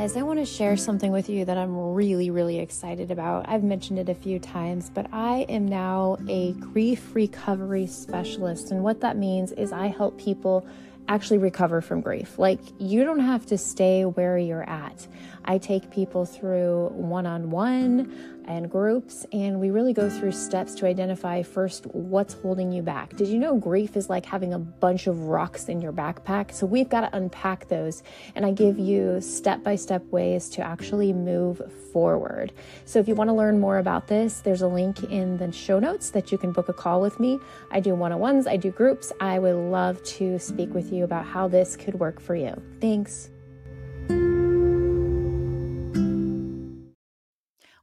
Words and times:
Guys, 0.00 0.16
I 0.16 0.22
want 0.22 0.38
to 0.38 0.46
share 0.46 0.78
something 0.78 1.12
with 1.12 1.28
you 1.28 1.44
that 1.44 1.58
I'm 1.58 1.76
really, 1.92 2.30
really 2.30 2.58
excited 2.58 3.10
about. 3.10 3.46
I've 3.50 3.62
mentioned 3.62 3.98
it 3.98 4.08
a 4.08 4.14
few 4.14 4.38
times, 4.38 4.88
but 4.88 5.06
I 5.12 5.44
am 5.50 5.68
now 5.68 6.16
a 6.26 6.52
grief 6.52 7.14
recovery 7.14 7.86
specialist. 7.86 8.70
And 8.70 8.82
what 8.82 9.02
that 9.02 9.18
means 9.18 9.52
is 9.52 9.72
I 9.72 9.88
help 9.88 10.18
people 10.18 10.66
actually 11.06 11.36
recover 11.36 11.82
from 11.82 12.00
grief. 12.00 12.38
Like, 12.38 12.60
you 12.78 13.04
don't 13.04 13.20
have 13.20 13.44
to 13.44 13.58
stay 13.58 14.06
where 14.06 14.38
you're 14.38 14.66
at. 14.66 15.06
I 15.44 15.58
take 15.58 15.90
people 15.90 16.24
through 16.24 16.92
one 16.94 17.26
on 17.26 17.50
one 17.50 18.39
and 18.46 18.70
groups, 18.70 19.26
and 19.32 19.60
we 19.60 19.70
really 19.70 19.92
go 19.92 20.08
through 20.08 20.32
steps 20.32 20.74
to 20.76 20.86
identify 20.86 21.42
first 21.42 21.86
what's 21.86 22.34
holding 22.34 22.72
you 22.72 22.82
back. 22.82 23.16
Did 23.16 23.28
you 23.28 23.38
know 23.38 23.56
grief 23.56 23.96
is 23.96 24.08
like 24.08 24.26
having 24.26 24.54
a 24.54 24.58
bunch 24.58 25.06
of 25.06 25.24
rocks 25.24 25.68
in 25.68 25.80
your 25.80 25.92
backpack? 25.92 26.52
So 26.52 26.66
we've 26.66 26.88
got 26.88 27.02
to 27.02 27.16
unpack 27.16 27.68
those, 27.68 28.02
and 28.34 28.44
I 28.46 28.52
give 28.52 28.78
you 28.78 29.20
step 29.20 29.62
by 29.62 29.76
step 29.76 30.04
ways 30.10 30.48
to 30.50 30.62
actually 30.62 31.12
move 31.12 31.60
forward. 31.92 32.52
So 32.84 32.98
if 32.98 33.08
you 33.08 33.14
want 33.14 33.28
to 33.28 33.34
learn 33.34 33.60
more 33.60 33.78
about 33.78 34.06
this, 34.06 34.40
there's 34.40 34.62
a 34.62 34.68
link 34.68 35.02
in 35.04 35.36
the 35.36 35.52
show 35.52 35.78
notes 35.78 36.10
that 36.10 36.32
you 36.32 36.38
can 36.38 36.52
book 36.52 36.68
a 36.68 36.72
call 36.72 37.00
with 37.00 37.18
me. 37.20 37.38
I 37.70 37.80
do 37.80 37.94
one 37.94 38.12
on 38.12 38.20
ones, 38.20 38.46
I 38.46 38.56
do 38.56 38.70
groups. 38.70 39.12
I 39.20 39.38
would 39.38 39.54
love 39.54 40.02
to 40.04 40.38
speak 40.38 40.74
with 40.74 40.92
you 40.92 41.04
about 41.04 41.26
how 41.26 41.48
this 41.48 41.76
could 41.76 41.94
work 41.94 42.20
for 42.20 42.34
you. 42.34 42.60
Thanks. 42.80 43.30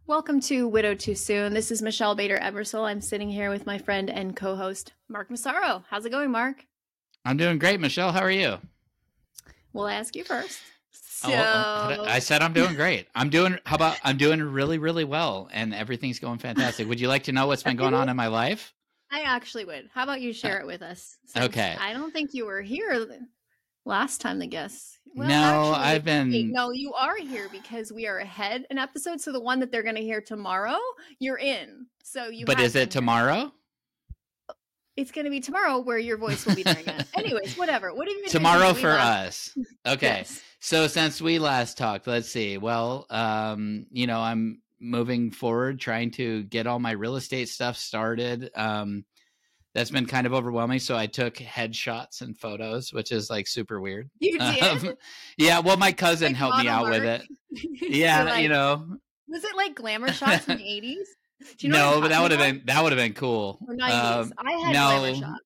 Welcome 0.07 0.39
to 0.43 0.69
Widow 0.69 0.95
Too 0.95 1.15
Soon. 1.15 1.53
This 1.53 1.69
is 1.69 1.81
Michelle 1.81 2.15
Bader 2.15 2.37
Ebersole. 2.37 2.85
I'm 2.85 3.01
sitting 3.01 3.27
here 3.27 3.49
with 3.49 3.65
my 3.65 3.77
friend 3.77 4.09
and 4.09 4.37
co 4.37 4.55
host, 4.55 4.93
Mark 5.09 5.29
Massaro. 5.29 5.83
How's 5.89 6.05
it 6.05 6.11
going, 6.11 6.31
Mark? 6.31 6.65
I'm 7.25 7.35
doing 7.35 7.59
great, 7.59 7.81
Michelle. 7.81 8.13
How 8.13 8.21
are 8.21 8.31
you? 8.31 8.57
We'll 9.73 9.89
ask 9.89 10.15
you 10.15 10.23
first. 10.23 10.61
Oh, 11.25 11.33
oh, 11.33 11.95
so... 11.95 12.03
I 12.05 12.19
said 12.19 12.41
I'm 12.41 12.53
doing 12.53 12.73
great. 12.75 13.07
I'm 13.15 13.29
doing, 13.29 13.59
how 13.65 13.75
about, 13.75 13.99
I'm 14.01 14.15
doing 14.15 14.41
really, 14.41 14.77
really 14.77 15.03
well, 15.03 15.49
and 15.51 15.75
everything's 15.75 16.19
going 16.19 16.37
fantastic. 16.37 16.87
Would 16.87 17.01
you 17.01 17.09
like 17.09 17.23
to 17.23 17.33
know 17.33 17.47
what's 17.47 17.63
been 17.63 17.75
going 17.75 17.93
on 17.93 18.07
in 18.07 18.15
my 18.15 18.27
life? 18.27 18.73
I 19.11 19.23
actually 19.23 19.65
would. 19.65 19.89
How 19.93 20.03
about 20.03 20.21
you 20.21 20.31
share 20.31 20.59
uh, 20.59 20.63
it 20.63 20.67
with 20.67 20.83
us? 20.83 21.17
Okay. 21.35 21.75
I 21.77 21.91
don't 21.91 22.13
think 22.13 22.33
you 22.33 22.45
were 22.45 22.61
here 22.61 23.05
last 23.83 24.21
time, 24.21 24.39
the 24.39 24.47
guess. 24.47 24.96
Well, 25.15 25.27
no, 25.27 25.73
actually, 25.73 25.85
I've 25.85 26.03
been. 26.03 26.51
No, 26.51 26.71
you 26.71 26.93
are 26.93 27.17
here 27.17 27.47
because 27.51 27.91
we 27.91 28.07
are 28.07 28.19
ahead 28.19 28.65
an 28.69 28.77
episode. 28.77 29.21
So 29.21 29.31
the 29.31 29.39
one 29.39 29.59
that 29.59 29.71
they're 29.71 29.83
going 29.83 29.95
to 29.95 30.01
hear 30.01 30.21
tomorrow, 30.21 30.77
you're 31.19 31.37
in. 31.37 31.87
So 32.03 32.27
you. 32.27 32.45
But 32.45 32.59
is 32.59 32.75
it 32.75 32.91
tomorrow? 32.91 33.51
It's 34.95 35.11
going 35.11 35.25
to 35.25 35.31
be 35.31 35.39
tomorrow 35.39 35.77
where 35.79 35.99
your 35.99 36.17
voice 36.17 36.45
will 36.45 36.55
be 36.55 36.63
there 36.63 36.79
again. 36.79 37.05
Anyways, 37.15 37.55
whatever. 37.55 37.93
What 37.93 38.07
have 38.07 38.15
you 38.15 38.23
mean? 38.23 38.31
tomorrow 38.31 38.73
for 38.73 38.89
us? 38.91 39.55
Okay. 39.85 40.07
yes. 40.17 40.41
So 40.59 40.87
since 40.87 41.21
we 41.21 41.37
last 41.37 41.77
talked, 41.77 42.07
let's 42.07 42.29
see. 42.29 42.57
Well, 42.57 43.05
um, 43.11 43.85
you 43.91 44.07
know, 44.07 44.19
I'm 44.19 44.61
moving 44.79 45.29
forward, 45.29 45.79
trying 45.79 46.11
to 46.11 46.43
get 46.43 46.65
all 46.65 46.79
my 46.79 46.91
real 46.91 47.15
estate 47.15 47.49
stuff 47.49 47.77
started. 47.77 48.49
Um, 48.55 49.05
that's 49.77 49.91
been 49.91 50.07
kind 50.07 50.25
of 50.25 50.33
overwhelming. 50.33 50.79
So 50.79 50.97
I 50.97 51.05
took 51.05 51.35
headshots 51.35 52.21
and 52.21 52.35
photos, 52.35 52.91
which 52.91 53.11
is 53.11 53.29
like 53.29 53.45
super 53.45 53.79
weird. 53.79 54.09
You 54.19 54.39
did? 54.39 54.63
Um, 54.63 54.95
yeah. 55.37 55.59
Well, 55.59 55.77
my 55.77 55.91
cousin 55.91 56.29
like 56.29 56.35
helped 56.35 56.57
me 56.57 56.67
out 56.67 56.89
with 56.89 57.03
it. 57.03 57.21
Yeah, 57.79 58.23
like, 58.23 58.43
you 58.43 58.49
know. 58.49 58.85
Was 59.29 59.43
it 59.43 59.55
like 59.55 59.73
glamour 59.73 60.11
shots 60.13 60.47
in 60.47 60.57
the 60.57 60.63
eighties? 60.63 61.07
You 61.59 61.69
know 61.69 61.95
no, 61.95 62.01
but 62.01 62.09
that 62.09 62.21
would 62.21 62.31
have 62.31 62.39
been 62.39 62.63
that 62.65 62.83
would 62.83 62.91
have 62.91 62.99
been 62.99 63.13
cool. 63.13 63.59
Or 63.67 63.75
90s. 63.75 63.91
Um, 63.91 64.33
I 64.37 64.51
had 64.51 64.73
no. 64.73 64.99
glamour 64.99 65.15
shots. 65.15 65.43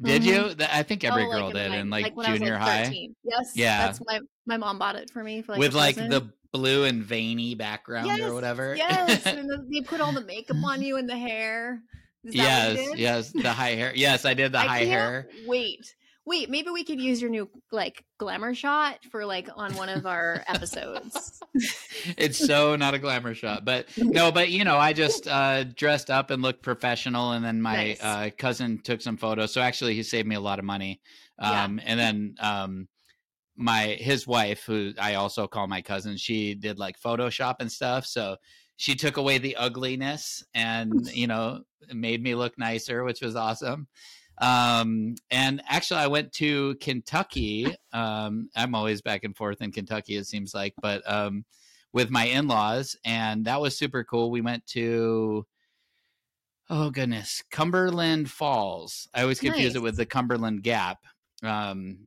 Did 0.00 0.22
mm-hmm. 0.22 0.60
you? 0.60 0.66
I 0.70 0.82
think 0.82 1.04
every 1.04 1.24
oh, 1.24 1.30
girl 1.30 1.44
like 1.46 1.54
did 1.54 1.72
in 1.74 1.90
like, 1.90 2.16
like 2.16 2.26
junior 2.28 2.56
high. 2.56 2.84
13. 2.84 3.14
Yes. 3.22 3.52
Yeah. 3.54 3.86
That's 3.86 4.00
my 4.06 4.20
my 4.46 4.56
mom 4.56 4.78
bought 4.78 4.96
it 4.96 5.10
for 5.10 5.22
me 5.22 5.42
for 5.42 5.52
like 5.52 5.60
with 5.60 5.74
like 5.74 5.96
the 5.96 6.30
blue 6.52 6.84
and 6.84 7.02
veiny 7.02 7.54
background 7.54 8.06
yes, 8.06 8.20
or 8.20 8.32
whatever. 8.32 8.74
Yes, 8.76 9.26
and 9.26 9.50
they 9.72 9.80
put 9.82 10.00
all 10.00 10.12
the 10.12 10.24
makeup 10.24 10.56
on 10.64 10.82
you 10.82 10.96
and 10.96 11.08
the 11.08 11.18
hair 11.18 11.82
yes, 12.22 12.78
yes, 12.96 13.32
the 13.32 13.52
high 13.52 13.74
hair. 13.74 13.92
Yes, 13.96 14.24
I 14.24 14.34
did 14.34 14.52
the 14.52 14.58
I 14.58 14.66
high 14.66 14.84
hair. 14.84 15.28
Wait, 15.46 15.94
wait, 16.26 16.50
maybe 16.50 16.70
we 16.70 16.84
could 16.84 17.00
use 17.00 17.22
your 17.22 17.30
new 17.30 17.48
like 17.70 18.04
glamour 18.18 18.54
shot 18.54 18.98
for 19.10 19.24
like 19.24 19.48
on 19.54 19.74
one 19.76 19.88
of 19.88 20.06
our 20.06 20.42
episodes. 20.48 21.40
it's 22.18 22.44
so 22.44 22.76
not 22.76 22.94
a 22.94 22.98
glamour 22.98 23.34
shot, 23.34 23.64
but 23.64 23.86
no, 23.96 24.32
but 24.32 24.50
you 24.50 24.64
know, 24.64 24.76
I 24.76 24.92
just 24.92 25.26
uh, 25.28 25.64
dressed 25.64 26.10
up 26.10 26.30
and 26.30 26.42
looked 26.42 26.62
professional, 26.62 27.32
and 27.32 27.44
then 27.44 27.62
my 27.62 27.76
nice. 27.76 28.02
uh, 28.02 28.30
cousin 28.36 28.80
took 28.82 29.00
some 29.00 29.16
photos. 29.16 29.52
So 29.52 29.60
actually, 29.60 29.94
he 29.94 30.02
saved 30.02 30.28
me 30.28 30.34
a 30.34 30.40
lot 30.40 30.58
of 30.58 30.64
money. 30.64 31.00
Um, 31.38 31.78
yeah. 31.78 31.84
And 31.86 32.00
then 32.00 32.34
um, 32.40 32.88
my 33.56 33.96
his 33.98 34.26
wife, 34.26 34.64
who 34.64 34.92
I 35.00 35.14
also 35.14 35.46
call 35.46 35.66
my 35.68 35.82
cousin, 35.82 36.16
she 36.16 36.54
did 36.54 36.78
like 36.78 37.00
Photoshop 37.00 37.56
and 37.60 37.70
stuff. 37.70 38.04
So 38.04 38.36
she 38.76 38.94
took 38.94 39.16
away 39.16 39.38
the 39.38 39.56
ugliness 39.56 40.44
and 40.54 41.06
you 41.12 41.26
know 41.26 41.62
made 41.92 42.22
me 42.22 42.34
look 42.34 42.58
nicer 42.58 43.04
which 43.04 43.20
was 43.20 43.36
awesome 43.36 43.86
um, 44.38 45.14
and 45.30 45.62
actually 45.68 46.00
i 46.00 46.06
went 46.06 46.32
to 46.32 46.74
kentucky 46.76 47.74
um, 47.92 48.48
i'm 48.56 48.74
always 48.74 49.02
back 49.02 49.24
and 49.24 49.36
forth 49.36 49.60
in 49.60 49.72
kentucky 49.72 50.16
it 50.16 50.26
seems 50.26 50.54
like 50.54 50.74
but 50.80 51.08
um, 51.10 51.44
with 51.92 52.10
my 52.10 52.24
in-laws 52.24 52.96
and 53.04 53.44
that 53.44 53.60
was 53.60 53.76
super 53.76 54.04
cool 54.04 54.30
we 54.30 54.40
went 54.40 54.66
to 54.66 55.46
oh 56.68 56.90
goodness 56.90 57.42
cumberland 57.50 58.30
falls 58.30 59.08
i 59.14 59.22
always 59.22 59.40
confuse 59.40 59.74
nice. 59.74 59.76
it 59.76 59.82
with 59.82 59.96
the 59.96 60.06
cumberland 60.06 60.62
gap 60.62 60.98
um, 61.42 62.06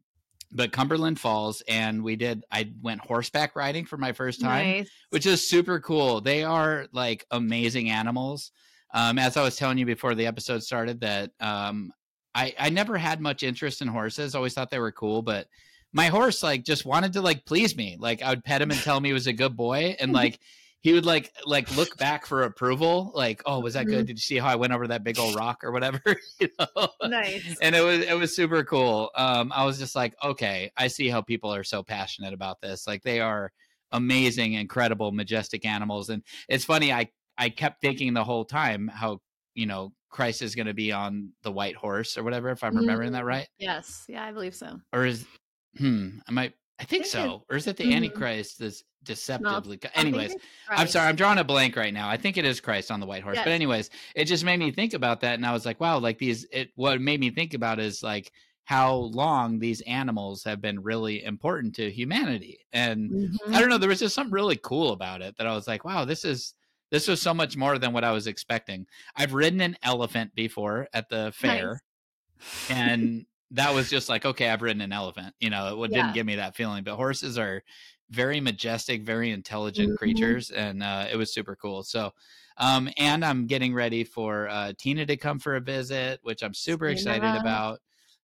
but 0.52 0.72
Cumberland 0.72 1.19
Falls, 1.19 1.62
and 1.68 2.03
we 2.03 2.16
did. 2.16 2.44
I 2.52 2.72
went 2.81 3.02
horseback 3.02 3.56
riding 3.56 3.85
for 3.85 3.97
my 3.97 4.13
first 4.13 4.41
time, 4.41 4.68
nice. 4.68 4.90
which 5.09 5.25
is 5.25 5.47
super 5.47 5.79
cool. 5.79 6.22
They 6.22 6.44
are 6.44 6.88
like 6.91 7.25
amazing 7.31 7.90
animals. 7.90 8.52
Um, 8.94 9.19
as 9.19 9.38
I 9.38 9.44
was 9.44 9.55
telling 9.55 9.77
you 9.77 9.85
before 9.85 10.16
the 10.16 10.27
episode 10.27 10.63
started, 10.63 11.01
that 11.01 11.31
um, 11.39 11.91
I 12.33 12.53
I 12.57 12.69
never 12.69 12.97
had 12.97 13.22
much 13.22 13.44
interest 13.44 13.81
in 13.81 13.88
horses. 13.88 14.35
Always 14.35 14.53
thought 14.53 14.72
they 14.72 14.79
were 14.79 14.91
cool, 14.91 15.22
but 15.22 15.47
my 15.94 16.07
horse 16.07 16.44
like 16.44 16.63
just 16.63 16.85
wanted 16.85 17.13
to 17.13 17.22
like 17.22 17.45
please 17.45 17.75
me. 17.75 17.97
Like 17.99 18.22
I 18.22 18.29
would 18.29 18.44
pet 18.44 18.61
him 18.61 18.72
and 18.72 18.79
tell 18.79 18.97
him 18.97 19.03
he 19.03 19.13
was 19.13 19.28
a 19.28 19.33
good 19.33 19.55
boy, 19.55 19.95
and 19.99 20.11
like 20.11 20.39
he 20.81 20.94
would 20.94 21.05
like 21.05 21.33
like 21.45 21.75
look 21.75 21.97
back 21.97 22.25
for 22.25 22.44
approval 22.44 23.11
like 23.13 23.41
oh 23.45 23.59
was 23.59 23.73
that 23.73 23.85
good 23.85 23.99
mm-hmm. 23.99 24.05
did 24.05 24.17
you 24.17 24.22
see 24.22 24.38
how 24.38 24.47
i 24.47 24.55
went 24.55 24.73
over 24.73 24.88
that 24.88 25.03
big 25.03 25.19
old 25.19 25.35
rock 25.35 25.63
or 25.63 25.72
whatever 25.72 26.01
you 26.39 26.49
know 26.57 26.88
nice 27.03 27.57
and 27.61 27.75
it 27.75 27.81
was 27.81 27.99
it 27.99 28.17
was 28.17 28.35
super 28.35 28.63
cool 28.63 29.11
um 29.16 29.51
i 29.53 29.66
was 29.66 29.78
just 29.78 29.95
like 29.95 30.16
okay 30.23 30.72
i 30.78 30.88
see 30.88 31.09
how 31.09 31.22
people 31.22 31.53
are 31.53 31.63
so 31.63 31.83
passionate 31.83 32.33
about 32.33 32.61
this 32.61 32.88
like 32.88 33.03
they 33.03 33.19
are 33.19 33.51
amazing 33.91 34.53
incredible 34.53 35.11
majestic 35.11 35.66
animals 35.66 36.09
and 36.09 36.23
it's 36.47 36.66
funny 36.66 36.94
i 36.94 37.07
i 37.39 37.50
kept 37.50 37.81
thinking 37.81 38.13
the 38.13 38.23
whole 38.23 38.45
time 38.45 38.88
how 38.88 39.19
you 39.55 39.66
know 39.66 39.91
christ 40.09 40.41
is 40.41 40.53
going 40.53 40.67
to 40.67 40.73
be 40.73 40.91
on 40.91 41.31
the 41.44 41.51
white 41.51 41.75
horse 41.75 42.17
or 42.17 42.23
whatever 42.23 42.50
if 42.50 42.63
i'm 42.63 42.75
remembering 42.75 43.09
mm, 43.09 43.13
that 43.13 43.25
right 43.25 43.47
yes 43.57 44.05
yeah 44.07 44.23
i 44.23 44.31
believe 44.31 44.53
so 44.53 44.79
or 44.94 45.05
is 45.05 45.25
hmm 45.78 46.09
i 46.28 46.31
might 46.31 46.53
I 46.79 46.85
think 46.85 47.05
so. 47.05 47.44
Or 47.49 47.57
is 47.57 47.67
it 47.67 47.75
the 47.75 47.83
mm-hmm. 47.83 47.94
Antichrist 47.94 48.59
that's 48.59 48.83
deceptively? 49.03 49.79
No, 49.83 49.89
anyways, 49.95 50.35
I'm 50.69 50.88
sorry, 50.88 51.09
I'm 51.09 51.17
drawing 51.17 51.38
a 51.38 51.44
blank 51.44 51.75
right 51.75 51.94
now. 51.94 52.07
I 52.07 52.16
think 52.16 52.38
it 52.38 52.45
is 52.45 52.61
Christ 52.61 52.89
on 52.89 53.01
the 53.01 53.05
white 53.05 53.22
horse. 53.22 53.35
Yes. 53.35 53.45
But 53.45 53.51
anyways, 53.51 53.89
it 54.16 54.25
just 54.25 54.45
made 54.45 54.59
me 54.59 54.72
think 54.72 54.94
about 54.94 55.22
that, 55.22 55.33
and 55.33 55.45
I 55.45 55.51
was 55.51 55.66
like, 55.66 55.81
wow, 55.81 55.99
like 55.99 56.17
these. 56.17 56.45
It 56.51 56.69
what 56.75 57.01
made 57.01 57.19
me 57.19 57.31
think 57.31 57.53
about 57.53 57.79
is 57.79 58.01
like 58.01 58.31
how 58.63 58.95
long 58.95 59.59
these 59.59 59.81
animals 59.81 60.44
have 60.45 60.61
been 60.61 60.81
really 60.81 61.23
important 61.23 61.75
to 61.75 61.91
humanity, 61.91 62.59
and 62.72 63.11
mm-hmm. 63.11 63.53
I 63.53 63.59
don't 63.59 63.69
know. 63.69 63.78
There 63.78 63.89
was 63.89 63.99
just 63.99 64.16
something 64.16 64.33
really 64.33 64.59
cool 64.63 64.94
about 64.94 65.22
it 65.22 65.35
that 65.38 65.47
I 65.47 65.55
was 65.55 65.67
like, 65.67 65.83
wow, 65.83 66.05
this 66.05 66.23
is 66.23 66.53
this 66.91 67.07
was 67.07 67.22
so 67.22 67.33
much 67.33 67.55
more 67.55 67.77
than 67.77 67.94
what 67.94 68.03
I 68.03 68.11
was 68.11 68.27
expecting. 68.27 68.88
I've 69.16 69.33
ridden 69.33 69.61
an 69.61 69.77
elephant 69.83 70.35
before 70.35 70.88
at 70.94 71.09
the 71.09 71.31
fair. 71.35 71.81
Nice. 72.39 72.69
and 72.69 73.25
that 73.51 73.73
was 73.73 73.89
just 73.89 74.09
like 74.09 74.25
okay 74.25 74.50
i've 74.50 74.61
ridden 74.61 74.81
an 74.81 74.94
elephant 74.94 75.33
you 75.39 75.49
know 75.49 75.83
it 75.83 75.91
didn't 75.91 76.13
give 76.13 76.25
me 76.25 76.35
that 76.35 76.55
feeling 76.55 76.83
but 76.83 76.95
horses 76.95 77.38
are 77.38 77.63
very 78.09 78.39
majestic 78.39 79.03
very 79.03 79.31
intelligent 79.31 79.90
mm-hmm. 79.90 79.97
creatures 79.97 80.52
and 80.52 80.84
uh, 80.84 81.05
it 81.11 81.16
was 81.16 81.34
super 81.34 81.55
cool 81.55 81.84
so 81.84 82.11
um, 82.58 82.90
and 82.97 83.23
i'm 83.23 83.47
getting 83.47 83.73
ready 83.73 84.03
for 84.03 84.47
uh, 84.49 84.73
tina 84.78 85.05
to 85.05 85.17
come 85.17 85.40
for 85.40 85.55
a 85.55 85.61
visit 85.61 86.19
which 86.23 86.43
i'm 86.43 86.53
super 86.53 86.87
tina. 86.87 86.93
excited 86.93 87.40
about 87.40 87.79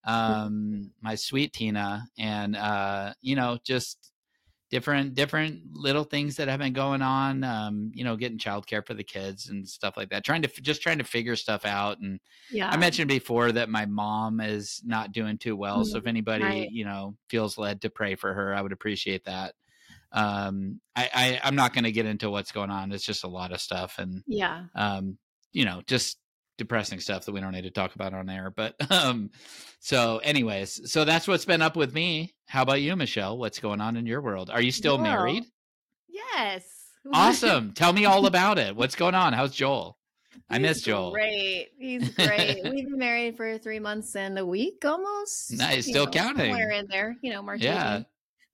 um, 0.05 0.91
my 1.01 1.15
sweet 1.15 1.53
tina 1.53 2.05
and 2.17 2.55
uh, 2.55 3.13
you 3.21 3.35
know 3.35 3.57
just 3.63 4.11
different 4.71 5.13
different 5.13 5.61
little 5.73 6.03
things 6.03 6.35
that 6.35 6.47
have 6.47 6.59
been 6.59 6.73
going 6.73 7.01
on 7.01 7.43
um 7.43 7.91
you 7.93 8.03
know 8.03 8.15
getting 8.15 8.37
childcare 8.37 8.85
for 8.85 8.95
the 8.95 9.03
kids 9.03 9.49
and 9.49 9.67
stuff 9.67 9.95
like 9.95 10.09
that 10.09 10.23
trying 10.25 10.41
to 10.41 10.47
just 10.61 10.81
trying 10.81 10.97
to 10.97 11.03
figure 11.03 11.35
stuff 11.35 11.65
out 11.65 11.99
and 11.99 12.19
yeah 12.51 12.69
i 12.69 12.77
mentioned 12.77 13.07
before 13.07 13.51
that 13.51 13.69
my 13.69 13.85
mom 13.85 14.41
is 14.41 14.81
not 14.83 15.11
doing 15.11 15.37
too 15.37 15.55
well 15.55 15.79
mm-hmm. 15.79 15.91
so 15.91 15.97
if 15.97 16.07
anybody 16.07 16.43
right. 16.43 16.71
you 16.71 16.83
know 16.83 17.15
feels 17.29 17.57
led 17.57 17.79
to 17.81 17.89
pray 17.89 18.15
for 18.15 18.33
her 18.33 18.55
i 18.55 18.61
would 18.61 18.71
appreciate 18.71 19.23
that 19.25 19.53
um 20.11 20.79
i, 20.95 21.09
I 21.13 21.39
i'm 21.43 21.55
not 21.55 21.73
going 21.73 21.83
to 21.83 21.91
get 21.91 22.07
into 22.07 22.31
what's 22.31 22.51
going 22.51 22.71
on 22.71 22.91
it's 22.91 23.05
just 23.05 23.23
a 23.23 23.29
lot 23.29 23.51
of 23.51 23.61
stuff 23.61 23.95
and 23.99 24.23
yeah 24.25 24.63
um 24.73 25.17
you 25.51 25.65
know 25.65 25.83
just 25.85 26.17
depressing 26.57 26.99
stuff 26.99 27.25
that 27.25 27.31
we 27.31 27.41
don't 27.41 27.51
need 27.51 27.63
to 27.63 27.71
talk 27.71 27.95
about 27.95 28.13
on 28.13 28.29
air. 28.29 28.51
But 28.55 28.75
um, 28.91 29.29
so, 29.79 30.19
anyways, 30.19 30.91
so 30.91 31.05
that's 31.05 31.27
what's 31.27 31.45
been 31.45 31.61
up 31.61 31.75
with 31.75 31.93
me. 31.93 32.35
How 32.47 32.61
about 32.61 32.81
you, 32.81 32.95
Michelle? 32.95 33.37
What's 33.37 33.59
going 33.59 33.81
on 33.81 33.97
in 33.97 34.05
your 34.05 34.21
world? 34.21 34.49
Are 34.49 34.61
you 34.61 34.71
still 34.71 34.97
married? 34.97 35.45
Yes. 36.07 36.63
Awesome. 37.13 37.71
Tell 37.73 37.93
me 37.93 38.05
all 38.05 38.25
about 38.25 38.57
it. 38.57 38.75
What's 38.75 38.95
going 38.95 39.13
on? 39.13 39.31
How's 39.31 39.53
Joel? 39.53 39.95
I 40.49 40.57
miss 40.57 40.81
Joel. 40.81 41.11
Great. 41.11 41.69
He's 41.77 42.09
great. 42.09 42.61
We've 42.71 42.89
been 42.89 42.97
married 42.97 43.37
for 43.37 43.59
three 43.59 43.79
months 43.79 44.15
and 44.15 44.39
a 44.39 44.45
week 44.45 44.83
almost. 44.83 45.53
Nice. 45.53 45.85
Still 45.85 46.05
know, 46.05 46.11
counting. 46.11 46.51
Somewhere 46.51 46.71
in 46.71 46.87
there, 46.89 47.15
you 47.21 47.31
know, 47.31 47.43
March. 47.43 47.61
Yeah. 47.61 47.97
18. 47.97 48.05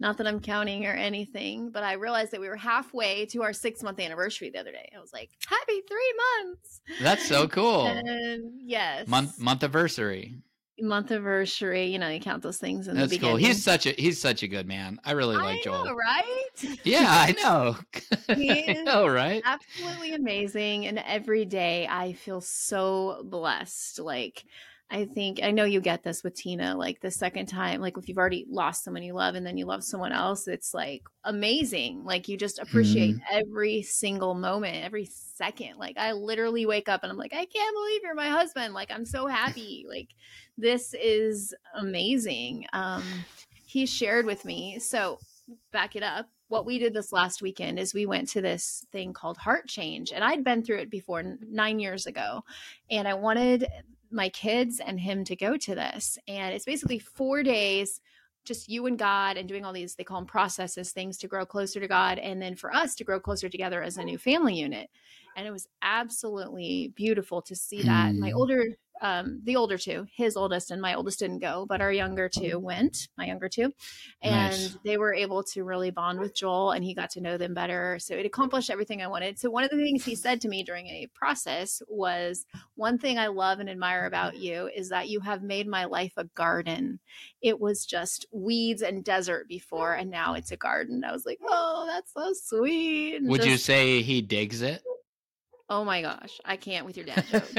Not 0.01 0.17
that 0.17 0.25
I'm 0.25 0.39
counting 0.39 0.87
or 0.87 0.93
anything, 0.93 1.69
but 1.69 1.83
I 1.83 1.93
realized 1.93 2.31
that 2.31 2.41
we 2.41 2.49
were 2.49 2.55
halfway 2.55 3.27
to 3.27 3.43
our 3.43 3.53
six 3.53 3.83
month 3.83 3.99
anniversary 3.99 4.49
the 4.49 4.59
other 4.59 4.71
day. 4.71 4.91
I 4.95 4.99
was 4.99 5.13
like, 5.13 5.29
happy 5.47 5.81
three 5.87 6.13
months. 6.43 6.81
That's 7.01 7.27
so 7.27 7.47
cool. 7.47 7.85
And 7.85 8.53
yes. 8.57 9.07
Month 9.07 9.39
month 9.39 9.63
anniversary 9.63 10.41
month 10.81 11.11
anniversary. 11.11 11.85
You 11.85 11.99
know, 11.99 12.09
you 12.09 12.19
count 12.19 12.41
those 12.41 12.57
things 12.57 12.87
in 12.87 12.95
That's 12.95 13.11
the 13.11 13.17
beginning. 13.17 13.37
cool. 13.37 13.47
He's 13.47 13.63
such 13.63 13.85
a 13.85 13.91
he's 13.91 14.19
such 14.19 14.41
a 14.41 14.47
good 14.47 14.67
man. 14.67 14.99
I 15.05 15.11
really 15.11 15.35
like 15.35 15.59
I 15.59 15.61
Joel. 15.63 15.85
Know, 15.85 15.93
right? 15.95 16.47
Yeah, 16.83 17.05
I 17.07 17.35
know. 17.43 17.77
I 18.29 18.81
know, 18.83 19.07
right? 19.07 19.41
Absolutely 19.45 20.13
amazing. 20.15 20.87
And 20.87 20.97
every 21.05 21.45
day 21.45 21.87
I 21.87 22.13
feel 22.13 22.41
so 22.41 23.21
blessed. 23.23 23.99
Like 23.99 24.43
I 24.93 25.05
think 25.05 25.39
I 25.41 25.51
know 25.51 25.63
you 25.63 25.79
get 25.79 26.03
this 26.03 26.21
with 26.21 26.35
Tina. 26.35 26.75
Like 26.75 26.99
the 26.99 27.09
second 27.09 27.45
time, 27.45 27.79
like 27.79 27.97
if 27.97 28.09
you've 28.09 28.17
already 28.17 28.45
lost 28.49 28.83
someone 28.83 29.03
you 29.03 29.13
love 29.13 29.35
and 29.35 29.45
then 29.45 29.57
you 29.57 29.65
love 29.65 29.85
someone 29.85 30.11
else, 30.11 30.49
it's 30.49 30.73
like 30.73 31.03
amazing. 31.23 32.03
Like 32.03 32.27
you 32.27 32.37
just 32.37 32.59
appreciate 32.59 33.15
mm. 33.15 33.21
every 33.31 33.83
single 33.83 34.33
moment, 34.35 34.83
every 34.83 35.05
second. 35.05 35.77
Like 35.77 35.97
I 35.97 36.11
literally 36.11 36.65
wake 36.65 36.89
up 36.89 37.03
and 37.03 37.11
I'm 37.11 37.17
like, 37.17 37.33
I 37.33 37.45
can't 37.45 37.75
believe 37.75 38.01
you're 38.03 38.15
my 38.15 38.27
husband. 38.27 38.73
Like 38.73 38.91
I'm 38.91 39.05
so 39.05 39.27
happy. 39.27 39.85
like 39.87 40.09
this 40.57 40.93
is 40.93 41.55
amazing. 41.73 42.65
Um, 42.73 43.03
he 43.65 43.85
shared 43.85 44.25
with 44.25 44.43
me. 44.43 44.77
So 44.79 45.19
back 45.71 45.95
it 45.95 46.03
up. 46.03 46.27
What 46.49 46.65
we 46.65 46.79
did 46.79 46.93
this 46.93 47.13
last 47.13 47.41
weekend 47.41 47.79
is 47.79 47.93
we 47.93 48.05
went 48.05 48.27
to 48.29 48.41
this 48.41 48.85
thing 48.91 49.13
called 49.13 49.37
Heart 49.37 49.69
Change, 49.69 50.11
and 50.11 50.21
I'd 50.21 50.43
been 50.43 50.63
through 50.63 50.79
it 50.79 50.89
before 50.89 51.23
nine 51.49 51.79
years 51.79 52.07
ago, 52.07 52.43
and 52.89 53.07
I 53.07 53.13
wanted 53.13 53.65
my 54.11 54.29
kids 54.29 54.79
and 54.79 54.99
him 54.99 55.23
to 55.25 55.35
go 55.35 55.57
to 55.57 55.75
this. 55.75 56.17
And 56.27 56.53
it's 56.53 56.65
basically 56.65 56.99
four 56.99 57.43
days, 57.43 58.01
just 58.43 58.69
you 58.69 58.85
and 58.87 58.97
God, 58.97 59.37
and 59.37 59.47
doing 59.47 59.65
all 59.65 59.73
these, 59.73 59.95
they 59.95 60.03
call 60.03 60.19
them 60.19 60.25
processes, 60.25 60.91
things 60.91 61.17
to 61.19 61.27
grow 61.27 61.45
closer 61.45 61.79
to 61.79 61.87
God. 61.87 62.17
And 62.19 62.41
then 62.41 62.55
for 62.55 62.73
us 62.73 62.95
to 62.95 63.03
grow 63.03 63.19
closer 63.19 63.49
together 63.49 63.81
as 63.81 63.97
a 63.97 64.03
new 64.03 64.17
family 64.17 64.55
unit. 64.55 64.89
And 65.35 65.47
it 65.47 65.51
was 65.51 65.67
absolutely 65.81 66.93
beautiful 66.95 67.41
to 67.43 67.55
see 67.55 67.83
that. 67.83 68.13
Mm. 68.13 68.19
My 68.19 68.31
older 68.31 68.65
um, 69.01 69.41
the 69.43 69.55
older 69.55 69.77
two, 69.79 70.05
his 70.15 70.37
oldest 70.37 70.69
and 70.69 70.81
my 70.81 70.93
oldest 70.93 71.19
didn't 71.19 71.39
go, 71.39 71.65
but 71.67 71.81
our 71.81 71.91
younger 71.91 72.29
two 72.29 72.59
went, 72.59 73.07
my 73.17 73.25
younger 73.25 73.49
two, 73.49 73.73
and 74.21 74.51
nice. 74.51 74.77
they 74.85 74.97
were 74.97 75.13
able 75.13 75.43
to 75.43 75.63
really 75.63 75.89
bond 75.89 76.19
with 76.19 76.35
Joel 76.35 76.71
and 76.71 76.83
he 76.83 76.93
got 76.93 77.09
to 77.11 77.21
know 77.21 77.37
them 77.37 77.55
better. 77.55 77.97
So 77.99 78.15
it 78.15 78.27
accomplished 78.27 78.69
everything 78.69 79.01
I 79.01 79.07
wanted. 79.07 79.39
So 79.39 79.49
one 79.49 79.63
of 79.63 79.71
the 79.71 79.77
things 79.77 80.05
he 80.05 80.13
said 80.13 80.39
to 80.41 80.47
me 80.47 80.63
during 80.63 80.85
a 80.87 81.09
process 81.15 81.81
was 81.87 82.45
one 82.75 82.99
thing 82.99 83.17
I 83.17 83.27
love 83.27 83.59
and 83.59 83.69
admire 83.69 84.05
about 84.05 84.37
you 84.37 84.69
is 84.75 84.89
that 84.89 85.09
you 85.09 85.19
have 85.21 85.41
made 85.41 85.67
my 85.67 85.85
life 85.85 86.13
a 86.15 86.25
garden. 86.25 86.99
It 87.41 87.59
was 87.59 87.85
just 87.87 88.27
weeds 88.31 88.83
and 88.83 89.03
desert 89.03 89.47
before, 89.47 89.93
and 89.93 90.11
now 90.11 90.35
it's 90.35 90.51
a 90.51 90.57
garden. 90.57 91.03
I 91.03 91.11
was 91.11 91.25
like, 91.25 91.39
oh, 91.43 91.85
that's 91.87 92.13
so 92.13 92.33
sweet. 92.33 93.15
And 93.15 93.27
Would 93.29 93.41
just, 93.41 93.49
you 93.49 93.57
say 93.57 94.01
he 94.03 94.21
digs 94.21 94.61
it? 94.61 94.83
Oh 95.71 95.85
my 95.85 96.01
gosh, 96.01 96.41
I 96.43 96.57
can't 96.57 96.85
with 96.85 96.97
your 96.97 97.05
dad 97.05 97.23
jokes. 97.31 97.55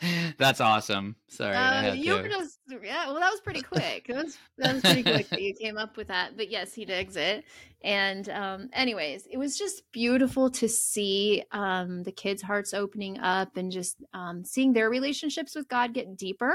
That's 0.38 0.62
awesome. 0.62 1.14
Sorry, 1.28 1.54
uh, 1.54 1.92
you 1.92 2.14
were 2.14 2.26
just 2.26 2.58
yeah. 2.82 3.08
Well, 3.08 3.20
that 3.20 3.30
was 3.30 3.42
pretty 3.42 3.60
quick. 3.60 4.06
That 4.08 4.24
was 4.24 4.38
that 4.56 4.72
was 4.72 4.82
pretty 4.82 5.02
quick 5.02 5.28
that 5.28 5.42
you 5.42 5.52
came 5.52 5.76
up 5.76 5.98
with 5.98 6.08
that. 6.08 6.38
But 6.38 6.50
yes, 6.50 6.72
he 6.72 6.86
digs 6.86 7.16
it. 7.16 7.44
And 7.84 8.30
um, 8.30 8.70
anyways, 8.72 9.26
it 9.30 9.36
was 9.36 9.58
just 9.58 9.82
beautiful 9.92 10.48
to 10.52 10.70
see 10.70 11.44
um, 11.52 12.02
the 12.02 12.12
kids' 12.12 12.40
hearts 12.40 12.72
opening 12.72 13.18
up 13.18 13.58
and 13.58 13.70
just 13.70 14.02
um, 14.14 14.42
seeing 14.42 14.72
their 14.72 14.88
relationships 14.88 15.54
with 15.54 15.68
God 15.68 15.92
get 15.92 16.16
deeper. 16.16 16.54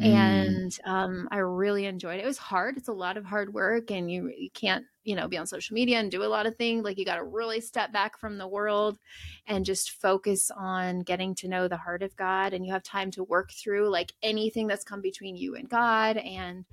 Mm. 0.00 0.06
And 0.06 0.78
um, 0.84 1.28
I 1.30 1.38
really 1.38 1.84
enjoyed 1.84 2.18
it. 2.18 2.24
It 2.24 2.26
was 2.26 2.38
hard. 2.38 2.78
It's 2.78 2.88
a 2.88 2.92
lot 2.92 3.18
of 3.18 3.24
hard 3.24 3.52
work, 3.52 3.90
and 3.90 4.10
you 4.10 4.32
you 4.36 4.50
can't 4.54 4.84
you 5.04 5.14
know 5.14 5.28
be 5.28 5.36
on 5.36 5.46
social 5.46 5.74
media 5.74 5.98
and 5.98 6.10
do 6.10 6.22
a 6.22 6.24
lot 6.24 6.46
of 6.46 6.56
things. 6.56 6.84
Like 6.84 6.96
you 6.96 7.04
got 7.04 7.16
to 7.16 7.24
really 7.24 7.60
step 7.60 7.92
back 7.92 8.18
from 8.18 8.38
the 8.38 8.48
world 8.48 8.98
and 9.46 9.64
just 9.64 9.92
focus 9.92 10.50
on 10.56 11.00
getting 11.00 11.34
to 11.36 11.48
know 11.48 11.68
the 11.68 11.76
heart 11.76 12.02
of 12.02 12.16
God. 12.16 12.54
And 12.54 12.64
you 12.64 12.72
have 12.72 12.82
time 12.82 13.10
to 13.12 13.24
work 13.24 13.50
through 13.52 13.90
like 13.90 14.12
anything 14.22 14.66
that's 14.66 14.84
come 14.84 15.02
between 15.02 15.36
you 15.36 15.54
and 15.54 15.68
God. 15.68 16.16
And 16.16 16.64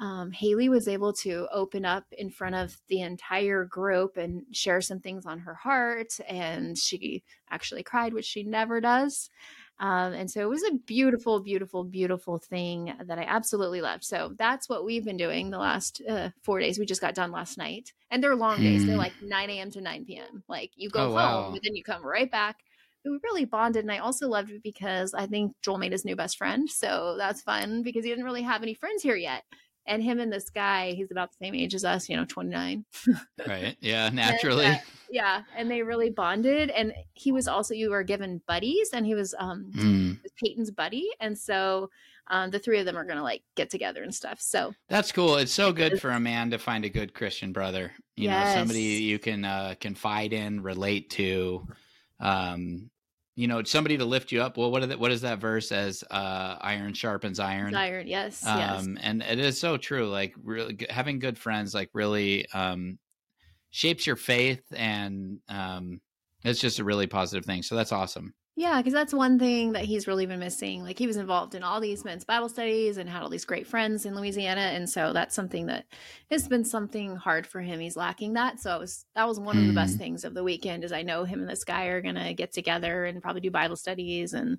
um, 0.00 0.32
Haley 0.32 0.68
was 0.68 0.88
able 0.88 1.12
to 1.12 1.46
open 1.52 1.84
up 1.84 2.04
in 2.18 2.28
front 2.28 2.56
of 2.56 2.76
the 2.88 3.02
entire 3.02 3.64
group 3.64 4.16
and 4.16 4.42
share 4.50 4.80
some 4.80 4.98
things 4.98 5.24
on 5.24 5.38
her 5.38 5.54
heart. 5.54 6.18
And 6.28 6.76
she 6.76 7.22
actually 7.50 7.84
cried, 7.84 8.12
which 8.12 8.24
she 8.24 8.42
never 8.42 8.80
does. 8.80 9.30
Um, 9.80 10.12
and 10.12 10.30
so 10.30 10.40
it 10.40 10.48
was 10.48 10.62
a 10.62 10.74
beautiful, 10.74 11.40
beautiful, 11.40 11.82
beautiful 11.84 12.38
thing 12.38 12.94
that 13.06 13.18
I 13.18 13.24
absolutely 13.24 13.80
loved. 13.80 14.04
So 14.04 14.32
that's 14.38 14.68
what 14.68 14.84
we've 14.84 15.04
been 15.04 15.16
doing 15.16 15.50
the 15.50 15.58
last 15.58 16.00
uh, 16.08 16.30
four 16.42 16.60
days. 16.60 16.78
We 16.78 16.86
just 16.86 17.00
got 17.00 17.14
done 17.14 17.32
last 17.32 17.58
night, 17.58 17.92
and 18.10 18.22
they're 18.22 18.36
long 18.36 18.60
days. 18.60 18.86
They're 18.86 18.94
hmm. 18.94 19.00
like 19.00 19.14
9 19.20 19.50
a.m. 19.50 19.70
to 19.72 19.80
9 19.80 20.04
p.m. 20.04 20.44
Like 20.48 20.70
you 20.76 20.90
go 20.90 21.00
oh, 21.00 21.04
home, 21.06 21.14
wow. 21.14 21.50
but 21.52 21.62
then 21.64 21.74
you 21.74 21.82
come 21.82 22.06
right 22.06 22.30
back. 22.30 22.58
We 23.04 23.18
really 23.22 23.44
bonded, 23.44 23.84
and 23.84 23.92
I 23.92 23.98
also 23.98 24.28
loved 24.28 24.50
it 24.50 24.62
because 24.62 25.12
I 25.12 25.26
think 25.26 25.54
Joel 25.60 25.78
made 25.78 25.92
his 25.92 26.06
new 26.06 26.16
best 26.16 26.38
friend. 26.38 26.70
So 26.70 27.16
that's 27.18 27.42
fun 27.42 27.82
because 27.82 28.04
he 28.04 28.10
didn't 28.10 28.24
really 28.24 28.42
have 28.42 28.62
any 28.62 28.74
friends 28.74 29.02
here 29.02 29.16
yet 29.16 29.42
and 29.86 30.02
him 30.02 30.20
and 30.20 30.32
this 30.32 30.50
guy 30.50 30.92
he's 30.92 31.10
about 31.10 31.30
the 31.30 31.44
same 31.44 31.54
age 31.54 31.74
as 31.74 31.84
us 31.84 32.08
you 32.08 32.16
know 32.16 32.24
29 32.24 32.84
right. 33.46 33.76
Yeah 33.80 34.08
naturally. 34.12 34.66
and, 34.66 34.76
uh, 34.76 34.80
yeah 35.10 35.42
and 35.56 35.70
they 35.70 35.82
really 35.82 36.10
bonded 36.10 36.70
and 36.70 36.92
he 37.12 37.32
was 37.32 37.48
also 37.48 37.74
you 37.74 37.90
were 37.90 38.02
given 38.02 38.40
buddies 38.46 38.90
and 38.92 39.06
he 39.06 39.14
was 39.14 39.34
um 39.38 39.70
mm. 39.74 40.18
peyton's 40.36 40.70
buddy 40.70 41.08
and 41.20 41.38
so 41.38 41.90
um, 42.26 42.50
the 42.50 42.58
three 42.58 42.78
of 42.78 42.86
them 42.86 42.96
are 42.96 43.04
gonna 43.04 43.22
like 43.22 43.42
get 43.54 43.68
together 43.68 44.02
and 44.02 44.14
stuff 44.14 44.40
so. 44.40 44.72
That's 44.88 45.12
cool. 45.12 45.36
It's 45.36 45.52
so 45.52 45.74
good 45.74 46.00
for 46.00 46.10
a 46.10 46.18
man 46.18 46.50
to 46.52 46.58
find 46.58 46.84
a 46.86 46.88
good 46.88 47.12
christian 47.12 47.52
brother 47.52 47.92
you 48.16 48.24
yes. 48.24 48.54
know 48.54 48.60
somebody 48.60 48.80
you 48.80 49.18
can 49.18 49.44
uh 49.44 49.74
confide 49.78 50.32
in 50.32 50.62
relate 50.62 51.10
to 51.10 51.66
um 52.20 52.90
you 53.36 53.48
know 53.48 53.62
somebody 53.64 53.98
to 53.98 54.04
lift 54.04 54.32
you 54.32 54.42
up. 54.42 54.56
Well 54.56 54.70
what 54.70 54.82
is 54.82 54.88
that 54.88 54.98
what 54.98 55.10
is 55.10 55.22
that 55.22 55.38
verse 55.38 55.72
as 55.72 56.04
uh 56.10 56.56
iron 56.60 56.94
sharpens 56.94 57.40
iron 57.40 57.74
iron 57.74 58.06
yes 58.06 58.46
um 58.46 58.58
yes. 58.58 58.86
and 59.02 59.22
it 59.22 59.38
is 59.38 59.58
so 59.58 59.76
true 59.76 60.08
like 60.08 60.34
really 60.42 60.76
having 60.90 61.18
good 61.18 61.38
friends 61.38 61.74
like 61.74 61.90
really 61.92 62.46
um 62.52 62.98
shapes 63.70 64.06
your 64.06 64.16
faith 64.16 64.62
and 64.76 65.38
um 65.48 66.00
it's 66.44 66.60
just 66.60 66.78
a 66.78 66.84
really 66.84 67.06
positive 67.06 67.44
thing 67.44 67.62
so 67.62 67.74
that's 67.74 67.92
awesome 67.92 68.32
yeah, 68.56 68.78
because 68.78 68.92
that's 68.92 69.12
one 69.12 69.36
thing 69.38 69.72
that 69.72 69.84
he's 69.84 70.06
really 70.06 70.26
been 70.26 70.38
missing. 70.38 70.84
Like 70.84 70.96
he 70.96 71.08
was 71.08 71.16
involved 71.16 71.56
in 71.56 71.64
all 71.64 71.80
these 71.80 72.04
men's 72.04 72.24
Bible 72.24 72.48
studies 72.48 72.98
and 72.98 73.10
had 73.10 73.22
all 73.22 73.28
these 73.28 73.44
great 73.44 73.66
friends 73.66 74.06
in 74.06 74.14
Louisiana, 74.14 74.60
and 74.60 74.88
so 74.88 75.12
that's 75.12 75.34
something 75.34 75.66
that 75.66 75.86
has 76.30 76.46
been 76.46 76.64
something 76.64 77.16
hard 77.16 77.48
for 77.48 77.60
him. 77.60 77.80
He's 77.80 77.96
lacking 77.96 78.34
that. 78.34 78.60
So 78.60 78.76
it 78.76 78.78
was 78.78 79.06
that 79.16 79.26
was 79.26 79.40
one 79.40 79.58
of 79.58 79.66
the 79.66 79.72
best 79.72 79.94
hmm. 79.94 79.98
things 79.98 80.24
of 80.24 80.34
the 80.34 80.44
weekend. 80.44 80.84
Is 80.84 80.92
I 80.92 81.02
know 81.02 81.24
him 81.24 81.40
and 81.40 81.48
this 81.48 81.64
guy 81.64 81.86
are 81.86 82.00
gonna 82.00 82.32
get 82.32 82.52
together 82.52 83.06
and 83.06 83.20
probably 83.20 83.40
do 83.40 83.50
Bible 83.50 83.76
studies, 83.76 84.34
and 84.34 84.58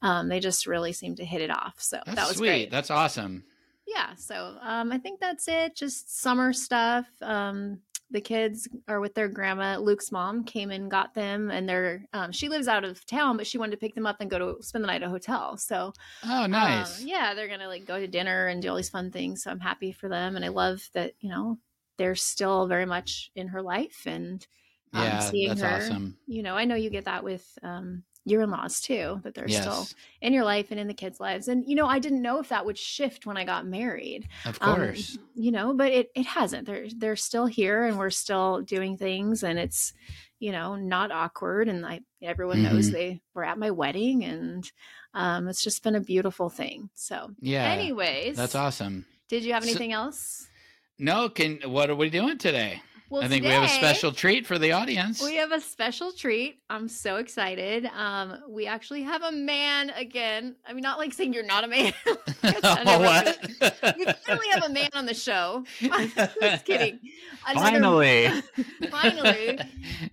um, 0.00 0.28
they 0.28 0.40
just 0.40 0.66
really 0.66 0.94
seem 0.94 1.14
to 1.16 1.24
hit 1.24 1.42
it 1.42 1.50
off. 1.50 1.74
So 1.78 2.00
that's 2.06 2.16
that 2.16 2.28
was 2.28 2.36
sweet. 2.38 2.48
Great. 2.48 2.70
That's 2.70 2.90
awesome. 2.90 3.44
Yeah. 3.86 4.14
So 4.16 4.56
um, 4.62 4.90
I 4.90 4.98
think 4.98 5.20
that's 5.20 5.46
it. 5.46 5.76
Just 5.76 6.20
summer 6.20 6.54
stuff. 6.54 7.06
Um, 7.20 7.80
the 8.10 8.20
kids 8.20 8.68
are 8.86 9.00
with 9.00 9.14
their 9.14 9.28
grandma. 9.28 9.78
Luke's 9.78 10.12
mom 10.12 10.44
came 10.44 10.70
and 10.70 10.90
got 10.90 11.14
them, 11.14 11.50
and 11.50 11.68
they're 11.68 12.04
um, 12.12 12.32
she 12.32 12.48
lives 12.48 12.68
out 12.68 12.84
of 12.84 13.04
town, 13.06 13.36
but 13.36 13.46
she 13.46 13.58
wanted 13.58 13.72
to 13.72 13.76
pick 13.78 13.94
them 13.94 14.06
up 14.06 14.16
and 14.20 14.30
go 14.30 14.38
to 14.38 14.62
spend 14.62 14.84
the 14.84 14.86
night 14.86 15.02
at 15.02 15.08
a 15.08 15.10
hotel. 15.10 15.56
So, 15.56 15.92
oh, 16.24 16.44
um, 16.44 16.50
nice. 16.50 17.00
Um, 17.00 17.08
yeah, 17.08 17.34
they're 17.34 17.48
gonna 17.48 17.68
like 17.68 17.84
go 17.84 17.98
to 17.98 18.06
dinner 18.06 18.46
and 18.46 18.62
do 18.62 18.70
all 18.70 18.76
these 18.76 18.88
fun 18.88 19.10
things. 19.10 19.42
So 19.42 19.50
I'm 19.50 19.60
happy 19.60 19.92
for 19.92 20.08
them, 20.08 20.36
and 20.36 20.44
I 20.44 20.48
love 20.48 20.88
that 20.94 21.14
you 21.20 21.30
know 21.30 21.58
they're 21.98 22.14
still 22.14 22.66
very 22.66 22.86
much 22.86 23.30
in 23.34 23.48
her 23.48 23.62
life 23.62 24.02
and 24.06 24.46
um, 24.92 25.02
yeah, 25.02 25.18
seeing 25.20 25.48
that's 25.48 25.62
her. 25.62 25.76
Awesome. 25.76 26.16
You 26.26 26.42
know, 26.42 26.54
I 26.54 26.64
know 26.64 26.74
you 26.74 26.90
get 26.90 27.06
that 27.06 27.24
with 27.24 27.46
um, 27.62 28.04
your 28.26 28.42
in-laws 28.42 28.80
too 28.80 29.20
that 29.22 29.34
they're 29.34 29.48
yes. 29.48 29.62
still 29.62 29.86
in 30.20 30.32
your 30.32 30.44
life 30.44 30.72
and 30.72 30.80
in 30.80 30.88
the 30.88 30.94
kids 30.94 31.20
lives. 31.20 31.48
And 31.48 31.64
you 31.66 31.76
know 31.76 31.86
i 31.86 31.98
didn't 31.98 32.20
know 32.20 32.40
if 32.40 32.48
that 32.50 32.66
would 32.66 32.76
shift 32.76 33.24
when 33.24 33.36
i 33.36 33.44
got 33.44 33.66
married. 33.66 34.28
Of 34.44 34.58
course. 34.58 35.16
um, 35.16 35.24
you 35.36 35.52
know 35.52 35.72
but 35.72 35.92
it, 35.92 36.10
it 36.14 36.26
hasn't. 36.26 36.66
They're 36.66 36.88
they're 36.94 37.16
still 37.16 37.46
here 37.46 37.84
and 37.84 37.96
we're 37.96 38.10
still 38.10 38.60
doing 38.62 38.98
things 38.98 39.44
and 39.44 39.58
it's 39.58 39.94
you 40.40 40.52
know 40.52 40.74
not 40.74 41.12
awkward 41.12 41.68
and 41.68 41.86
i 41.86 42.00
everyone 42.20 42.58
mm-hmm. 42.58 42.74
knows 42.74 42.90
they 42.90 43.22
were 43.32 43.44
at 43.44 43.58
my 43.58 43.70
wedding 43.70 44.24
and 44.24 44.70
um 45.14 45.48
it's 45.48 45.62
just 45.62 45.82
been 45.82 45.94
a 45.94 46.00
beautiful 46.00 46.50
thing. 46.50 46.90
So 46.94 47.30
yeah. 47.40 47.64
Anyways 47.70 48.36
that's 48.36 48.56
awesome. 48.56 49.06
did 49.28 49.44
you 49.44 49.52
have 49.52 49.62
anything 49.62 49.92
so, 49.92 49.98
else? 49.98 50.48
No 50.98 51.28
can 51.28 51.60
what 51.64 51.90
are 51.90 51.96
we 51.96 52.10
doing 52.10 52.38
today 52.38 52.82
Well, 53.08 53.22
I 53.22 53.28
think 53.28 53.44
today, 53.44 53.54
we 53.56 53.62
have 53.62 53.70
a 53.70 53.72
special 53.72 54.10
treat 54.10 54.46
for 54.46 54.58
the 54.58 54.72
audience. 54.72 55.22
We 55.22 55.36
have 55.36 55.52
a 55.52 55.60
special 55.60 56.10
treat. 56.10 56.58
I'm 56.68 56.88
so 56.88 57.16
excited. 57.16 57.86
Um, 57.86 58.38
we 58.48 58.66
actually 58.66 59.02
have 59.02 59.22
a 59.22 59.30
man 59.30 59.90
again. 59.90 60.56
I 60.66 60.72
mean, 60.72 60.82
not 60.82 60.98
like 60.98 61.14
saying 61.14 61.32
you're 61.32 61.44
not 61.44 61.62
a 61.62 61.68
man. 61.68 61.92
oh, 62.06 62.14
what? 62.42 63.38
we 63.96 64.06
finally 64.26 64.48
have 64.50 64.64
a 64.64 64.72
man 64.72 64.90
on 64.94 65.06
the 65.06 65.14
show. 65.14 65.64
I'm 65.92 66.10
just 66.40 66.64
kidding. 66.64 66.98
Another, 67.46 67.70
finally, 67.70 68.42
finally, 68.90 69.60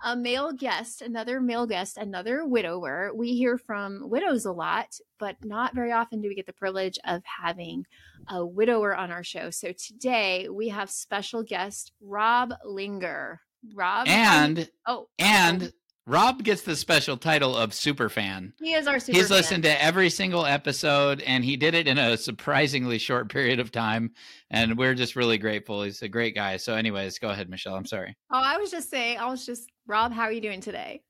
a 0.06 0.16
male 0.16 0.52
guest, 0.52 1.02
another 1.02 1.42
male 1.42 1.66
guest, 1.66 1.98
another 1.98 2.46
widower. 2.46 3.12
We 3.16 3.34
hear 3.34 3.58
from 3.58 4.08
widows 4.08 4.46
a 4.46 4.52
lot, 4.52 5.00
but 5.18 5.44
not 5.44 5.74
very 5.74 5.92
often 5.92 6.22
do 6.22 6.28
we 6.28 6.36
get 6.36 6.46
the 6.46 6.54
privilege 6.54 7.00
of 7.06 7.24
having 7.26 7.86
a 8.30 8.46
widower 8.46 8.96
on 8.96 9.12
our 9.12 9.24
show. 9.24 9.50
So 9.50 9.72
today 9.72 10.48
we 10.50 10.70
have 10.70 10.90
special 10.90 11.44
guest 11.44 11.92
Rob 12.02 12.54
Linger. 12.66 13.42
Rob 13.74 14.10
and 14.10 14.70
oh 14.86 15.08
and 15.20 15.72
Rob 16.06 16.44
gets 16.44 16.64
the 16.64 16.76
special 16.76 17.16
title 17.16 17.56
of 17.56 17.74
super 17.74 18.10
fan. 18.10 18.54
He 18.62 18.74
is 18.74 18.88
our 18.88 19.00
super. 19.00 19.18
He's 19.18 19.30
fan. 19.30 19.38
listened 19.38 19.64
to 19.64 19.82
every 19.82 20.10
single 20.10 20.46
episode, 20.46 21.22
and 21.22 21.46
he 21.46 21.56
did 21.56 21.74
it 21.76 21.88
in 21.88 21.98
a 21.98 22.18
surprisingly 22.18 22.98
short 22.98 23.30
period 23.30 23.62
of 23.62 23.72
time. 23.72 24.12
And 24.52 24.78
we're 24.78 24.96
just 24.96 25.16
really 25.16 25.38
grateful. 25.38 25.84
He's 25.84 26.02
a 26.02 26.10
great 26.10 26.36
guy. 26.36 26.58
So, 26.58 26.76
anyways, 26.76 27.20
go 27.20 27.30
ahead, 27.30 27.50
Michelle. 27.50 27.76
I'm 27.76 27.86
sorry. 27.86 28.18
Oh, 28.32 28.42
I 28.44 28.58
was 28.58 28.70
just 28.70 28.90
saying. 28.90 29.18
I 29.18 29.30
was 29.30 29.46
just 29.46 29.70
Rob. 29.88 30.12
How 30.12 30.24
are 30.24 30.32
you 30.32 30.42
doing 30.42 30.60
today? 30.60 31.04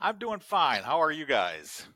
I'm 0.00 0.18
doing 0.18 0.40
fine. 0.40 0.82
How 0.82 1.00
are 1.00 1.12
you 1.12 1.26
guys? 1.26 1.86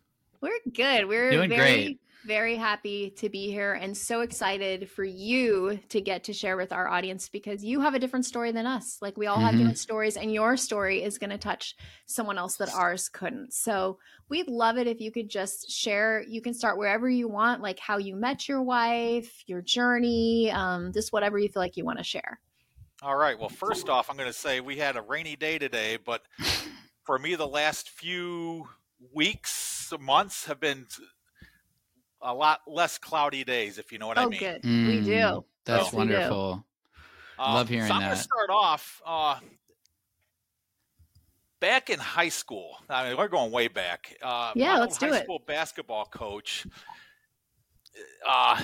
We're 0.40 0.52
good. 0.72 1.08
We're 1.08 1.32
doing 1.32 1.50
very, 1.50 1.58
great 1.58 2.00
very 2.28 2.56
happy 2.56 3.08
to 3.08 3.30
be 3.30 3.50
here 3.50 3.73
and 3.73 3.97
so 3.97 4.20
excited 4.20 4.90
for 4.90 5.02
you 5.02 5.80
to 5.88 5.99
get 5.99 6.25
to 6.25 6.35
share 6.35 6.58
with 6.58 6.75
our 6.75 6.87
audience 6.87 7.30
because 7.30 7.64
you 7.64 7.80
have 7.80 7.94
a 7.94 7.99
different 7.99 8.26
story 8.26 8.52
than 8.52 8.66
us. 8.66 8.99
Like 9.00 9.16
we 9.16 9.26
all 9.26 9.38
have 9.38 9.52
mm-hmm. 9.52 9.61
different 9.61 9.78
stories, 9.78 10.18
and 10.18 10.30
your 10.32 10.58
story 10.58 11.02
is 11.02 11.16
going 11.16 11.30
to 11.30 11.38
touch 11.38 11.75
someone 12.04 12.37
else 12.37 12.56
that 12.56 12.68
ours 12.75 13.08
couldn't. 13.08 13.54
So 13.54 13.99
we'd 14.28 14.47
love 14.47 14.76
it 14.76 14.87
if 14.87 15.00
you 15.00 15.11
could 15.11 15.30
just 15.30 15.70
share. 15.70 16.23
You 16.28 16.42
can 16.42 16.52
start 16.52 16.76
wherever 16.76 17.08
you 17.08 17.28
want, 17.28 17.62
like 17.62 17.78
how 17.78 17.97
you 17.97 18.14
met 18.14 18.47
your 18.47 18.62
wife, 18.62 19.42
your 19.47 19.62
journey, 19.62 20.50
um, 20.50 20.92
just 20.92 21.14
whatever 21.14 21.38
you 21.38 21.49
feel 21.49 21.62
like 21.62 21.78
you 21.78 21.87
want 21.87 21.97
to 21.97 22.04
share. 22.04 22.38
All 23.00 23.16
right. 23.16 23.38
Well, 23.38 23.49
first 23.49 23.88
off, 23.88 24.11
I'm 24.11 24.16
going 24.18 24.28
to 24.28 24.38
say 24.38 24.61
we 24.61 24.76
had 24.76 24.99
a 24.99 25.02
rainy 25.02 25.35
day 25.35 25.56
today, 25.56 25.97
but 25.97 26.26
for 27.04 27.18
me, 27.18 27.37
the 27.37 27.49
last 27.49 27.88
few 27.88 28.68
weeks, 29.14 29.94
months 29.99 30.44
have 30.44 30.61
been 30.61 30.85
a 32.20 32.34
lot 32.34 32.60
less 32.66 32.98
cloudy 32.98 33.44
days, 33.44 33.78
if 33.78 33.92
you 33.92 33.98
know 33.98 34.06
what 34.06 34.18
oh, 34.18 34.22
I 34.22 34.26
mean. 34.26 34.40
good. 34.40 34.62
Mm, 34.62 34.87
we 34.87 35.00
do. 35.02 35.44
That's 35.64 35.84
yes, 35.84 35.92
wonderful. 35.92 36.64
Um, 37.38 37.54
Love 37.54 37.68
hearing 37.68 37.87
so 37.87 37.94
I'm 37.94 38.00
that. 38.00 38.04
I'm 38.04 38.10
going 38.10 38.16
to 38.16 38.22
start 38.22 38.50
off. 38.50 39.02
Uh, 39.06 39.38
back 41.60 41.90
in 41.90 41.98
high 41.98 42.28
school, 42.28 42.76
I 42.88 43.08
mean, 43.08 43.16
we're 43.16 43.28
going 43.28 43.52
way 43.52 43.68
back. 43.68 44.16
Uh, 44.22 44.52
yeah, 44.54 44.78
let's 44.78 44.98
do 44.98 45.10
high 45.10 45.18
it. 45.18 45.25
school 45.25 45.42
basketball 45.46 46.06
coach. 46.06 46.66
Uh, 48.28 48.62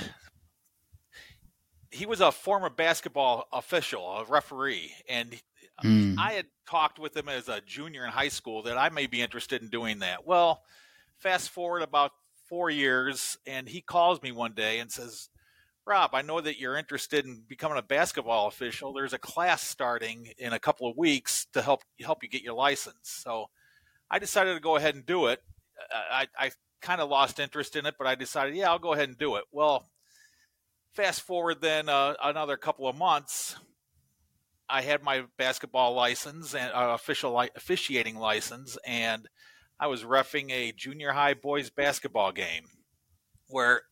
he 1.90 2.06
was 2.06 2.20
a 2.20 2.32
former 2.32 2.70
basketball 2.70 3.46
official, 3.52 4.04
a 4.04 4.24
referee, 4.24 4.92
and 5.08 5.40
mm. 5.84 6.16
I 6.18 6.32
had 6.32 6.46
talked 6.68 6.98
with 6.98 7.16
him 7.16 7.28
as 7.28 7.48
a 7.48 7.60
junior 7.60 8.04
in 8.04 8.10
high 8.10 8.28
school 8.28 8.62
that 8.62 8.76
I 8.76 8.88
may 8.88 9.06
be 9.06 9.22
interested 9.22 9.62
in 9.62 9.68
doing 9.68 10.00
that. 10.00 10.26
Well, 10.26 10.62
fast 11.18 11.50
forward 11.50 11.82
about 11.82 12.12
four 12.48 12.70
years, 12.70 13.38
and 13.46 13.68
he 13.68 13.80
calls 13.80 14.22
me 14.22 14.32
one 14.32 14.52
day 14.54 14.78
and 14.78 14.90
says, 14.90 15.28
Rob, 15.86 16.14
I 16.14 16.22
know 16.22 16.40
that 16.40 16.58
you're 16.58 16.76
interested 16.76 17.26
in 17.26 17.42
becoming 17.46 17.78
a 17.78 17.82
basketball 17.82 18.46
official. 18.48 18.92
There's 18.92 19.12
a 19.12 19.18
class 19.18 19.62
starting 19.62 20.28
in 20.38 20.52
a 20.52 20.58
couple 20.58 20.88
of 20.88 20.96
weeks 20.96 21.46
to 21.52 21.60
help 21.60 21.82
help 22.00 22.22
you 22.22 22.28
get 22.28 22.42
your 22.42 22.54
license. 22.54 22.96
So 23.02 23.50
I 24.10 24.18
decided 24.18 24.54
to 24.54 24.60
go 24.60 24.76
ahead 24.76 24.94
and 24.94 25.04
do 25.04 25.26
it. 25.26 25.40
I, 25.92 26.26
I 26.38 26.52
kind 26.80 27.00
of 27.00 27.10
lost 27.10 27.38
interest 27.38 27.76
in 27.76 27.84
it, 27.84 27.96
but 27.98 28.06
I 28.06 28.14
decided, 28.14 28.54
yeah, 28.54 28.70
I'll 28.70 28.78
go 28.78 28.94
ahead 28.94 29.08
and 29.08 29.18
do 29.18 29.36
it. 29.36 29.44
Well, 29.52 29.90
fast 30.92 31.22
forward 31.22 31.60
then 31.60 31.88
uh, 31.88 32.14
another 32.22 32.56
couple 32.56 32.88
of 32.88 32.96
months, 32.96 33.56
I 34.68 34.80
had 34.80 35.02
my 35.02 35.24
basketball 35.36 35.94
license 35.94 36.54
and 36.54 36.72
uh, 36.72 36.92
official 36.94 37.36
li- 37.36 37.50
officiating 37.56 38.16
license, 38.16 38.78
and 38.86 39.28
I 39.78 39.86
was 39.86 40.04
refing 40.04 40.50
a 40.50 40.72
junior 40.72 41.12
high 41.12 41.34
boys 41.34 41.70
basketball 41.70 42.32
game 42.32 42.64
where 43.48 43.82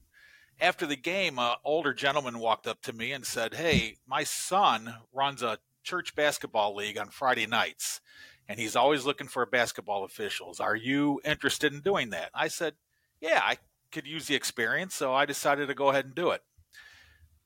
after 0.61 0.87
the 0.87 0.97
game, 0.97 1.39
an 1.39 1.57
older 1.65 1.93
gentleman 1.93 2.39
walked 2.39 2.67
up 2.67 2.83
to 2.83 2.93
me 2.93 3.13
and 3.13 3.27
said, 3.27 3.55
Hey, 3.55 3.97
my 4.07 4.23
son 4.25 4.95
runs 5.13 5.43
a 5.43 5.59
church 5.83 6.15
basketball 6.15 6.75
league 6.75 6.99
on 6.99 7.09
Friday 7.09 7.47
nights, 7.47 8.01
and 8.49 8.61
he's 8.61 8.77
always 8.77 9.05
looking 9.05 9.27
for 9.27 9.45
basketball 9.45 10.05
officials. 10.05 10.61
Are 10.61 10.77
you 10.77 11.21
interested 11.25 11.73
in 11.73 11.81
doing 11.81 12.11
that? 12.11 12.31
I 12.33 12.49
said, 12.49 12.75
Yeah, 13.21 13.41
I 13.43 13.59
could 13.91 14.07
use 14.07 14.27
the 14.27 14.37
experience, 14.37 14.95
so 14.95 15.13
I 15.13 15.27
decided 15.27 15.67
to 15.67 15.75
go 15.75 15.91
ahead 15.91 16.05
and 16.05 16.15
do 16.15 16.31
it. 16.31 16.43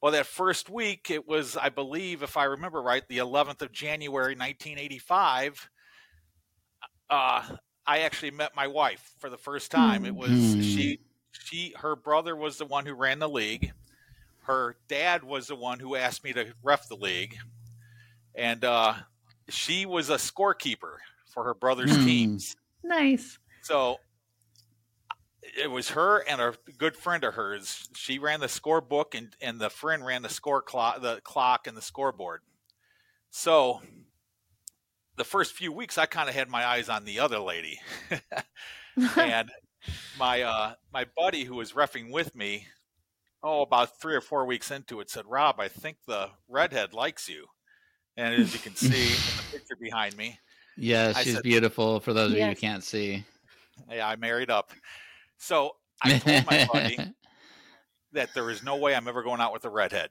Well, 0.02 0.12
that 0.12 0.26
first 0.26 0.68
week, 0.68 1.10
it 1.10 1.26
was, 1.26 1.56
I 1.56 1.70
believe, 1.70 2.22
if 2.22 2.36
I 2.36 2.44
remember 2.44 2.82
right, 2.82 3.02
the 3.08 3.18
11th 3.18 3.62
of 3.62 3.72
January, 3.72 4.34
1985. 4.34 5.70
Uh, 7.08 7.56
I 7.86 8.00
actually 8.00 8.32
met 8.32 8.54
my 8.56 8.66
wife 8.66 9.12
for 9.18 9.30
the 9.30 9.36
first 9.36 9.70
time. 9.70 10.04
It 10.04 10.14
was 10.14 10.30
mm. 10.30 10.62
she 10.62 11.00
she 11.32 11.74
her 11.78 11.96
brother 11.96 12.34
was 12.34 12.58
the 12.58 12.64
one 12.64 12.86
who 12.86 12.94
ran 12.94 13.18
the 13.18 13.28
league. 13.28 13.72
Her 14.42 14.76
dad 14.88 15.24
was 15.24 15.48
the 15.48 15.56
one 15.56 15.78
who 15.80 15.96
asked 15.96 16.24
me 16.24 16.32
to 16.32 16.54
ref 16.62 16.88
the 16.88 16.96
league. 16.96 17.36
And 18.34 18.64
uh, 18.64 18.94
she 19.48 19.86
was 19.86 20.10
a 20.10 20.16
scorekeeper 20.16 20.98
for 21.32 21.44
her 21.44 21.54
brother's 21.54 21.96
mm. 21.96 22.04
teams. 22.04 22.56
Nice. 22.84 23.38
So 23.62 23.98
it 25.42 25.70
was 25.70 25.90
her 25.90 26.18
and 26.28 26.40
a 26.40 26.54
good 26.78 26.96
friend 26.96 27.24
of 27.24 27.34
hers. 27.34 27.88
She 27.94 28.18
ran 28.18 28.40
the 28.40 28.46
scorebook 28.46 29.14
and, 29.14 29.34
and 29.40 29.58
the 29.58 29.70
friend 29.70 30.04
ran 30.04 30.22
the 30.22 30.28
score 30.28 30.62
clock 30.62 31.00
the 31.02 31.20
clock 31.24 31.66
and 31.66 31.76
the 31.76 31.82
scoreboard. 31.82 32.40
So 33.30 33.82
the 35.16 35.24
first 35.24 35.52
few 35.52 35.72
weeks, 35.72 35.98
I 35.98 36.06
kind 36.06 36.28
of 36.28 36.34
had 36.34 36.48
my 36.48 36.64
eyes 36.64 36.88
on 36.88 37.04
the 37.04 37.20
other 37.20 37.38
lady, 37.38 37.80
and 39.16 39.50
my 40.18 40.42
uh, 40.42 40.74
my 40.92 41.06
buddy 41.16 41.44
who 41.44 41.56
was 41.56 41.72
refing 41.72 42.10
with 42.10 42.34
me, 42.34 42.66
oh, 43.42 43.62
about 43.62 44.00
three 44.00 44.14
or 44.14 44.20
four 44.20 44.46
weeks 44.46 44.70
into 44.70 45.00
it, 45.00 45.10
said, 45.10 45.24
"Rob, 45.26 45.60
I 45.60 45.68
think 45.68 45.98
the 46.06 46.30
redhead 46.48 46.92
likes 46.92 47.28
you." 47.28 47.46
And 48.16 48.34
as 48.34 48.52
you 48.54 48.60
can 48.60 48.74
see 48.76 48.86
in 49.06 49.36
the 49.36 49.44
picture 49.52 49.76
behind 49.80 50.16
me, 50.16 50.38
yeah, 50.76 51.12
she's 51.12 51.34
said, 51.34 51.42
beautiful. 51.42 52.00
For 52.00 52.12
those 52.12 52.32
of 52.32 52.38
you 52.38 52.46
who 52.46 52.54
can't 52.54 52.84
see, 52.84 53.24
yeah, 53.90 54.08
I 54.08 54.16
married 54.16 54.50
up. 54.50 54.72
So 55.38 55.76
I 56.02 56.18
told 56.18 56.46
my 56.46 56.68
buddy 56.72 56.98
that 58.12 58.30
there 58.34 58.50
is 58.50 58.62
no 58.62 58.76
way 58.76 58.94
I'm 58.94 59.08
ever 59.08 59.22
going 59.22 59.40
out 59.40 59.52
with 59.52 59.64
a 59.64 59.70
redhead. 59.70 60.08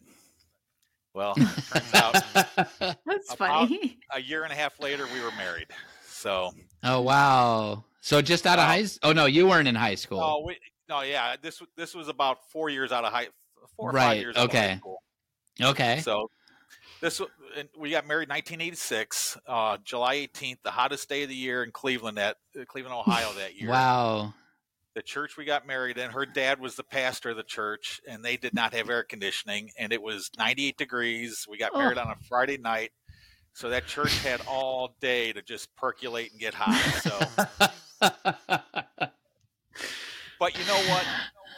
Well, 1.15 1.33
turns 1.35 1.93
out 1.93 2.13
that's 3.05 3.33
funny. 3.35 3.97
A 4.13 4.21
year 4.21 4.43
and 4.43 4.51
a 4.51 4.55
half 4.55 4.79
later, 4.81 5.07
we 5.13 5.21
were 5.21 5.31
married. 5.37 5.67
So. 6.05 6.51
Oh 6.83 7.01
wow! 7.01 7.85
So 8.01 8.21
just 8.21 8.45
out 8.45 8.59
of 8.59 8.65
high? 8.65 8.85
Oh 9.01 9.13
no, 9.13 9.25
you 9.25 9.47
weren't 9.47 9.69
in 9.69 9.75
high 9.75 9.95
school. 9.95 10.19
No, 10.19 10.43
we, 10.45 10.57
no, 10.89 11.01
yeah. 11.01 11.37
This 11.41 11.61
this 11.77 11.95
was 11.95 12.09
about 12.09 12.49
four 12.51 12.69
years 12.69 12.91
out 12.91 13.05
of 13.05 13.13
high, 13.13 13.29
four 13.77 13.91
or 13.91 13.93
right. 13.93 14.07
five 14.07 14.17
years. 14.17 14.35
Okay. 14.35 14.81
Okay. 15.61 16.01
So 16.01 16.29
this 16.99 17.21
we 17.77 17.91
got 17.91 18.05
married 18.05 18.27
1986, 18.27 19.37
uh, 19.47 19.77
July 19.85 20.17
18th, 20.17 20.57
the 20.65 20.71
hottest 20.71 21.07
day 21.07 21.23
of 21.23 21.29
the 21.29 21.35
year 21.35 21.63
in 21.63 21.71
Cleveland, 21.71 22.19
at 22.19 22.35
Cleveland, 22.67 22.93
Ohio, 22.93 23.31
that 23.37 23.55
year. 23.55 23.69
wow 23.69 24.33
the 24.95 25.01
church 25.01 25.37
we 25.37 25.43
got 25.43 25.67
married 25.67 25.97
in, 25.97 26.09
her 26.09 26.25
dad 26.25 26.59
was 26.59 26.75
the 26.75 26.83
pastor 26.83 27.31
of 27.31 27.37
the 27.37 27.43
church, 27.43 28.01
and 28.07 28.23
they 28.23 28.37
did 28.37 28.53
not 28.53 28.73
have 28.73 28.89
air 28.89 29.03
conditioning, 29.03 29.69
and 29.77 29.91
it 29.91 30.01
was 30.01 30.31
98 30.37 30.77
degrees. 30.77 31.45
We 31.49 31.57
got 31.57 31.71
oh. 31.73 31.79
married 31.79 31.97
on 31.97 32.07
a 32.07 32.15
Friday 32.27 32.57
night, 32.57 32.91
so 33.53 33.69
that 33.69 33.85
church 33.87 34.17
had 34.19 34.41
all 34.47 34.95
day 35.01 35.33
to 35.33 35.41
just 35.41 35.75
percolate 35.75 36.31
and 36.31 36.39
get 36.39 36.53
hot. 36.55 36.79
So, 37.03 37.19
but 40.39 40.57
you 40.57 40.65
know 40.65 40.77
what? 40.89 41.05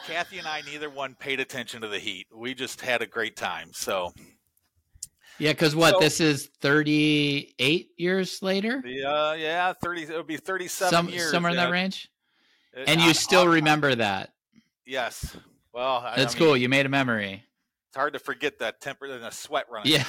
Kathy 0.08 0.39
and 0.39 0.48
I, 0.48 0.62
neither 0.62 0.89
one 0.89 1.13
paid 1.13 1.39
attention 1.39 1.82
to 1.82 1.88
the 1.88 2.00
heat. 2.00 2.25
We 2.36 2.56
just 2.56 2.82
had 2.82 3.03
a 3.03 3.08
great 3.08 3.36
time. 3.36 3.70
So, 3.72 4.13
yeah, 5.38 5.51
because 5.51 5.75
what 5.75 5.96
so, 5.96 6.00
this 6.00 6.20
is 6.20 6.50
thirty 6.60 7.53
eight 7.60 7.89
years 7.98 8.41
later. 8.41 8.82
Yeah, 8.84 9.36
yeah, 9.36 9.74
thirty. 9.74 10.03
It 10.03 10.15
would 10.15 10.25
be 10.25 10.38
thirty 10.38 10.67
seven 10.67 10.91
Some, 10.91 11.10
years. 11.10 11.29
Somewhere 11.29 11.51
in 11.51 11.58
that 11.58 11.70
range 11.70 12.10
and 12.86 13.01
you 13.01 13.13
still 13.13 13.48
remember 13.48 13.96
that. 13.96 14.31
Yes. 14.86 15.36
Well, 15.74 16.01
that's 16.15 16.36
I 16.36 16.39
mean, 16.39 16.48
cool. 16.48 16.57
You 16.57 16.69
made 16.69 16.86
a 16.86 16.89
memory. 16.89 17.43
It's 17.89 17.98
hard 17.98 18.13
to 18.13 18.19
forget 18.19 18.60
that 18.60 18.81
temper 18.81 19.05
and 19.05 19.24
a 19.24 19.31
sweat 19.31 19.65
running. 19.72 19.93
Yeah. 19.93 20.05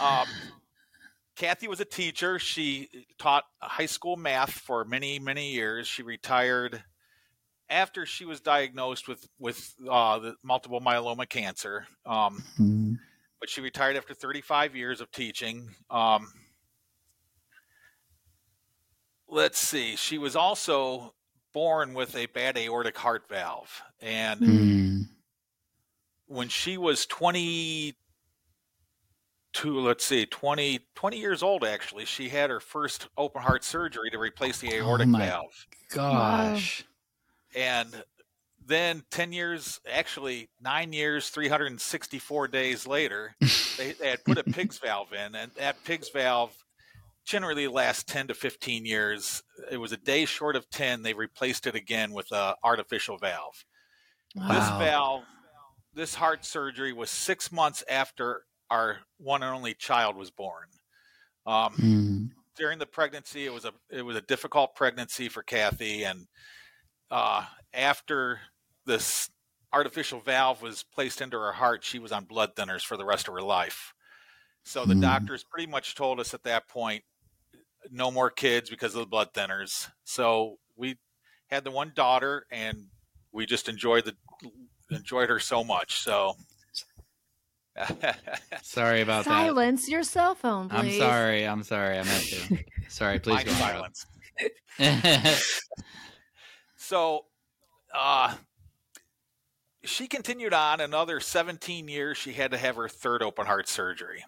um, 0.00 0.26
Kathy 1.36 1.68
was 1.68 1.80
a 1.80 1.84
teacher. 1.84 2.38
She 2.38 2.88
taught 3.18 3.44
high 3.60 3.86
school 3.86 4.16
math 4.16 4.52
for 4.52 4.84
many, 4.84 5.18
many 5.18 5.52
years. 5.52 5.86
She 5.86 6.02
retired 6.02 6.82
after 7.68 8.06
she 8.06 8.24
was 8.24 8.40
diagnosed 8.40 9.08
with 9.08 9.28
with 9.38 9.74
uh, 9.88 10.18
the 10.18 10.34
multiple 10.42 10.80
myeloma 10.80 11.28
cancer. 11.28 11.86
Um, 12.06 12.42
mm-hmm. 12.58 12.94
but 13.40 13.50
she 13.50 13.60
retired 13.60 13.96
after 13.96 14.14
35 14.14 14.74
years 14.76 15.00
of 15.00 15.10
teaching. 15.10 15.68
Um, 15.90 16.32
let's 19.36 19.58
see. 19.58 19.94
She 19.96 20.18
was 20.18 20.34
also 20.34 21.14
born 21.52 21.94
with 21.94 22.16
a 22.16 22.26
bad 22.26 22.56
aortic 22.56 22.96
heart 22.96 23.28
valve, 23.28 23.82
and 24.00 24.40
mm. 24.40 25.04
when 26.26 26.48
she 26.48 26.78
was 26.78 27.06
22, 27.06 27.94
let's 29.80 30.04
see, 30.04 30.26
20, 30.26 30.80
20 30.94 31.18
years 31.18 31.42
old, 31.42 31.64
actually, 31.64 32.06
she 32.06 32.30
had 32.30 32.50
her 32.50 32.60
first 32.60 33.08
open 33.16 33.42
heart 33.42 33.62
surgery 33.62 34.10
to 34.10 34.18
replace 34.18 34.58
the 34.58 34.74
aortic 34.74 35.08
oh 35.14 35.18
valve. 35.18 35.66
Gosh. 35.90 36.84
And 37.54 37.88
then 38.66 39.04
10 39.10 39.32
years, 39.32 39.80
actually 39.90 40.48
nine 40.60 40.92
years, 40.92 41.28
364 41.28 42.48
days 42.48 42.86
later, 42.86 43.36
they, 43.78 43.92
they, 43.92 44.10
had 44.10 44.24
put 44.24 44.38
a 44.38 44.44
PIGS 44.44 44.80
valve 44.80 45.12
in, 45.12 45.34
and 45.34 45.52
that 45.56 45.82
PIGS 45.84 46.10
valve 46.12 46.65
generally 47.26 47.66
last 47.66 48.06
10 48.06 48.28
to 48.28 48.34
15 48.34 48.86
years. 48.86 49.42
It 49.70 49.78
was 49.78 49.92
a 49.92 49.96
day 49.96 50.24
short 50.24 50.56
of 50.56 50.70
10. 50.70 51.02
They 51.02 51.12
replaced 51.12 51.66
it 51.66 51.74
again 51.74 52.12
with 52.12 52.30
a 52.32 52.54
artificial 52.62 53.18
valve. 53.18 53.64
Wow. 54.34 54.48
This 54.48 54.68
valve, 54.68 55.22
this 55.92 56.14
heart 56.14 56.44
surgery 56.44 56.92
was 56.92 57.10
six 57.10 57.50
months 57.50 57.82
after 57.90 58.42
our 58.70 58.98
one 59.18 59.42
and 59.42 59.54
only 59.54 59.74
child 59.74 60.16
was 60.16 60.30
born. 60.30 60.68
Um, 61.46 61.74
mm. 61.74 62.30
During 62.56 62.78
the 62.78 62.86
pregnancy, 62.86 63.44
it 63.44 63.52
was 63.52 63.64
a 63.64 63.72
it 63.90 64.02
was 64.02 64.16
a 64.16 64.22
difficult 64.22 64.74
pregnancy 64.74 65.28
for 65.28 65.42
Kathy, 65.42 66.04
and 66.04 66.26
uh, 67.10 67.44
after 67.74 68.40
this 68.86 69.30
artificial 69.72 70.20
valve 70.20 70.62
was 70.62 70.84
placed 70.94 71.20
into 71.20 71.36
her 71.38 71.52
heart, 71.52 71.84
she 71.84 71.98
was 71.98 72.12
on 72.12 72.24
blood 72.24 72.56
thinners 72.56 72.82
for 72.82 72.96
the 72.96 73.04
rest 73.04 73.28
of 73.28 73.34
her 73.34 73.42
life. 73.42 73.92
So 74.64 74.84
the 74.84 74.94
mm. 74.94 75.02
doctors 75.02 75.44
pretty 75.44 75.70
much 75.70 75.94
told 75.94 76.18
us 76.18 76.34
at 76.34 76.42
that 76.44 76.66
point, 76.66 77.04
no 77.90 78.10
more 78.10 78.30
kids 78.30 78.70
because 78.70 78.94
of 78.94 79.00
the 79.00 79.06
blood 79.06 79.32
thinners. 79.32 79.88
So 80.04 80.58
we 80.76 80.98
had 81.48 81.64
the 81.64 81.70
one 81.70 81.92
daughter, 81.94 82.46
and 82.50 82.86
we 83.32 83.46
just 83.46 83.68
enjoyed 83.68 84.04
the 84.04 84.14
enjoyed 84.90 85.28
her 85.28 85.38
so 85.38 85.64
much. 85.64 86.00
So 86.00 86.34
sorry 88.62 89.00
about 89.02 89.24
silence 89.24 89.24
that. 89.24 89.46
Silence 89.46 89.88
your 89.88 90.02
cell 90.02 90.34
phone, 90.34 90.68
please. 90.68 90.94
I'm 90.94 91.08
sorry. 91.08 91.46
I'm 91.46 91.62
sorry. 91.62 91.98
I 91.98 92.02
meant 92.02 92.24
to. 92.24 92.58
sorry. 92.88 93.18
Please 93.18 93.44
go 93.44 93.52
silence. 93.52 94.06
so, 96.76 97.24
uh, 97.94 98.34
she 99.84 100.06
continued 100.06 100.52
on 100.52 100.80
another 100.80 101.20
17 101.20 101.88
years. 101.88 102.18
She 102.18 102.32
had 102.32 102.50
to 102.50 102.58
have 102.58 102.76
her 102.76 102.88
third 102.88 103.22
open 103.22 103.46
heart 103.46 103.68
surgery. 103.68 104.24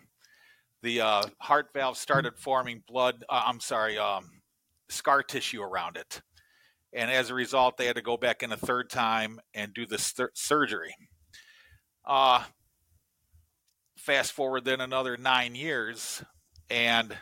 The 0.83 1.01
uh, 1.01 1.23
heart 1.41 1.69
valve 1.75 1.99
started 1.99 2.39
forming 2.39 2.83
blood. 2.87 3.25
Uh, 3.29 3.43
I'm 3.47 3.61
sorry, 3.61 3.99
um, 3.99 4.31
scar 4.89 5.23
tissue 5.23 5.61
around 5.61 5.97
it, 5.97 6.23
and 6.93 7.11
as 7.11 7.31
a 7.31 7.35
result, 7.35 7.77
they 7.77 7.87
had 7.87 7.97
to 7.97 8.03
go 8.03 8.17
back 8.17 8.43
in 8.43 8.53
a 8.53 8.57
third 8.57 8.89
time 8.91 9.41
and 9.55 9.75
do 9.75 9.87
this 9.87 10.13
th- 10.13 10.31
surgery. 10.35 10.95
Uh, 12.05 12.45
fast 13.97 14.33
forward 14.33 14.65
then 14.65 14.81
another 14.81 15.17
nine 15.17 15.55
years, 15.55 16.23
and 16.71 17.17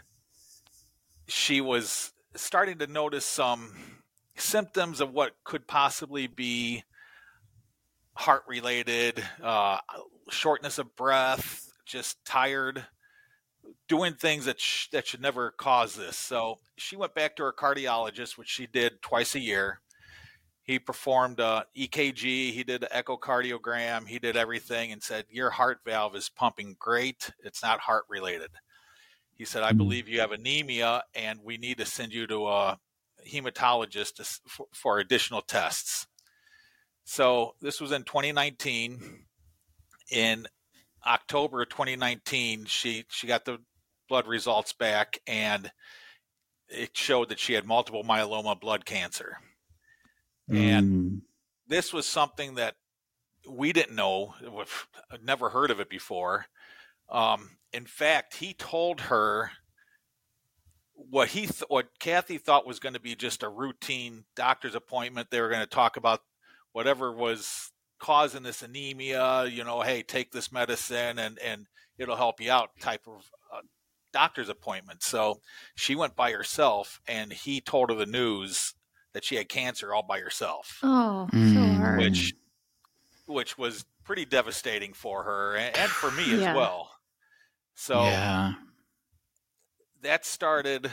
she 1.29 1.61
was 1.61 2.13
starting 2.35 2.79
to 2.79 2.87
notice 2.87 3.25
some 3.25 3.75
symptoms 4.37 5.01
of 5.01 5.13
what 5.13 5.33
could 5.45 5.67
possibly 5.67 6.27
be 6.27 6.85
heart 8.15 8.45
related, 8.47 9.23
uh, 9.43 9.79
shortness 10.31 10.79
of 10.79 10.95
breath, 10.97 11.71
just 11.87 12.23
tired, 12.25 12.85
doing 13.89 14.15
things 14.15 14.47
that 14.47 14.61
sh- 14.61 14.89
that 14.93 15.07
should 15.07 15.21
never 15.21 15.53
cause 15.53 15.95
this. 15.95 16.17
So 16.17 16.59
she 16.77 16.97
went 16.97 17.15
back 17.15 17.37
to 17.37 17.45
her 17.45 17.53
cardiologist, 17.53 18.37
which 18.37 18.49
she 18.49 18.67
did 18.67 19.03
twice 19.03 19.35
a 19.35 19.41
year. 19.41 19.81
He 20.63 20.81
performed 20.81 21.39
a 21.39 21.65
EKG, 21.77 22.53
he 22.53 22.65
did 22.65 22.83
an 22.83 22.89
echocardiogram, 22.93 24.09
he 24.09 24.19
did 24.19 24.37
everything, 24.37 24.91
and 24.91 25.01
said 25.01 25.25
your 25.31 25.51
heart 25.51 25.79
valve 25.85 26.17
is 26.17 26.29
pumping 26.29 26.75
great. 26.79 27.31
It's 27.45 27.63
not 27.63 27.79
heart 27.79 28.05
related. 28.09 28.51
He 29.35 29.45
said, 29.45 29.63
I 29.63 29.71
hmm. 29.71 29.79
believe 29.79 30.09
you 30.09 30.21
have 30.21 30.33
anemia, 30.33 31.05
and 31.15 31.41
we 31.45 31.57
need 31.57 31.79
to 31.79 31.87
send 31.87 32.13
you 32.13 32.27
to 32.27 32.49
a 32.49 32.79
hematologist 33.29 34.15
to, 34.15 34.25
for, 34.49 34.67
for 34.73 34.99
additional 34.99 35.43
tests. 35.43 36.07
So 37.05 37.55
this 37.61 37.81
was 37.81 37.93
in 37.93 38.03
2019. 38.03 39.25
In 40.11 40.47
October 41.05 41.65
2019, 41.65 42.65
she 42.67 43.05
she 43.09 43.27
got 43.27 43.45
the 43.45 43.59
blood 44.09 44.27
results 44.27 44.73
back, 44.73 45.19
and 45.27 45.71
it 46.69 46.97
showed 46.97 47.29
that 47.29 47.39
she 47.39 47.53
had 47.53 47.65
multiple 47.65 48.05
myeloma 48.05 48.59
blood 48.59 48.85
cancer. 48.85 49.39
Mm. 50.51 50.59
And 50.59 51.23
this 51.67 51.93
was 51.93 52.07
something 52.07 52.55
that 52.57 52.75
we 53.49 53.73
didn't 53.73 53.97
know, 53.97 54.35
never 55.23 55.49
heard 55.51 55.71
of 55.71 55.81
it 55.81 55.89
before. 55.89 56.47
Um, 57.09 57.51
in 57.73 57.87
fact, 57.87 58.35
he 58.35 58.53
told 58.55 59.03
her 59.03 59.51
what 60.95 61.29
he 61.29 61.43
th- 61.43 61.65
what 61.69 61.99
Kathy 62.01 62.39
thought 62.39 62.67
was 62.67 62.81
going 62.81 62.95
to 62.95 63.01
be 63.01 63.15
just 63.15 63.43
a 63.43 63.49
routine 63.49 64.25
doctor's 64.35 64.75
appointment. 64.75 65.31
They 65.31 65.41
were 65.41 65.51
going 65.51 65.61
to 65.61 65.67
talk 65.67 65.97
about 65.97 66.21
whatever 66.73 67.13
was 67.13 67.71
causing 67.99 68.43
this 68.43 68.63
anemia, 68.63 69.47
you 69.47 69.63
know, 69.63 69.83
hey, 69.83 70.03
take 70.03 70.33
this 70.33 70.51
medicine 70.51 71.19
and 71.19 71.39
and 71.39 71.67
it'll 71.99 72.17
help 72.17 72.41
you 72.41 72.51
out 72.51 72.71
type 72.81 73.07
of 73.07 73.31
doctor's 74.17 74.49
appointment. 74.49 75.03
So 75.03 75.43
she 75.75 75.95
went 75.95 76.17
by 76.17 76.33
herself 76.33 77.03
and 77.07 77.31
he 77.31 77.61
told 77.61 77.91
her 77.91 77.97
the 77.97 78.07
news 78.07 78.73
that 79.13 79.25
she 79.25 79.37
had 79.37 79.51
cancer 79.51 79.93
all 79.93 80.03
by 80.03 80.21
herself. 80.21 80.79
Oh, 80.83 81.29
so 81.31 81.37
mm. 81.37 81.77
hard. 81.77 82.01
Which 82.01 82.33
which 83.27 83.59
was 83.59 83.85
pretty 84.05 84.25
devastating 84.25 84.95
for 84.95 85.25
her 85.25 85.57
and, 85.57 85.77
and 85.77 85.91
for 85.91 86.11
me 86.13 86.25
yeah. 86.31 86.51
as 86.51 86.57
well. 86.57 86.91
So 87.75 88.05
yeah. 88.05 88.55
that 90.01 90.25
started 90.25 90.91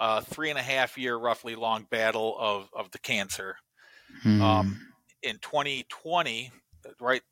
a 0.00 0.22
three 0.22 0.50
and 0.50 0.58
a 0.58 0.62
half 0.62 0.98
year 0.98 1.14
roughly 1.16 1.54
long 1.54 1.86
battle 1.88 2.36
of, 2.36 2.68
of 2.72 2.90
the 2.90 2.98
cancer. 2.98 3.58
Mm. 4.24 4.40
Um, 4.40 4.80
in 5.22 5.38
2020, 5.38 6.50
right 7.00 7.22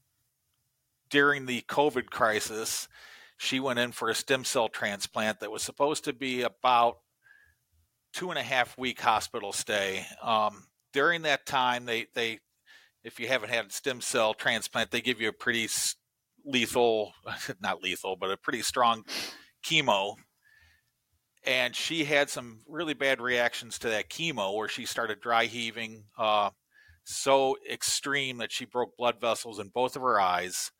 during 1.10 1.46
the 1.46 1.62
COVID 1.62 2.06
crisis, 2.06 2.86
she 3.36 3.60
went 3.60 3.78
in 3.78 3.92
for 3.92 4.08
a 4.08 4.14
stem 4.14 4.44
cell 4.44 4.68
transplant 4.68 5.40
that 5.40 5.50
was 5.50 5.62
supposed 5.62 6.04
to 6.04 6.12
be 6.12 6.42
about 6.42 6.98
two 8.12 8.30
and 8.30 8.38
a 8.38 8.42
half 8.42 8.78
week 8.78 9.00
hospital 9.00 9.52
stay. 9.52 10.06
Um, 10.22 10.66
during 10.92 11.22
that 11.22 11.46
time, 11.46 11.84
they 11.84 12.06
they 12.14 12.38
if 13.02 13.20
you 13.20 13.28
haven't 13.28 13.50
had 13.50 13.66
a 13.66 13.70
stem 13.70 14.00
cell 14.00 14.32
transplant, 14.34 14.90
they 14.90 15.00
give 15.00 15.20
you 15.20 15.28
a 15.28 15.32
pretty 15.32 15.68
lethal, 16.44 17.12
not 17.60 17.82
lethal, 17.82 18.16
but 18.16 18.30
a 18.30 18.36
pretty 18.36 18.62
strong 18.62 19.04
chemo. 19.64 20.14
And 21.46 21.76
she 21.76 22.04
had 22.04 22.30
some 22.30 22.60
really 22.66 22.94
bad 22.94 23.20
reactions 23.20 23.78
to 23.80 23.90
that 23.90 24.08
chemo, 24.08 24.56
where 24.56 24.68
she 24.68 24.86
started 24.86 25.20
dry 25.20 25.44
heaving, 25.44 26.04
uh, 26.16 26.50
so 27.04 27.58
extreme 27.70 28.38
that 28.38 28.50
she 28.50 28.64
broke 28.64 28.96
blood 28.96 29.20
vessels 29.20 29.58
in 29.58 29.68
both 29.68 29.94
of 29.94 30.00
her 30.00 30.18
eyes. 30.18 30.72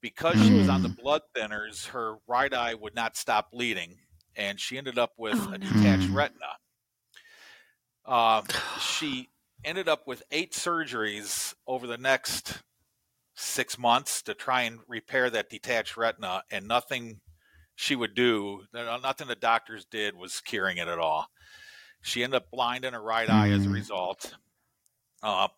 Because 0.00 0.40
she 0.40 0.54
was 0.54 0.68
on 0.68 0.82
the 0.82 0.88
mm. 0.88 0.96
blood 0.96 1.22
thinners, 1.36 1.88
her 1.88 2.16
right 2.28 2.52
eye 2.54 2.74
would 2.74 2.94
not 2.94 3.16
stop 3.16 3.50
bleeding, 3.50 3.96
and 4.36 4.60
she 4.60 4.78
ended 4.78 4.96
up 4.98 5.12
with 5.18 5.34
oh, 5.36 5.52
a 5.52 5.58
detached 5.58 6.08
no. 6.08 6.14
retina. 6.14 6.46
Uh, 8.04 8.42
she 8.80 9.28
ended 9.64 9.88
up 9.88 10.06
with 10.06 10.22
eight 10.30 10.52
surgeries 10.52 11.54
over 11.66 11.86
the 11.86 11.98
next 11.98 12.62
six 13.34 13.78
months 13.78 14.22
to 14.22 14.34
try 14.34 14.62
and 14.62 14.78
repair 14.86 15.30
that 15.30 15.50
detached 15.50 15.96
retina, 15.96 16.42
and 16.50 16.68
nothing 16.68 17.20
she 17.74 17.94
would 17.94 18.14
do, 18.14 18.62
nothing 18.72 19.28
the 19.28 19.36
doctors 19.36 19.84
did 19.84 20.16
was 20.16 20.40
curing 20.40 20.78
it 20.78 20.88
at 20.88 20.98
all. 20.98 21.26
She 22.02 22.22
ended 22.22 22.38
up 22.38 22.50
blind 22.50 22.84
in 22.84 22.94
her 22.94 23.02
right 23.02 23.28
mm. 23.28 23.34
eye 23.34 23.50
as 23.50 23.66
a 23.66 23.68
mm. 23.68 23.74
result. 23.74 24.34
Uh, 25.22 25.48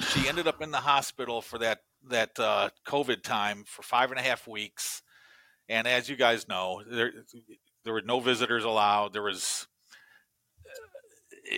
she 0.00 0.28
ended 0.28 0.46
up 0.46 0.62
in 0.62 0.70
the 0.70 0.78
hospital 0.78 1.42
for 1.42 1.58
that 1.58 1.80
that 2.08 2.38
uh, 2.38 2.70
COVID 2.86 3.22
time 3.22 3.64
for 3.66 3.82
five 3.82 4.10
and 4.10 4.18
a 4.18 4.22
half 4.22 4.46
weeks, 4.46 5.02
and 5.68 5.86
as 5.86 6.08
you 6.08 6.16
guys 6.16 6.48
know, 6.48 6.82
there 6.90 7.12
there 7.84 7.92
were 7.92 8.02
no 8.02 8.20
visitors 8.20 8.64
allowed. 8.64 9.12
There 9.12 9.22
was 9.22 9.66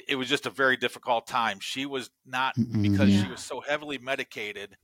it 0.08 0.16
was 0.16 0.28
just 0.28 0.46
a 0.46 0.50
very 0.50 0.76
difficult 0.76 1.26
time. 1.26 1.58
She 1.60 1.86
was 1.86 2.10
not 2.24 2.54
because 2.80 3.08
yeah. 3.08 3.24
she 3.24 3.30
was 3.30 3.40
so 3.40 3.60
heavily 3.60 3.98
medicated. 3.98 4.76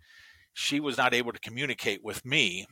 She 0.52 0.80
was 0.80 0.96
not 0.96 1.14
able 1.14 1.32
to 1.32 1.38
communicate 1.38 2.02
with 2.02 2.24
me. 2.24 2.66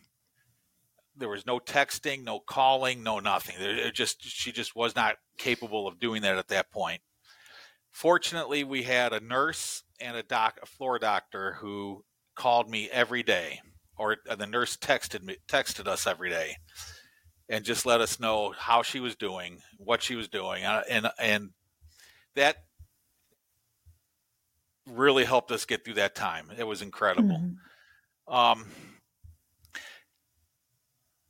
There 1.16 1.28
was 1.28 1.46
no 1.46 1.60
texting, 1.60 2.24
no 2.24 2.40
calling, 2.40 3.02
no 3.02 3.20
nothing. 3.20 3.56
It 3.58 3.94
just 3.94 4.24
she 4.24 4.50
just 4.50 4.74
was 4.74 4.96
not 4.96 5.16
capable 5.38 5.86
of 5.86 6.00
doing 6.00 6.22
that 6.22 6.38
at 6.38 6.48
that 6.48 6.72
point. 6.72 7.02
Fortunately, 7.92 8.64
we 8.64 8.82
had 8.82 9.12
a 9.12 9.20
nurse 9.20 9.84
and 10.00 10.16
a 10.16 10.24
doc, 10.24 10.58
a 10.60 10.66
floor 10.66 10.98
doctor, 10.98 11.58
who 11.60 12.04
called 12.34 12.70
me 12.70 12.88
every 12.90 13.22
day, 13.22 13.60
or 13.96 14.16
the 14.36 14.46
nurse 14.46 14.76
texted 14.76 15.22
me 15.22 15.36
texted 15.48 15.86
us 15.86 16.06
every 16.06 16.30
day 16.30 16.56
and 17.48 17.64
just 17.64 17.84
let 17.84 18.00
us 18.00 18.18
know 18.18 18.54
how 18.56 18.82
she 18.82 19.00
was 19.00 19.16
doing, 19.16 19.58
what 19.78 20.02
she 20.02 20.16
was 20.16 20.28
doing, 20.28 20.64
uh, 20.64 20.82
and 20.88 21.08
and 21.18 21.50
that 22.34 22.56
really 24.86 25.24
helped 25.24 25.50
us 25.50 25.64
get 25.64 25.84
through 25.84 25.94
that 25.94 26.14
time. 26.14 26.50
It 26.56 26.64
was 26.64 26.82
incredible. 26.82 27.38
Mm-hmm. 27.38 28.34
Um, 28.34 28.66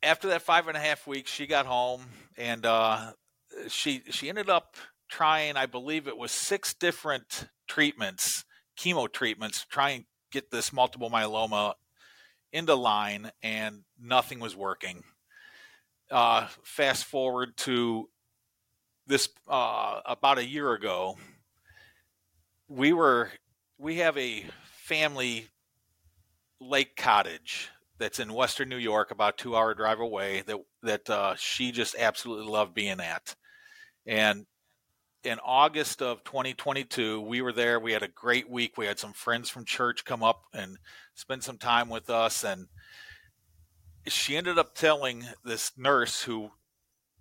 after 0.03 0.29
that 0.29 0.43
five 0.43 0.69
and 0.69 0.77
a 0.77 0.81
half 0.81 1.07
weeks, 1.07 1.31
she 1.31 1.47
got 1.47 1.67
home 1.67 2.05
and 2.37 2.65
uh, 2.67 3.13
she 3.69 4.03
she 4.11 4.29
ended 4.29 4.51
up 4.51 4.77
trying, 5.09 5.57
I 5.57 5.67
believe 5.67 6.07
it 6.09 6.17
was 6.17 6.33
six 6.33 6.75
different 6.75 7.49
treatments, 7.69 8.45
chemo 8.79 9.11
treatments, 9.11 9.63
to 9.63 9.69
try 9.69 9.91
and 9.91 10.05
get 10.35 10.51
this 10.51 10.73
multiple 10.73 11.09
myeloma 11.09 11.75
into 12.53 12.75
line, 12.75 13.31
and 13.43 13.83
nothing 14.01 14.41
was 14.41 14.55
working. 14.55 15.05
Uh, 16.11 16.49
fast 16.63 17.05
forward 17.05 17.57
to 17.57 18.09
this 19.07 19.29
uh, 19.49 20.01
about 20.05 20.39
a 20.39 20.45
year 20.45 20.73
ago, 20.73 21.17
we 22.69 22.93
were 22.93 23.31
we 23.79 23.97
have 23.97 24.19
a 24.19 24.45
family 24.65 25.47
lake 26.61 26.97
cottage 26.97 27.71
that's 27.99 28.19
in 28.19 28.33
Western 28.33 28.69
New 28.69 28.77
York, 28.77 29.11
about 29.11 29.39
two 29.39 29.57
hour 29.57 29.73
drive 29.73 30.01
away. 30.01 30.43
That 30.47 30.59
that 30.83 31.11
uh, 31.11 31.35
she 31.37 31.71
just 31.73 31.95
absolutely 31.99 32.51
loved 32.51 32.75
being 32.75 33.01
at, 33.01 33.35
and 34.05 34.47
in 35.25 35.39
August 35.43 36.03
of 36.03 36.23
2022, 36.25 37.21
we 37.21 37.41
were 37.41 37.53
there. 37.53 37.81
We 37.81 37.93
had 37.93 38.03
a 38.03 38.09
great 38.09 38.49
week. 38.51 38.77
We 38.77 38.87
had 38.87 38.99
some 38.99 39.15
friends 39.15 39.49
from 39.49 39.65
church 39.65 40.05
come 40.05 40.23
up 40.23 40.43
and 40.53 40.77
spend 41.15 41.43
some 41.43 41.57
time 41.57 41.89
with 41.89 42.11
us, 42.11 42.45
and 42.45 42.69
she 44.07 44.37
ended 44.37 44.59
up 44.59 44.75
telling 44.75 45.25
this 45.43 45.73
nurse 45.79 46.23
who 46.23 46.51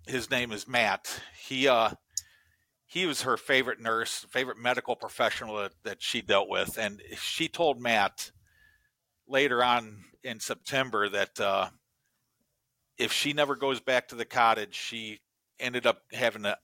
his 0.06 0.30
name 0.30 0.52
is 0.52 0.68
Matt. 0.68 1.20
He 1.48 1.66
uh 1.66 1.90
he 2.86 3.06
was 3.06 3.22
her 3.22 3.36
favorite 3.36 3.80
nurse, 3.80 4.26
favorite 4.30 4.58
medical 4.58 4.94
professional 4.94 5.56
that, 5.56 5.72
that 5.82 6.02
she 6.02 6.20
dealt 6.20 6.48
with, 6.48 6.78
and 6.78 7.02
she 7.16 7.48
told 7.48 7.80
Matt 7.80 8.30
later 9.26 9.64
on 9.64 10.04
in 10.22 10.38
September 10.38 11.08
that 11.08 11.40
uh, 11.40 11.70
if 12.98 13.12
she 13.12 13.32
never 13.32 13.56
goes 13.56 13.80
back 13.80 14.08
to 14.08 14.14
the 14.14 14.24
cottage, 14.24 14.74
she 14.74 15.20
ended 15.58 15.86
up 15.86 16.02
having 16.12 16.44
a, 16.44 16.56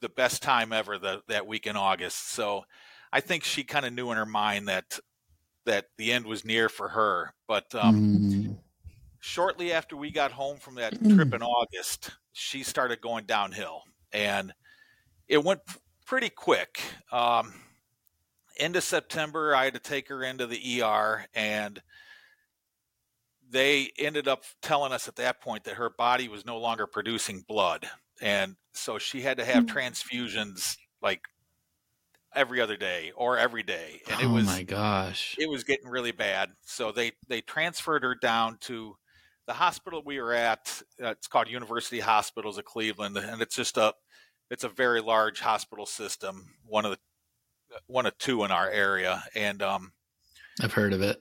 the 0.00 0.08
best 0.08 0.42
time 0.42 0.72
ever 0.72 0.98
the, 0.98 1.22
that 1.28 1.46
week 1.46 1.66
in 1.66 1.76
August. 1.76 2.30
So 2.30 2.64
I 3.12 3.20
think 3.20 3.44
she 3.44 3.64
kind 3.64 3.84
of 3.84 3.92
knew 3.92 4.10
in 4.10 4.16
her 4.16 4.26
mind 4.26 4.68
that 4.68 4.98
that 5.66 5.86
the 5.98 6.12
end 6.12 6.26
was 6.26 6.44
near 6.44 6.68
for 6.68 6.88
her. 6.88 7.34
But 7.46 7.74
um, 7.74 7.96
mm. 7.96 8.56
shortly 9.20 9.72
after 9.72 9.96
we 9.96 10.10
got 10.10 10.32
home 10.32 10.58
from 10.58 10.76
that 10.76 10.92
trip 11.08 11.34
in 11.34 11.42
August, 11.42 12.10
she 12.32 12.62
started 12.62 13.00
going 13.00 13.24
downhill, 13.24 13.82
and 14.12 14.52
it 15.28 15.44
went 15.44 15.60
pretty 16.06 16.30
quick. 16.30 16.80
Um, 17.12 17.52
end 18.56 18.82
September, 18.82 19.54
I 19.54 19.64
had 19.64 19.74
to 19.74 19.80
take 19.80 20.08
her 20.08 20.22
into 20.22 20.46
the 20.46 20.82
ER, 20.82 21.26
and 21.34 21.82
they 23.50 23.90
ended 23.98 24.28
up 24.28 24.44
telling 24.62 24.92
us 24.92 25.08
at 25.08 25.16
that 25.16 25.40
point 25.40 25.64
that 25.64 25.74
her 25.74 25.90
body 25.90 26.28
was 26.28 26.46
no 26.46 26.58
longer 26.58 26.86
producing 26.86 27.44
blood 27.46 27.88
and 28.20 28.56
so 28.72 28.98
she 28.98 29.20
had 29.20 29.38
to 29.38 29.44
have 29.44 29.64
mm-hmm. 29.64 29.76
transfusions 29.76 30.76
like 31.02 31.20
every 32.34 32.60
other 32.60 32.76
day 32.76 33.12
or 33.16 33.36
every 33.36 33.62
day 33.62 34.00
and 34.10 34.20
it 34.20 34.26
oh 34.26 34.34
was 34.34 34.46
my 34.46 34.62
gosh. 34.62 35.34
it 35.38 35.48
was 35.48 35.64
getting 35.64 35.88
really 35.88 36.12
bad. 36.12 36.50
So 36.62 36.92
they 36.92 37.12
they 37.28 37.40
transferred 37.40 38.02
her 38.02 38.14
down 38.14 38.58
to 38.62 38.96
the 39.46 39.54
hospital 39.54 40.00
we 40.06 40.20
were 40.20 40.32
at 40.32 40.80
uh, 41.02 41.08
it's 41.08 41.26
called 41.26 41.48
university 41.48 41.98
hospitals 41.98 42.56
of 42.56 42.64
cleveland 42.64 43.16
and 43.16 43.42
it's 43.42 43.56
just 43.56 43.76
a 43.76 43.92
it's 44.48 44.62
a 44.62 44.68
very 44.68 45.00
large 45.00 45.40
hospital 45.40 45.86
system 45.86 46.54
one 46.64 46.84
of 46.84 46.92
the 46.92 46.98
one 47.88 48.06
of 48.06 48.16
two 48.18 48.44
in 48.44 48.52
our 48.52 48.70
area 48.70 49.24
and 49.34 49.60
um 49.60 49.90
i've 50.62 50.72
heard 50.72 50.92
of 50.92 51.02
it. 51.02 51.20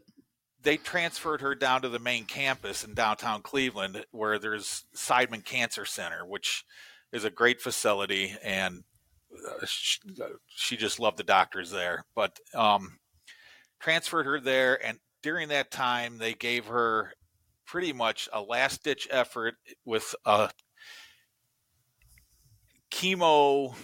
they 0.62 0.78
transferred 0.78 1.42
her 1.42 1.56
down 1.56 1.82
to 1.82 1.90
the 1.90 1.98
main 1.98 2.26
campus 2.26 2.84
in 2.84 2.94
downtown 2.94 3.42
Cleveland, 3.42 4.06
where 4.12 4.38
there's 4.38 4.86
Seidman 4.96 5.44
Cancer 5.44 5.86
Center, 5.86 6.26
which 6.26 6.66
is 7.12 7.26
a 7.26 7.30
great 7.30 7.62
facility, 7.62 8.36
and 8.44 8.84
uh, 9.34 9.66
she, 9.66 10.00
she, 10.48 10.78
just 10.78 11.00
loved 11.00 11.18
the 11.18 11.24
doctors 11.24 11.72
there. 11.72 12.06
But 12.16 12.40
um, 12.54 13.00
transferred 13.80 14.26
her 14.26 14.40
there, 14.40 14.84
and 14.86 15.00
during 15.22 15.50
that 15.50 15.72
time, 15.72 16.18
they 16.18 16.34
gave 16.34 16.68
her 16.68 17.14
pretty 17.66 17.94
much 17.94 18.28
a 18.34 18.42
last 18.42 18.84
ditch 18.84 19.08
effort 19.12 19.56
with 19.86 20.16
a 20.26 20.50
chemo 22.92 23.76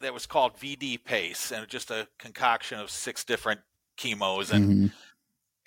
that 0.00 0.14
was 0.14 0.26
called 0.26 0.56
VD-PACE, 0.58 1.52
and 1.52 1.68
just 1.68 1.90
a 1.90 2.08
concoction 2.18 2.78
of 2.78 2.90
six 2.90 3.24
different 3.24 3.60
chemos 3.96 4.52
and. 4.52 4.68
Mm-hmm 4.68 4.86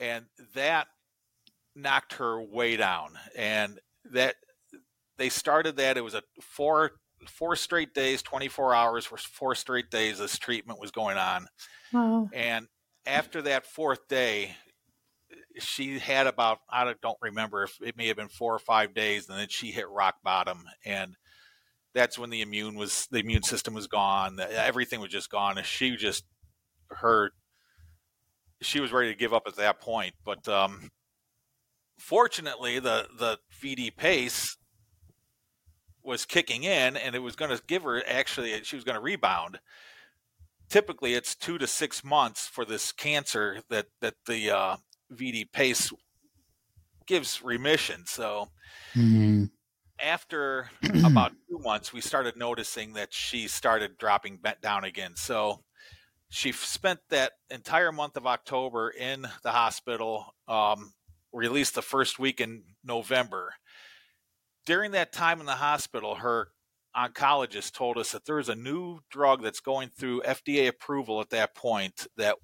and 0.02 0.26
that 0.56 0.88
knocked 1.76 2.14
her 2.14 2.42
way 2.42 2.76
down. 2.76 3.18
And 3.38 3.80
that 4.12 4.36
they 5.22 5.30
started 5.30 5.78
that 5.78 5.98
it 5.98 6.04
was 6.04 6.16
a 6.16 6.24
four 6.42 6.94
four 7.28 7.56
straight 7.56 7.94
days, 7.94 8.24
24 8.24 8.74
hours 8.74 9.06
for 9.06 9.18
four 9.18 9.54
straight 9.54 9.92
days. 9.92 10.18
This 10.18 10.40
treatment 10.40 10.80
was 10.80 10.90
going 10.90 11.18
on, 11.18 11.48
wow. 11.94 12.28
and 12.34 12.68
after 13.06 13.44
that 13.44 13.68
fourth 13.68 14.08
day, 14.08 14.56
she 15.60 16.00
had 16.00 16.26
about 16.26 16.58
I 16.68 16.92
don't 17.04 17.20
remember 17.22 17.64
if 17.64 17.78
it 17.84 17.96
may 17.96 18.08
have 18.08 18.18
been 18.18 18.30
four 18.30 18.56
or 18.56 18.60
five 18.60 18.96
days, 18.96 19.30
and 19.30 19.38
then 19.38 19.48
she 19.48 19.68
hit 19.72 19.88
rock 19.90 20.16
bottom, 20.24 20.64
and 20.86 21.16
that's 21.94 22.18
when 22.18 22.32
the 22.32 22.42
immune 22.42 22.74
was 22.74 23.08
the 23.12 23.20
immune 23.20 23.44
system 23.44 23.76
was 23.76 23.86
gone. 23.86 24.40
Everything 24.40 25.02
was 25.02 25.12
just 25.12 25.30
gone, 25.30 25.60
and 25.60 25.68
she 25.68 25.96
just 25.98 26.26
her 26.90 27.32
she 28.60 28.80
was 28.80 28.92
ready 28.92 29.10
to 29.10 29.18
give 29.18 29.36
up 29.36 29.44
at 29.46 29.58
that 29.58 29.82
point. 29.82 30.16
But 30.26 30.48
um, 30.48 30.90
fortunately, 32.00 32.80
the 32.80 33.08
the 33.20 33.38
VD-PACE 33.62 34.58
was 36.04 36.26
kicking 36.26 36.64
in, 36.64 36.98
and 36.98 37.16
it 37.16 37.20
was 37.20 37.36
going 37.36 37.56
to 37.56 37.62
give 37.68 37.84
her 37.84 38.02
actually 38.08 38.64
she 38.64 38.76
was 38.76 38.86
going 38.86 38.96
to 38.96 39.02
rebound. 39.02 39.60
Typically, 40.70 41.14
it's 41.14 41.36
two 41.36 41.58
to 41.58 41.68
six 41.68 42.04
months 42.04 42.48
for 42.48 42.66
this 42.66 42.92
cancer 42.92 43.62
that 43.70 43.88
that 44.00 44.16
the 44.26 44.52
uh, 44.52 44.76
VD-PACE 45.14 45.92
gives 47.06 47.42
remission. 47.44 48.04
So. 48.06 48.50
Mm-hmm. 48.96 49.46
After 50.04 50.72
about 51.06 51.34
two 51.48 51.60
months, 51.60 51.94
we 51.94 52.02
started 52.02 52.36
noticing 52.36 52.94
that 52.94 53.14
she 53.14 53.48
started 53.48 54.00
dropping 54.00 54.38
bent 54.38 54.60
down 54.60 54.84
again. 54.84 55.12
So 55.16 55.60
she 56.32 56.54
spent 56.54 57.02
that 57.10 57.34
entire 57.50 57.92
month 57.92 58.16
of 58.16 58.26
October 58.26 58.90
in 58.90 59.28
the 59.44 59.52
hospital, 59.52 60.34
um, 60.48 60.94
released 61.34 61.76
the 61.76 61.82
first 61.82 62.20
week 62.20 62.40
in 62.40 62.64
November. 62.86 63.54
During 64.65 64.91
that 64.91 65.12
time 65.12 65.39
in 65.39 65.45
the 65.45 65.54
hospital, 65.54 66.15
her 66.15 66.50
oncologist 66.95 67.74
told 67.74 67.97
us 67.97 68.12
that 68.12 68.26
there 68.26 68.39
is 68.39 68.50
a 68.50 68.56
new 68.56 69.00
drug 69.10 69.41
that's 69.41 69.60
going 69.60 69.89
through 69.89 70.21
FDA 70.21 70.67
approval 70.67 71.21
at 71.21 71.30
that 71.30 71.56
point 71.56 72.08
that 72.17 72.36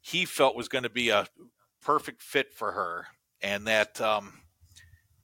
he 0.00 0.24
felt 0.24 0.56
was 0.56 0.68
going 0.68 0.84
to 0.84 0.90
be 0.90 1.08
a 1.08 1.26
perfect 1.82 2.22
fit 2.22 2.52
for 2.52 2.72
her, 2.72 3.06
and 3.40 3.66
that 3.66 4.00
um, 4.00 4.40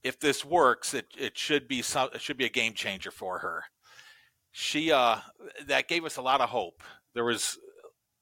if 0.02 0.18
this 0.18 0.44
works, 0.44 0.94
it, 0.94 1.06
it 1.18 1.36
should 1.36 1.68
be 1.68 1.82
some, 1.82 2.08
it 2.14 2.20
should 2.20 2.36
be 2.36 2.46
a 2.46 2.50
game 2.50 2.74
changer 2.74 3.10
for 3.10 3.38
her. 3.38 3.64
She 4.50 4.92
uh, 4.92 5.18
that 5.66 5.88
gave 5.88 6.04
us 6.04 6.16
a 6.16 6.22
lot 6.22 6.40
of 6.40 6.48
hope 6.48 6.82
there 7.14 7.24
was 7.24 7.58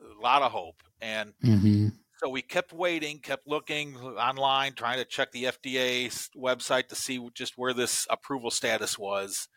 a 0.00 0.22
lot 0.22 0.42
of 0.42 0.52
hope, 0.52 0.82
and 1.00 1.32
mm-hmm. 1.44 1.88
So 2.20 2.28
we 2.28 2.42
kept 2.42 2.74
waiting, 2.74 3.18
kept 3.18 3.48
looking 3.48 3.96
online, 3.96 4.74
trying 4.74 4.98
to 4.98 5.06
check 5.06 5.32
the 5.32 5.44
FDA 5.44 6.06
website 6.36 6.88
to 6.88 6.94
see 6.94 7.18
just 7.32 7.56
where 7.56 7.72
this 7.72 8.06
approval 8.10 8.50
status 8.50 8.98
was. 8.98 9.48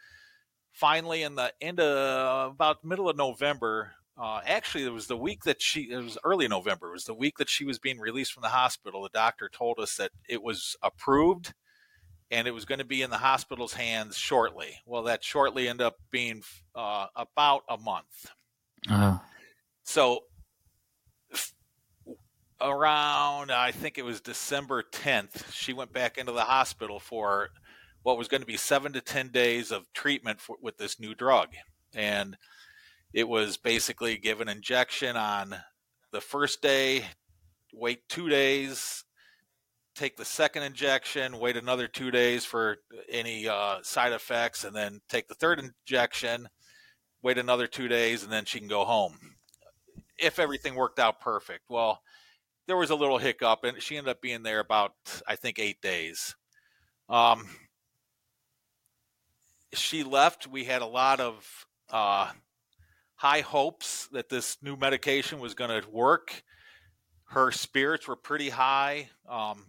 Finally, 0.71 1.23
in 1.23 1.35
the 1.35 1.51
end 1.59 1.81
of 1.81 2.53
about 2.53 2.81
middle 2.85 3.09
of 3.09 3.17
November, 3.17 3.91
uh, 4.17 4.39
actually, 4.45 4.85
it 4.85 4.93
was 4.93 5.07
the 5.07 5.17
week 5.17 5.43
that 5.43 5.61
she, 5.61 5.91
it 5.91 5.97
was 5.97 6.17
early 6.23 6.47
November, 6.47 6.87
it 6.87 6.93
was 6.93 7.03
the 7.03 7.13
week 7.13 7.37
that 7.37 7.49
she 7.49 7.65
was 7.65 7.79
being 7.79 7.99
released 7.99 8.31
from 8.31 8.43
the 8.43 8.47
hospital. 8.47 9.03
The 9.03 9.09
doctor 9.09 9.49
told 9.49 9.77
us 9.77 9.97
that 9.97 10.11
it 10.29 10.41
was 10.41 10.77
approved 10.81 11.53
and 12.31 12.47
it 12.47 12.51
was 12.51 12.63
going 12.63 12.79
to 12.79 12.85
be 12.85 13.01
in 13.01 13.09
the 13.09 13.17
hospital's 13.17 13.73
hands 13.73 14.17
shortly. 14.17 14.79
Well, 14.85 15.03
that 15.03 15.21
shortly 15.21 15.67
ended 15.67 15.85
up 15.85 15.97
being 16.11 16.43
uh, 16.75 17.07
about 17.13 17.63
a 17.67 17.77
month. 17.77 18.31
Uh-huh. 18.89 19.19
So 19.83 20.21
around, 22.61 23.51
I 23.51 23.71
think 23.71 23.97
it 23.97 24.05
was 24.05 24.21
December 24.21 24.83
10th, 24.83 25.51
she 25.51 25.73
went 25.73 25.93
back 25.93 26.17
into 26.17 26.31
the 26.31 26.41
hospital 26.41 26.99
for 26.99 27.49
what 28.03 28.17
was 28.17 28.27
going 28.27 28.41
to 28.41 28.47
be 28.47 28.57
seven 28.57 28.93
to 28.93 29.01
10 29.01 29.29
days 29.29 29.71
of 29.71 29.91
treatment 29.93 30.41
for, 30.41 30.57
with 30.61 30.77
this 30.77 30.99
new 30.99 31.15
drug. 31.15 31.49
And 31.93 32.37
it 33.13 33.27
was 33.27 33.57
basically 33.57 34.17
give 34.17 34.41
an 34.41 34.49
injection 34.49 35.15
on 35.15 35.55
the 36.11 36.21
first 36.21 36.61
day, 36.61 37.05
wait 37.73 38.07
two 38.09 38.29
days, 38.29 39.05
take 39.95 40.17
the 40.17 40.25
second 40.25 40.63
injection, 40.63 41.39
wait 41.39 41.57
another 41.57 41.87
two 41.87 42.11
days 42.11 42.43
for 42.43 42.77
any 43.09 43.47
uh, 43.47 43.77
side 43.83 44.11
effects, 44.11 44.63
and 44.63 44.75
then 44.75 44.99
take 45.07 45.27
the 45.27 45.35
third 45.35 45.59
injection, 45.59 46.49
wait 47.21 47.37
another 47.37 47.67
two 47.67 47.87
days, 47.87 48.23
and 48.23 48.31
then 48.31 48.45
she 48.45 48.59
can 48.59 48.67
go 48.67 48.83
home. 48.83 49.17
If 50.17 50.39
everything 50.39 50.75
worked 50.75 50.99
out 50.99 51.19
perfect. 51.19 51.63
Well, 51.69 52.01
there 52.67 52.77
was 52.77 52.89
a 52.89 52.95
little 52.95 53.17
hiccup, 53.17 53.63
and 53.63 53.81
she 53.81 53.97
ended 53.97 54.11
up 54.11 54.21
being 54.21 54.43
there 54.43 54.59
about, 54.59 54.93
I 55.27 55.35
think, 55.35 55.59
eight 55.59 55.81
days. 55.81 56.35
Um, 57.09 57.47
she 59.73 60.03
left. 60.03 60.47
We 60.47 60.63
had 60.63 60.81
a 60.81 60.87
lot 60.87 61.19
of 61.19 61.65
uh, 61.91 62.31
high 63.15 63.41
hopes 63.41 64.07
that 64.11 64.29
this 64.29 64.57
new 64.61 64.75
medication 64.75 65.39
was 65.39 65.53
going 65.53 65.81
to 65.81 65.89
work. 65.89 66.43
Her 67.25 67.51
spirits 67.51 68.07
were 68.07 68.15
pretty 68.15 68.49
high. 68.49 69.09
Um, 69.27 69.65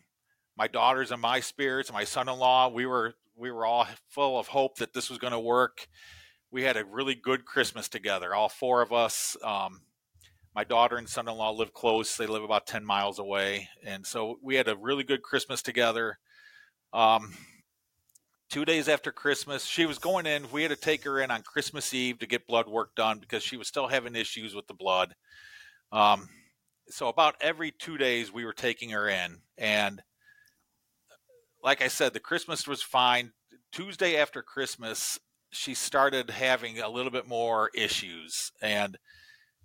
my 0.57 0.69
daughters 0.69 1.11
and 1.11 1.21
my 1.21 1.41
spirits, 1.41 1.93
my 1.93 2.05
son-in-law, 2.05 2.69
we 2.69 2.87
were 2.87 3.15
we 3.37 3.51
were 3.51 3.67
all 3.67 3.87
full 4.09 4.39
of 4.39 4.47
hope 4.47 4.77
that 4.77 4.93
this 4.93 5.11
was 5.11 5.19
going 5.19 5.33
to 5.33 5.41
work. 5.41 5.89
We 6.53 6.63
had 6.63 6.77
a 6.77 6.85
really 6.85 7.17
good 7.17 7.45
Christmas 7.45 7.89
together, 7.89 8.33
all 8.33 8.49
four 8.49 8.81
of 8.81 8.93
us. 8.93 9.37
Um, 9.43 9.81
my 10.55 10.65
daughter 10.65 10.97
and 10.97 11.09
son-in-law 11.09 11.51
live 11.53 11.73
close; 11.73 12.17
they 12.17 12.27
live 12.27 12.43
about 12.43 12.67
ten 12.67 12.85
miles 12.85 13.19
away, 13.19 13.69
and 13.85 14.07
so 14.07 14.39
we 14.43 14.55
had 14.55 14.69
a 14.69 14.77
really 14.77 15.05
good 15.05 15.23
Christmas 15.23 15.63
together. 15.63 16.19
Um, 16.93 17.35
two 18.51 18.65
days 18.65 18.89
after 18.89 19.11
Christmas, 19.11 19.65
she 19.65 19.87
was 19.87 19.99
going 19.99 20.27
in. 20.27 20.51
We 20.53 20.63
had 20.63 20.71
to 20.71 20.77
take 20.77 21.05
her 21.05 21.21
in 21.21 21.31
on 21.31 21.43
Christmas 21.43 21.93
Eve 21.93 22.19
to 22.21 22.27
get 22.27 22.47
blood 22.47 22.69
work 22.69 22.95
done 22.95 23.19
because 23.19 23.43
she 23.43 23.57
was 23.57 23.67
still 23.67 23.89
having 23.89 24.15
issues 24.15 24.55
with 24.55 24.67
the 24.69 24.75
blood. 24.75 25.15
Um, 25.91 26.29
so 26.89 27.09
about 27.09 27.35
every 27.41 27.73
two 27.73 27.99
days, 27.99 28.33
we 28.33 28.45
were 28.45 28.53
taking 28.53 28.91
her 28.91 29.09
in, 29.09 29.39
and 29.59 30.03
like 31.63 31.83
I 31.83 31.89
said, 31.89 32.13
the 32.13 32.21
Christmas 32.21 32.69
was 32.69 32.83
fine. 32.83 33.33
Tuesday 33.73 34.17
after 34.17 34.43
Christmas, 34.43 35.19
she 35.51 35.75
started 35.75 36.31
having 36.31 36.79
a 36.79 36.89
little 36.89 37.11
bit 37.11 37.27
more 37.27 37.71
issues 37.75 38.53
and 38.61 38.99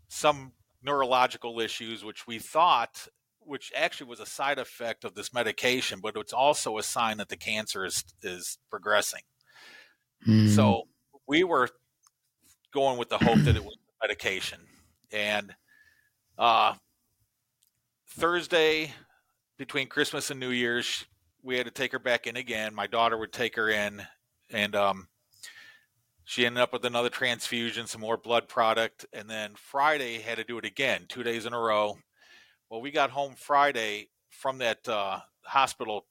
some 0.07 0.53
neurological 0.83 1.59
issues, 1.59 2.03
which 2.03 2.25
we 2.27 2.39
thought, 2.39 3.07
which 3.39 3.71
actually 3.75 4.09
was 4.09 4.19
a 4.19 4.25
side 4.25 4.59
effect 4.59 5.03
of 5.03 5.15
this 5.15 5.33
medication, 5.33 5.99
but 6.01 6.15
it's 6.15 6.33
also 6.33 6.77
a 6.77 6.83
sign 6.83 7.17
that 7.17 7.29
the 7.29 7.37
cancer 7.37 7.85
is 7.85 8.03
is 8.21 8.57
progressing. 8.69 9.21
Mm. 10.27 10.49
So 10.49 10.83
we 11.27 11.43
were 11.43 11.69
going 12.73 12.97
with 12.97 13.09
the 13.09 13.17
hope 13.17 13.39
that 13.39 13.55
it 13.55 13.63
was 13.63 13.77
medication, 14.01 14.59
and 15.11 15.55
uh, 16.37 16.75
Thursday 18.07 18.93
between 19.57 19.87
Christmas 19.87 20.31
and 20.31 20.39
New 20.39 20.51
Year's, 20.51 21.05
we 21.43 21.57
had 21.57 21.65
to 21.65 21.71
take 21.71 21.91
her 21.91 21.99
back 21.99 22.27
in 22.27 22.37
again. 22.37 22.73
My 22.73 22.87
daughter 22.87 23.17
would 23.17 23.33
take 23.33 23.57
her 23.57 23.69
in, 23.69 24.01
and 24.49 24.75
um, 24.75 25.08
she 26.29 26.45
ended 26.45 26.61
up 26.61 26.71
with 26.71 26.85
another 26.85 27.09
transfusion, 27.09 27.87
some 27.87 28.01
more 28.01 28.15
blood 28.15 28.47
product, 28.47 29.03
and 29.11 29.27
then 29.27 29.53
Friday 29.55 30.19
had 30.19 30.37
to 30.37 30.43
do 30.43 30.59
it 30.59 30.65
again, 30.65 31.05
two 31.09 31.23
days 31.23 31.47
in 31.47 31.53
a 31.53 31.59
row. 31.59 31.97
Well, 32.69 32.81
we 32.81 32.91
got 32.91 33.09
home 33.09 33.33
Friday 33.35 34.09
from 34.29 34.59
that 34.59 34.87
uh, 34.87 35.21
hospital 35.41 36.05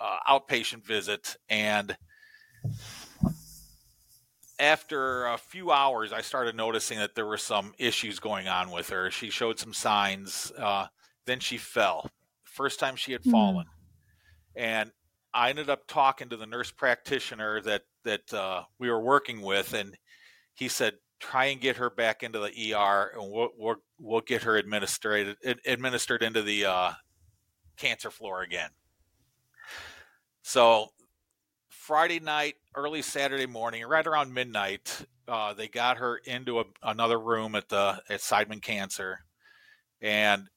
uh, 0.00 0.16
outpatient 0.28 0.84
visit, 0.84 1.36
and 1.48 1.96
after 4.58 5.26
a 5.26 5.38
few 5.38 5.70
hours, 5.70 6.12
I 6.12 6.20
started 6.20 6.56
noticing 6.56 6.98
that 6.98 7.14
there 7.14 7.26
were 7.26 7.38
some 7.38 7.72
issues 7.78 8.18
going 8.18 8.48
on 8.48 8.72
with 8.72 8.90
her. 8.90 9.12
She 9.12 9.30
showed 9.30 9.60
some 9.60 9.74
signs. 9.74 10.52
Uh, 10.58 10.86
then 11.24 11.38
she 11.38 11.56
fell. 11.56 12.10
First 12.42 12.80
time 12.80 12.96
she 12.96 13.12
had 13.12 13.22
mm. 13.22 13.30
fallen 13.30 13.66
and 14.56 14.90
I 15.32 15.50
ended 15.50 15.68
up 15.68 15.86
talking 15.86 16.28
to 16.28 16.36
the 16.36 16.46
nurse 16.46 16.70
practitioner 16.70 17.60
that 17.62 17.82
that 18.04 18.32
uh, 18.32 18.64
we 18.78 18.90
were 18.90 19.00
working 19.00 19.42
with, 19.42 19.74
and 19.74 19.96
he 20.54 20.68
said, 20.68 20.94
"Try 21.20 21.46
and 21.46 21.60
get 21.60 21.76
her 21.76 21.90
back 21.90 22.22
into 22.22 22.38
the 22.38 22.74
ER, 22.74 23.12
and 23.14 23.30
we'll 23.30 23.50
we'll, 23.56 23.76
we'll 23.98 24.20
get 24.20 24.42
her 24.42 24.56
administered 24.56 25.36
administered 25.66 26.22
into 26.22 26.42
the 26.42 26.64
uh, 26.64 26.92
cancer 27.76 28.10
floor 28.10 28.42
again." 28.42 28.70
So 30.42 30.88
Friday 31.68 32.20
night, 32.20 32.54
early 32.74 33.02
Saturday 33.02 33.46
morning, 33.46 33.84
right 33.84 34.06
around 34.06 34.32
midnight, 34.32 35.06
uh, 35.26 35.54
they 35.54 35.68
got 35.68 35.98
her 35.98 36.16
into 36.18 36.60
a, 36.60 36.64
another 36.82 37.18
room 37.18 37.54
at 37.54 37.68
the 37.68 38.02
at 38.08 38.20
Seidman 38.20 38.62
Cancer, 38.62 39.20
and 40.00 40.48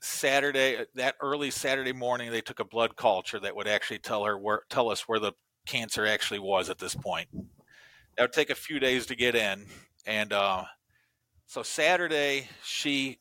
Saturday, 0.00 0.84
that 0.94 1.16
early 1.20 1.50
Saturday 1.50 1.92
morning, 1.92 2.30
they 2.30 2.40
took 2.40 2.60
a 2.60 2.64
blood 2.64 2.96
culture 2.96 3.40
that 3.40 3.56
would 3.56 3.66
actually 3.66 3.98
tell 3.98 4.24
her 4.24 4.38
where, 4.38 4.62
tell 4.70 4.90
us 4.90 5.08
where 5.08 5.18
the 5.18 5.32
cancer 5.68 6.06
actually 6.06 6.40
was 6.40 6.68
at 6.70 6.78
this 6.78 6.94
point. 6.94 7.28
That 8.16 8.24
would 8.24 8.32
take 8.32 8.50
a 8.50 8.56
few 8.56 8.80
days 8.80 9.06
to 9.06 9.14
get 9.14 9.36
in, 9.36 9.66
and 10.06 10.32
uh, 10.32 10.64
so 11.46 11.62
Saturday 11.62 12.48
she 12.64 13.20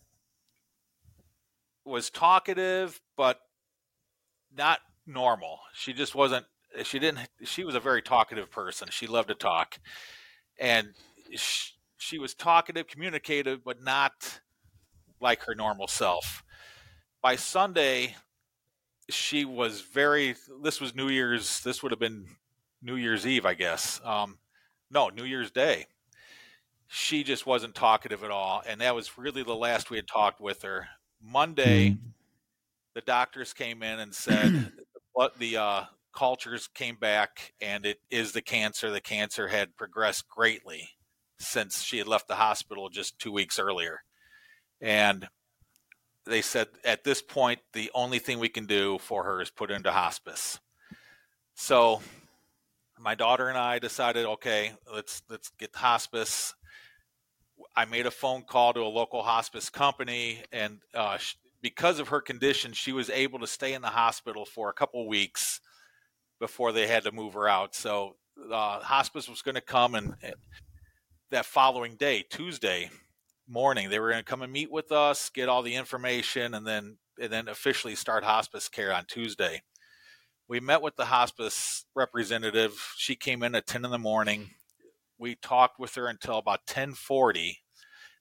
was 1.86 2.10
talkative, 2.10 3.00
but 3.16 3.40
not 4.56 4.80
normal. 5.06 5.60
She 5.74 5.94
just 5.94 6.16
wasn't. 6.16 6.46
She 6.84 6.98
didn't. 6.98 7.28
She 7.44 7.64
was 7.64 7.76
a 7.76 7.80
very 7.80 8.02
talkative 8.02 8.50
person. 8.50 8.88
She 8.90 9.06
loved 9.06 9.28
to 9.28 9.36
talk, 9.36 9.80
and 10.60 10.90
she, 11.36 11.74
she 11.98 12.18
was 12.18 12.34
talkative, 12.34 12.88
communicative, 12.88 13.64
but 13.64 13.84
not 13.84 14.40
like 15.22 15.44
her 15.44 15.54
normal 15.54 15.88
self 15.88 16.44
by 17.22 17.36
Sunday, 17.36 18.16
she 19.10 19.46
was 19.46 19.82
very. 19.82 20.36
This 20.62 20.82
was 20.82 20.96
New 20.96 21.10
Year's. 21.10 21.62
This 21.62 21.82
would 21.82 21.92
have 21.92 22.00
been 22.00 22.26
New 22.82 22.96
Year's 22.96 23.26
Eve, 23.26 23.46
I 23.46 23.54
guess. 23.54 24.02
Um, 24.04 24.38
no, 24.92 25.10
New 25.10 25.24
Year's 25.24 25.52
Day. 25.52 25.86
She 26.88 27.24
just 27.24 27.46
wasn't 27.46 27.76
talkative 27.76 28.24
at 28.24 28.32
all, 28.32 28.64
and 28.66 28.82
that 28.82 28.96
was 28.96 29.18
really 29.18 29.44
the 29.44 29.56
last 29.56 29.90
we 29.90 29.98
had 29.98 30.08
talked 30.08 30.40
with 30.40 30.62
her. 30.62 30.88
Monday, 31.22 31.90
mm-hmm. 31.90 32.10
the 32.96 33.02
doctors 33.02 33.54
came 33.54 33.84
in 33.84 34.00
and 34.00 34.14
said 34.14 34.72
what 35.14 35.38
the 35.38 35.58
uh, 35.58 35.84
cultures 36.16 36.70
came 36.74 36.96
back, 36.96 37.54
and 37.60 37.86
it 37.86 38.00
is 38.10 38.32
the 38.32 38.42
cancer. 38.42 38.90
The 38.90 39.02
cancer 39.02 39.50
had 39.50 39.76
progressed 39.76 40.30
greatly 40.30 40.90
since 41.40 41.84
she 41.84 41.98
had 41.98 42.08
left 42.08 42.28
the 42.28 42.36
hospital 42.36 42.90
just 42.90 43.20
two 43.20 43.32
weeks 43.32 43.60
earlier, 43.60 44.04
and 44.80 45.28
they 46.28 46.42
said 46.42 46.68
at 46.84 47.04
this 47.04 47.22
point 47.22 47.60
the 47.74 47.92
only 47.94 48.20
thing 48.20 48.40
we 48.40 48.50
can 48.50 48.66
do 48.66 48.98
for 49.00 49.24
her 49.24 49.42
is 49.42 49.50
put 49.50 49.70
her 49.70 49.76
into 49.76 49.92
hospice. 49.92 50.60
So 51.56 52.02
my 53.00 53.16
daughter 53.16 53.50
and 53.50 53.58
I 53.58 53.80
decided, 53.80 54.26
okay, 54.26 54.74
let's 54.92 55.22
let's 55.30 55.50
get 55.58 55.76
hospice. 55.76 56.54
I 57.76 57.86
made 57.86 58.06
a 58.06 58.12
phone 58.12 58.44
call 58.44 58.74
to 58.74 58.82
a 58.82 58.88
local 58.88 59.24
hospice 59.24 59.70
company, 59.70 60.44
and 60.52 60.80
uh, 60.94 61.18
because 61.62 62.00
of 62.00 62.10
her 62.10 62.22
condition, 62.22 62.74
she 62.74 62.92
was 62.92 63.10
able 63.10 63.40
to 63.40 63.48
stay 63.48 63.74
in 63.74 63.82
the 63.82 63.88
hospital 63.88 64.46
for 64.46 64.70
a 64.70 64.74
couple 64.74 65.08
weeks 65.08 65.60
before 66.40 66.72
they 66.72 66.88
had 66.88 67.04
to 67.04 67.12
move 67.12 67.34
her 67.34 67.48
out. 67.48 67.74
So 67.76 68.16
uh, 68.52 68.80
hospice 68.80 69.28
was 69.28 69.42
going 69.42 69.56
to 69.56 69.62
come, 69.62 69.96
and 69.96 70.14
that 71.32 71.46
following 71.46 71.96
day, 71.96 72.24
Tuesday, 72.30 72.90
morning. 73.48 73.90
They 73.90 74.00
were 74.00 74.10
going 74.10 74.24
to 74.24 74.30
come 74.30 74.42
and 74.42 74.52
meet 74.52 74.72
with 74.72 74.92
us, 74.92 75.30
get 75.30 75.50
all 75.50 75.62
the 75.62 75.76
information, 75.76 76.54
and 76.54 76.66
then 76.66 76.98
and 77.20 77.32
then 77.32 77.48
officially 77.48 77.96
start 77.96 78.24
hospice 78.24 78.70
care 78.70 78.94
on 78.94 79.06
Tuesday. 79.06 79.64
We 80.48 80.60
met 80.60 80.82
with 80.82 80.96
the 80.96 81.06
hospice 81.06 81.86
representative. 81.96 82.94
She 82.96 83.16
came 83.16 83.44
in 83.44 83.56
at 83.56 83.68
10 83.68 83.84
in 83.84 83.92
the 83.92 83.98
morning. 83.98 84.52
We 85.18 85.36
talked 85.36 85.80
with 85.80 85.96
her 85.96 86.08
until 86.08 86.38
about 86.38 86.62
1040. 86.68 87.64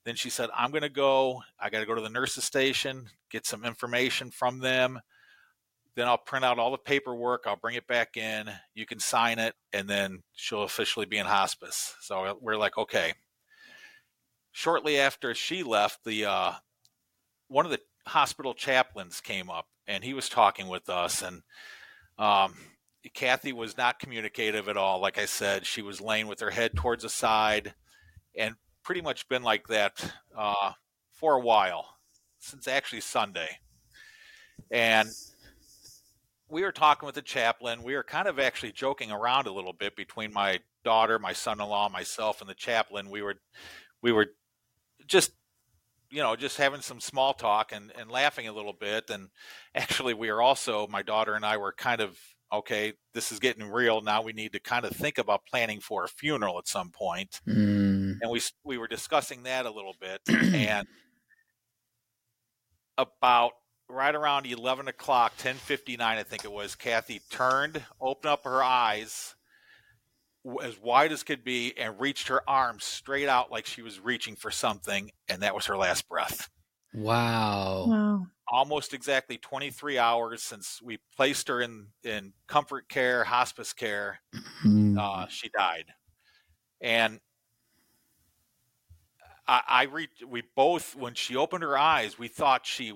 Then 0.03 0.15
she 0.15 0.29
said, 0.29 0.49
I'm 0.55 0.71
going 0.71 0.81
to 0.81 0.89
go. 0.89 1.43
I 1.59 1.69
got 1.69 1.79
to 1.79 1.85
go 1.85 1.95
to 1.95 2.01
the 2.01 2.09
nurse's 2.09 2.43
station, 2.43 3.07
get 3.29 3.45
some 3.45 3.63
information 3.63 4.31
from 4.31 4.59
them. 4.59 4.99
Then 5.95 6.07
I'll 6.07 6.17
print 6.17 6.45
out 6.45 6.59
all 6.59 6.71
the 6.71 6.77
paperwork. 6.77 7.43
I'll 7.45 7.55
bring 7.55 7.75
it 7.75 7.87
back 7.87 8.17
in. 8.17 8.49
You 8.73 8.85
can 8.85 8.99
sign 8.99 9.39
it, 9.39 9.55
and 9.73 9.89
then 9.89 10.23
she'll 10.33 10.63
officially 10.63 11.05
be 11.05 11.17
in 11.17 11.25
hospice. 11.25 11.95
So 12.01 12.37
we're 12.41 12.57
like, 12.57 12.77
okay, 12.77 13.13
shortly 14.57 14.97
after 14.97 15.35
she 15.35 15.61
left, 15.61 16.03
the 16.03 16.25
uh, 16.25 16.51
one 17.47 17.65
of 17.65 17.71
the 17.71 17.79
hospital 18.07 18.55
chaplains 18.55 19.21
came 19.21 19.51
up 19.51 19.67
and 19.85 20.03
he 20.03 20.15
was 20.15 20.29
talking 20.29 20.67
with 20.67 20.89
us, 20.89 21.21
and 21.21 21.43
um, 22.17 22.55
Kathy 23.13 23.53
was 23.53 23.77
not 23.77 23.99
communicative 23.99 24.67
at 24.67 24.75
all. 24.75 24.99
Like 24.99 25.19
I 25.19 25.25
said, 25.25 25.67
she 25.67 25.83
was 25.83 26.01
laying 26.01 26.25
with 26.25 26.39
her 26.39 26.49
head 26.49 26.75
towards 26.75 27.03
the 27.03 27.09
side, 27.09 27.75
and 28.35 28.55
pretty 28.81 29.01
much 29.01 29.29
been 29.29 29.43
like 29.43 29.67
that 29.67 30.11
uh, 30.35 30.71
for 31.13 31.35
a 31.35 31.39
while 31.39 31.85
since 32.39 32.67
actually 32.67 33.01
Sunday, 33.01 33.59
and. 34.71 35.07
We 36.49 36.61
were 36.61 36.71
talking 36.71 37.05
with 37.05 37.15
the 37.15 37.21
chaplain. 37.21 37.83
We 37.83 37.93
were 37.93 38.03
kind 38.03 38.25
of 38.25 38.39
actually 38.39 38.71
joking 38.71 39.11
around 39.11 39.47
a 39.47 39.51
little 39.51 39.73
bit 39.73 39.97
between 39.97 40.31
my 40.31 40.61
daughter, 40.85 41.19
my 41.19 41.33
son-in-law, 41.33 41.89
myself, 41.89 42.39
and 42.39 42.49
the 42.49 42.53
chaplain. 42.53 43.09
We 43.09 43.21
were 43.21 43.35
we 44.01 44.13
were 44.13 44.27
just 45.07 45.31
you 46.09 46.21
know, 46.21 46.35
just 46.35 46.57
having 46.57 46.81
some 46.81 46.99
small 46.99 47.33
talk 47.33 47.71
and, 47.73 47.91
and 47.97 48.09
laughing 48.09 48.47
a 48.47 48.53
little 48.53 48.73
bit. 48.73 49.09
And 49.09 49.29
actually, 49.75 50.13
we 50.13 50.29
are 50.29 50.41
also, 50.41 50.87
my 50.87 51.01
daughter 51.01 51.35
and 51.35 51.45
I 51.45 51.57
were 51.57 51.73
kind 51.73 52.01
of, 52.01 52.17
okay, 52.51 52.93
this 53.13 53.31
is 53.31 53.39
getting 53.39 53.69
real. 53.69 54.01
Now 54.01 54.21
we 54.21 54.33
need 54.33 54.53
to 54.53 54.59
kind 54.59 54.85
of 54.85 54.91
think 54.95 55.17
about 55.17 55.45
planning 55.45 55.81
for 55.81 56.05
a 56.05 56.07
funeral 56.07 56.57
at 56.59 56.67
some 56.67 56.91
point. 56.91 57.41
Mm. 57.47 58.17
And 58.21 58.31
we, 58.31 58.41
we 58.63 58.77
were 58.77 58.87
discussing 58.87 59.43
that 59.43 59.65
a 59.65 59.71
little 59.71 59.95
bit. 59.99 60.21
and 60.55 60.87
about 62.97 63.51
right 63.89 64.15
around 64.15 64.45
11 64.45 64.87
o'clock, 64.87 65.31
1059, 65.33 66.17
I 66.17 66.23
think 66.23 66.45
it 66.45 66.51
was, 66.51 66.75
Kathy 66.75 67.21
turned, 67.29 67.83
opened 67.99 68.31
up 68.31 68.45
her 68.45 68.63
eyes 68.63 69.35
as 70.63 70.79
wide 70.79 71.11
as 71.11 71.23
could 71.23 71.43
be 71.43 71.73
and 71.77 71.99
reached 71.99 72.27
her 72.29 72.41
arms 72.49 72.83
straight 72.83 73.27
out 73.27 73.51
like 73.51 73.65
she 73.65 73.81
was 73.81 73.99
reaching 73.99 74.35
for 74.35 74.51
something, 74.51 75.11
and 75.27 75.41
that 75.41 75.55
was 75.55 75.65
her 75.65 75.77
last 75.77 76.07
breath. 76.07 76.49
Wow. 76.93 77.85
Wow. 77.87 78.27
Almost 78.49 78.93
exactly 78.93 79.37
23 79.37 79.97
hours 79.97 80.41
since 80.41 80.81
we 80.81 80.99
placed 81.15 81.49
her 81.49 81.61
in, 81.61 81.87
in 82.03 82.33
comfort 82.47 82.87
care, 82.87 83.25
hospice 83.25 83.73
care, 83.73 84.21
mm-hmm. 84.33 84.97
uh, 84.97 85.27
she 85.27 85.49
died. 85.49 85.85
And 86.79 87.19
I, 89.47 89.61
I 89.67 89.83
re- 89.83 90.07
we 90.25 90.43
both, 90.55 90.95
when 90.95 91.13
she 91.13 91.35
opened 91.35 91.63
her 91.63 91.77
eyes, 91.77 92.17
we 92.17 92.29
thought 92.29 92.65
she 92.65 92.93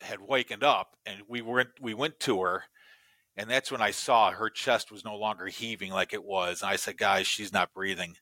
had 0.00 0.20
wakened 0.20 0.62
up, 0.62 0.96
and 1.06 1.22
we 1.28 1.40
went 1.42 1.70
we 1.80 1.94
went 1.94 2.20
to 2.20 2.40
her, 2.42 2.64
and 3.36 3.50
that's 3.50 3.72
when 3.72 3.82
I 3.82 3.90
saw 3.90 4.30
her 4.30 4.48
chest 4.48 4.92
was 4.92 5.04
no 5.04 5.16
longer 5.16 5.46
heaving 5.46 5.90
like 5.90 6.12
it 6.12 6.24
was. 6.24 6.62
And 6.62 6.70
I 6.70 6.76
said, 6.76 6.96
guys, 6.96 7.26
she's 7.26 7.52
not 7.52 7.74
breathing. 7.74 8.14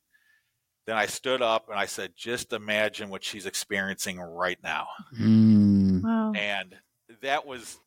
Then 0.87 0.97
I 0.97 1.07
stood 1.07 1.43
up 1.43 1.69
and 1.69 1.79
I 1.79 1.87
said, 1.87 2.13
just 2.17 2.53
imagine 2.53 3.09
what 3.09 3.23
she's 3.23 3.47
experiencing 3.47 4.19
right 4.19 4.59
now. 4.63 4.89
Mm. 5.21 6.03
Wow. 6.03 6.33
And 6.35 6.75
that 7.21 7.47
was 7.47 7.79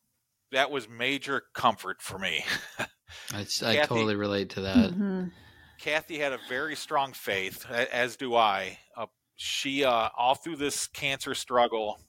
that 0.52 0.72
was 0.72 0.88
major 0.88 1.44
comfort 1.54 2.02
for 2.02 2.18
me. 2.18 2.46
I, 3.34 3.46
I 3.64 3.76
totally 3.78 4.16
relate 4.16 4.52
to 4.52 4.62
that. 4.62 4.92
Mm-hmm. 4.92 5.26
Kathy 5.80 6.18
had 6.18 6.34
a 6.34 6.40
very 6.48 6.76
strong 6.76 7.14
faith, 7.14 7.70
as 7.70 8.16
do 8.16 8.36
I. 8.36 8.80
Uh, 8.96 9.08
she, 9.36 9.84
uh, 9.84 10.10
all 10.18 10.36
through 10.36 10.56
this 10.56 10.88
cancer 10.88 11.36
struggle, 11.36 12.00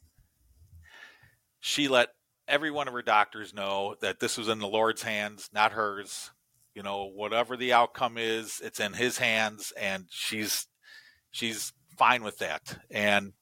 she 1.61 1.89
let 1.89 2.11
every 2.49 2.71
one 2.71 2.89
of 2.89 2.95
her 2.95 3.03
doctors 3.03 3.55
know 3.55 3.97
that 4.01 4.21
this 4.21 4.39
was 4.39 4.49
in 4.49 4.59
the 4.59 4.69
Lord's 4.69 5.03
hands, 5.03 5.51
not 5.53 5.73
hers. 5.73 6.31
You 6.75 6.83
know, 6.83 7.07
whatever 7.07 7.57
the 7.57 7.73
outcome 7.73 8.19
is, 8.19 8.61
it's 8.63 8.81
in 8.81 8.93
His 8.93 9.17
hands, 9.19 9.73
and 9.81 10.05
she's 10.11 10.67
she's 11.31 11.73
fine 11.97 12.23
with 12.23 12.39
that. 12.39 12.79
And 12.91 13.33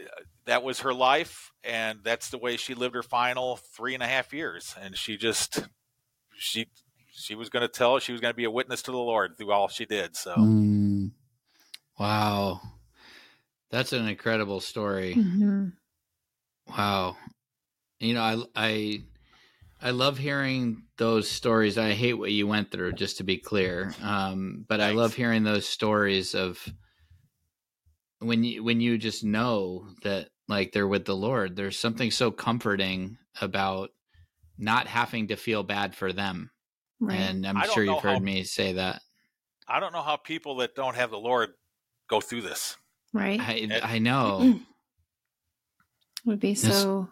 uh, 0.00 0.22
that 0.46 0.62
was 0.62 0.80
her 0.80 0.94
life, 0.94 1.50
and 1.64 2.00
that's 2.04 2.30
the 2.30 2.38
way 2.38 2.56
she 2.56 2.74
lived 2.74 2.94
her 2.94 3.02
final 3.02 3.56
three 3.56 3.94
and 3.94 4.02
a 4.02 4.06
half 4.06 4.32
years. 4.32 4.74
And 4.80 4.96
she 4.96 5.16
just 5.16 5.66
she 6.36 6.68
she 7.10 7.34
was 7.34 7.50
going 7.50 7.62
to 7.62 7.68
tell 7.68 7.98
she 7.98 8.12
was 8.12 8.20
going 8.20 8.32
to 8.32 8.36
be 8.36 8.44
a 8.44 8.50
witness 8.50 8.82
to 8.82 8.92
the 8.92 8.96
Lord 8.96 9.36
through 9.36 9.52
all 9.52 9.68
she 9.68 9.84
did. 9.84 10.16
So, 10.16 10.34
mm. 10.36 11.10
wow, 11.98 12.60
that's 13.70 13.92
an 13.92 14.08
incredible 14.08 14.60
story. 14.60 15.14
Mm-hmm. 15.14 15.68
Wow, 16.68 17.16
you 18.00 18.14
know, 18.14 18.22
I 18.22 18.42
I 18.56 19.02
I 19.82 19.90
love 19.90 20.18
hearing 20.18 20.82
those 20.96 21.30
stories. 21.30 21.78
I 21.78 21.92
hate 21.92 22.14
what 22.14 22.32
you 22.32 22.46
went 22.46 22.70
through, 22.70 22.92
just 22.92 23.18
to 23.18 23.24
be 23.24 23.38
clear. 23.38 23.94
Um, 24.02 24.64
but 24.68 24.80
Thanks. 24.80 24.92
I 24.92 24.96
love 24.96 25.14
hearing 25.14 25.44
those 25.44 25.66
stories 25.66 26.34
of 26.34 26.62
when 28.18 28.44
you 28.44 28.64
when 28.64 28.80
you 28.80 28.98
just 28.98 29.24
know 29.24 29.86
that 30.02 30.28
like 30.48 30.72
they're 30.72 30.88
with 30.88 31.04
the 31.04 31.16
Lord. 31.16 31.56
There's 31.56 31.78
something 31.78 32.10
so 32.10 32.30
comforting 32.30 33.16
about 33.40 33.90
not 34.58 34.86
having 34.86 35.28
to 35.28 35.36
feel 35.36 35.62
bad 35.62 35.94
for 35.94 36.12
them. 36.12 36.50
Right. 37.00 37.18
And 37.18 37.46
I'm 37.46 37.62
sure 37.70 37.82
you've 37.82 38.02
heard 38.02 38.18
how, 38.18 38.18
me 38.18 38.44
say 38.44 38.74
that. 38.74 39.00
I 39.66 39.80
don't 39.80 39.92
know 39.92 40.02
how 40.02 40.16
people 40.16 40.56
that 40.56 40.74
don't 40.74 40.96
have 40.96 41.10
the 41.10 41.18
Lord 41.18 41.50
go 42.08 42.20
through 42.20 42.42
this. 42.42 42.76
Right. 43.14 43.40
I, 43.40 43.80
I 43.82 43.98
know. 43.98 44.60
would 46.26 46.40
be 46.40 46.54
so 46.54 47.08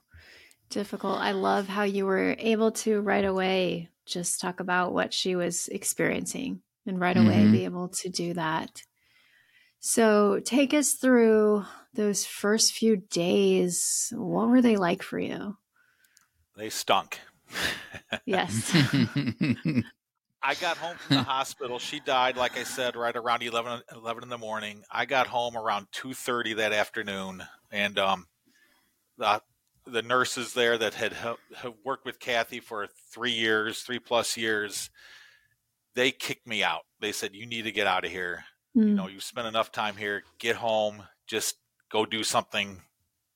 difficult. 0.68 1.18
I 1.18 1.32
love 1.32 1.68
how 1.68 1.82
you 1.82 2.06
were 2.06 2.36
able 2.38 2.72
to 2.72 3.00
right 3.00 3.24
away 3.24 3.90
just 4.06 4.40
talk 4.40 4.60
about 4.60 4.92
what 4.92 5.12
she 5.12 5.36
was 5.36 5.68
experiencing 5.68 6.62
and 6.86 7.00
right 7.00 7.16
away 7.16 7.42
mm-hmm. 7.42 7.52
be 7.52 7.64
able 7.64 7.88
to 7.88 8.08
do 8.08 8.34
that. 8.34 8.82
So, 9.80 10.40
take 10.44 10.74
us 10.74 10.94
through 10.94 11.64
those 11.94 12.24
first 12.24 12.72
few 12.72 12.96
days. 12.96 14.12
What 14.16 14.48
were 14.48 14.60
they 14.60 14.76
like 14.76 15.02
for 15.02 15.18
you? 15.18 15.56
They 16.56 16.70
stunk. 16.70 17.20
yes. 18.24 18.74
I 20.42 20.54
got 20.54 20.76
home 20.76 20.96
from 20.96 21.16
the 21.16 21.22
hospital. 21.22 21.78
She 21.78 22.00
died, 22.00 22.36
like 22.36 22.58
I 22.58 22.62
said, 22.62 22.96
right 22.96 23.14
around 23.14 23.42
11, 23.42 23.82
11 23.94 24.22
in 24.22 24.28
the 24.28 24.38
morning. 24.38 24.82
I 24.90 25.04
got 25.04 25.26
home 25.26 25.56
around 25.56 25.88
2.30 25.92 26.56
that 26.56 26.72
afternoon. 26.72 27.42
And 27.70 27.98
um, 27.98 28.26
the 29.18 29.42
the 29.90 30.02
nurses 30.02 30.54
there 30.54 30.78
that 30.78 30.94
had 30.94 31.12
have 31.12 31.74
worked 31.84 32.04
with 32.04 32.20
Kathy 32.20 32.60
for 32.60 32.88
three 33.12 33.32
years, 33.32 33.80
three 33.80 33.98
plus 33.98 34.36
years, 34.36 34.90
they 35.94 36.10
kicked 36.10 36.46
me 36.46 36.62
out. 36.62 36.82
They 37.00 37.12
said, 37.12 37.34
"You 37.34 37.46
need 37.46 37.62
to 37.62 37.72
get 37.72 37.86
out 37.86 38.04
of 38.04 38.10
here. 38.10 38.44
Mm. 38.76 38.88
You 38.88 38.94
know, 38.94 39.08
you 39.08 39.20
spent 39.20 39.46
enough 39.46 39.72
time 39.72 39.96
here. 39.96 40.22
Get 40.38 40.56
home. 40.56 41.04
Just 41.26 41.56
go 41.90 42.04
do 42.06 42.22
something 42.22 42.82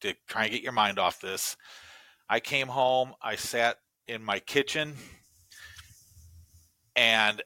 to 0.01 0.15
try 0.27 0.45
and 0.45 0.53
get 0.53 0.63
your 0.63 0.73
mind 0.73 0.99
off 0.99 1.21
this." 1.21 1.57
I 2.29 2.41
came 2.41 2.69
home. 2.69 3.15
I 3.21 3.37
sat 3.37 3.79
in 4.07 4.25
my 4.25 4.39
kitchen, 4.39 4.97
and 6.97 7.43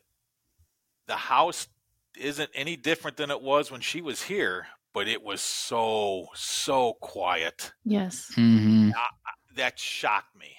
the 1.06 1.16
house 1.16 1.68
isn't 2.16 2.50
any 2.54 2.76
different 2.76 3.16
than 3.16 3.30
it 3.30 3.42
was 3.42 3.70
when 3.70 3.80
she 3.80 4.00
was 4.00 4.22
here 4.22 4.66
but 4.96 5.08
it 5.08 5.22
was 5.22 5.42
so 5.42 6.26
so 6.34 6.94
quiet. 7.02 7.70
Yes, 7.84 8.32
mm-hmm. 8.34 8.75
I, 8.94 9.54
that 9.56 9.78
shocked 9.78 10.36
me. 10.36 10.54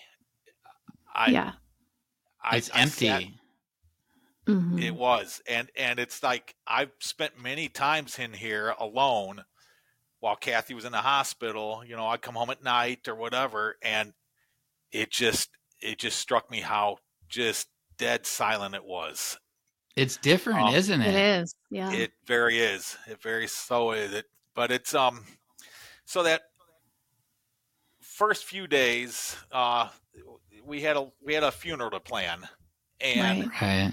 I, 1.14 1.30
yeah, 1.30 1.52
I, 2.44 2.58
it's 2.58 2.70
empty. 2.74 3.08
Sat, 3.08 3.24
mm-hmm. 4.48 4.80
It 4.80 4.96
was, 4.96 5.42
and 5.48 5.70
and 5.76 6.00
it's 6.00 6.24
like 6.24 6.56
I've 6.66 6.92
spent 7.00 7.42
many 7.42 7.70
times 7.70 8.20
in 8.20 8.34
here 8.34 8.74
alone 8.80 9.44
while 10.20 10.36
Kathy 10.36 10.74
was 10.74 10.86
in 10.86 10.92
the 10.92 10.98
hospital. 10.98 11.84
You 11.86 11.96
know, 11.96 12.08
I'd 12.08 12.22
come 12.22 12.36
home 12.36 12.50
at 12.50 12.64
night 12.64 13.08
or 13.08 13.16
whatever, 13.16 13.78
and 13.82 14.14
it 14.92 15.12
just 15.12 15.50
it 15.80 15.98
just 16.00 16.20
struck 16.20 16.50
me 16.50 16.62
how 16.62 16.98
just 17.30 17.68
dead 17.98 18.26
silent 18.26 18.76
it 18.76 18.86
was 18.86 19.38
it's 19.98 20.16
different, 20.18 20.60
um, 20.60 20.76
isn't 20.76 21.02
it? 21.02 21.08
It 21.08 21.42
is. 21.42 21.56
Yeah. 21.72 21.92
It 21.92 22.12
very 22.28 22.60
is. 22.60 22.96
It 23.08 23.20
very 23.20 23.48
so 23.48 23.92
is 23.92 24.14
it. 24.14 24.26
But 24.54 24.72
it's 24.72 24.94
um 24.94 25.26
so 26.06 26.22
that 26.24 26.44
first 28.18 28.46
few 28.46 28.68
days 28.68 29.36
uh 29.52 29.88
we 30.66 30.82
had 30.82 30.98
a 30.98 31.08
we 31.24 31.34
had 31.34 31.44
a 31.44 31.52
funeral 31.52 31.92
to 31.92 32.00
plan 32.00 32.40
and 33.00 33.52
right. 33.62 33.92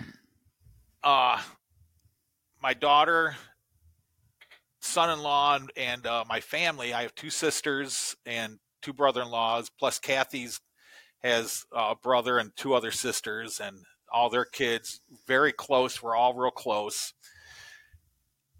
uh 1.02 1.40
my 2.62 2.72
daughter 2.72 3.37
son-in-law 4.80 5.56
and, 5.56 5.70
and 5.76 6.06
uh, 6.06 6.24
my 6.28 6.40
family 6.40 6.94
i 6.94 7.02
have 7.02 7.14
two 7.14 7.30
sisters 7.30 8.16
and 8.24 8.58
two 8.80 8.92
brother-in-laws 8.92 9.70
plus 9.78 9.98
kathy's 9.98 10.60
has 11.22 11.64
a 11.72 11.94
brother 11.96 12.38
and 12.38 12.50
two 12.54 12.74
other 12.74 12.90
sisters 12.90 13.58
and 13.58 13.78
all 14.12 14.30
their 14.30 14.44
kids, 14.44 15.00
very 15.26 15.52
close. 15.52 16.02
We're 16.02 16.14
all 16.14 16.34
real 16.34 16.50
close. 16.50 17.12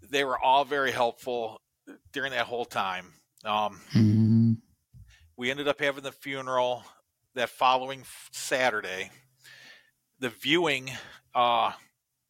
They 0.09 0.25
were 0.25 0.37
all 0.43 0.65
very 0.65 0.91
helpful 0.91 1.61
during 2.11 2.31
that 2.31 2.47
whole 2.47 2.65
time. 2.65 3.13
Um, 3.45 3.79
mm-hmm. 3.93 4.53
We 5.37 5.51
ended 5.51 5.67
up 5.67 5.79
having 5.79 6.03
the 6.03 6.11
funeral 6.11 6.83
that 7.33 7.49
following 7.49 8.03
Saturday. 8.31 9.11
The 10.19 10.29
viewing, 10.29 10.91
uh, 11.33 11.73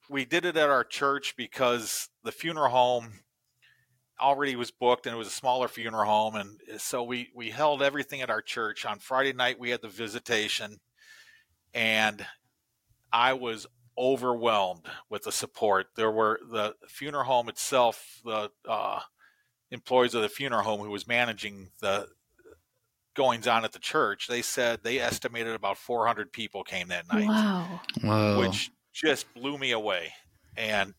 we 0.09 0.25
did 0.25 0.45
it 0.45 0.57
at 0.57 0.69
our 0.69 0.83
church 0.83 1.35
because 1.37 2.09
the 2.23 2.31
funeral 2.31 2.69
home 2.69 3.19
already 4.19 4.55
was 4.55 4.71
booked 4.71 5.05
and 5.05 5.15
it 5.15 5.17
was 5.17 5.27
a 5.27 5.31
smaller 5.31 5.67
funeral 5.67 6.05
home 6.05 6.35
and 6.35 6.57
so 6.77 7.03
we 7.03 7.27
we 7.35 7.49
held 7.49 7.83
everything 7.83 8.21
at 8.21 8.29
our 8.29 8.41
church 8.41 8.85
on 8.85 8.97
friday 8.97 9.33
night 9.33 9.59
we 9.59 9.71
had 9.71 9.81
the 9.81 9.89
visitation 9.89 10.79
and 11.75 12.25
I 13.11 13.33
was 13.33 13.67
overwhelmed 13.97 14.87
with 15.09 15.23
the 15.23 15.31
support. 15.31 15.87
There 15.95 16.11
were 16.11 16.39
the 16.49 16.75
funeral 16.87 17.25
home 17.25 17.49
itself, 17.49 18.21
the 18.23 18.49
uh, 18.67 19.01
employees 19.71 20.15
of 20.15 20.21
the 20.21 20.29
funeral 20.29 20.63
home 20.63 20.79
who 20.81 20.89
was 20.89 21.07
managing 21.07 21.69
the 21.81 22.07
goings 23.15 23.47
on 23.47 23.65
at 23.65 23.71
the 23.71 23.79
church. 23.79 24.27
They 24.27 24.41
said 24.41 24.81
they 24.83 24.99
estimated 24.99 25.55
about 25.55 25.77
400 25.77 26.31
people 26.31 26.63
came 26.63 26.89
that 26.89 27.11
night. 27.11 27.27
Wow. 27.27 27.81
wow. 28.03 28.39
Which 28.39 28.71
just 28.93 29.33
blew 29.33 29.57
me 29.57 29.71
away. 29.71 30.13
And 30.55 30.93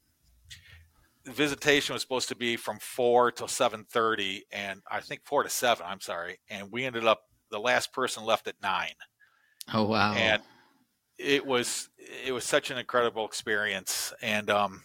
visitation 1.27 1.93
was 1.93 2.03
supposed 2.03 2.29
to 2.29 2.37
be 2.37 2.57
from 2.57 2.79
four 2.79 3.31
till 3.33 3.49
seven 3.49 3.85
thirty, 3.85 4.45
and 4.53 4.83
I 4.91 5.01
think 5.01 5.23
four 5.25 5.43
to 5.43 5.49
seven. 5.49 5.87
I'm 5.89 6.01
sorry, 6.01 6.39
and 6.49 6.71
we 6.71 6.85
ended 6.85 7.05
up 7.05 7.23
the 7.51 7.59
last 7.59 7.93
person 7.93 8.25
left 8.25 8.49
at 8.49 8.55
nine. 8.63 8.95
Oh 9.73 9.85
wow! 9.85 10.15
And 10.15 10.43
it 11.19 11.45
was 11.45 11.89
it 11.99 12.33
was 12.33 12.45
such 12.45 12.71
an 12.71 12.79
incredible 12.79 13.27
experience, 13.27 14.13
and 14.23 14.51
um, 14.51 14.83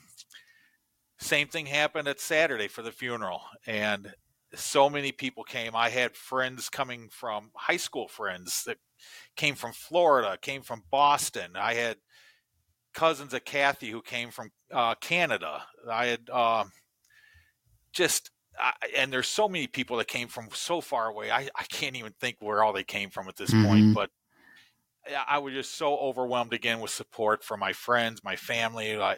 same 1.20 1.48
thing 1.48 1.68
happened 1.68 2.08
at 2.08 2.20
Saturday 2.20 2.68
for 2.68 2.82
the 2.82 2.92
funeral, 2.92 3.42
and 3.68 4.14
so 4.56 4.90
many 4.90 5.12
people 5.12 5.44
came. 5.44 5.76
I 5.76 5.90
had 5.90 6.16
friends 6.16 6.70
coming 6.70 7.10
from 7.10 7.52
high 7.56 7.78
school 7.78 8.08
friends 8.08 8.64
that 8.66 8.78
came 9.36 9.56
from 9.56 9.72
Florida, 9.72 10.38
came 10.42 10.62
from 10.62 10.84
Boston. 10.92 11.52
I 11.56 11.74
had 11.74 11.98
cousins 12.94 13.34
of 13.34 13.46
Kathy 13.46 13.90
who 13.90 14.02
came 14.02 14.30
from 14.30 14.52
uh, 14.72 14.96
Canada. 14.96 15.64
I 15.90 16.08
had 16.08 16.30
uh, 16.32 16.66
just, 17.94 18.32
I, 18.60 18.74
and 18.96 19.12
there's 19.12 19.28
so 19.28 19.48
many 19.48 19.68
people 19.68 19.98
that 19.98 20.08
came 20.08 20.28
from 20.28 20.50
so 20.54 20.82
far 20.82 21.08
away. 21.08 21.32
I, 21.32 21.48
I 21.56 21.64
can't 21.70 21.96
even 21.96 22.14
think 22.20 22.38
where 22.40 22.64
all 22.64 22.74
they 22.74 22.84
came 22.84 23.10
from 23.10 23.28
at 23.28 23.38
this 23.38 23.52
mm-hmm. 23.52 23.66
point, 23.66 23.96
but 23.96 24.10
I 25.28 25.40
was 25.40 25.54
just 25.54 25.76
so 25.78 25.98
overwhelmed 25.98 26.54
again 26.54 26.80
with 26.80 26.92
support 26.92 27.44
from 27.44 27.60
my 27.60 27.74
friends, 27.74 28.24
my 28.24 28.36
family. 28.36 29.00
I, 29.00 29.18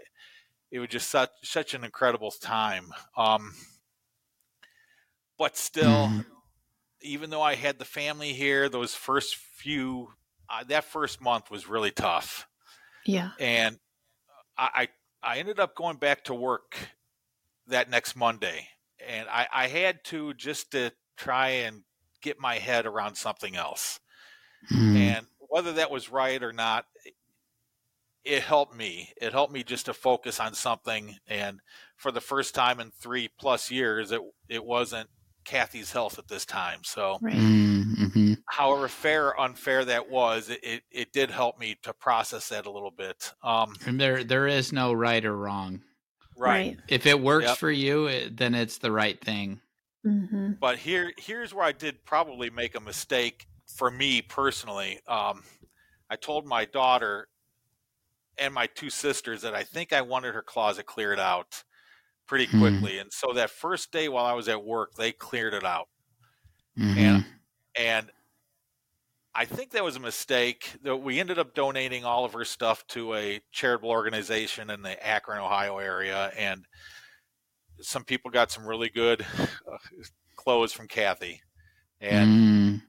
it 0.71 0.79
was 0.79 0.89
just 0.89 1.09
such 1.09 1.29
such 1.43 1.73
an 1.73 1.83
incredible 1.83 2.31
time. 2.31 2.85
Um, 3.17 3.53
but 5.43 5.57
still, 5.57 6.07
mm-hmm. 6.07 6.21
even 7.01 7.29
though 7.29 7.41
I 7.41 7.55
had 7.55 7.77
the 7.77 7.83
family 7.83 8.31
here, 8.31 8.69
those 8.69 8.95
first 8.95 9.35
few, 9.35 10.07
uh, 10.49 10.63
that 10.69 10.85
first 10.85 11.19
month 11.19 11.51
was 11.51 11.67
really 11.67 11.91
tough. 11.91 12.47
Yeah. 13.05 13.31
And 13.41 13.77
I, 14.57 14.87
I 15.21 15.39
ended 15.39 15.59
up 15.59 15.75
going 15.75 15.97
back 15.97 16.23
to 16.25 16.33
work 16.33 16.77
that 17.67 17.89
next 17.89 18.15
Monday, 18.15 18.69
and 19.05 19.27
I, 19.27 19.47
I 19.53 19.67
had 19.67 20.05
to 20.05 20.33
just 20.33 20.71
to 20.71 20.93
try 21.17 21.49
and 21.49 21.83
get 22.21 22.39
my 22.39 22.55
head 22.59 22.85
around 22.85 23.15
something 23.15 23.57
else. 23.57 23.99
Mm. 24.71 24.95
And 24.95 25.27
whether 25.39 25.73
that 25.73 25.91
was 25.91 26.09
right 26.09 26.41
or 26.41 26.53
not, 26.53 26.85
it 28.23 28.43
helped 28.43 28.77
me. 28.77 29.09
It 29.21 29.33
helped 29.33 29.51
me 29.51 29.63
just 29.63 29.87
to 29.87 29.93
focus 29.93 30.39
on 30.39 30.53
something. 30.53 31.17
And 31.27 31.59
for 31.97 32.13
the 32.13 32.21
first 32.21 32.55
time 32.55 32.79
in 32.79 32.91
three 32.91 33.27
plus 33.27 33.69
years, 33.69 34.13
it 34.13 34.21
it 34.47 34.63
wasn't 34.63 35.09
Kathy's 35.43 35.91
health 35.91 36.17
at 36.19 36.27
this 36.27 36.45
time. 36.45 36.79
So, 36.83 37.17
right. 37.21 37.33
mm-hmm. 37.33 38.33
however 38.47 38.87
fair 38.87 39.27
or 39.27 39.39
unfair 39.39 39.85
that 39.85 40.09
was, 40.09 40.49
it, 40.49 40.63
it, 40.63 40.83
it, 40.91 41.13
did 41.13 41.29
help 41.29 41.59
me 41.59 41.77
to 41.83 41.93
process 41.93 42.49
that 42.49 42.65
a 42.65 42.71
little 42.71 42.91
bit. 42.91 43.33
Um, 43.43 43.75
and 43.85 43.99
there 43.99 44.23
there 44.23 44.47
is 44.47 44.71
no 44.71 44.93
right 44.93 45.23
or 45.23 45.35
wrong. 45.35 45.81
Right. 46.37 46.77
If 46.87 47.05
it 47.05 47.19
works 47.19 47.47
yep. 47.47 47.57
for 47.57 47.71
you, 47.71 48.07
it, 48.07 48.37
then 48.37 48.55
it's 48.55 48.79
the 48.79 48.91
right 48.91 49.19
thing. 49.19 49.61
Mm-hmm. 50.05 50.53
But 50.59 50.77
here 50.77 51.11
here's 51.17 51.53
where 51.53 51.65
I 51.65 51.71
did 51.71 52.03
probably 52.05 52.49
make 52.49 52.75
a 52.75 52.81
mistake 52.81 53.45
for 53.67 53.89
me 53.89 54.21
personally. 54.21 54.99
Um, 55.07 55.43
I 56.09 56.15
told 56.15 56.45
my 56.45 56.65
daughter 56.65 57.27
and 58.37 58.53
my 58.53 58.67
two 58.67 58.89
sisters 58.89 59.41
that 59.43 59.53
I 59.53 59.63
think 59.63 59.93
I 59.93 60.01
wanted 60.01 60.33
her 60.33 60.41
closet 60.41 60.85
cleared 60.85 61.19
out 61.19 61.63
pretty 62.33 62.47
hmm. 62.47 62.61
quickly. 62.61 62.97
And 62.97 63.13
so 63.13 63.31
that 63.33 63.51
first 63.51 63.91
day 63.91 64.09
while 64.09 64.25
I 64.25 64.33
was 64.33 64.49
at 64.49 64.65
work, 64.65 64.95
they 64.95 65.11
cleared 65.11 65.53
it 65.53 65.63
out. 65.63 65.87
Mm-hmm. 66.79 66.97
And 66.97 67.25
and 67.77 68.11
I 69.35 69.45
think 69.45 69.69
that 69.71 69.83
was 69.83 69.97
a 69.97 69.99
mistake. 69.99 70.73
That 70.81 70.95
we 70.95 71.19
ended 71.19 71.37
up 71.37 71.53
donating 71.53 72.05
all 72.05 72.25
of 72.25 72.33
her 72.33 72.43
stuff 72.43 72.87
to 72.87 73.13
a 73.13 73.39
charitable 73.51 73.91
organization 73.91 74.71
in 74.71 74.81
the 74.81 75.05
Akron, 75.05 75.41
Ohio 75.41 75.77
area, 75.77 76.31
and 76.35 76.65
some 77.81 78.03
people 78.03 78.31
got 78.31 78.49
some 78.49 78.65
really 78.65 78.89
good 78.89 79.23
uh, 79.71 79.77
clothes 80.35 80.73
from 80.73 80.87
Kathy. 80.87 81.39
And 82.01 82.31
mm. 82.31 82.81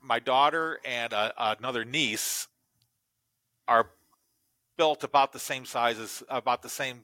my 0.00 0.20
daughter 0.20 0.78
and 0.84 1.12
uh, 1.12 1.32
another 1.36 1.84
niece 1.84 2.46
are 3.66 3.90
built 4.76 5.02
about 5.02 5.32
the 5.32 5.40
same 5.40 5.64
size 5.64 5.98
as 5.98 6.22
about 6.28 6.62
the 6.62 6.68
same 6.68 7.02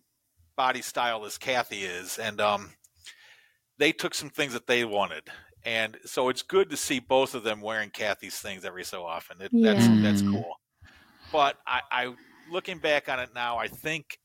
body 0.59 0.83
style 0.83 1.25
as 1.25 1.39
Kathy 1.39 1.85
is, 1.85 2.19
and 2.19 2.41
um, 2.41 2.73
they 3.79 3.93
took 3.93 4.13
some 4.13 4.29
things 4.29 4.53
that 4.53 4.67
they 4.67 4.85
wanted, 4.85 5.23
and 5.65 5.97
so 6.05 6.29
it's 6.29 6.43
good 6.43 6.69
to 6.71 6.77
see 6.77 6.99
both 6.99 7.35
of 7.35 7.45
them 7.45 7.61
wearing 7.61 7.91
Kathy's 7.91 8.39
things 8.39 8.65
every 8.65 8.85
so 8.85 9.05
often. 9.05 9.41
It, 9.41 9.51
yeah. 9.53 9.73
That's 9.73 10.03
that's 10.03 10.23
cool. 10.23 10.57
But 11.33 11.57
I, 11.67 11.81
I, 11.93 12.15
looking 12.51 12.79
back 12.79 13.09
on 13.09 13.21
it 13.21 13.31
now, 13.35 13.57
I 13.59 13.69
think 13.69 14.19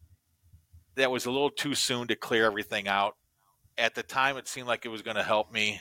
that 0.95 1.11
was 1.11 1.25
a 1.25 1.31
little 1.31 1.51
too 1.51 1.75
soon 1.75 2.07
to 2.07 2.15
clear 2.15 2.45
everything 2.45 2.87
out. 2.87 3.15
At 3.77 3.93
the 3.93 4.03
time, 4.03 4.37
it 4.37 4.47
seemed 4.47 4.67
like 4.67 4.85
it 4.85 4.89
was 4.89 5.01
going 5.01 5.17
to 5.17 5.23
help 5.23 5.51
me. 5.51 5.79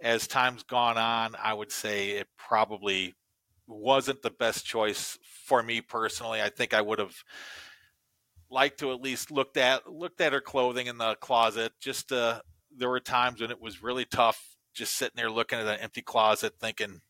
As 0.00 0.26
time's 0.26 0.62
gone 0.62 0.96
on, 0.96 1.34
I 1.42 1.54
would 1.54 1.70
say 1.70 2.10
it 2.12 2.28
probably 2.36 3.14
wasn't 3.66 4.22
the 4.22 4.30
best 4.30 4.64
choice 4.64 5.18
for 5.46 5.62
me 5.62 5.80
personally. 5.80 6.40
I 6.40 6.48
think 6.48 6.72
I 6.74 6.80
would 6.80 6.98
have 6.98 7.14
like 8.52 8.76
to 8.76 8.92
at 8.92 9.00
least 9.00 9.30
looked 9.30 9.56
at 9.56 9.90
looked 9.90 10.20
at 10.20 10.32
her 10.32 10.40
clothing 10.40 10.86
in 10.86 10.98
the 10.98 11.14
closet. 11.16 11.72
Just 11.80 12.12
uh, 12.12 12.42
there 12.76 12.88
were 12.88 13.00
times 13.00 13.40
when 13.40 13.50
it 13.50 13.60
was 13.60 13.82
really 13.82 14.04
tough, 14.04 14.56
just 14.74 14.94
sitting 14.94 15.16
there 15.16 15.30
looking 15.30 15.58
at 15.58 15.66
an 15.66 15.80
empty 15.80 16.02
closet, 16.02 16.54
thinking, 16.60 17.00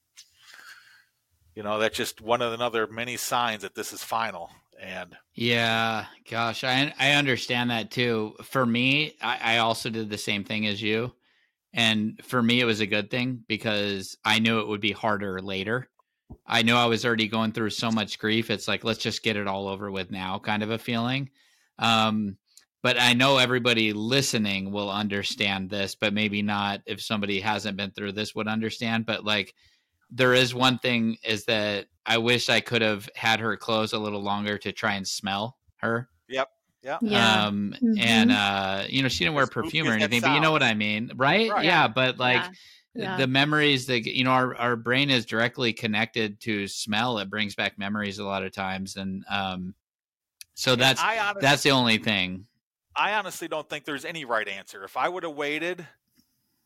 you 1.55 1.63
know, 1.63 1.79
that's 1.79 1.97
just 1.97 2.21
one 2.21 2.43
of 2.43 2.53
another 2.53 2.87
many 2.87 3.17
signs 3.17 3.63
that 3.63 3.75
this 3.75 3.93
is 3.93 4.03
final. 4.03 4.51
And 4.81 5.17
yeah, 5.35 6.07
gosh, 6.31 6.65
I 6.65 6.93
I 6.99 7.13
understand 7.13 7.71
that 7.71 7.91
too. 7.91 8.35
For 8.43 8.65
me, 8.65 9.17
I, 9.21 9.57
I 9.57 9.59
also 9.59 9.91
did 9.91 10.11
the 10.11 10.19
same 10.19 10.45
thing 10.45 10.67
as 10.67 10.81
you, 10.81 11.13
and 11.73 12.21
for 12.25 12.43
me, 12.43 12.61
it 12.61 12.65
was 12.65 12.81
a 12.81 12.87
good 12.87 13.11
thing 13.11 13.45
because 13.47 14.17
I 14.25 14.39
knew 14.39 14.61
it 14.61 14.69
would 14.69 14.81
be 14.81 14.93
harder 14.93 15.41
later. 15.41 15.89
I 16.47 16.63
know 16.63 16.77
I 16.77 16.87
was 16.87 17.05
already 17.05 17.29
going 17.29 17.53
through 17.53 17.71
so 17.71 17.91
much 17.91 18.19
grief. 18.19 18.51
It's 18.51 18.69
like, 18.69 18.85
let's 18.85 18.99
just 18.99 19.23
get 19.23 19.37
it 19.37 19.47
all 19.47 19.69
over 19.69 19.91
with 19.91 20.11
now, 20.11 20.39
kind 20.39 20.63
of 20.63 20.71
a 20.71 20.79
feeling. 20.79 21.31
Um, 21.79 22.37
but 22.83 23.01
I 23.01 23.15
know 23.15 23.39
everybody 23.39 23.93
listening 23.93 24.73
will 24.73 24.91
understand 24.91 25.71
this, 25.71 25.95
but 25.95 26.13
maybe 26.13 26.43
not 26.43 26.81
if 26.87 27.01
somebody 27.01 27.41
hasn't 27.41 27.77
been 27.77 27.93
through 27.93 28.13
this 28.13 28.35
would 28.35 28.49
understand. 28.49 29.07
But 29.07 29.25
like, 29.25 29.55
there 30.11 30.35
is 30.35 30.55
one 30.55 30.79
thing 30.79 31.17
is 31.25 31.45
that 31.47 31.87
I 32.05 32.19
wish 32.19 32.49
I 32.49 32.61
could 32.61 32.83
have 32.83 33.09
had 33.15 33.41
her 33.41 33.57
clothes 33.57 33.93
a 33.93 33.99
little 33.99 34.23
longer 34.23 34.59
to 34.59 34.73
try 34.73 34.95
and 34.95 35.07
smell 35.07 35.57
her. 35.77 36.09
Yep. 36.29 36.49
Yeah. 36.83 36.99
yeah. 37.01 37.45
Um, 37.45 37.75
mm-hmm. 37.81 38.01
and 38.01 38.33
uh, 38.33 38.85
you 38.89 39.03
know, 39.03 39.09
she 39.09 39.25
didn't 39.25 39.37
wear 39.37 39.47
perfume 39.47 39.89
or 39.89 39.93
anything, 39.93 40.21
but 40.21 40.35
you 40.35 40.41
know 40.41 40.51
what 40.51 40.65
I 40.65 40.75
mean, 40.75 41.13
right? 41.15 41.51
right. 41.51 41.65
Yeah. 41.65 41.87
But 41.87 42.19
like, 42.19 42.43
yeah 42.43 42.51
yeah. 42.95 43.17
the 43.17 43.27
memories 43.27 43.87
that 43.87 44.05
you 44.07 44.25
know 44.25 44.31
our, 44.31 44.55
our 44.57 44.77
brain 44.77 45.11
is 45.11 45.25
directly 45.25 45.73
connected 45.73 46.41
to 46.41 46.67
smell 46.67 47.19
it 47.19 47.31
brings 47.31 47.55
back 47.55 47.79
memories 47.79 48.19
a 48.19 48.25
lot 48.25 48.43
of 48.43 48.53
times 48.53 48.97
and 48.97 49.25
um 49.31 49.75
so 50.55 50.77
that's 50.77 51.03
honestly, 51.03 51.41
that's 51.41 51.63
the 51.63 51.71
only 51.71 51.99
thing 51.99 52.47
i 52.97 53.15
honestly 53.15 53.49
don't 53.49 53.69
think 53.69 53.85
there's 53.85 54.05
any 54.05 54.25
right 54.25 54.49
answer 54.49 54.85
if 54.85 54.97
i 54.97 55.09
would 55.09 55.23
have 55.23 55.35
waited 55.35 55.87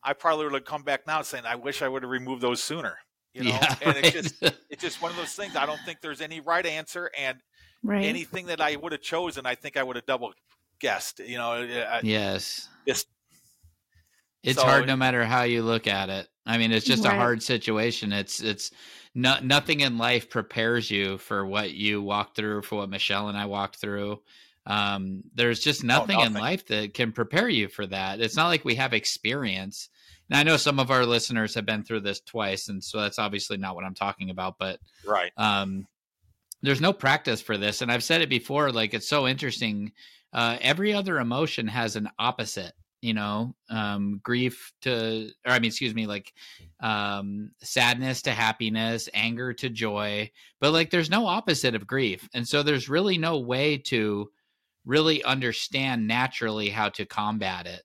i 0.03 0.13
probably 0.13 0.45
would 0.45 0.55
have 0.55 0.65
come 0.65 0.83
back 0.83 1.07
now 1.07 1.23
saying 1.23 1.45
i 1.47 1.55
wish 1.55 1.83
i 1.83 1.89
would 1.89 2.03
have 2.03 2.11
removed 2.11 2.43
those 2.43 2.63
sooner 2.63 2.97
you 3.33 3.45
know 3.45 3.51
yeah, 3.51 3.75
and 3.83 3.95
right. 3.95 4.05
it's 4.05 4.13
just 4.13 4.55
it's 4.71 4.83
just 4.83 5.01
one 5.01 5.11
of 5.11 5.17
those 5.17 5.33
things 5.33 5.55
i 5.55 5.67
don't 5.67 5.81
think 5.85 6.01
there's 6.01 6.21
any 6.21 6.41
right 6.41 6.67
answer 6.67 7.11
and 7.17 7.39
right. 7.85 8.05
anything 8.05 8.47
that 8.47 8.61
i 8.61 8.75
would 8.75 8.93
have 8.93 9.03
chosen 9.03 9.47
i 9.47 9.55
think 9.55 9.77
i 9.77 9.83
would 9.83 9.97
have 9.97 10.07
double 10.07 10.33
guessed 10.81 11.21
you 11.21 11.39
know 11.39 11.67
yes 12.03 12.69
just 12.87 13.07
it's 14.47 14.61
so, 14.61 14.67
hard 14.67 14.87
no 14.87 14.97
matter 14.97 15.25
how 15.25 15.43
you 15.43 15.63
look 15.63 15.87
at 15.87 16.09
it. 16.09 16.29
I 16.47 16.57
mean, 16.59 16.71
it's 16.71 16.87
just 16.87 17.05
right. 17.05 17.13
a 17.13 17.17
hard 17.17 17.43
situation. 17.43 18.13
It's 18.13 18.41
it's 18.41 18.71
no, 19.15 19.37
nothing 19.43 19.81
in 19.81 19.99
life 19.99 20.31
prepares 20.31 20.91
you 20.91 21.19
for 21.19 21.45
what 21.45 21.73
you 21.73 22.01
walked 22.01 22.37
through, 22.37 22.63
for 22.63 22.77
what 22.77 22.89
Michelle 22.89 23.29
and 23.29 23.37
I 23.37 23.47
walked 23.47 23.77
through. 23.77 24.23
Um, 24.65 25.25
there's 25.35 25.61
just 25.61 25.83
nothing, 25.83 26.17
oh, 26.17 26.21
nothing, 26.21 26.37
in 26.37 26.41
life 26.41 26.67
that 26.67 26.95
can 26.95 27.13
prepare 27.13 27.49
you 27.49 27.69
for 27.69 27.87
that. 27.87 28.21
It's 28.21 28.37
not 28.37 28.49
like 28.49 28.65
we 28.65 28.77
have 28.77 28.93
experience. 28.93 29.89
Now 30.29 30.41
I 30.41 30.45
know 30.45 30.57
some 30.57 30.79
of 30.79 30.91
our 30.91 31.05
listeners 31.05 31.55
have 31.55 31.67
been 31.67 31.83
through 31.83 32.01
this 32.01 32.21
twice, 32.21 32.69
and 32.69 32.83
so 32.83 33.01
that's 33.01 33.19
obviously 33.19 33.57
not 33.57 33.75
what 33.75 33.85
I'm 33.85 33.95
talking 33.95 34.31
about. 34.31 34.59
But 34.59 34.79
right, 35.05 35.33
um, 35.37 35.89
there's 36.63 36.81
no 36.81 36.93
practice 36.93 37.41
for 37.41 37.57
this, 37.57 37.83
and 37.83 37.91
I've 37.91 38.05
said 38.05 38.23
it 38.23 38.29
before. 38.29 38.71
Like 38.71 38.95
it's 38.95 39.09
so 39.09 39.27
interesting. 39.27 39.93
Uh, 40.33 40.59
every 40.61 40.93
other 40.93 41.19
emotion 41.19 41.67
has 41.67 41.97
an 41.97 42.11
opposite 42.19 42.75
you 43.07 43.15
know 43.15 43.55
um 43.71 44.21
grief 44.25 44.73
to 44.81 45.31
or 45.47 45.53
i 45.53 45.61
mean 45.61 45.69
excuse 45.69 45.95
me 45.95 46.09
like 46.09 46.33
um 46.81 47.53
sadness 47.63 48.23
to 48.23 48.33
happiness 48.33 49.09
anger 49.15 49.53
to 49.53 49.69
joy 49.69 50.29
but 50.61 50.73
like 50.73 50.91
there's 50.91 51.09
no 51.09 51.27
opposite 51.27 51.77
of 51.77 51.87
grief 51.87 52.29
and 52.35 52.49
so 52.49 52.65
there's 52.65 52.89
really 52.89 53.17
no 53.17 53.39
way 53.39 53.79
to 53.79 54.29
really 54.85 55.23
understand 55.23 56.09
naturally 56.09 56.69
how 56.69 56.89
to 56.89 57.07
combat 57.07 57.67
it 57.67 57.83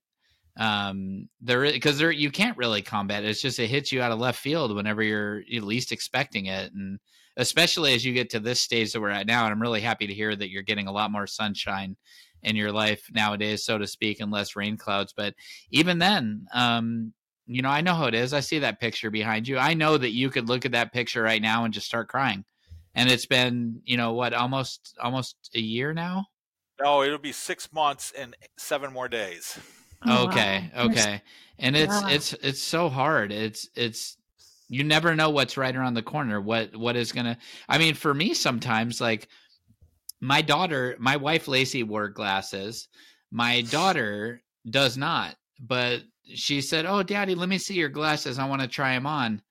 um 0.60 1.30
there 1.40 1.72
because 1.72 2.00
there 2.00 2.10
you 2.10 2.32
can't 2.32 2.58
really 2.58 2.82
combat 2.82 3.24
it 3.24 3.30
it's 3.30 3.44
just 3.44 3.60
it 3.60 3.68
hits 3.68 3.92
you 3.92 4.02
out 4.02 4.12
of 4.12 4.20
left 4.20 4.40
field 4.40 4.76
whenever 4.76 5.04
you're, 5.04 5.42
you're 5.42 5.64
least 5.64 5.92
expecting 5.92 6.48
it 6.48 6.74
and 6.74 7.00
especially 7.38 7.94
as 7.94 8.04
you 8.04 8.14
get 8.14 8.30
to 8.32 8.40
this 8.40 8.62
stage 8.62 8.92
that 8.92 9.02
we're 9.02 9.10
at 9.10 9.28
now. 9.28 9.46
And 9.46 9.54
I'm 9.54 9.62
really 9.62 9.82
happy 9.82 10.08
to 10.08 10.14
hear 10.14 10.36
that 10.36 10.50
you're 10.50 10.64
getting 10.64 10.88
a 10.88 10.92
lot 10.92 11.12
more 11.12 11.28
sunshine 11.28 11.96
in 12.44 12.56
your 12.56 12.72
life 12.72 13.10
nowadays, 13.14 13.64
so 13.64 13.78
to 13.78 13.88
speak, 13.88 14.20
and 14.20 14.32
less 14.32 14.56
rain 14.56 14.78
clouds. 14.78 15.14
But 15.16 15.36
even 15.70 16.00
then, 16.00 16.48
um, 16.54 17.14
you 17.48 17.62
know, 17.62 17.70
I 17.70 17.82
know 17.82 17.96
how 17.96 18.06
it 18.06 18.16
is. 18.16 18.34
I 18.34 18.40
see 18.40 18.60
that 18.60 18.80
picture 18.80 19.12
behind 19.12 19.48
you. 19.48 19.58
I 19.58 19.74
know 19.74 19.98
that 19.98 20.12
you 20.12 20.30
could 20.30 20.48
look 20.48 20.66
at 20.66 20.72
that 20.72 20.94
picture 20.94 21.22
right 21.22 21.42
now 21.42 21.66
and 21.66 21.74
just 21.74 21.88
start 21.88 22.08
crying. 22.08 22.46
And 22.96 23.10
it's 23.10 23.26
been, 23.26 23.82
you 23.86 23.98
know, 23.98 24.14
what, 24.14 24.34
almost 24.34 24.98
almost 25.02 25.36
a 25.56 25.60
year 25.60 25.94
now? 25.94 26.26
No, 26.82 27.04
it'll 27.04 27.18
be 27.18 27.32
six 27.32 27.72
months 27.72 28.12
and 28.18 28.36
seven 28.58 28.92
more 28.92 29.08
days. 29.08 29.58
Oh, 30.06 30.28
okay, 30.28 30.72
wow. 30.76 30.86
okay. 30.86 31.22
And 31.60 31.76
it's 31.76 32.02
wow. 32.02 32.08
it's 32.10 32.34
it's 32.34 32.62
so 32.62 32.90
hard. 32.90 33.32
It's 33.32 33.70
it's 33.76 34.18
you 34.68 34.84
never 34.84 35.16
know 35.16 35.30
what's 35.30 35.58
right 35.58 35.76
around 35.76 35.94
the 35.94 36.02
corner. 36.02 36.42
What 36.42 36.76
what 36.76 36.96
is 36.96 37.12
gonna 37.12 37.38
I 37.70 37.78
mean, 37.78 37.94
for 37.94 38.14
me 38.14 38.34
sometimes 38.34 39.00
like 39.00 39.28
my 40.22 40.42
daughter, 40.42 40.96
my 41.00 41.18
wife 41.18 41.48
Lacey 41.48 41.84
wore 41.84 42.08
glasses. 42.08 42.88
My 43.32 43.62
daughter 43.62 44.42
does 44.70 44.96
not, 44.96 45.36
but 45.60 46.04
she 46.34 46.62
said, 46.62 46.86
"Oh, 46.86 47.04
Daddy, 47.04 47.36
let 47.36 47.50
me 47.50 47.58
see 47.58 47.74
your 47.74 47.90
glasses. 47.90 48.38
I 48.38 48.48
want 48.48 48.62
to 48.62 48.68
try 48.68 48.94
them 48.94 49.08
on." 49.08 49.42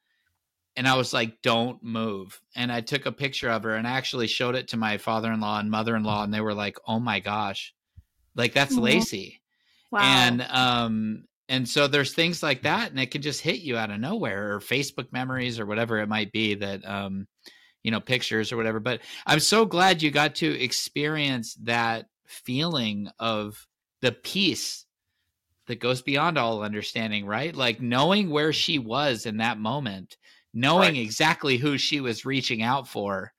And 0.76 0.86
I 0.86 0.96
was 0.96 1.12
like, 1.12 1.42
"Don't 1.42 1.82
move." 1.82 2.40
And 2.54 2.70
I 2.70 2.80
took 2.80 3.06
a 3.06 3.12
picture 3.12 3.50
of 3.50 3.64
her 3.64 3.74
and 3.74 3.86
actually 3.86 4.28
showed 4.28 4.54
it 4.54 4.68
to 4.68 4.76
my 4.76 4.96
father-in-law 4.96 5.58
and 5.58 5.70
mother-in-law, 5.70 6.22
and 6.22 6.32
they 6.32 6.40
were 6.40 6.54
like, 6.54 6.78
"Oh 6.86 7.00
my 7.00 7.18
gosh, 7.20 7.74
like 8.36 8.54
that's 8.54 8.74
mm-hmm. 8.74 8.84
Lacey." 8.84 9.42
Wow. 9.90 10.00
And 10.02 10.42
um, 10.42 11.24
and 11.48 11.68
so 11.68 11.88
there's 11.88 12.14
things 12.14 12.44
like 12.44 12.62
that, 12.62 12.90
and 12.90 13.00
it 13.00 13.10
can 13.10 13.22
just 13.22 13.40
hit 13.40 13.60
you 13.60 13.76
out 13.76 13.90
of 13.90 13.98
nowhere, 13.98 14.54
or 14.54 14.60
Facebook 14.60 15.12
memories, 15.12 15.58
or 15.58 15.66
whatever 15.66 15.98
it 15.98 16.08
might 16.08 16.30
be 16.30 16.54
that 16.54 16.88
um, 16.88 17.26
you 17.82 17.90
know, 17.90 18.00
pictures 18.00 18.52
or 18.52 18.56
whatever. 18.56 18.80
But 18.80 19.00
I'm 19.26 19.40
so 19.40 19.64
glad 19.64 20.02
you 20.02 20.10
got 20.10 20.36
to 20.36 20.62
experience 20.62 21.54
that 21.62 22.06
feeling 22.26 23.08
of 23.18 23.66
the 24.02 24.12
peace 24.12 24.84
that 25.66 25.80
goes 25.80 26.02
beyond 26.02 26.38
all 26.38 26.62
understanding, 26.62 27.26
right? 27.26 27.54
Like 27.54 27.80
knowing 27.80 28.30
where 28.30 28.52
she 28.52 28.78
was 28.78 29.26
in 29.26 29.38
that 29.38 29.58
moment, 29.58 30.16
knowing 30.52 30.94
right. 30.94 31.02
exactly 31.02 31.56
who 31.56 31.78
she 31.78 32.00
was 32.00 32.24
reaching 32.24 32.62
out 32.62 32.88
for. 32.88 33.32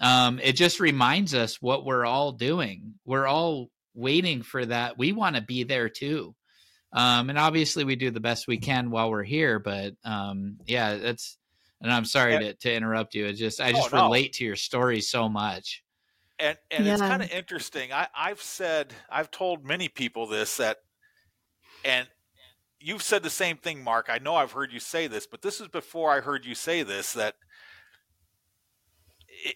Um, 0.00 0.40
it 0.42 0.52
just 0.52 0.80
reminds 0.80 1.34
us 1.34 1.60
what 1.60 1.84
we're 1.84 2.04
all 2.04 2.32
doing. 2.32 2.94
We're 3.04 3.26
all 3.26 3.70
waiting 3.94 4.42
for 4.42 4.64
that. 4.66 4.98
We 4.98 5.12
want 5.12 5.36
to 5.36 5.42
be 5.42 5.64
there 5.64 5.88
too. 5.88 6.34
Um, 6.92 7.28
and 7.28 7.38
obviously 7.38 7.82
we 7.82 7.96
do 7.96 8.10
the 8.10 8.20
best 8.20 8.46
we 8.46 8.58
can 8.58 8.90
while 8.90 9.10
we're 9.10 9.24
here, 9.24 9.58
but 9.58 9.94
um, 10.04 10.58
yeah, 10.66 10.96
that's, 10.96 11.36
and 11.84 11.92
I'm 11.92 12.06
sorry 12.06 12.38
to, 12.38 12.54
to 12.54 12.74
interrupt 12.74 13.14
you. 13.14 13.26
It's 13.26 13.38
just, 13.38 13.60
I 13.60 13.68
oh, 13.68 13.72
just 13.72 13.92
oh, 13.92 14.04
relate 14.04 14.32
no. 14.34 14.38
to 14.38 14.44
your 14.44 14.56
story 14.56 15.02
so 15.02 15.28
much. 15.28 15.84
And, 16.38 16.56
and 16.70 16.84
yeah. 16.84 16.94
it's 16.94 17.02
kind 17.02 17.22
of 17.22 17.30
interesting. 17.30 17.92
I, 17.92 18.08
I've 18.16 18.40
said, 18.40 18.92
I've 19.10 19.30
told 19.30 19.64
many 19.64 19.88
people 19.88 20.26
this, 20.26 20.56
that 20.56 20.78
and 21.84 22.08
you've 22.80 23.02
said 23.02 23.22
the 23.22 23.30
same 23.30 23.58
thing, 23.58 23.84
Mark. 23.84 24.06
I 24.08 24.16
know 24.18 24.34
I've 24.34 24.52
heard 24.52 24.72
you 24.72 24.80
say 24.80 25.06
this, 25.06 25.26
but 25.26 25.42
this 25.42 25.60
is 25.60 25.68
before 25.68 26.10
I 26.10 26.20
heard 26.20 26.46
you 26.46 26.54
say 26.54 26.82
this 26.82 27.12
that 27.12 27.34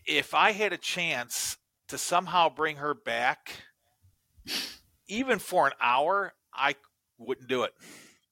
if 0.07 0.35
I 0.35 0.53
had 0.53 0.74
a 0.74 0.79
chance 0.79 1.57
to 1.89 1.97
somehow 1.97 2.51
bring 2.51 2.76
her 2.76 2.93
back, 2.93 3.53
even 5.07 5.39
for 5.39 5.66
an 5.66 5.72
hour, 5.81 6.35
I 6.53 6.74
wouldn't 7.16 7.49
do 7.49 7.62
it. 7.62 7.72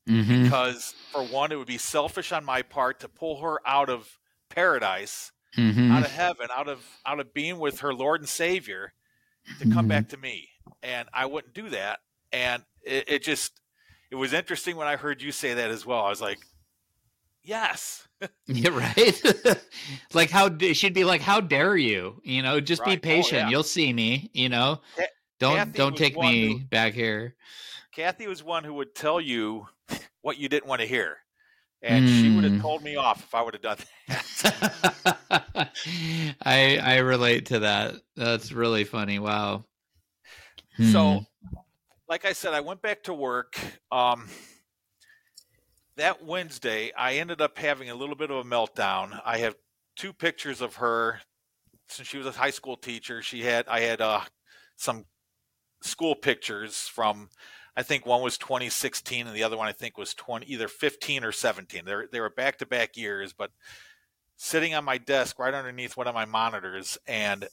Mm-hmm. 0.08 0.44
Because, 0.44 0.94
for 1.12 1.24
one, 1.24 1.50
it 1.50 1.56
would 1.56 1.66
be 1.66 1.78
selfish 1.78 2.32
on 2.32 2.44
my 2.44 2.62
part 2.62 3.00
to 3.00 3.08
pull 3.08 3.40
her 3.40 3.58
out 3.66 3.88
of 3.88 4.18
paradise, 4.48 5.32
mm-hmm. 5.56 5.90
out 5.90 6.04
of 6.04 6.12
heaven, 6.12 6.48
out 6.54 6.68
of 6.68 6.84
out 7.04 7.18
of 7.18 7.34
being 7.34 7.58
with 7.58 7.80
her 7.80 7.92
Lord 7.92 8.20
and 8.20 8.28
Savior, 8.28 8.92
to 9.58 9.64
come 9.64 9.72
mm-hmm. 9.72 9.88
back 9.88 10.08
to 10.10 10.16
me, 10.16 10.48
and 10.82 11.08
I 11.12 11.26
wouldn't 11.26 11.54
do 11.54 11.70
that. 11.70 12.00
And 12.32 12.62
it, 12.82 13.04
it 13.08 13.22
just 13.22 13.60
it 14.10 14.16
was 14.16 14.32
interesting 14.32 14.76
when 14.76 14.86
I 14.86 14.96
heard 14.96 15.22
you 15.22 15.32
say 15.32 15.54
that 15.54 15.70
as 15.70 15.84
well. 15.84 16.04
I 16.04 16.10
was 16.10 16.20
like, 16.20 16.38
yes. 17.42 18.06
yeah, 18.46 18.70
right. 18.70 19.22
like 20.14 20.30
how 20.30 20.56
she'd 20.58 20.94
be 20.94 21.04
like, 21.04 21.20
"How 21.20 21.40
dare 21.40 21.76
you?" 21.76 22.20
You 22.24 22.42
know, 22.42 22.60
just 22.60 22.80
right. 22.80 23.00
be 23.00 23.10
oh, 23.10 23.14
patient. 23.14 23.42
Oh, 23.42 23.44
yeah. 23.44 23.50
You'll 23.50 23.62
see 23.62 23.92
me. 23.92 24.30
You 24.32 24.48
know, 24.48 24.80
don't 25.38 25.56
Kathy 25.56 25.72
don't 25.72 25.96
take 25.96 26.16
me 26.16 26.52
who, 26.52 26.64
back 26.64 26.94
here. 26.94 27.34
Kathy 27.96 28.26
was 28.26 28.44
one 28.44 28.62
who 28.62 28.74
would 28.74 28.94
tell 28.94 29.20
you 29.20 29.66
what 30.22 30.38
you 30.38 30.48
didn't 30.48 30.68
want 30.68 30.82
to 30.82 30.86
hear, 30.86 31.16
and 31.82 32.06
mm. 32.06 32.20
she 32.20 32.34
would 32.34 32.44
have 32.44 32.52
hmm. 32.52 32.60
told 32.60 32.82
me 32.82 32.96
off 32.96 33.22
if 33.22 33.34
I 33.34 33.42
would 33.42 33.54
have 33.54 33.62
done 33.62 33.78
that. 34.08 35.70
I 36.42 36.78
I 36.78 36.98
relate 36.98 37.46
to 37.46 37.60
that. 37.60 37.94
That's 38.14 38.52
really 38.52 38.84
funny. 38.84 39.18
Wow. 39.18 39.64
So 40.92 41.10
hmm 41.10 41.18
like 42.08 42.24
I 42.24 42.32
said, 42.32 42.54
I 42.54 42.60
went 42.60 42.82
back 42.82 43.02
to 43.04 43.14
work. 43.14 43.58
Um, 43.90 44.28
that 45.96 46.24
Wednesday, 46.24 46.92
I 46.96 47.14
ended 47.14 47.40
up 47.40 47.58
having 47.58 47.90
a 47.90 47.94
little 47.94 48.14
bit 48.14 48.30
of 48.30 48.36
a 48.36 48.48
meltdown. 48.48 49.20
I 49.24 49.38
have 49.38 49.56
two 49.96 50.12
pictures 50.12 50.60
of 50.60 50.76
her 50.76 51.20
since 51.88 52.06
she 52.08 52.18
was 52.18 52.26
a 52.26 52.32
high 52.32 52.50
school 52.50 52.76
teacher. 52.76 53.22
She 53.22 53.42
had 53.42 53.66
I 53.68 53.80
had 53.80 54.00
uh, 54.00 54.20
some 54.76 55.04
school 55.82 56.14
pictures 56.14 56.88
from 56.88 57.28
I 57.76 57.82
think 57.82 58.06
one 58.06 58.22
was 58.22 58.38
2016 58.38 59.26
and 59.26 59.36
the 59.36 59.42
other 59.42 59.56
one 59.56 59.68
I 59.68 59.72
think 59.72 59.98
was 59.98 60.14
20 60.14 60.46
either 60.46 60.66
15 60.66 61.24
or 61.24 61.32
17. 61.32 61.84
They 61.84 61.94
they 62.10 62.20
were 62.20 62.30
back 62.30 62.58
to 62.58 62.66
back 62.66 62.96
years, 62.96 63.34
but 63.34 63.50
sitting 64.36 64.74
on 64.74 64.84
my 64.84 64.98
desk 64.98 65.38
right 65.38 65.52
underneath 65.52 65.96
one 65.96 66.06
of 66.06 66.14
my 66.14 66.24
monitors 66.24 66.98
and 67.06 67.48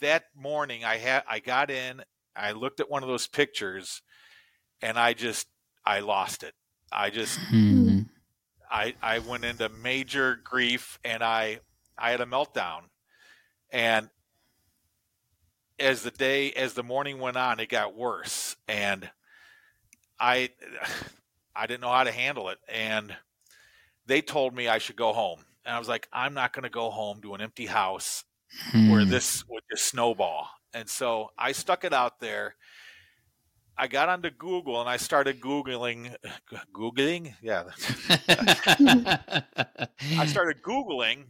that 0.00 0.24
morning 0.34 0.84
I 0.84 0.96
had 0.96 1.22
I 1.28 1.38
got 1.38 1.70
in 1.70 2.02
I 2.34 2.52
looked 2.52 2.80
at 2.80 2.90
one 2.90 3.02
of 3.02 3.08
those 3.08 3.26
pictures 3.26 4.02
and 4.80 4.98
I 4.98 5.12
just 5.12 5.46
I 5.84 6.00
lost 6.00 6.42
it. 6.42 6.54
I 6.90 7.10
just 7.10 7.38
hmm. 7.50 8.00
I 8.70 8.94
I 9.02 9.18
went 9.18 9.44
into 9.44 9.68
major 9.68 10.40
grief 10.42 10.98
and 11.04 11.22
I 11.22 11.60
I 11.98 12.10
had 12.10 12.22
a 12.22 12.26
meltdown. 12.26 12.84
And 13.70 14.08
as 15.78 16.02
the 16.02 16.10
day 16.10 16.52
as 16.52 16.72
the 16.72 16.82
morning 16.82 17.18
went 17.18 17.36
on, 17.36 17.60
it 17.60 17.68
got 17.68 17.94
worse 17.94 18.53
and 18.68 19.10
I 20.18 20.50
I 21.56 21.66
didn't 21.66 21.82
know 21.82 21.92
how 21.92 22.04
to 22.04 22.10
handle 22.10 22.48
it 22.48 22.58
and 22.68 23.14
they 24.06 24.20
told 24.20 24.54
me 24.54 24.68
I 24.68 24.78
should 24.78 24.96
go 24.96 25.12
home. 25.12 25.40
And 25.64 25.74
I 25.74 25.78
was 25.78 25.88
like, 25.88 26.08
I'm 26.12 26.34
not 26.34 26.52
going 26.52 26.64
to 26.64 26.70
go 26.70 26.90
home 26.90 27.20
to 27.22 27.34
an 27.34 27.40
empty 27.40 27.66
house 27.66 28.24
hmm. 28.70 28.90
where 28.90 29.04
this 29.04 29.46
would 29.48 29.62
just 29.70 29.86
snowball. 29.86 30.48
And 30.74 30.88
so 30.88 31.30
I 31.38 31.52
stuck 31.52 31.84
it 31.84 31.92
out 31.92 32.20
there. 32.20 32.56
I 33.76 33.88
got 33.88 34.08
onto 34.08 34.30
Google 34.30 34.80
and 34.80 34.88
I 34.88 34.98
started 34.98 35.40
Googling, 35.40 36.14
Googling? 36.74 37.34
Yeah. 37.42 37.64
I 40.18 40.26
started 40.26 40.62
Googling 40.62 41.24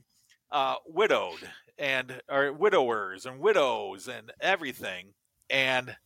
uh, 0.51 0.75
widowed 0.87 1.39
and, 1.79 2.21
or 2.29 2.53
widowers 2.53 3.27
and 3.27 3.41
widows 3.41 4.09
and 4.09 4.33
everything. 4.41 5.15
And 5.49 5.97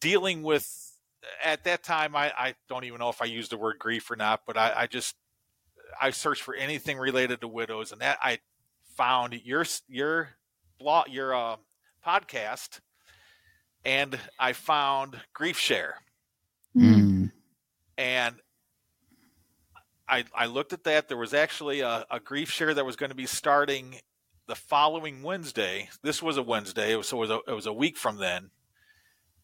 dealing 0.00 0.42
with, 0.42 0.66
at 1.44 1.64
that 1.64 1.82
time, 1.82 2.16
I, 2.16 2.32
I 2.36 2.54
don't 2.68 2.84
even 2.84 2.98
know 2.98 3.08
if 3.10 3.22
I 3.22 3.26
used 3.26 3.52
the 3.52 3.58
word 3.58 3.78
grief 3.78 4.10
or 4.10 4.16
not, 4.16 4.42
but 4.46 4.56
I, 4.56 4.72
I 4.76 4.86
just, 4.86 5.16
I 6.00 6.10
searched 6.10 6.42
for 6.42 6.54
anything 6.54 6.98
related 6.98 7.40
to 7.40 7.48
widows 7.48 7.92
and 7.92 8.00
that 8.00 8.18
I 8.22 8.38
found 8.96 9.34
your, 9.44 9.64
your 9.88 10.30
blog, 10.78 11.08
your, 11.08 11.34
uh, 11.34 11.56
podcast 12.06 12.80
and 13.84 14.18
I 14.38 14.52
found 14.52 15.20
Grief 15.32 15.58
Share. 15.58 15.96
Mm. 16.76 17.32
And 17.96 18.36
I, 20.08 20.24
I 20.34 20.46
looked 20.46 20.72
at 20.72 20.84
that. 20.84 21.08
There 21.08 21.16
was 21.16 21.34
actually 21.34 21.80
a, 21.80 22.06
a 22.10 22.20
grief 22.20 22.50
share 22.50 22.72
that 22.72 22.86
was 22.86 22.96
going 22.96 23.10
to 23.10 23.16
be 23.16 23.26
starting 23.26 23.96
the 24.46 24.54
following 24.54 25.22
Wednesday. 25.22 25.90
This 26.02 26.22
was 26.22 26.36
a 26.36 26.42
Wednesday, 26.42 27.00
so 27.02 27.18
it 27.18 27.20
was 27.20 27.30
a, 27.30 27.40
it 27.48 27.52
was 27.52 27.66
a 27.66 27.72
week 27.72 27.96
from 27.96 28.16
then. 28.16 28.50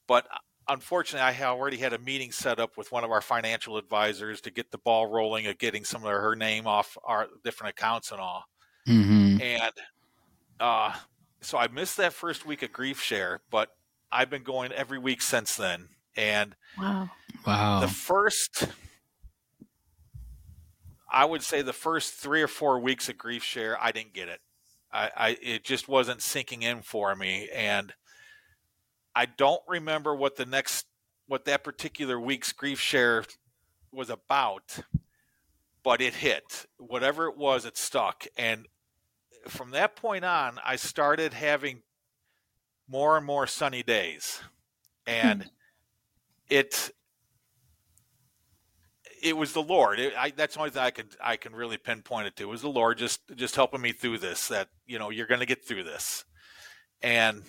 But 0.07 0.27
unfortunately, 0.69 1.27
I 1.27 1.47
already 1.47 1.77
had 1.79 1.93
a 1.93 1.99
meeting 1.99 2.33
set 2.33 2.59
up 2.59 2.77
with 2.77 2.93
one 2.93 3.05
of 3.05 3.11
our 3.11 3.21
financial 3.21 3.77
advisors 3.77 4.41
to 4.43 4.51
get 4.51 4.71
the 4.71 4.79
ball 4.79 5.07
rolling 5.07 5.47
of 5.47 5.59
getting 5.59 5.85
some 5.85 6.05
of 6.05 6.11
her 6.11 6.37
name 6.37 6.67
off 6.67 6.97
our 7.05 7.29
different 7.43 7.71
accounts 7.79 8.11
and 8.11 8.21
all. 8.21 8.45
Mm-hmm. 8.89 9.41
And 9.41 9.73
uh, 10.61 10.93
so 11.41 11.59
I 11.59 11.69
missed 11.69 11.97
that 11.99 12.13
first 12.13 12.47
week 12.47 12.63
of 12.63 12.73
grief 12.73 13.01
share, 13.01 13.41
but 13.51 13.71
I've 14.11 14.31
been 14.31 14.43
going 14.43 14.73
every 14.73 14.99
week 14.99 15.23
since 15.23 15.57
then. 15.57 15.89
And 16.17 16.55
wow, 16.79 17.11
wow, 17.47 17.81
the 17.81 17.89
first, 17.89 18.69
I 21.11 21.25
would 21.25 21.43
say 21.43 21.63
the 21.63 21.73
first 21.73 22.15
three 22.15 22.41
or 22.41 22.47
four 22.47 22.79
weeks 22.79 23.09
of 23.09 23.19
grief 23.19 23.43
share, 23.43 23.77
I 23.83 23.91
didn't 23.91 24.15
get 24.15 24.29
it. 24.29 24.41
I, 24.93 25.11
I 25.17 25.29
it 25.43 25.65
just 25.65 25.89
wasn't 25.89 26.23
sinking 26.23 26.63
in 26.63 26.83
for 26.83 27.17
me, 27.17 27.49
and 27.53 27.93
I 29.15 29.27
don't 29.27 29.63
remember 29.69 30.15
what 30.15 30.37
the 30.37 30.47
next, 30.47 30.87
what 31.27 31.45
that 31.45 31.65
particular 31.65 32.19
week's 32.19 32.53
grief 32.53 32.81
share 32.81 33.25
was 33.93 34.11
about, 34.11 34.79
but 35.83 36.01
it 36.01 36.15
hit. 36.15 36.67
Whatever 36.79 37.29
it 37.29 37.37
was, 37.37 37.65
it 37.65 37.77
stuck, 37.77 38.27
and 38.37 38.67
from 39.49 39.71
that 39.73 39.97
point 39.97 40.25
on, 40.25 40.59
I 40.65 40.77
started 40.77 41.35
having 41.35 41.83
more 42.89 43.17
and 43.17 43.27
more 43.27 43.47
sunny 43.47 43.83
days, 43.83 44.41
and 45.07 45.43
hmm. 45.43 45.49
it 46.49 46.91
it 49.23 49.37
was 49.37 49.53
the 49.53 49.63
Lord. 49.63 49.99
It, 49.99 50.13
I, 50.17 50.31
that's 50.31 50.55
the 50.55 50.61
only 50.61 50.71
thing 50.71 50.83
I 50.83 50.91
can 50.91 51.07
I 51.23 51.37
can 51.37 51.55
really 51.55 51.79
pinpoint 51.79 52.27
it 52.27 52.37
to. 52.37 52.45
It 52.45 52.47
was 52.47 52.63
the 52.63 52.69
Lord 52.69 52.99
just 52.99 53.21
just 53.35 53.57
helping 53.57 53.81
me 53.81 53.93
through 53.93 54.19
this. 54.19 54.49
That 54.49 54.69
you 54.87 54.99
know 54.99 55.11
you're 55.11 55.27
going 55.27 55.41
to 55.41 55.47
get 55.47 55.67
through 55.67 55.85
this, 55.85 56.25
and 57.03 57.43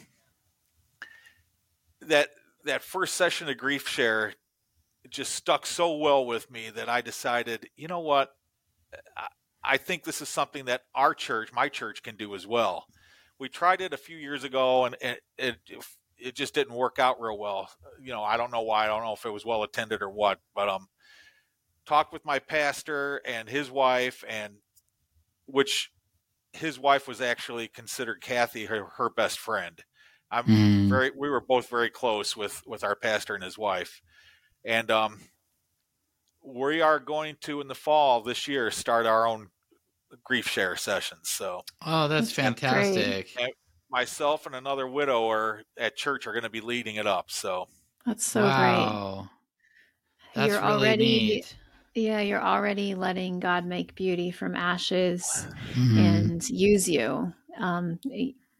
that 2.07 2.29
that 2.65 2.83
first 2.83 3.15
session 3.15 3.47
of 3.49 3.57
grief 3.57 3.87
share 3.87 4.33
just 5.09 5.33
stuck 5.33 5.65
so 5.65 5.95
well 5.97 6.25
with 6.25 6.49
me 6.49 6.69
that 6.71 6.89
I 6.89 7.01
decided, 7.01 7.69
you 7.75 7.87
know 7.87 7.99
what, 7.99 8.31
I, 9.15 9.27
I 9.63 9.77
think 9.77 10.03
this 10.03 10.21
is 10.21 10.29
something 10.29 10.65
that 10.65 10.81
our 10.93 11.13
church, 11.13 11.53
my 11.53 11.69
church, 11.69 12.03
can 12.03 12.15
do 12.15 12.33
as 12.35 12.47
well. 12.47 12.85
We 13.39 13.49
tried 13.49 13.81
it 13.81 13.93
a 13.93 13.97
few 13.97 14.17
years 14.17 14.43
ago, 14.43 14.85
and 14.85 14.95
it, 15.01 15.21
it 15.37 15.57
it 16.17 16.35
just 16.35 16.53
didn't 16.53 16.75
work 16.75 16.97
out 16.99 17.19
real 17.19 17.37
well. 17.37 17.69
You 18.01 18.13
know, 18.13 18.23
I 18.23 18.37
don't 18.37 18.51
know 18.51 18.61
why. 18.61 18.85
I 18.85 18.87
don't 18.87 19.03
know 19.03 19.13
if 19.13 19.25
it 19.25 19.33
was 19.33 19.45
well 19.45 19.63
attended 19.63 20.01
or 20.01 20.09
what, 20.09 20.39
but 20.55 20.69
um, 20.69 20.87
talked 21.85 22.13
with 22.13 22.25
my 22.25 22.39
pastor 22.39 23.21
and 23.25 23.49
his 23.49 23.69
wife, 23.69 24.23
and 24.27 24.55
which 25.45 25.91
his 26.53 26.79
wife 26.79 27.07
was 27.07 27.19
actually 27.19 27.67
considered 27.67 28.21
Kathy 28.21 28.65
her, 28.65 28.85
her 28.97 29.09
best 29.09 29.37
friend. 29.39 29.83
I'm 30.35 30.45
mm. 30.45 30.89
very. 30.89 31.11
We 31.15 31.29
were 31.29 31.39
both 31.39 31.69
very 31.69 31.89
close 31.89 32.35
with 32.35 32.61
with 32.67 32.83
our 32.83 32.95
pastor 32.95 33.35
and 33.35 33.43
his 33.43 33.57
wife, 33.57 34.01
and 34.65 34.91
um, 34.91 35.21
we 36.43 36.81
are 36.81 36.99
going 36.99 37.37
to 37.41 37.61
in 37.61 37.67
the 37.67 37.75
fall 37.75 38.21
this 38.21 38.47
year 38.47 38.69
start 38.69 39.05
our 39.05 39.25
own 39.25 39.47
grief 40.23 40.47
share 40.47 40.75
sessions. 40.75 41.29
So, 41.29 41.63
oh, 41.85 42.07
that's, 42.07 42.31
fantastic. 42.31 43.33
And 43.39 43.51
myself 43.89 44.45
and 44.45 44.55
another 44.55 44.87
widower 44.87 45.63
at 45.77 45.95
church 45.95 46.27
are 46.27 46.33
going 46.33 46.43
to 46.43 46.49
be 46.49 46.61
leading 46.61 46.95
it 46.95 47.07
up. 47.07 47.31
So 47.31 47.67
that's 48.05 48.25
so 48.25 48.43
wow. 48.43 49.13
great. 49.13 49.29
That's 50.35 50.51
you're 50.51 50.61
really 50.61 50.73
already, 50.73 51.05
neat. 51.05 51.55
yeah, 51.93 52.19
you're 52.19 52.43
already 52.43 52.93
letting 52.93 53.39
God 53.39 53.65
make 53.65 53.95
beauty 53.95 54.31
from 54.31 54.55
ashes 54.55 55.47
mm-hmm. 55.73 55.97
and 55.97 56.49
use 56.49 56.89
you. 56.89 57.33
Um, 57.57 57.99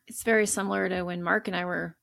it's 0.08 0.24
very 0.24 0.45
similar 0.45 0.88
to 0.89 1.03
when 1.03 1.24
Mark 1.24 1.47
and 1.47 1.56
I 1.56 1.66
were 1.66 1.95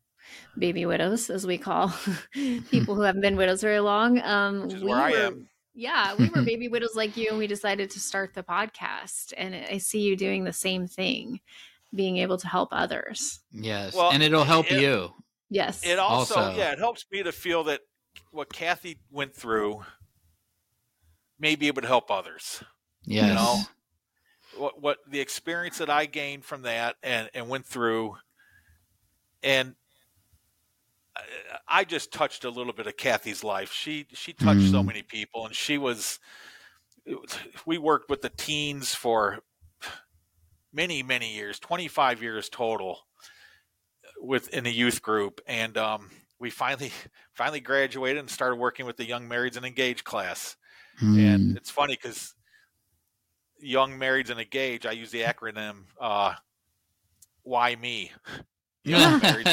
baby 0.59 0.87
widows, 0.87 1.31
as 1.31 1.47
we 1.47 1.59
call 1.59 1.93
people 2.33 2.95
who 2.95 3.03
haven't 3.03 3.21
been 3.21 3.37
widows 3.37 3.61
very 3.61 3.81
long. 3.81 4.21
Um, 4.21 4.69
we 4.69 4.85
were, 4.85 5.33
Yeah, 5.75 6.15
we 6.15 6.29
were 6.29 6.43
baby 6.45 6.69
widows 6.69 6.95
like 6.95 7.17
you, 7.17 7.29
and 7.31 7.39
we 7.39 7.47
decided 7.47 7.91
to 7.91 8.01
start 8.01 8.35
the 8.35 8.43
podcast. 8.43 9.33
And 9.37 9.55
I 9.55 9.79
see 9.79 10.01
you 10.01 10.17
doing 10.17 10.45
the 10.45 10.53
same 10.53 10.87
thing, 10.87 11.41
being 11.95 12.19
able 12.19 12.39
to 12.39 12.49
help 12.49 12.71
others. 12.73 13.41
Yes, 13.51 13.95
well, 13.95 14.11
and 14.11 14.23
it'll 14.23 14.45
help 14.45 14.71
it, 14.71 14.81
you. 14.81 15.11
Yes, 15.51 15.85
it 15.85 15.99
also, 15.99 16.35
also 16.37 16.59
yeah, 16.59 16.73
it 16.73 16.79
helps 16.79 17.05
me 17.13 17.23
to 17.23 17.33
feel 17.33 17.65
that 17.65 17.81
what 18.31 18.53
Kathy 18.53 18.99
went 19.11 19.35
through 19.35 19.83
may 21.39 21.57
be 21.57 21.67
able 21.67 21.83
to 21.83 21.89
help 21.89 22.11
others. 22.11 22.63
Yes. 23.05 23.29
You 23.29 23.35
know, 23.35 23.59
what 24.57 24.81
what 24.81 24.99
the 25.09 25.21
experience 25.21 25.79
that 25.79 25.91
I 25.91 26.07
gained 26.07 26.45
from 26.45 26.63
that 26.63 26.97
and 27.03 27.31
and 27.35 27.49
went 27.49 27.67
through, 27.67 28.17
and 29.43 29.75
I 31.69 31.85
just 31.85 32.13
touched 32.13 32.45
a 32.45 32.51
little 32.51 32.73
bit 32.73 32.87
of 32.87 32.97
Kathy's 32.97 33.45
life. 33.45 33.73
She 33.73 34.07
she 34.13 34.33
touched 34.33 34.61
mm. 34.61 34.71
so 34.71 34.83
many 34.83 35.03
people, 35.03 35.47
and 35.47 35.55
she 35.55 35.79
was. 35.79 36.19
We 37.67 37.79
worked 37.79 38.09
with 38.09 38.23
the 38.23 38.31
teens 38.31 38.95
for 38.95 39.41
many 40.73 41.03
many 41.03 41.35
years, 41.35 41.59
twenty 41.59 41.89
five 41.89 42.23
years 42.23 42.49
total, 42.49 43.01
with 44.21 44.49
in 44.51 44.67
a 44.67 44.71
youth 44.71 45.03
group, 45.03 45.41
and 45.47 45.77
um, 45.77 46.11
we 46.39 46.51
finally 46.51 46.93
finally 47.35 47.61
graduated 47.61 48.19
and 48.19 48.31
started 48.31 48.57
working 48.57 48.87
with 48.87 48.97
the 48.97 49.05
young 49.05 49.29
marrieds 49.29 49.57
and 49.57 49.67
engaged 49.67 50.05
class. 50.05 50.57
Mm. 51.03 51.35
And 51.35 51.57
it's 51.57 51.71
funny 51.71 51.99
because 52.01 52.35
young 53.63 53.99
marrieds 53.99 54.31
and 54.31 54.41
engaged, 54.41 54.87
I 54.87 54.93
use 54.93 55.11
the 55.11 55.23
acronym 55.23 55.85
uh, 56.01 56.35
"Why 57.43 57.77
me." 57.77 58.11
Young 58.85 59.21
married 59.21 59.47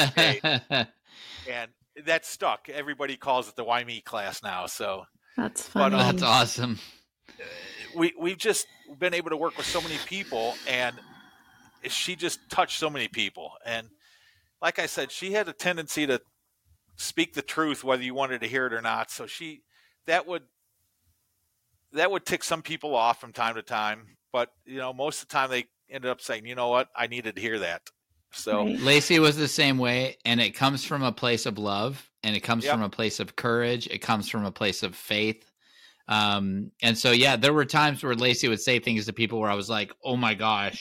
and 1.48 1.70
that 2.04 2.26
stuck. 2.26 2.68
Everybody 2.68 3.16
calls 3.16 3.48
it 3.48 3.54
the 3.54 3.62
Why 3.62 3.84
Me 3.84 4.00
class 4.00 4.42
now. 4.42 4.66
So 4.66 5.04
that's 5.36 5.68
funny. 5.68 5.96
But, 5.96 6.00
um, 6.00 6.06
that's 6.16 6.22
awesome. 6.22 6.78
We 7.94 8.12
we've 8.18 8.38
just 8.38 8.66
been 8.98 9.14
able 9.14 9.30
to 9.30 9.36
work 9.36 9.56
with 9.56 9.66
so 9.66 9.80
many 9.80 9.96
people, 10.06 10.54
and 10.68 10.96
she 11.88 12.16
just 12.16 12.40
touched 12.50 12.78
so 12.78 12.90
many 12.90 13.08
people. 13.08 13.52
And 13.64 13.88
like 14.60 14.78
I 14.78 14.86
said, 14.86 15.10
she 15.10 15.32
had 15.32 15.48
a 15.48 15.52
tendency 15.52 16.06
to 16.06 16.20
speak 16.96 17.34
the 17.34 17.42
truth, 17.42 17.82
whether 17.82 18.02
you 18.02 18.14
wanted 18.14 18.40
to 18.42 18.46
hear 18.46 18.66
it 18.66 18.72
or 18.72 18.82
not. 18.82 19.10
So 19.10 19.26
she 19.26 19.62
that 20.06 20.26
would 20.26 20.42
that 21.92 22.10
would 22.10 22.24
tick 22.24 22.44
some 22.44 22.62
people 22.62 22.94
off 22.94 23.20
from 23.20 23.32
time 23.32 23.54
to 23.54 23.62
time. 23.62 24.16
But 24.32 24.50
you 24.64 24.78
know, 24.78 24.92
most 24.92 25.22
of 25.22 25.28
the 25.28 25.32
time 25.32 25.50
they 25.50 25.66
ended 25.90 26.10
up 26.10 26.20
saying, 26.20 26.46
"You 26.46 26.54
know 26.54 26.68
what? 26.68 26.88
I 26.94 27.06
needed 27.06 27.36
to 27.36 27.40
hear 27.40 27.58
that." 27.60 27.82
So 28.32 28.64
right. 28.64 28.80
Lacey 28.80 29.18
was 29.18 29.36
the 29.36 29.48
same 29.48 29.78
way, 29.78 30.16
and 30.24 30.40
it 30.40 30.52
comes 30.52 30.84
from 30.84 31.02
a 31.02 31.12
place 31.12 31.46
of 31.46 31.58
love, 31.58 32.10
and 32.22 32.36
it 32.36 32.40
comes 32.40 32.64
yep. 32.64 32.74
from 32.74 32.82
a 32.82 32.88
place 32.88 33.18
of 33.18 33.36
courage. 33.36 33.86
It 33.88 33.98
comes 33.98 34.28
from 34.28 34.44
a 34.44 34.52
place 34.52 34.82
of 34.82 34.94
faith. 34.94 35.50
Um, 36.06 36.72
and 36.82 36.98
so 36.98 37.12
yeah, 37.12 37.36
there 37.36 37.52
were 37.52 37.64
times 37.64 38.02
where 38.02 38.14
Lacey 38.14 38.48
would 38.48 38.60
say 38.60 38.78
things 38.78 39.06
to 39.06 39.12
people 39.12 39.40
where 39.40 39.50
I 39.50 39.54
was 39.54 39.70
like, 39.70 39.92
"Oh 40.04 40.16
my 40.16 40.34
gosh, 40.34 40.80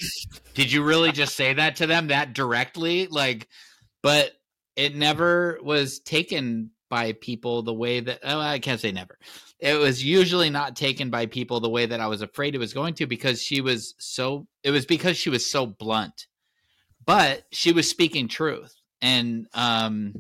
did 0.53 0.71
you 0.71 0.83
really 0.83 1.11
just 1.11 1.35
say 1.35 1.53
that 1.53 1.75
to 1.77 1.87
them 1.87 2.07
that 2.07 2.33
directly?" 2.33 3.07
Like, 3.07 3.47
but 4.01 4.31
it 4.75 4.95
never 4.95 5.59
was 5.63 5.99
taken 5.99 6.71
by 6.89 7.13
people 7.13 7.61
the 7.61 7.73
way 7.73 7.99
that 7.99 8.19
oh, 8.23 8.39
I 8.39 8.59
can't 8.59 8.79
say 8.79 8.91
never. 8.91 9.17
It 9.59 9.77
was 9.77 10.03
usually 10.03 10.49
not 10.49 10.75
taken 10.75 11.09
by 11.09 11.25
people 11.25 11.59
the 11.59 11.69
way 11.69 11.85
that 11.85 11.99
I 11.99 12.07
was 12.07 12.21
afraid 12.21 12.55
it 12.55 12.59
was 12.59 12.73
going 12.73 12.93
to 12.95 13.07
because 13.07 13.41
she 13.41 13.61
was 13.61 13.93
so. 13.97 14.47
It 14.63 14.71
was 14.71 14.85
because 14.85 15.17
she 15.17 15.29
was 15.29 15.49
so 15.49 15.65
blunt 15.65 16.27
but 17.09 17.43
she 17.51 17.71
was 17.71 17.89
speaking 17.89 18.27
truth. 18.27 18.75
And 19.01 19.47
um 19.55 20.13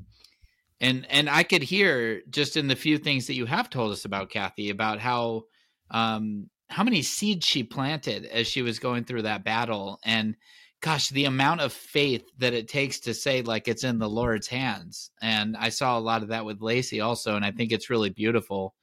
and 0.81 1.05
and 1.11 1.29
i 1.29 1.43
could 1.43 1.61
hear 1.61 2.21
just 2.31 2.57
in 2.57 2.67
the 2.67 2.75
few 2.75 2.97
things 2.97 3.27
that 3.27 3.35
you 3.35 3.45
have 3.45 3.69
told 3.69 3.91
us 3.91 4.05
about 4.05 4.31
kathy 4.31 4.71
about 4.71 4.97
how 4.99 5.43
um 5.91 6.49
how 6.69 6.83
many 6.83 7.03
seeds 7.03 7.45
she 7.45 7.61
planted 7.63 8.25
as 8.25 8.47
she 8.47 8.63
was 8.63 8.79
going 8.79 9.03
through 9.03 9.23
that 9.23 9.43
battle. 9.43 9.99
And 10.03 10.35
gosh 10.81 11.09
the 11.09 11.25
amount 11.25 11.61
of 11.61 11.73
faith 11.73 12.23
that 12.39 12.53
it 12.53 12.67
takes 12.67 13.01
to 13.01 13.13
say 13.13 13.43
like 13.43 13.67
it's 13.67 13.83
in 13.83 13.99
the 13.99 14.09
lord's 14.09 14.47
hands. 14.47 15.11
And 15.21 15.55
i 15.57 15.69
saw 15.69 15.95
a 15.95 16.01
lot 16.01 16.23
of 16.23 16.29
that 16.29 16.45
with 16.45 16.61
lacey 16.61 17.01
also 17.01 17.35
and 17.35 17.45
i 17.45 17.51
think 17.51 17.71
it's 17.71 17.91
really 17.91 18.09
beautiful 18.09 18.73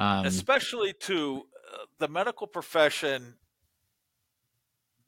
um, 0.00 0.24
especially 0.24 0.94
to 0.94 1.46
uh, 1.72 1.84
the 1.98 2.08
medical 2.08 2.46
profession 2.46 3.34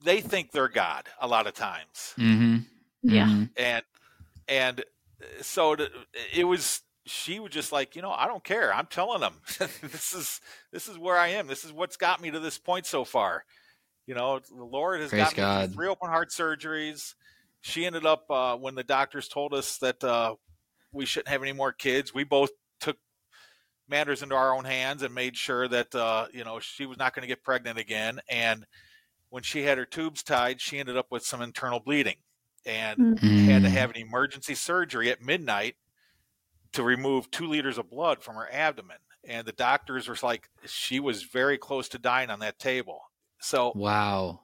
they 0.05 0.21
think 0.21 0.51
they're 0.51 0.69
God 0.69 1.09
a 1.21 1.27
lot 1.27 1.47
of 1.47 1.55
times. 1.55 2.15
Mm-hmm. 2.19 2.57
Yeah, 3.03 3.27
mm-hmm. 3.27 3.45
and 3.57 3.85
and 4.49 4.85
so 5.41 5.77
it 6.35 6.45
was. 6.45 6.83
She 7.05 7.41
was 7.41 7.51
just 7.51 7.73
like, 7.73 7.97
you 7.97 8.03
know, 8.03 8.13
I 8.13 8.29
don't 8.29 8.45
care. 8.45 8.73
I'm 8.73 8.87
telling 8.87 9.21
them 9.21 9.35
this 9.59 10.13
is 10.13 10.41
this 10.73 10.87
is 10.87 10.97
where 10.97 11.19
I 11.19 11.29
am. 11.31 11.49
This 11.49 11.65
is 11.65 11.73
what's 11.73 11.97
got 11.97 12.23
me 12.23 12.31
to 12.31 12.39
this 12.39 12.59
point 12.59 12.87
so 12.87 13.03
far. 13.03 13.45
You 14.07 14.15
know, 14.15 14.39
the 14.39 14.65
Lord 14.65 15.01
has 15.01 15.11
Praise 15.11 15.25
got 15.25 15.35
God. 15.35 15.69
me 15.71 15.75
three 15.75 15.89
open 15.89 16.11
heart 16.11 16.31
surgeries. 16.31 17.15
She 17.61 17.87
ended 17.87 18.07
up 18.07 18.31
uh, 18.31 18.57
when 18.57 18.77
the 18.77 18.85
doctors 18.85 19.27
told 19.27 19.53
us 19.53 19.79
that 19.79 20.05
uh, 20.05 20.37
we 20.93 21.05
shouldn't 21.05 21.29
have 21.29 21.43
any 21.43 21.53
more 21.53 21.73
kids. 21.73 22.15
We 22.15 22.23
both 22.23 22.51
took 22.51 22.59
matters 23.93 24.23
into 24.23 24.35
our 24.35 24.57
own 24.57 24.65
hands 24.65 25.03
and 25.03 25.15
made 25.15 25.37
sure 25.37 25.69
that 25.69 25.95
uh, 25.95 26.27
you 26.33 26.43
know 26.43 26.59
she 26.59 26.87
was 26.87 26.99
not 26.99 27.15
going 27.15 27.23
to 27.23 27.29
get 27.29 27.45
pregnant 27.45 27.79
again. 27.79 28.21
And 28.29 28.67
when 29.29 29.45
she 29.45 29.63
had 29.63 29.79
her 29.79 29.85
tubes 29.85 30.23
tied, 30.25 30.61
she 30.61 30.81
ended 30.81 30.97
up 30.97 31.07
with 31.11 31.25
some 31.25 31.41
internal 31.41 31.79
bleeding 31.79 32.17
and 32.67 32.99
mm-hmm. 32.99 33.45
had 33.45 33.63
to 33.63 33.71
have 33.71 33.91
an 33.91 33.97
emergency 33.97 34.55
surgery 34.55 35.11
at 35.11 35.23
midnight 35.23 35.77
to 36.73 36.83
remove 36.83 37.31
two 37.31 37.47
liters 37.47 37.79
of 37.79 37.91
blood 37.91 38.23
from 38.23 38.37
her 38.37 38.49
abdomen. 38.51 38.97
And 39.25 39.47
the 39.47 39.53
doctors 39.53 40.09
were 40.09 40.17
like, 40.23 40.49
she 40.67 40.99
was 40.99 41.23
very 41.23 41.59
close 41.59 41.89
to 41.91 41.99
dying 41.99 42.31
on 42.31 42.41
that 42.41 42.59
table. 42.59 43.01
So, 43.41 43.73
wow. 43.75 44.41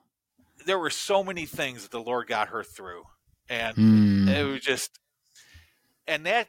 There 0.67 0.79
were 0.79 0.91
so 0.91 1.25
many 1.25 1.47
things 1.47 1.83
that 1.83 1.91
the 1.91 2.03
Lord 2.03 2.27
got 2.27 2.49
her 2.49 2.63
through. 2.63 3.05
And 3.49 3.77
mm. 3.77 4.29
it 4.29 4.45
was 4.45 4.61
just, 4.61 4.99
and 6.07 6.27
that 6.27 6.49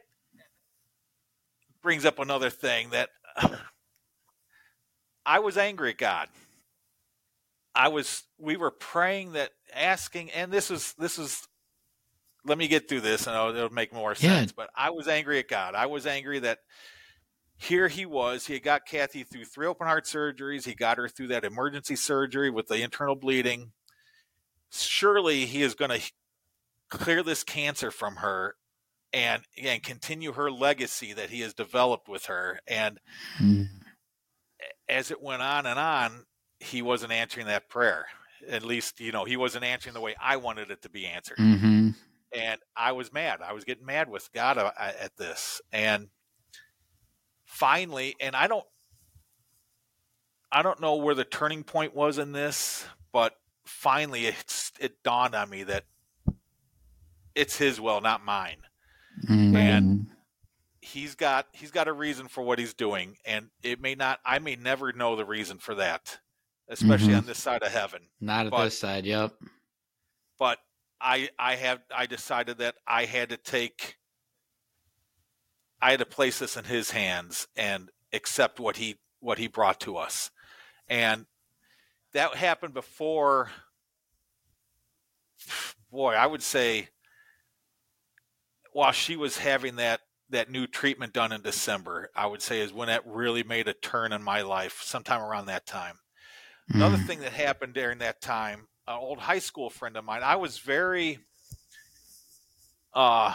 brings 1.82 2.06
up 2.06 2.20
another 2.20 2.50
thing 2.50 2.90
that 2.92 3.10
I 5.26 5.40
was 5.40 5.58
angry 5.58 5.92
at 5.92 5.98
God 5.98 6.30
I 7.76 7.88
was 7.88 8.24
we 8.38 8.58
were 8.58 8.72
praying 8.72 9.34
that 9.34 9.52
asking 9.74 10.32
and 10.32 10.52
this 10.52 10.70
is 10.70 10.94
this 10.98 11.18
is 11.18 11.48
let 12.46 12.58
me 12.58 12.68
get 12.68 12.90
through 12.90 13.02
this 13.02 13.26
and 13.26 13.36
it'll, 13.36 13.56
it'll 13.56 13.70
make 13.70 13.94
more 13.94 14.16
sense. 14.16 14.52
Yeah. 14.52 14.54
But 14.56 14.70
I 14.76 14.90
was 14.90 15.08
angry 15.08 15.40
at 15.40 15.48
God. 15.48 15.76
I 15.76 15.86
was 15.86 16.06
angry 16.06 16.40
that 16.40 16.60
here 17.58 17.88
he 17.88 18.06
was. 18.06 18.48
He 18.48 18.54
had 18.54 18.64
got 18.64 18.86
Kathy 18.86 19.24
through 19.24 19.46
three 19.46 19.68
open 19.68 19.88
heart 19.88 20.06
surgeries. 20.06 20.66
He 20.66 20.74
got 20.74 20.98
her 20.98 21.08
through 21.08 21.28
that 21.28 21.44
emergency 21.44 21.96
surgery 21.96 22.50
with 22.50 22.68
the 22.68 22.82
internal 22.82 23.16
bleeding. 23.16 23.72
surely 24.72 25.46
he 25.46 25.62
is 25.62 25.76
going 25.76 25.92
to 25.92 26.12
clear 26.90 27.24
this 27.24 27.44
cancer 27.44 27.92
from 27.92 28.18
her 28.18 28.56
and 29.14 29.44
and 29.62 29.84
continue 29.84 30.34
her 30.34 30.52
legacy 30.52 31.14
that 31.14 31.30
he 31.30 31.42
has 31.42 31.54
developed 31.54 32.08
with 32.08 32.26
her 32.26 32.60
and 32.68 33.00
mm. 33.40 33.68
as 34.88 35.12
it 35.12 35.22
went 35.22 35.42
on 35.42 35.66
and 35.66 35.80
on 35.80 36.26
he 36.60 36.82
wasn't 36.82 37.12
answering 37.12 37.48
that 37.48 37.70
prayer. 37.70 38.06
At 38.48 38.64
least 38.64 39.00
you 39.00 39.12
know 39.12 39.26
he 39.26 39.38
wasn't 39.38 39.66
answering 39.66 39.94
the 39.94 40.02
way 40.02 40.16
i 40.22 40.38
wanted 40.38 40.72
it 40.72 40.82
to 40.84 40.90
be 40.90 41.06
answered. 41.06 41.38
Mm-hmm. 41.38 41.90
and 42.34 42.62
i 42.76 42.92
was 42.92 43.12
mad. 43.12 43.40
I 43.42 43.54
was 43.54 43.64
getting 43.64 43.86
mad 43.86 44.10
with 44.10 44.32
god 44.34 44.58
uh, 44.58 44.72
at 44.78 45.16
this. 45.18 45.62
And 45.72 46.10
finally 47.50 48.16
and 48.22 48.36
i 48.36 48.48
don't 48.48 48.66
i 50.52 50.62
don't 50.62 50.80
know 50.80 50.96
where 50.98 51.16
the 51.16 51.26
turning 51.26 51.64
point 51.64 51.96
was 51.96 52.20
in 52.20 52.32
this 52.32 52.86
but 53.12 53.34
finally 53.66 54.28
it's 54.28 54.72
it 54.80 55.02
dawned 55.04 55.34
on 55.34 55.50
me 55.50 55.64
that 55.64 55.84
it's 57.34 57.58
his 57.58 57.82
will 57.82 58.02
not 58.02 58.24
mine 58.24 58.58
mm-hmm. 59.28 59.56
and 59.56 60.08
he's 60.82 61.16
got 61.16 61.48
he's 61.52 61.72
got 61.72 61.88
a 61.88 61.94
reason 61.94 62.28
for 62.28 62.42
what 62.42 62.58
he's 62.58 62.74
doing 62.74 63.18
and 63.26 63.50
it 63.64 63.82
may 63.82 63.96
not 63.96 64.20
i 64.26 64.40
may 64.40 64.56
never 64.56 64.94
know 64.94 65.16
the 65.16 65.26
reason 65.26 65.58
for 65.58 65.76
that 65.76 66.20
especially 66.70 67.08
mm-hmm. 67.08 67.18
on 67.18 67.26
this 67.26 67.40
side 67.40 67.64
of 67.64 67.72
heaven. 67.72 68.02
Not 68.22 68.46
at 68.46 68.52
but, 68.52 68.66
this 68.66 68.78
side, 68.78 69.06
yep. 69.06 69.34
But 70.38 70.60
I 71.02 71.30
I 71.38 71.56
have 71.56 71.82
I 71.94 72.06
decided 72.06 72.60
that 72.60 72.76
I 72.88 73.06
had 73.06 73.30
to 73.30 73.38
take 73.38 73.98
I 75.82 75.92
had 75.92 76.00
to 76.00 76.06
place 76.06 76.40
this 76.40 76.56
in 76.56 76.66
his 76.66 76.92
hands 76.92 77.48
and 77.56 77.90
accept 78.14 78.60
what 78.60 78.78
he 78.78 78.98
what 79.20 79.38
he 79.38 79.48
brought 79.48 79.80
to 79.82 79.98
us. 79.98 80.32
And 80.88 81.26
that 82.14 82.36
happened 82.36 82.74
before 82.74 83.50
boy, 85.92 86.14
I 86.14 86.28
would 86.28 86.44
say 86.44 86.90
while 88.74 88.92
she 88.92 89.16
was 89.16 89.38
having 89.38 89.78
that 89.78 90.02
that 90.32 90.52
new 90.52 90.68
treatment 90.68 91.12
done 91.14 91.32
in 91.32 91.42
December, 91.42 92.10
I 92.16 92.28
would 92.28 92.42
say 92.42 92.62
is 92.62 92.72
when 92.72 92.88
that 92.88 93.06
really 93.06 93.44
made 93.44 93.68
a 93.68 93.74
turn 93.74 94.14
in 94.14 94.22
my 94.22 94.42
life, 94.42 94.82
sometime 94.84 95.22
around 95.22 95.48
that 95.48 95.66
time. 95.66 95.96
Another 96.72 96.98
mm. 96.98 97.08
thing 97.08 97.20
that 97.22 97.34
happened 97.34 97.74
during 97.74 97.98
that 98.00 98.22
time, 98.22 98.68
an 98.88 98.96
old 98.96 99.18
high 99.18 99.40
school 99.40 99.72
friend 99.72 99.98
of 99.98 100.06
mine, 100.06 100.22
I 100.24 100.36
was 100.36 100.60
very 100.60 101.18
uh, 102.94 103.34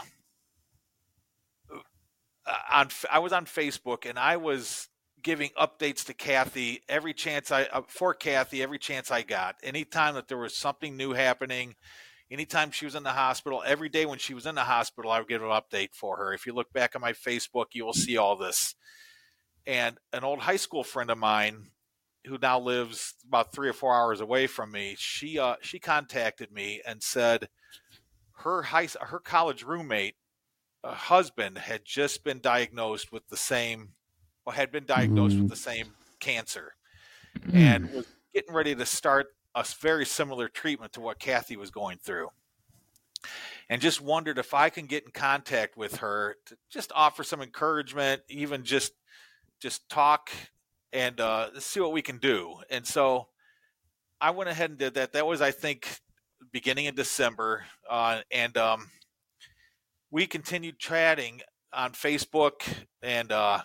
uh 2.46 2.54
on 2.72 2.88
I 3.10 3.18
was 3.18 3.32
on 3.32 3.46
Facebook 3.46 4.08
and 4.08 4.18
I 4.18 4.36
was 4.36 4.88
giving 5.20 5.50
updates 5.58 6.04
to 6.04 6.14
Kathy 6.14 6.82
every 6.88 7.14
chance 7.14 7.50
I 7.50 7.64
uh, 7.64 7.82
for 7.88 8.14
Kathy 8.14 8.62
every 8.62 8.78
chance 8.78 9.10
I 9.10 9.22
got. 9.22 9.56
Anytime 9.64 10.14
that 10.14 10.28
there 10.28 10.38
was 10.38 10.56
something 10.56 10.96
new 10.96 11.12
happening, 11.12 11.74
anytime 12.30 12.70
she 12.70 12.84
was 12.84 12.94
in 12.94 13.02
the 13.02 13.10
hospital, 13.10 13.62
every 13.64 13.88
day 13.88 14.06
when 14.06 14.18
she 14.18 14.34
was 14.34 14.46
in 14.46 14.54
the 14.54 14.62
hospital, 14.62 15.10
I 15.10 15.18
would 15.18 15.28
give 15.28 15.42
an 15.42 15.48
update 15.48 15.94
for 15.94 16.16
her. 16.16 16.32
If 16.32 16.46
you 16.46 16.54
look 16.54 16.72
back 16.72 16.94
on 16.94 17.02
my 17.02 17.12
Facebook, 17.12 17.66
you 17.72 17.84
will 17.84 17.92
see 17.92 18.16
all 18.16 18.36
this. 18.36 18.74
And 19.66 19.98
an 20.12 20.24
old 20.24 20.40
high 20.40 20.56
school 20.56 20.84
friend 20.84 21.10
of 21.10 21.18
mine 21.18 21.70
who 22.26 22.38
now 22.40 22.58
lives 22.58 23.14
about 23.26 23.52
three 23.52 23.68
or 23.68 23.72
four 23.72 23.94
hours 23.94 24.20
away 24.20 24.46
from 24.46 24.72
me, 24.72 24.94
she 24.98 25.38
uh, 25.38 25.56
she 25.60 25.78
contacted 25.78 26.50
me 26.52 26.80
and 26.86 27.02
said 27.02 27.48
her 28.38 28.62
high 28.62 28.88
her 29.00 29.18
college 29.18 29.62
roommate 29.62 30.16
uh, 30.82 30.92
husband 30.92 31.58
had 31.58 31.84
just 31.84 32.24
been 32.24 32.40
diagnosed 32.40 33.12
with 33.12 33.26
the 33.28 33.36
same, 33.36 33.90
well, 34.44 34.54
had 34.54 34.70
been 34.70 34.84
diagnosed 34.84 35.36
mm. 35.36 35.42
with 35.42 35.50
the 35.50 35.56
same 35.56 35.94
cancer, 36.20 36.74
mm. 37.38 37.54
and 37.54 37.92
was 37.92 38.06
getting 38.34 38.54
ready 38.54 38.74
to 38.74 38.86
start 38.86 39.28
a 39.54 39.64
very 39.80 40.06
similar 40.06 40.48
treatment 40.48 40.92
to 40.94 41.00
what 41.00 41.18
Kathy 41.18 41.56
was 41.56 41.70
going 41.70 41.98
through. 41.98 42.28
And 43.68 43.80
just 43.80 44.00
wondered 44.00 44.38
if 44.38 44.52
I 44.52 44.68
can 44.68 44.86
get 44.86 45.04
in 45.04 45.10
contact 45.10 45.76
with 45.76 45.96
her 45.96 46.36
to 46.46 46.56
just 46.70 46.92
offer 46.94 47.24
some 47.24 47.40
encouragement, 47.40 48.22
even 48.28 48.64
just 48.64 48.92
just 49.60 49.88
talk 49.88 50.30
and 50.92 51.18
uh, 51.20 51.48
see 51.58 51.80
what 51.80 51.92
we 51.92 52.02
can 52.02 52.18
do. 52.18 52.56
And 52.68 52.86
so 52.86 53.28
I 54.20 54.30
went 54.30 54.50
ahead 54.50 54.70
and 54.70 54.78
did 54.78 54.94
that. 54.94 55.12
That 55.12 55.26
was, 55.26 55.40
I 55.40 55.50
think, 55.50 56.00
beginning 56.52 56.84
in 56.84 56.94
December, 56.94 57.64
uh, 57.90 58.20
and 58.30 58.56
um, 58.56 58.90
we 60.10 60.26
continued 60.26 60.78
chatting 60.78 61.40
on 61.72 61.92
Facebook 61.92 62.62
and 63.02 63.32
uh, 63.32 63.60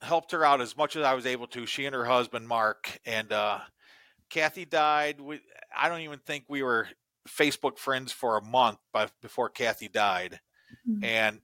helped 0.00 0.32
her 0.32 0.44
out 0.44 0.60
as 0.60 0.76
much 0.76 0.94
as 0.94 1.04
I 1.04 1.14
was 1.14 1.26
able 1.26 1.46
to. 1.48 1.66
She 1.66 1.86
and 1.86 1.94
her 1.94 2.04
husband 2.04 2.46
Mark 2.46 3.00
and 3.04 3.32
uh, 3.32 3.58
Kathy 4.34 4.64
died. 4.64 5.20
We, 5.20 5.40
I 5.74 5.88
don't 5.88 6.00
even 6.00 6.18
think 6.18 6.46
we 6.48 6.64
were 6.64 6.88
Facebook 7.28 7.78
friends 7.78 8.10
for 8.10 8.36
a 8.36 8.44
month 8.44 8.78
by, 8.92 9.06
before 9.22 9.48
Kathy 9.48 9.88
died, 9.88 10.40
mm-hmm. 10.88 11.04
and 11.04 11.40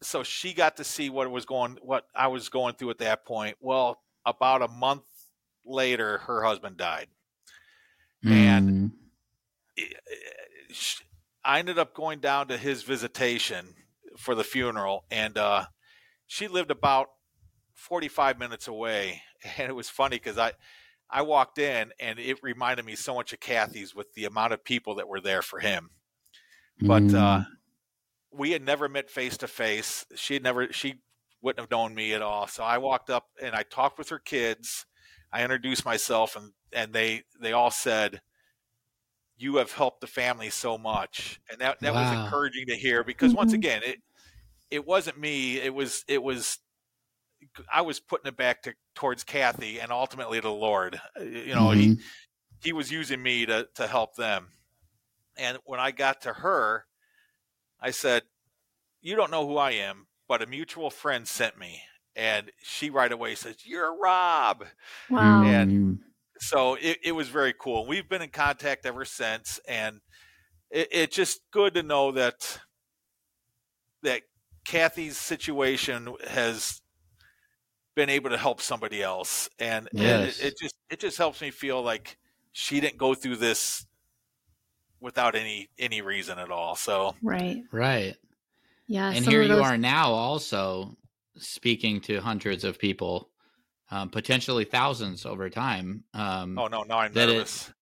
so 0.00 0.22
she 0.22 0.54
got 0.54 0.78
to 0.78 0.84
see 0.84 1.10
what 1.10 1.30
was 1.30 1.44
going 1.44 1.76
what 1.82 2.06
I 2.14 2.28
was 2.28 2.48
going 2.48 2.74
through 2.74 2.90
at 2.90 2.98
that 2.98 3.26
point. 3.26 3.58
Well, 3.60 4.00
about 4.24 4.62
a 4.62 4.68
month 4.68 5.02
later, 5.66 6.18
her 6.18 6.42
husband 6.42 6.78
died, 6.78 7.08
mm. 8.24 8.32
and 8.32 8.92
I 11.44 11.58
ended 11.58 11.78
up 11.78 11.92
going 11.92 12.20
down 12.20 12.48
to 12.48 12.56
his 12.56 12.84
visitation 12.84 13.74
for 14.16 14.34
the 14.34 14.44
funeral, 14.44 15.04
and 15.10 15.36
uh, 15.36 15.66
she 16.26 16.48
lived 16.48 16.70
about 16.70 17.08
forty 17.74 18.08
five 18.08 18.38
minutes 18.38 18.66
away, 18.66 19.20
and 19.58 19.68
it 19.68 19.74
was 19.74 19.90
funny 19.90 20.16
because 20.16 20.38
I. 20.38 20.52
I 21.12 21.22
walked 21.22 21.58
in 21.58 21.92
and 22.00 22.18
it 22.18 22.42
reminded 22.42 22.86
me 22.86 22.96
so 22.96 23.14
much 23.14 23.32
of 23.32 23.40
Kathy's 23.40 23.94
with 23.94 24.14
the 24.14 24.24
amount 24.24 24.54
of 24.54 24.64
people 24.64 24.94
that 24.96 25.08
were 25.08 25.20
there 25.20 25.42
for 25.42 25.60
him. 25.60 25.90
But 26.80 27.02
mm. 27.02 27.14
uh, 27.14 27.44
we 28.32 28.52
had 28.52 28.64
never 28.64 28.88
met 28.88 29.10
face 29.10 29.36
to 29.38 29.46
face. 29.46 30.06
She 30.16 30.34
had 30.34 30.42
never 30.42 30.72
she 30.72 30.96
wouldn't 31.42 31.60
have 31.60 31.70
known 31.70 31.94
me 31.94 32.14
at 32.14 32.22
all. 32.22 32.46
So 32.46 32.64
I 32.64 32.78
walked 32.78 33.10
up 33.10 33.26
and 33.42 33.54
I 33.54 33.62
talked 33.62 33.98
with 33.98 34.08
her 34.08 34.18
kids. 34.18 34.86
I 35.32 35.42
introduced 35.42 35.84
myself 35.84 36.34
and 36.34 36.52
and 36.72 36.92
they 36.92 37.24
they 37.40 37.52
all 37.52 37.70
said 37.70 38.22
you 39.36 39.56
have 39.56 39.72
helped 39.72 40.00
the 40.00 40.06
family 40.06 40.50
so 40.50 40.78
much. 40.78 41.40
And 41.50 41.60
that 41.60 41.80
that 41.80 41.92
wow. 41.92 42.02
was 42.02 42.24
encouraging 42.24 42.66
to 42.68 42.76
hear 42.76 43.04
because 43.04 43.32
mm-hmm. 43.32 43.38
once 43.38 43.52
again 43.52 43.82
it 43.84 43.98
it 44.70 44.86
wasn't 44.86 45.18
me. 45.20 45.58
It 45.58 45.74
was 45.74 46.04
it 46.08 46.22
was 46.22 46.58
I 47.72 47.82
was 47.82 48.00
putting 48.00 48.28
it 48.28 48.36
back 48.36 48.62
to 48.62 48.74
towards 48.94 49.24
Kathy 49.24 49.80
and 49.80 49.92
ultimately 49.92 50.40
the 50.40 50.50
Lord. 50.50 51.00
Uh, 51.18 51.24
you 51.24 51.54
know, 51.54 51.68
mm-hmm. 51.68 51.80
he 51.80 51.98
he 52.62 52.72
was 52.72 52.90
using 52.90 53.22
me 53.22 53.46
to 53.46 53.68
to 53.74 53.86
help 53.86 54.16
them. 54.16 54.48
And 55.36 55.58
when 55.64 55.80
I 55.80 55.90
got 55.90 56.22
to 56.22 56.32
her, 56.32 56.84
I 57.80 57.90
said, 57.90 58.22
You 59.00 59.16
don't 59.16 59.30
know 59.30 59.46
who 59.46 59.56
I 59.56 59.72
am, 59.72 60.06
but 60.28 60.42
a 60.42 60.46
mutual 60.46 60.90
friend 60.90 61.26
sent 61.26 61.58
me. 61.58 61.80
And 62.14 62.50
she 62.62 62.90
right 62.90 63.10
away 63.10 63.34
says, 63.34 63.56
You're 63.64 63.98
Rob. 63.98 64.64
Wow. 65.10 65.42
And 65.44 65.98
so 66.38 66.74
it, 66.74 66.98
it 67.04 67.12
was 67.12 67.28
very 67.28 67.54
cool. 67.58 67.86
We've 67.86 68.08
been 68.08 68.22
in 68.22 68.30
contact 68.30 68.86
ever 68.86 69.04
since. 69.04 69.58
And 69.66 70.00
it, 70.70 70.88
it's 70.92 71.16
just 71.16 71.40
good 71.50 71.74
to 71.74 71.82
know 71.82 72.12
that 72.12 72.60
that 74.02 74.22
Kathy's 74.64 75.16
situation 75.16 76.14
has 76.28 76.81
been 77.94 78.10
able 78.10 78.30
to 78.30 78.38
help 78.38 78.60
somebody 78.60 79.02
else. 79.02 79.48
And, 79.58 79.88
yes. 79.92 80.38
and 80.40 80.46
it, 80.46 80.52
it 80.52 80.58
just 80.58 80.74
it 80.90 81.00
just 81.00 81.18
helps 81.18 81.40
me 81.40 81.50
feel 81.50 81.82
like 81.82 82.18
she 82.52 82.80
didn't 82.80 82.98
go 82.98 83.14
through 83.14 83.36
this 83.36 83.86
without 85.00 85.34
any 85.34 85.68
any 85.78 86.00
reason 86.00 86.38
at 86.38 86.50
all. 86.50 86.76
So 86.76 87.14
right, 87.22 87.62
right, 87.72 88.16
yeah. 88.86 89.10
And 89.10 89.24
here 89.24 89.42
you 89.42 89.62
are 89.62 89.78
now, 89.78 90.12
also 90.12 90.96
speaking 91.36 92.00
to 92.02 92.20
hundreds 92.20 92.64
of 92.64 92.78
people, 92.78 93.30
um, 93.90 94.10
potentially 94.10 94.64
thousands 94.64 95.26
over 95.26 95.50
time. 95.50 96.04
Um, 96.14 96.58
oh 96.58 96.68
no, 96.68 96.82
no, 96.82 96.96
I'm 96.96 97.12
nervous. 97.12 97.72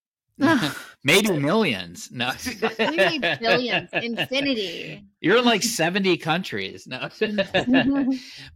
It, 0.40 0.72
maybe 1.04 1.30
millions. 1.38 2.10
No, 2.10 2.32
maybe 2.78 3.36
billions, 3.40 3.90
infinity. 3.92 5.04
You're 5.20 5.38
in 5.38 5.44
like 5.44 5.62
70 5.62 6.16
countries. 6.16 6.86
No, 6.86 7.08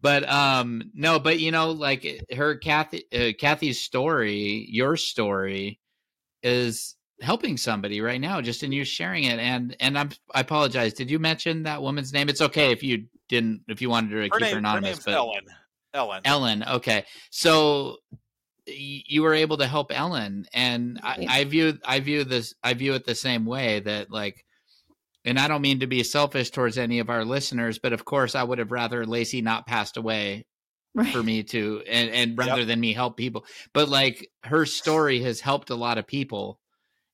but 0.00 0.28
um, 0.28 0.90
no, 0.94 1.18
but 1.18 1.38
you 1.38 1.50
know, 1.50 1.70
like 1.70 2.24
her 2.34 2.56
Kathy, 2.56 3.04
uh, 3.12 3.32
Kathy's 3.38 3.80
story, 3.80 4.66
your 4.70 4.96
story 4.96 5.78
is 6.42 6.96
helping 7.20 7.56
somebody 7.56 8.00
right 8.00 8.20
now 8.20 8.40
just 8.40 8.62
in 8.62 8.72
you 8.72 8.84
sharing 8.84 9.24
it. 9.24 9.38
And 9.38 9.76
and 9.80 9.98
I'm, 9.98 10.10
i 10.34 10.40
apologize. 10.40 10.94
Did 10.94 11.10
you 11.10 11.18
mention 11.18 11.64
that 11.64 11.82
woman's 11.82 12.12
name? 12.12 12.28
It's 12.28 12.40
okay 12.40 12.72
if 12.72 12.82
you 12.82 13.06
didn't 13.28 13.62
if 13.68 13.82
you 13.82 13.90
wanted 13.90 14.10
to 14.10 14.16
her 14.16 14.28
keep 14.28 14.40
name, 14.40 14.52
her 14.52 14.58
anonymous 14.58 14.98
her 14.98 15.04
but 15.06 15.14
ellen. 15.14 15.44
Ellen. 15.92 16.20
Ellen. 16.24 16.64
Okay. 16.64 17.04
So 17.30 17.98
you 18.66 19.22
were 19.22 19.34
able 19.34 19.56
to 19.58 19.66
help 19.66 19.92
ellen 19.94 20.46
and 20.54 20.98
I, 21.02 21.26
I 21.28 21.44
view 21.44 21.78
i 21.84 22.00
view 22.00 22.24
this 22.24 22.54
i 22.62 22.74
view 22.74 22.94
it 22.94 23.04
the 23.04 23.14
same 23.14 23.44
way 23.44 23.80
that 23.80 24.10
like 24.10 24.44
and 25.24 25.38
i 25.38 25.48
don't 25.48 25.62
mean 25.62 25.80
to 25.80 25.86
be 25.86 26.02
selfish 26.02 26.50
towards 26.50 26.78
any 26.78 26.98
of 26.98 27.10
our 27.10 27.24
listeners 27.24 27.78
but 27.78 27.92
of 27.92 28.04
course 28.04 28.34
i 28.34 28.42
would 28.42 28.58
have 28.58 28.72
rather 28.72 29.04
lacey 29.04 29.42
not 29.42 29.66
passed 29.66 29.96
away 29.96 30.46
Right. 30.96 31.12
for 31.12 31.24
me 31.24 31.42
to 31.42 31.82
and 31.88 32.08
and 32.10 32.38
rather 32.38 32.60
yep. 32.60 32.68
than 32.68 32.78
me 32.78 32.92
help 32.92 33.16
people 33.16 33.44
but 33.72 33.88
like 33.88 34.30
her 34.44 34.64
story 34.64 35.20
has 35.22 35.40
helped 35.40 35.70
a 35.70 35.74
lot 35.74 35.98
of 35.98 36.06
people 36.06 36.60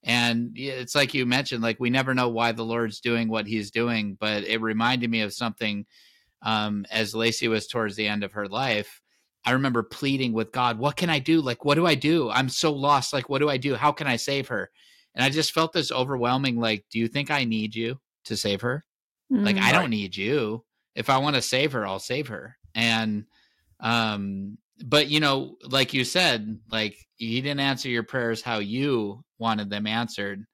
And 0.03 0.53
it's 0.57 0.95
like 0.95 1.13
you 1.15 1.27
mentioned, 1.27 1.63
like 1.63 1.79
we 1.79 1.91
never 1.91 2.15
know 2.15 2.29
why 2.31 2.53
the 2.53 2.65
Lord's 2.65 3.01
doing 3.01 3.29
what 3.29 3.47
He's 3.47 3.71
doing, 3.71 4.17
but 4.19 4.45
it 4.45 4.61
reminded 4.63 5.11
me 5.11 5.21
of 5.21 5.33
something 5.35 5.85
um, 6.43 6.87
as 6.91 7.15
Lacey 7.15 7.49
was 7.49 7.67
towards 7.67 7.97
the 7.97 8.07
end 8.09 8.25
of 8.25 8.33
her 8.33 8.49
life. 8.49 9.03
I 9.45 9.53
remember 9.53 9.83
pleading 9.83 10.33
with 10.33 10.53
God, 10.53 10.79
"What 10.79 10.97
can 10.97 11.11
I 11.11 11.19
do? 11.19 11.41
Like, 11.41 11.65
what 11.65 11.77
do 11.77 11.87
I 11.87 11.95
do? 11.95 12.31
I'm 12.31 12.49
so 12.49 12.73
lost. 12.73 13.13
Like, 13.13 13.29
what 13.29 13.39
do 13.39 13.49
I 13.49 13.57
do? 13.57 13.75
How 13.75 13.93
can 13.93 14.07
I 14.07 14.17
save 14.17 14.49
her?" 14.49 14.71
And 15.15 15.25
I 15.25 15.31
just 15.31 15.53
felt 15.53 15.73
this 15.73 15.93
overwhelming, 15.93 16.59
like, 16.61 16.85
"Do 16.91 16.99
you 16.99 17.09
think 17.09 17.31
I 17.31 17.45
need 17.45 17.75
you 17.75 17.99
to 18.25 18.37
save 18.37 18.61
her? 18.61 18.85
Mm-hmm. 19.33 19.45
Like, 19.45 19.57
I 19.57 19.73
don't 19.73 19.91
need 19.91 20.17
you. 20.17 20.65
If 20.95 21.09
I 21.09 21.19
want 21.19 21.37
to 21.37 21.43
save 21.43 21.73
her, 21.73 21.87
I'll 21.87 21.99
save 21.99 22.29
her." 22.29 22.57
And 22.75 23.25
um, 23.81 24.59
but 24.85 25.09
you 25.09 25.21
know, 25.21 25.57
like 25.69 25.93
you 25.95 26.05
said, 26.05 26.59
like 26.71 26.97
he 27.17 27.41
didn't 27.41 27.61
answer 27.61 27.89
your 27.89 28.03
prayers 28.03 28.43
how 28.43 28.59
you 28.59 29.25
wanted 29.39 29.71
them 29.71 29.87
answered, 29.87 30.45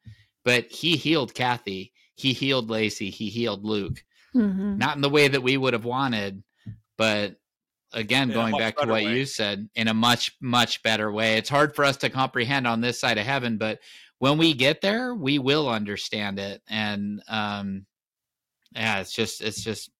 but 0.44 0.70
he 0.70 0.96
healed 0.96 1.34
Kathy, 1.34 1.92
he 2.14 2.32
healed 2.32 2.70
Lacey, 2.70 3.10
he 3.10 3.28
healed 3.28 3.64
Luke. 3.64 4.02
Mm-hmm. 4.34 4.78
Not 4.78 4.96
in 4.96 5.02
the 5.02 5.10
way 5.10 5.28
that 5.28 5.42
we 5.42 5.56
would 5.56 5.72
have 5.72 5.84
wanted, 5.84 6.42
but 6.98 7.36
again, 7.92 8.30
in 8.30 8.34
going 8.34 8.56
back 8.56 8.76
to 8.76 8.86
what 8.86 9.04
way. 9.04 9.16
you 9.16 9.24
said, 9.24 9.68
in 9.74 9.88
a 9.88 9.94
much, 9.94 10.36
much 10.40 10.82
better 10.82 11.10
way. 11.10 11.36
It's 11.36 11.48
hard 11.48 11.74
for 11.74 11.84
us 11.84 11.96
to 11.98 12.10
comprehend 12.10 12.66
on 12.66 12.80
this 12.80 13.00
side 13.00 13.18
of 13.18 13.26
heaven, 13.26 13.58
but 13.58 13.80
when 14.18 14.38
we 14.38 14.54
get 14.54 14.80
there, 14.80 15.14
we 15.14 15.38
will 15.38 15.68
understand 15.68 16.38
it. 16.38 16.62
And 16.68 17.22
um 17.28 17.86
yeah, 18.74 19.00
it's 19.00 19.14
just 19.14 19.40
it's 19.40 19.62
just 19.62 19.90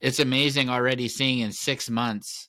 it's 0.00 0.20
amazing 0.20 0.68
already 0.68 1.08
seeing 1.08 1.40
in 1.40 1.52
six 1.52 1.88
months 1.88 2.48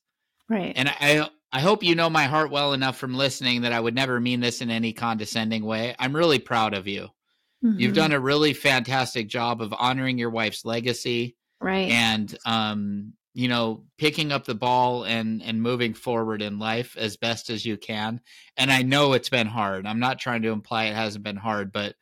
Right. 0.49 0.73
And 0.75 0.89
I 0.89 1.29
I 1.51 1.61
hope 1.61 1.83
you 1.83 1.95
know 1.95 2.09
my 2.09 2.25
heart 2.25 2.51
well 2.51 2.73
enough 2.73 2.97
from 2.97 3.13
listening 3.13 3.61
that 3.61 3.73
I 3.73 3.79
would 3.79 3.95
never 3.95 4.19
mean 4.19 4.39
this 4.39 4.61
in 4.61 4.69
any 4.69 4.93
condescending 4.93 5.63
way. 5.63 5.95
I'm 5.97 6.15
really 6.15 6.39
proud 6.39 6.73
of 6.73 6.87
you. 6.87 7.09
Mm-hmm. 7.63 7.79
You've 7.79 7.95
done 7.95 8.11
a 8.11 8.19
really 8.19 8.53
fantastic 8.53 9.27
job 9.27 9.61
of 9.61 9.73
honoring 9.77 10.17
your 10.17 10.29
wife's 10.29 10.65
legacy. 10.65 11.35
Right. 11.61 11.91
And 11.91 12.35
um, 12.45 13.13
you 13.39 13.47
know, 13.47 13.85
picking 13.97 14.33
up 14.33 14.43
the 14.43 14.53
ball 14.53 15.05
and 15.05 15.41
and 15.41 15.61
moving 15.61 15.93
forward 15.93 16.41
in 16.41 16.59
life 16.59 16.97
as 16.97 17.15
best 17.15 17.49
as 17.49 17.65
you 17.65 17.77
can. 17.77 18.19
And 18.57 18.69
I 18.69 18.81
know 18.81 19.13
it's 19.13 19.29
been 19.29 19.47
hard. 19.47 19.87
I'm 19.87 20.01
not 20.01 20.19
trying 20.19 20.41
to 20.41 20.51
imply 20.51 20.85
it 20.85 20.95
hasn't 20.95 21.23
been 21.23 21.37
hard, 21.37 21.71
but 21.71 21.95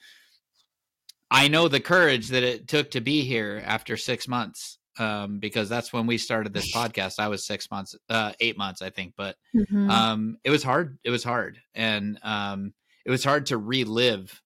I 1.30 1.48
know 1.48 1.68
the 1.68 1.80
courage 1.80 2.30
that 2.30 2.42
it 2.42 2.68
took 2.68 2.90
to 2.92 3.02
be 3.02 3.22
here 3.22 3.62
after 3.64 3.98
6 3.98 4.28
months 4.28 4.80
um, 4.98 5.38
because 5.38 5.70
that's 5.70 5.94
when 5.94 6.08
we 6.08 6.18
started 6.18 6.54
this 6.54 6.74
podcast. 6.76 7.20
I 7.20 7.28
was 7.28 7.46
six 7.46 7.70
months, 7.70 7.96
uh, 8.10 8.32
eight 8.40 8.58
months, 8.58 8.82
I 8.82 8.90
think, 8.90 9.14
but 9.16 9.36
mm-hmm. 9.56 9.92
um, 9.92 10.38
it 10.44 10.50
was 10.50 10.64
hard. 10.64 10.98
It 11.04 11.12
was 11.12 11.24
hard, 11.24 11.60
and 11.76 12.18
um, 12.24 12.74
it 13.06 13.12
was 13.12 13.24
hard 13.24 13.46
to 13.48 13.60
relive 13.60 14.42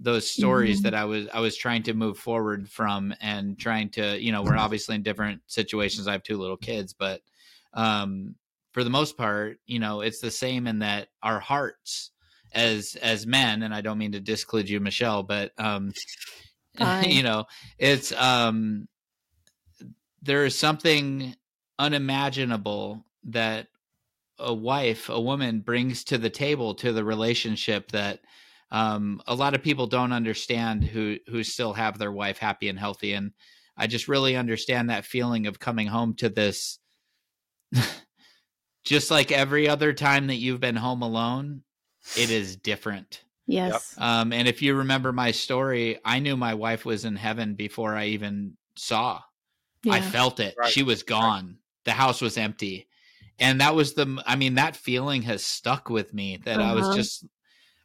those 0.00 0.30
stories 0.30 0.78
mm-hmm. 0.78 0.84
that 0.84 0.94
I 0.94 1.04
was 1.04 1.26
I 1.32 1.40
was 1.40 1.56
trying 1.56 1.82
to 1.84 1.94
move 1.94 2.18
forward 2.18 2.68
from, 2.70 3.14
and 3.20 3.58
trying 3.58 3.90
to, 3.90 4.20
you 4.20 4.32
know, 4.32 4.42
we're 4.42 4.56
obviously 4.56 4.94
in 4.94 5.02
different 5.02 5.42
situations. 5.46 6.06
I 6.06 6.12
have 6.12 6.22
two 6.22 6.38
little 6.38 6.56
kids, 6.56 6.92
but 6.92 7.22
um, 7.74 8.34
for 8.72 8.84
the 8.84 8.90
most 8.90 9.16
part, 9.16 9.58
you 9.66 9.78
know, 9.78 10.00
it's 10.00 10.20
the 10.20 10.30
same 10.30 10.66
in 10.66 10.80
that 10.80 11.08
our 11.22 11.40
hearts 11.40 12.10
as 12.52 12.96
as 13.02 13.26
men, 13.26 13.62
and 13.62 13.74
I 13.74 13.80
don't 13.80 13.98
mean 13.98 14.12
to 14.12 14.20
disclude 14.20 14.68
you, 14.68 14.80
Michelle, 14.80 15.22
but 15.22 15.52
um, 15.58 15.92
you 17.04 17.22
know, 17.22 17.46
it's 17.78 18.12
um 18.12 18.88
there 20.22 20.44
is 20.44 20.58
something 20.58 21.34
unimaginable 21.78 23.04
that 23.24 23.68
a 24.38 24.54
wife, 24.54 25.08
a 25.08 25.20
woman 25.20 25.60
brings 25.60 26.04
to 26.04 26.18
the 26.18 26.30
table 26.30 26.74
to 26.76 26.92
the 26.92 27.04
relationship 27.04 27.90
that 27.92 28.20
um, 28.70 29.22
a 29.26 29.34
lot 29.34 29.54
of 29.54 29.62
people 29.62 29.86
don't 29.86 30.12
understand 30.12 30.84
who 30.84 31.16
who 31.28 31.42
still 31.42 31.72
have 31.72 31.98
their 31.98 32.12
wife 32.12 32.38
happy 32.38 32.68
and 32.68 32.78
healthy. 32.78 33.14
And 33.14 33.32
I 33.76 33.86
just 33.86 34.08
really 34.08 34.36
understand 34.36 34.90
that 34.90 35.04
feeling 35.04 35.46
of 35.46 35.58
coming 35.58 35.86
home 35.86 36.14
to 36.16 36.28
this. 36.28 36.78
just 38.84 39.10
like 39.10 39.32
every 39.32 39.68
other 39.68 39.92
time 39.92 40.28
that 40.28 40.36
you've 40.36 40.60
been 40.60 40.76
home 40.76 41.02
alone, 41.02 41.62
it 42.16 42.30
is 42.30 42.56
different. 42.56 43.22
Yes. 43.46 43.94
Um, 43.98 44.32
and 44.32 44.46
if 44.46 44.60
you 44.60 44.74
remember 44.74 45.12
my 45.12 45.30
story, 45.30 45.98
I 46.04 46.18
knew 46.18 46.36
my 46.36 46.54
wife 46.54 46.84
was 46.84 47.04
in 47.04 47.16
heaven 47.16 47.54
before 47.54 47.94
I 47.94 48.06
even 48.06 48.56
saw 48.76 49.20
yeah. 49.82 49.94
I 49.94 50.00
felt 50.00 50.40
it. 50.40 50.54
Right. 50.58 50.70
She 50.70 50.82
was 50.82 51.02
gone. 51.02 51.46
Right. 51.46 51.54
The 51.84 51.92
house 51.92 52.20
was 52.20 52.36
empty. 52.36 52.88
And 53.38 53.60
that 53.60 53.74
was 53.74 53.94
the 53.94 54.22
I 54.26 54.36
mean 54.36 54.56
that 54.56 54.76
feeling 54.76 55.22
has 55.22 55.44
stuck 55.44 55.88
with 55.88 56.12
me 56.12 56.38
that 56.44 56.58
uh-huh. 56.58 56.70
I 56.70 56.74
was 56.74 56.86
uh-huh. 56.86 56.96
just 56.96 57.26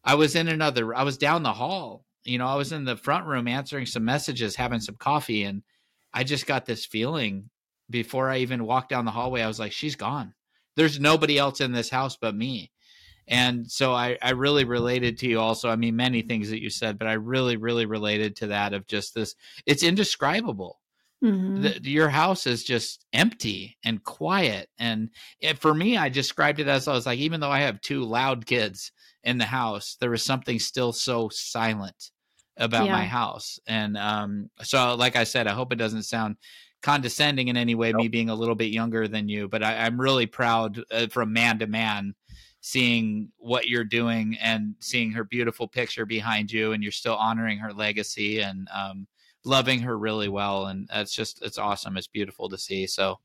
I 0.03 0.15
was 0.15 0.35
in 0.35 0.47
another 0.47 0.93
I 0.95 1.03
was 1.03 1.17
down 1.17 1.43
the 1.43 1.53
hall. 1.53 2.05
You 2.25 2.37
know, 2.37 2.47
I 2.47 2.55
was 2.55 2.71
in 2.71 2.85
the 2.85 2.95
front 2.95 3.25
room 3.25 3.47
answering 3.47 3.85
some 3.85 4.05
messages, 4.05 4.55
having 4.55 4.79
some 4.79 4.95
coffee 4.95 5.43
and 5.43 5.63
I 6.13 6.23
just 6.23 6.45
got 6.45 6.65
this 6.65 6.85
feeling 6.85 7.49
before 7.89 8.29
I 8.29 8.37
even 8.37 8.65
walked 8.65 8.89
down 8.89 9.05
the 9.05 9.11
hallway. 9.11 9.41
I 9.41 9.47
was 9.47 9.59
like 9.59 9.71
she's 9.71 9.95
gone. 9.95 10.33
There's 10.75 10.99
nobody 10.99 11.37
else 11.37 11.61
in 11.61 11.71
this 11.71 11.89
house 11.89 12.17
but 12.19 12.35
me. 12.35 12.71
And 13.27 13.71
so 13.71 13.93
I, 13.93 14.17
I 14.21 14.31
really 14.31 14.65
related 14.65 15.17
to 15.19 15.27
you 15.27 15.39
also. 15.39 15.69
I 15.69 15.77
mean, 15.77 15.95
many 15.95 16.23
things 16.23 16.49
that 16.49 16.61
you 16.61 16.69
said, 16.69 16.99
but 16.99 17.07
I 17.07 17.13
really, 17.13 17.55
really 17.55 17.85
related 17.85 18.35
to 18.37 18.47
that 18.47 18.73
of 18.73 18.85
just 18.85 19.15
this. 19.15 19.35
It's 19.65 19.81
indescribable 19.81 20.81
Mm-hmm. 21.23 21.61
The, 21.61 21.89
your 21.89 22.09
house 22.09 22.45
is 22.45 22.63
just 22.63 23.05
empty 23.13 23.77
and 23.83 24.03
quiet. 24.03 24.69
And 24.77 25.09
it, 25.39 25.57
for 25.57 25.73
me, 25.73 25.95
I 25.95 26.09
described 26.09 26.59
it 26.59 26.67
as 26.67 26.87
I 26.87 26.93
was 26.93 27.05
like, 27.05 27.19
even 27.19 27.39
though 27.39 27.51
I 27.51 27.61
have 27.61 27.79
two 27.79 28.03
loud 28.03 28.45
kids 28.45 28.91
in 29.23 29.37
the 29.37 29.45
house, 29.45 29.97
there 29.99 30.09
was 30.09 30.23
something 30.23 30.59
still 30.59 30.91
so 30.91 31.29
silent 31.29 32.11
about 32.57 32.85
yeah. 32.85 32.93
my 32.93 33.05
house. 33.05 33.59
And 33.67 33.97
um, 33.97 34.49
so, 34.61 34.95
like 34.95 35.15
I 35.15 35.23
said, 35.23 35.47
I 35.47 35.53
hope 35.53 35.71
it 35.71 35.77
doesn't 35.77 36.03
sound 36.03 36.37
condescending 36.81 37.47
in 37.47 37.57
any 37.57 37.75
way, 37.75 37.91
nope. 37.91 38.01
me 38.01 38.07
being 38.09 38.29
a 38.29 38.35
little 38.35 38.55
bit 38.55 38.71
younger 38.71 39.07
than 39.07 39.29
you, 39.29 39.47
but 39.47 39.63
I, 39.63 39.87
am 39.87 39.99
really 39.99 40.25
proud 40.25 40.83
uh, 40.91 41.07
from 41.07 41.31
man 41.31 41.59
to 41.59 41.67
man 41.67 42.13
seeing 42.59 43.29
what 43.37 43.67
you're 43.67 43.83
doing 43.83 44.37
and 44.41 44.75
seeing 44.79 45.11
her 45.11 45.23
beautiful 45.23 45.67
picture 45.67 46.05
behind 46.05 46.51
you 46.51 46.73
and 46.73 46.83
you're 46.83 46.91
still 46.91 47.15
honoring 47.15 47.57
her 47.57 47.73
legacy 47.73 48.41
and 48.41 48.67
um, 48.73 49.07
loving 49.45 49.79
her 49.81 49.97
really 49.97 50.29
well, 50.29 50.67
and 50.67 50.89
it's 50.93 51.13
just 51.13 51.41
it's 51.41 51.57
awesome. 51.57 51.97
It's 51.97 52.07
beautiful 52.07 52.49
to 52.49 52.57
see. 52.57 52.87
So, 52.87 53.19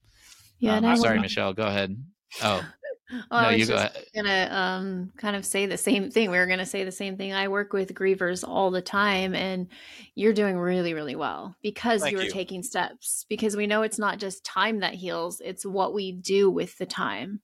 yeah. 0.59 0.77
Um, 0.77 0.85
I'm 0.85 0.97
sorry, 0.97 1.21
Michelle. 1.21 1.53
Go 1.53 1.65
ahead. 1.65 1.97
Oh. 2.43 2.63
Well, 3.11 3.25
no, 3.31 3.49
I 3.49 3.57
was 3.57 3.67
just 3.67 3.95
go 3.95 4.01
gonna 4.15 4.49
um, 4.51 5.13
kind 5.17 5.35
of 5.35 5.45
say 5.45 5.67
the 5.67 5.79
same 5.79 6.11
thing. 6.11 6.31
We 6.31 6.37
were 6.37 6.47
gonna 6.47 6.67
say 6.67 6.85
the 6.85 6.93
same 6.93 7.17
thing. 7.17 7.33
I 7.33 7.49
work 7.49 7.73
with 7.73 7.95
grievers 7.95 8.47
all 8.47 8.71
the 8.71 8.83
time, 8.83 9.35
and 9.35 9.69
you're 10.15 10.35
doing 10.35 10.59
really, 10.59 10.93
really 10.93 11.17
well 11.17 11.57
because 11.63 12.03
Thank 12.03 12.13
you 12.13 12.21
are 12.21 12.25
you. 12.25 12.31
taking 12.31 12.63
steps. 12.63 13.25
Because 13.29 13.57
we 13.57 13.67
know 13.67 13.83
it's 13.83 13.99
not 13.99 14.19
just 14.19 14.45
time 14.45 14.81
that 14.81 14.95
heals; 14.95 15.41
it's 15.43 15.65
what 15.65 15.95
we 15.95 16.13
do 16.13 16.51
with 16.51 16.77
the 16.77 16.87
time. 16.87 17.41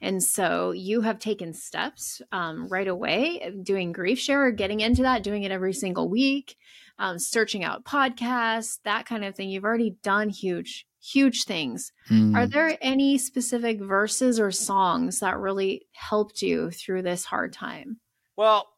And 0.00 0.22
so 0.22 0.72
you 0.72 1.02
have 1.02 1.18
taken 1.18 1.52
steps 1.52 2.20
um, 2.32 2.68
right 2.68 2.88
away, 2.88 3.52
doing 3.62 3.92
grief 3.92 4.18
share, 4.18 4.50
getting 4.50 4.80
into 4.80 5.02
that, 5.02 5.22
doing 5.22 5.44
it 5.44 5.52
every 5.52 5.72
single 5.72 6.08
week 6.08 6.56
um, 6.98 7.18
searching 7.18 7.64
out 7.64 7.84
podcasts, 7.84 8.78
that 8.84 9.06
kind 9.06 9.24
of 9.24 9.34
thing. 9.34 9.48
You've 9.50 9.64
already 9.64 9.96
done 10.02 10.28
huge, 10.28 10.86
huge 11.04 11.44
things. 11.44 11.92
Mm. 12.10 12.36
Are 12.36 12.46
there 12.46 12.76
any 12.80 13.18
specific 13.18 13.80
verses 13.80 14.40
or 14.40 14.50
songs 14.50 15.20
that 15.20 15.38
really 15.38 15.86
helped 15.92 16.42
you 16.42 16.70
through 16.70 17.02
this 17.02 17.24
hard 17.24 17.52
time? 17.52 18.00
Well, 18.36 18.68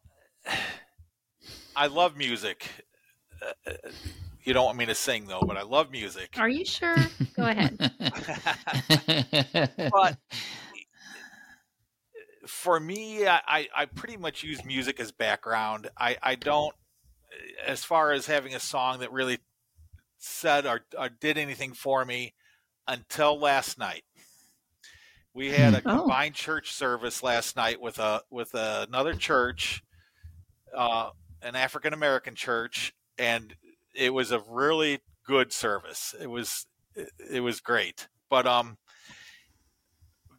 I 1.75 1.87
love 1.87 2.17
music. 2.17 2.67
Uh, 3.41 3.71
you 4.43 4.53
don't 4.53 4.65
want 4.65 4.77
me 4.77 4.85
to 4.87 4.95
sing 4.95 5.27
though, 5.27 5.41
but 5.41 5.57
I 5.57 5.61
love 5.61 5.91
music. 5.91 6.35
Are 6.37 6.49
you 6.49 6.65
sure? 6.65 6.95
Go 7.35 7.43
ahead. 7.43 7.77
but 9.91 10.17
for 12.47 12.79
me, 12.79 13.27
I, 13.27 13.67
I 13.75 13.85
pretty 13.85 14.17
much 14.17 14.43
use 14.43 14.63
music 14.65 14.99
as 14.99 15.11
background. 15.11 15.89
I, 15.97 16.17
I 16.23 16.35
don't 16.35 16.73
as 17.65 17.83
far 17.83 18.13
as 18.13 18.25
having 18.25 18.55
a 18.55 18.59
song 18.59 18.99
that 18.99 19.11
really 19.11 19.37
said 20.17 20.65
or, 20.65 20.81
or 20.97 21.09
did 21.09 21.37
anything 21.37 21.73
for 21.73 22.05
me 22.05 22.33
until 22.87 23.39
last 23.39 23.77
night. 23.77 24.03
We 25.33 25.49
had 25.51 25.75
a 25.75 25.81
oh. 25.85 25.99
combined 25.99 26.35
church 26.35 26.73
service 26.73 27.21
last 27.21 27.55
night 27.55 27.79
with 27.79 27.99
a 27.99 28.21
with 28.31 28.53
a, 28.55 28.85
another 28.87 29.13
church, 29.13 29.83
uh, 30.75 31.11
an 31.43 31.55
African 31.55 31.93
American 31.93 32.33
church, 32.33 32.93
and 33.19 33.55
it 33.93 34.13
was 34.13 34.31
a 34.31 34.41
really 34.49 34.99
good 35.27 35.53
service. 35.53 36.15
It 36.19 36.27
was 36.27 36.65
it 37.29 37.41
was 37.41 37.59
great. 37.59 38.07
But 38.29 38.47
um, 38.47 38.77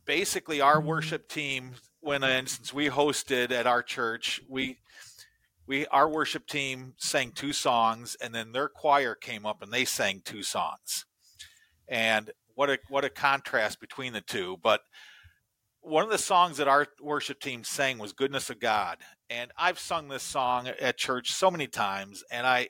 basically, 0.05 0.61
our 0.61 0.81
worship 0.81 1.29
team, 1.29 1.73
when 2.01 2.23
since 2.49 2.75
we 2.75 2.89
hosted 2.89 3.53
at 3.53 3.69
our 3.69 3.83
church, 3.85 4.41
we 4.49 4.79
we 5.69 5.87
our 5.89 6.09
worship 6.09 6.47
team 6.47 6.95
sang 6.97 7.31
two 7.31 7.53
songs 7.53 8.17
and 8.21 8.35
then 8.35 8.51
their 8.51 8.69
choir 8.69 9.15
came 9.15 9.47
up 9.47 9.63
and 9.63 9.73
they 9.73 9.85
sang 9.85 10.21
two 10.25 10.43
songs 10.43 11.05
and 11.87 12.33
what 12.55 12.71
a 12.71 12.79
what 12.89 13.05
a 13.05 13.11
contrast 13.11 13.79
between 13.79 14.13
the 14.13 14.21
two 14.21 14.57
but 14.63 14.81
one 15.81 16.05
of 16.05 16.11
the 16.11 16.19
songs 16.19 16.59
that 16.59 16.69
our 16.69 16.87
worship 17.01 17.41
team 17.41 17.65
sang 17.65 17.99
was 17.99 18.13
"Goodness 18.13 18.51
of 18.51 18.61
God," 18.61 18.99
and 19.31 19.51
I've 19.57 19.79
sung 19.79 20.09
this 20.09 20.23
song 20.23 20.69
at 20.69 20.99
church 20.99 21.33
so 21.33 21.51
many 21.51 21.67
times, 21.67 22.23
and 22.31 22.47
I, 22.47 22.69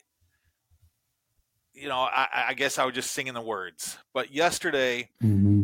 you 1.73 1.89
know, 1.89 1.97
I, 1.97 2.45
I 2.49 2.53
guess 2.53 2.77
I 2.77 2.85
was 2.85 2.95
just 2.95 3.11
singing 3.11 3.33
the 3.33 3.41
words. 3.41 3.97
But 4.13 4.33
yesterday, 4.33 5.09
mm-hmm. 5.23 5.63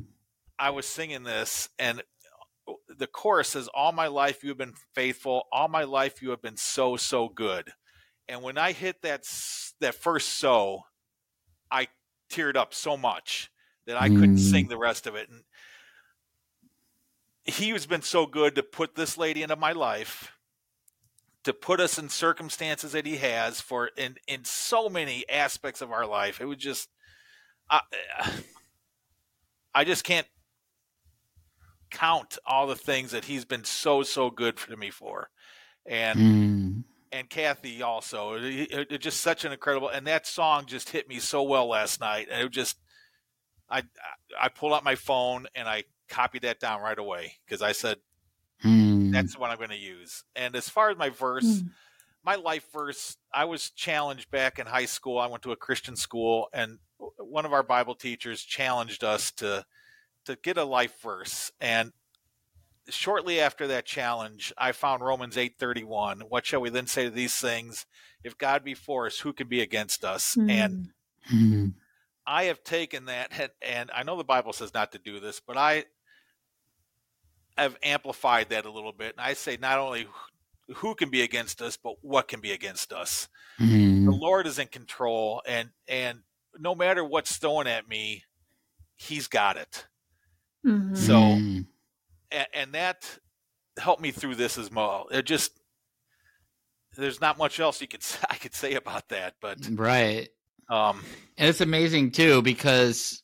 I 0.60 0.72
was 0.72 0.86
singing 0.86 1.24
this, 1.24 1.70
and 1.80 2.02
the 2.88 3.08
chorus 3.08 3.50
says, 3.50 3.68
"All 3.74 3.92
my 3.92 4.08
life 4.08 4.44
you 4.44 4.50
have 4.50 4.58
been 4.58 4.74
faithful. 4.94 5.44
All 5.52 5.68
my 5.68 5.84
life 5.84 6.22
you 6.22 6.32
have 6.32 6.42
been 6.42 6.58
so 6.58 6.98
so 6.98 7.30
good." 7.30 7.72
And 8.28 8.42
when 8.42 8.58
I 8.58 8.72
hit 8.72 9.02
that 9.04 9.24
that 9.80 9.96
first 9.96 10.30
so, 10.36 10.84
I 11.70 11.88
teared 12.30 12.56
up 12.56 12.74
so 12.74 12.98
much 12.98 13.52
that 13.86 14.02
I 14.02 14.10
couldn't 14.10 14.38
mm. 14.38 14.52
sing 14.52 14.68
the 14.68 14.78
rest 14.78 15.08
of 15.08 15.16
it. 15.16 15.30
And 15.30 15.44
he 17.44 17.70
has 17.70 17.86
been 17.86 18.02
so 18.02 18.26
good 18.26 18.56
to 18.56 18.64
put 18.64 18.96
this 18.96 19.18
lady 19.18 19.44
into 19.44 19.56
my 19.56 19.72
life, 19.72 20.32
to 21.44 21.54
put 21.54 21.80
us 21.80 22.00
in 22.00 22.10
circumstances 22.10 22.94
that 22.94 23.06
he 23.06 23.18
has 23.18 23.62
for 23.62 23.88
in 23.96 24.16
in 24.28 24.44
so 24.44 24.90
many 24.90 25.28
aspects 25.30 25.82
of 25.82 25.92
our 25.92 26.06
life. 26.06 26.42
It 26.42 26.46
was 26.46 26.58
just, 26.58 26.90
I, 27.70 27.82
I 29.76 29.84
just 29.84 30.04
can't 30.04 30.28
count 31.92 32.38
all 32.46 32.68
the 32.68 32.76
things 32.76 33.12
that 33.12 33.26
he's 33.26 33.46
been 33.46 33.64
so 33.64 34.04
so 34.04 34.30
good 34.30 34.60
for 34.60 34.76
me 34.76 34.90
for, 34.90 35.30
and. 35.86 36.20
Mm 36.20 36.84
and 37.16 37.30
Kathy 37.30 37.82
also. 37.82 38.34
It, 38.34 38.44
it, 38.44 38.92
it, 38.92 38.98
just 39.02 39.22
such 39.22 39.46
an 39.46 39.54
incredible, 39.54 39.88
and 39.88 40.06
that 40.08 40.28
song 40.28 40.66
just 40.66 40.90
hit 40.90 41.08
me 41.08 41.20
so 41.20 41.44
well 41.44 41.68
last 41.70 42.02
night, 42.02 42.28
and 42.30 42.46
it 42.46 42.52
just, 42.52 42.78
I 43.70 43.84
I 44.40 44.50
pulled 44.50 44.74
out 44.74 44.84
my 44.84 44.96
phone 44.96 45.48
and 45.56 45.68
I 45.68 45.86
copied 46.10 46.44
that 46.44 46.60
down 46.60 46.82
right 46.82 47.00
away 47.00 47.34
because 47.46 47.62
I 47.62 47.72
said 47.72 47.98
mm. 48.64 49.12
that's 49.12 49.38
what 49.38 49.50
I'm 49.50 49.58
going 49.58 49.70
to 49.70 49.78
use. 49.78 50.24
And 50.36 50.56
as 50.56 50.70
far 50.70 50.92
as 50.92 50.98
my 50.98 51.10
verse, 51.10 51.46
mm. 51.46 51.70
my 52.24 52.36
life 52.36 52.66
verse, 52.72 53.18
I 53.34 53.46
was 53.46 53.72
challenged 53.72 54.30
back 54.30 54.60
in 54.60 54.68
high 54.68 54.86
school. 54.86 55.18
I 55.18 55.28
went 55.28 55.44
to 55.44 55.52
a 55.52 55.58
Christian 55.58 55.96
school, 55.96 56.50
and 56.54 56.80
one 57.18 57.46
of 57.46 57.54
our 57.54 57.64
Bible 57.64 57.96
teachers 57.96 58.44
challenged 58.44 59.04
us 59.04 59.32
to 59.34 59.66
to 60.26 60.38
get 60.42 60.58
a 60.58 60.64
life 60.64 61.02
verse, 61.02 61.52
and 61.60 61.92
shortly 62.90 63.40
after 63.40 63.68
that 63.68 63.86
challenge, 63.86 64.54
I 64.58 64.72
found 64.72 65.04
Romans 65.04 65.38
8:31. 65.38 66.24
What 66.30 66.46
shall 66.46 66.62
we 66.62 66.70
then 66.70 66.88
say 66.88 67.06
to 67.06 67.10
these 67.10 67.36
things? 67.36 67.86
If 68.24 68.38
God 68.38 68.64
be 68.64 68.74
for 68.74 69.06
us, 69.06 69.20
who 69.20 69.34
can 69.34 69.48
be 69.48 69.62
against 69.62 70.04
us? 70.04 70.36
Mm. 70.36 70.50
And 70.52 70.94
mm. 71.32 71.74
I 72.26 72.46
have 72.46 72.64
taken 72.64 73.06
that 73.06 73.52
and 73.62 73.92
I 73.94 74.04
know 74.04 74.18
the 74.18 74.24
Bible 74.24 74.54
says 74.54 74.74
not 74.74 74.92
to 74.94 75.00
do 75.00 75.20
this, 75.20 75.40
but 75.40 75.58
I 75.58 75.86
have 77.58 77.78
amplified 77.84 78.50
that 78.50 78.66
a 78.66 78.72
little 78.72 78.92
bit. 78.92 79.14
And 79.18 79.22
I 79.22 79.34
say 79.34 79.58
not 79.60 79.80
only 79.80 80.08
who 80.78 80.96
can 80.96 81.10
be 81.10 81.22
against 81.22 81.62
us, 81.62 81.78
but 81.78 81.96
what 82.02 82.28
can 82.28 82.42
be 82.42 82.52
against 82.52 82.92
us. 82.92 83.30
Mm. 83.60 84.06
The 84.06 84.12
Lord 84.12 84.48
is 84.48 84.60
in 84.60 84.68
control 84.68 85.42
and 85.48 85.70
and 85.88 86.20
no 86.58 86.74
matter 86.74 87.04
what's 87.04 87.38
thrown 87.38 87.68
at 87.68 87.88
me, 87.88 88.24
he's 88.96 89.28
got 89.28 89.58
it. 89.58 89.88
Mm-hmm. 90.66 90.96
So 90.96 91.14
mm 91.14 91.66
and, 92.32 92.48
and 92.54 92.74
that 92.74 93.18
helped 93.78 94.02
me 94.02 94.12
through 94.12 94.36
this 94.36 94.58
as 94.58 94.72
well. 94.72 95.08
It 95.12 95.26
just 95.26 95.60
there's 96.98 97.20
not 97.20 97.38
much 97.38 97.60
else 97.60 97.82
you 97.82 97.88
could 97.88 98.06
I 98.30 98.36
could 98.36 98.54
say 98.54 98.76
about 98.76 99.10
that, 99.10 99.36
but 99.42 99.58
right. 99.72 100.30
Um, 100.70 101.04
and 101.38 101.50
it's 101.50 101.62
amazing 101.62 102.12
too 102.12 102.42
because 102.42 103.22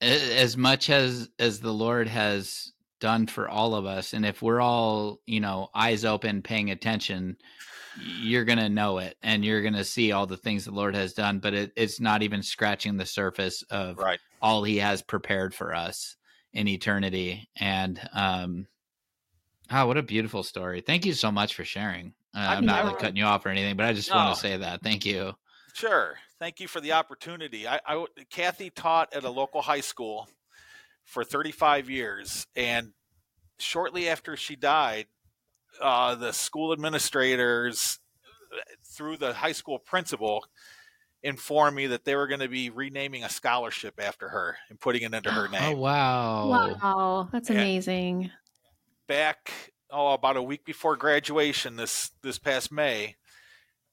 as 0.00 0.56
much 0.56 0.90
as 0.90 1.28
as 1.38 1.60
the 1.60 1.72
Lord 1.72 2.08
has 2.08 2.72
done 3.00 3.26
for 3.26 3.48
all 3.48 3.74
of 3.74 3.86
us, 3.86 4.12
and 4.12 4.24
if 4.24 4.42
we're 4.42 4.60
all 4.60 5.20
you 5.26 5.40
know 5.40 5.68
eyes 5.74 6.04
open, 6.04 6.42
paying 6.42 6.70
attention, 6.70 7.36
you're 8.20 8.44
gonna 8.44 8.68
know 8.68 8.98
it, 8.98 9.16
and 9.22 9.44
you're 9.44 9.62
gonna 9.62 9.84
see 9.84 10.12
all 10.12 10.26
the 10.26 10.36
things 10.36 10.64
the 10.64 10.70
Lord 10.70 10.94
has 10.94 11.14
done. 11.14 11.40
But 11.40 11.54
it, 11.54 11.72
it's 11.76 12.00
not 12.00 12.22
even 12.22 12.42
scratching 12.42 12.96
the 12.96 13.06
surface 13.06 13.62
of 13.70 13.98
right. 13.98 14.20
all 14.40 14.62
He 14.62 14.76
has 14.78 15.02
prepared 15.02 15.54
for 15.54 15.74
us 15.74 16.16
in 16.56 16.66
eternity. 16.66 17.48
And 17.60 18.00
um, 18.12 18.66
oh, 19.70 19.86
what 19.86 19.98
a 19.98 20.02
beautiful 20.02 20.42
story! 20.42 20.80
Thank 20.80 21.06
you 21.06 21.12
so 21.12 21.30
much 21.30 21.54
for 21.54 21.64
sharing. 21.64 22.14
Uh, 22.34 22.40
I'm 22.40 22.66
not 22.66 22.84
like 22.84 22.98
cutting 22.98 23.16
you 23.16 23.24
off 23.24 23.46
or 23.46 23.50
anything, 23.50 23.76
but 23.76 23.86
I 23.86 23.92
just 23.92 24.10
no. 24.10 24.16
want 24.16 24.34
to 24.34 24.40
say 24.40 24.56
that. 24.56 24.82
Thank 24.82 25.06
you. 25.06 25.32
Sure. 25.74 26.16
Thank 26.38 26.60
you 26.60 26.68
for 26.68 26.80
the 26.80 26.92
opportunity. 26.92 27.68
I, 27.68 27.80
I 27.86 28.04
Kathy 28.30 28.70
taught 28.70 29.14
at 29.14 29.24
a 29.24 29.30
local 29.30 29.62
high 29.62 29.80
school 29.80 30.28
for 31.04 31.22
35 31.24 31.88
years, 31.88 32.46
and 32.56 32.92
shortly 33.58 34.08
after 34.08 34.36
she 34.36 34.56
died, 34.56 35.06
uh, 35.80 36.14
the 36.14 36.32
school 36.32 36.72
administrators, 36.72 37.98
through 38.84 39.18
the 39.18 39.34
high 39.34 39.52
school 39.52 39.78
principal, 39.78 40.44
informed 41.26 41.76
me 41.76 41.88
that 41.88 42.04
they 42.04 42.14
were 42.14 42.28
going 42.28 42.40
to 42.40 42.48
be 42.48 42.70
renaming 42.70 43.24
a 43.24 43.28
scholarship 43.28 43.94
after 43.98 44.28
her 44.28 44.56
and 44.70 44.78
putting 44.78 45.02
it 45.02 45.12
under 45.12 45.30
her 45.30 45.46
oh, 45.48 45.50
name. 45.50 45.76
Oh 45.76 45.80
wow! 45.80 46.48
Wow, 46.48 47.28
that's 47.32 47.50
and 47.50 47.58
amazing. 47.58 48.30
Back 49.08 49.50
oh 49.90 50.14
about 50.14 50.36
a 50.36 50.42
week 50.42 50.64
before 50.64 50.96
graduation 50.96 51.76
this 51.76 52.10
this 52.22 52.38
past 52.38 52.72
May, 52.72 53.16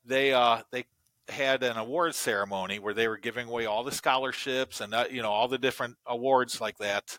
they 0.05 0.33
uh 0.33 0.61
they 0.71 0.85
had 1.29 1.63
an 1.63 1.77
award 1.77 2.13
ceremony 2.13 2.79
where 2.79 2.93
they 2.93 3.07
were 3.07 3.17
giving 3.17 3.47
away 3.47 3.65
all 3.65 3.83
the 3.83 3.91
scholarships 3.91 4.81
and 4.81 4.93
uh, 4.93 5.05
you 5.09 5.21
know 5.21 5.31
all 5.31 5.47
the 5.47 5.57
different 5.57 5.95
awards 6.05 6.61
like 6.61 6.77
that. 6.77 7.17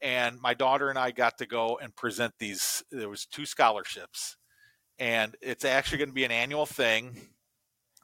And 0.00 0.40
my 0.40 0.52
daughter 0.52 0.90
and 0.90 0.98
I 0.98 1.12
got 1.12 1.38
to 1.38 1.46
go 1.46 1.78
and 1.80 1.94
present 1.94 2.34
these. 2.38 2.82
There 2.90 3.08
was 3.08 3.24
two 3.24 3.46
scholarships, 3.46 4.36
and 4.98 5.36
it's 5.40 5.64
actually 5.64 5.98
going 5.98 6.10
to 6.10 6.14
be 6.14 6.24
an 6.24 6.32
annual 6.32 6.66
thing. 6.66 7.16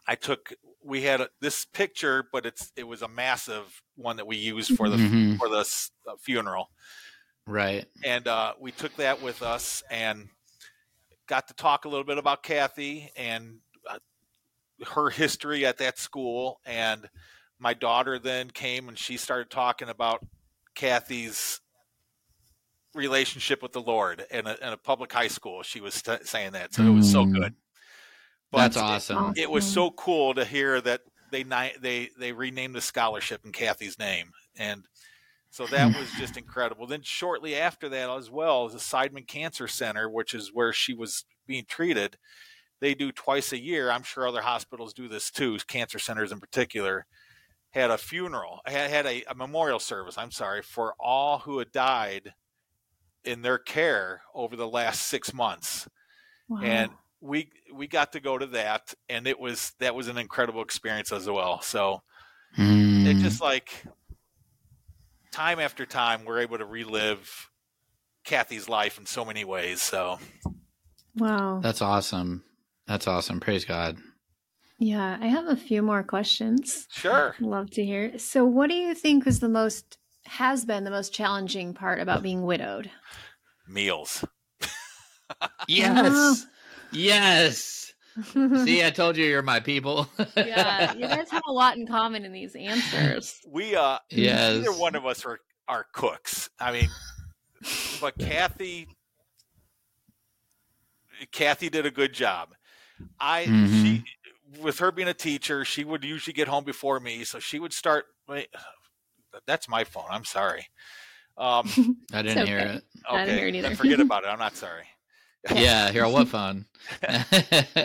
I 0.08 0.14
took 0.14 0.54
we 0.82 1.02
had 1.02 1.20
a, 1.20 1.28
this 1.40 1.66
picture, 1.66 2.24
but 2.32 2.46
it's 2.46 2.72
it 2.74 2.88
was 2.88 3.02
a 3.02 3.08
massive 3.08 3.82
one 3.94 4.16
that 4.16 4.26
we 4.26 4.36
used 4.36 4.74
for 4.74 4.88
the 4.88 4.96
mm-hmm. 4.96 5.36
for 5.36 5.48
the 5.48 5.60
uh, 6.08 6.16
funeral. 6.18 6.70
Right. 7.46 7.86
And 8.04 8.26
uh, 8.26 8.54
we 8.58 8.72
took 8.72 8.96
that 8.96 9.22
with 9.22 9.42
us 9.42 9.82
and 9.90 10.28
got 11.26 11.48
to 11.48 11.54
talk 11.54 11.84
a 11.84 11.88
little 11.88 12.04
bit 12.04 12.18
about 12.18 12.42
Kathy 12.42 13.10
and 13.16 13.58
uh, 13.88 13.98
her 14.92 15.10
history 15.10 15.64
at 15.64 15.78
that 15.78 15.98
school. 15.98 16.60
And 16.66 17.08
my 17.58 17.74
daughter 17.74 18.18
then 18.18 18.50
came 18.50 18.88
and 18.88 18.98
she 18.98 19.16
started 19.16 19.50
talking 19.50 19.88
about 19.88 20.26
Kathy's 20.74 21.60
relationship 22.94 23.62
with 23.62 23.72
the 23.72 23.82
Lord 23.82 24.24
in 24.30 24.46
a, 24.46 24.56
in 24.60 24.72
a 24.72 24.76
public 24.76 25.12
high 25.12 25.28
school. 25.28 25.62
She 25.62 25.80
was 25.80 25.94
st- 25.94 26.26
saying 26.26 26.52
that, 26.52 26.74
so 26.74 26.82
it 26.82 26.90
was 26.90 27.10
so 27.10 27.24
mm. 27.24 27.34
good. 27.34 27.54
But 28.50 28.58
That's 28.58 28.76
awesome. 28.76 29.32
It, 29.36 29.42
it, 29.42 29.50
was 29.50 29.66
so 29.66 29.90
cool 29.90 30.34
to 30.34 30.44
hear 30.44 30.80
that 30.80 31.02
they 31.30 31.42
they 31.42 32.08
they 32.18 32.32
renamed 32.32 32.74
the 32.74 32.80
scholarship 32.80 33.44
in 33.44 33.52
Kathy's 33.52 33.98
name, 33.98 34.30
and 34.56 34.84
so 35.50 35.66
that 35.66 35.92
hmm. 35.92 35.98
was 35.98 36.10
just 36.12 36.36
incredible. 36.36 36.86
Then 36.86 37.02
shortly 37.02 37.56
after 37.56 37.88
that, 37.90 38.10
as 38.10 38.30
well, 38.30 38.68
the 38.68 38.78
Seidman 38.78 39.26
Cancer 39.26 39.68
Center, 39.68 40.08
which 40.08 40.34
is 40.34 40.50
where 40.52 40.72
she 40.72 40.94
was 40.94 41.24
being 41.46 41.64
treated, 41.68 42.16
they 42.80 42.94
do 42.94 43.12
twice 43.12 43.52
a 43.52 43.60
year. 43.60 43.90
I'm 43.90 44.02
sure 44.02 44.26
other 44.26 44.42
hospitals 44.42 44.94
do 44.94 45.08
this 45.08 45.30
too. 45.30 45.58
Cancer 45.66 45.98
centers 45.98 46.32
in 46.32 46.40
particular 46.40 47.06
had 47.70 47.90
a 47.90 47.98
funeral, 47.98 48.60
had, 48.64 48.90
had 48.90 49.06
a, 49.06 49.24
a 49.28 49.34
memorial 49.34 49.78
service. 49.78 50.16
I'm 50.16 50.30
sorry 50.30 50.62
for 50.62 50.94
all 50.98 51.40
who 51.40 51.58
had 51.58 51.72
died 51.72 52.32
in 53.24 53.42
their 53.42 53.58
care 53.58 54.22
over 54.34 54.56
the 54.56 54.68
last 54.68 55.02
six 55.02 55.34
months. 55.34 55.88
Wow. 56.48 56.60
And 56.62 56.90
we 57.20 57.50
we 57.74 57.86
got 57.86 58.12
to 58.12 58.20
go 58.20 58.38
to 58.38 58.46
that 58.46 58.94
and 59.08 59.26
it 59.26 59.38
was 59.38 59.72
that 59.80 59.94
was 59.94 60.08
an 60.08 60.18
incredible 60.18 60.62
experience 60.62 61.12
as 61.12 61.28
well. 61.28 61.60
So 61.60 62.02
mm. 62.56 63.06
it 63.06 63.18
just 63.18 63.40
like 63.40 63.84
time 65.32 65.58
after 65.58 65.84
time 65.84 66.24
we're 66.24 66.40
able 66.40 66.58
to 66.58 66.64
relive 66.64 67.50
kathy's 68.24 68.68
life 68.68 68.98
in 68.98 69.06
so 69.06 69.24
many 69.24 69.44
ways 69.44 69.82
so. 69.82 70.18
Wow. 71.16 71.60
That's 71.62 71.82
awesome. 71.82 72.44
That's 72.86 73.08
awesome. 73.08 73.40
Praise 73.40 73.64
god. 73.64 73.96
Yeah 74.78 75.18
i 75.20 75.26
have 75.26 75.46
a 75.46 75.56
few 75.56 75.82
more 75.82 76.04
questions. 76.04 76.86
Sure. 76.90 77.34
Love 77.40 77.70
to 77.70 77.84
hear. 77.84 78.18
So 78.18 78.44
what 78.44 78.70
do 78.70 78.76
you 78.76 78.94
think 78.94 79.24
was 79.24 79.40
the 79.40 79.48
most 79.48 79.98
has 80.26 80.64
been 80.64 80.84
the 80.84 80.90
most 80.90 81.12
challenging 81.12 81.74
part 81.74 82.00
about 82.00 82.22
being 82.22 82.42
widowed? 82.42 82.90
Meals. 83.66 84.24
Yes 85.68 86.46
Yes. 86.92 87.92
See, 88.32 88.84
I 88.84 88.90
told 88.90 89.16
you 89.16 89.24
you're 89.24 89.42
my 89.42 89.60
people. 89.60 90.08
yeah, 90.36 90.92
you 90.94 91.06
guys 91.06 91.30
have 91.30 91.42
a 91.48 91.52
lot 91.52 91.76
in 91.76 91.86
common 91.86 92.24
in 92.24 92.32
these 92.32 92.56
answers. 92.56 93.40
We 93.46 93.76
uh 93.76 93.98
yes. 94.10 94.56
neither 94.56 94.72
one 94.72 94.96
of 94.96 95.06
us 95.06 95.24
are 95.24 95.38
are 95.68 95.86
cooks. 95.92 96.50
I 96.58 96.72
mean, 96.72 96.88
but 98.00 98.18
Kathy 98.18 98.88
Kathy 101.32 101.68
did 101.68 101.86
a 101.86 101.90
good 101.90 102.12
job. 102.12 102.54
I 103.20 103.44
mm-hmm. 103.44 103.84
she 103.84 104.04
with 104.60 104.78
her 104.78 104.90
being 104.90 105.08
a 105.08 105.14
teacher, 105.14 105.64
she 105.64 105.84
would 105.84 106.04
usually 106.04 106.34
get 106.34 106.48
home 106.48 106.64
before 106.64 107.00
me, 107.00 107.24
so 107.24 107.38
she 107.38 107.58
would 107.58 107.72
start. 107.72 108.06
Wait, 108.26 108.48
that's 109.46 109.68
my 109.68 109.84
phone. 109.84 110.06
I'm 110.10 110.24
sorry. 110.24 110.66
Um, 111.36 111.68
I 112.12 112.22
didn't 112.22 112.42
okay. 112.42 112.46
hear 112.46 112.58
it. 112.58 112.84
Okay, 113.08 113.16
I 113.16 113.24
didn't 113.24 113.38
hear 113.38 113.48
it 113.48 113.54
either. 113.54 113.76
forget 113.76 114.00
about 114.00 114.24
it. 114.24 114.28
I'm 114.28 114.38
not 114.38 114.56
sorry. 114.56 114.84
Yeah, 115.54 115.90
here 115.92 116.04
on 116.04 116.12
what 116.12 116.28
phone? 116.28 116.66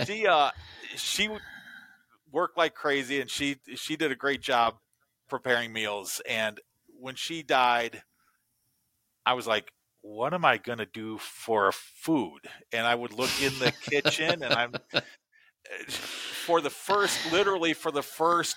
she 0.05 0.27
uh, 0.27 0.51
she 0.95 1.29
worked 2.31 2.57
like 2.57 2.73
crazy, 2.73 3.21
and 3.21 3.29
she 3.29 3.57
she 3.75 3.95
did 3.95 4.11
a 4.11 4.15
great 4.15 4.41
job 4.41 4.75
preparing 5.29 5.73
meals. 5.73 6.21
And 6.27 6.59
when 6.99 7.15
she 7.15 7.43
died, 7.43 8.03
I 9.25 9.33
was 9.33 9.47
like, 9.47 9.71
what 10.01 10.33
am 10.33 10.45
I 10.45 10.57
going 10.57 10.79
to 10.79 10.85
do 10.85 11.17
for 11.17 11.71
food? 11.71 12.41
And 12.71 12.85
I 12.85 12.93
would 12.93 13.13
look 13.13 13.31
in 13.41 13.57
the 13.59 13.71
kitchen, 13.81 14.43
and 14.43 14.53
I'm 14.53 14.73
for 15.89 16.61
the 16.61 16.69
first, 16.69 17.31
literally 17.31 17.73
for 17.73 17.91
the 17.91 18.03
first 18.03 18.55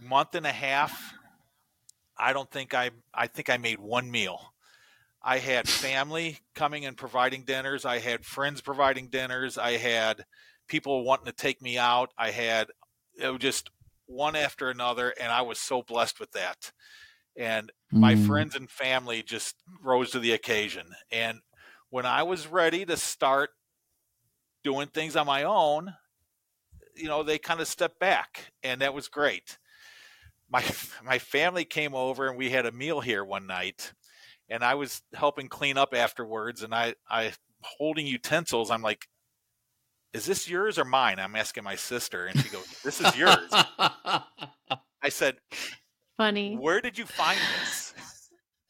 month 0.00 0.34
and 0.34 0.46
a 0.46 0.52
half, 0.52 1.12
I 2.18 2.32
don't 2.32 2.50
think 2.50 2.72
I 2.74 2.90
I 3.12 3.26
think 3.26 3.50
I 3.50 3.56
made 3.56 3.78
one 3.78 4.10
meal. 4.10 4.52
I 5.26 5.38
had 5.38 5.68
family 5.68 6.38
coming 6.54 6.86
and 6.86 6.96
providing 6.96 7.42
dinners. 7.42 7.84
I 7.84 7.98
had 7.98 8.24
friends 8.24 8.60
providing 8.60 9.08
dinners. 9.08 9.58
I 9.58 9.72
had 9.72 10.24
people 10.68 11.02
wanting 11.02 11.26
to 11.26 11.32
take 11.32 11.60
me 11.60 11.76
out. 11.76 12.12
I 12.16 12.30
had 12.30 12.68
it 13.20 13.28
was 13.28 13.40
just 13.40 13.68
one 14.06 14.36
after 14.36 14.70
another, 14.70 15.12
and 15.20 15.32
I 15.32 15.42
was 15.42 15.58
so 15.58 15.82
blessed 15.82 16.20
with 16.20 16.30
that. 16.32 16.70
And 17.36 17.72
my 17.90 18.14
mm. 18.14 18.24
friends 18.24 18.54
and 18.54 18.70
family 18.70 19.24
just 19.24 19.56
rose 19.82 20.12
to 20.12 20.20
the 20.20 20.30
occasion. 20.30 20.86
And 21.10 21.40
when 21.90 22.06
I 22.06 22.22
was 22.22 22.46
ready 22.46 22.84
to 22.86 22.96
start 22.96 23.50
doing 24.62 24.86
things 24.86 25.16
on 25.16 25.26
my 25.26 25.42
own, 25.42 25.92
you 26.94 27.08
know, 27.08 27.24
they 27.24 27.38
kind 27.38 27.60
of 27.60 27.66
stepped 27.66 27.98
back, 27.98 28.52
and 28.62 28.80
that 28.80 28.94
was 28.94 29.08
great 29.08 29.58
my 30.48 30.64
my 31.04 31.18
family 31.18 31.64
came 31.64 31.94
over 31.94 32.28
and 32.28 32.38
we 32.38 32.50
had 32.50 32.66
a 32.66 32.72
meal 32.72 33.00
here 33.00 33.24
one 33.24 33.46
night 33.46 33.92
and 34.48 34.64
I 34.64 34.74
was 34.74 35.02
helping 35.14 35.48
clean 35.48 35.76
up 35.76 35.94
afterwards 35.94 36.62
and 36.62 36.74
I 36.74 36.94
I 37.08 37.32
holding 37.62 38.06
utensils 38.06 38.70
I'm 38.70 38.82
like 38.82 39.06
is 40.12 40.24
this 40.24 40.48
yours 40.48 40.78
or 40.78 40.84
mine? 40.84 41.18
I'm 41.18 41.36
asking 41.36 41.64
my 41.64 41.74
sister 41.74 42.26
and 42.26 42.40
she 42.40 42.48
goes 42.48 42.66
this 42.84 43.00
is 43.00 43.16
yours. 43.16 43.48
I 43.50 45.08
said 45.08 45.36
funny. 46.16 46.56
Where 46.56 46.80
did 46.80 46.96
you 46.98 47.06
find 47.06 47.38
this? 47.60 47.94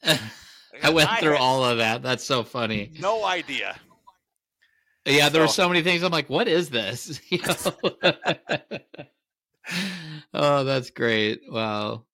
I 0.83 0.89
went 0.89 1.11
I 1.11 1.19
through 1.19 1.37
all 1.37 1.63
of 1.63 1.77
that. 1.77 2.03
That's 2.03 2.23
so 2.23 2.43
funny. 2.43 2.91
No 2.99 3.25
idea. 3.25 3.77
Yeah 5.05 5.29
there 5.29 5.41
so, 5.41 5.43
were 5.43 5.47
so 5.47 5.67
many 5.69 5.83
things 5.83 6.03
I'm 6.03 6.11
like 6.11 6.29
what 6.29 6.47
is 6.47 6.69
this? 6.69 7.21
You 7.29 7.39
know? 7.39 8.79
Oh, 10.33 10.63
that's 10.63 10.91
great. 10.91 11.41
Wow. 11.49 12.05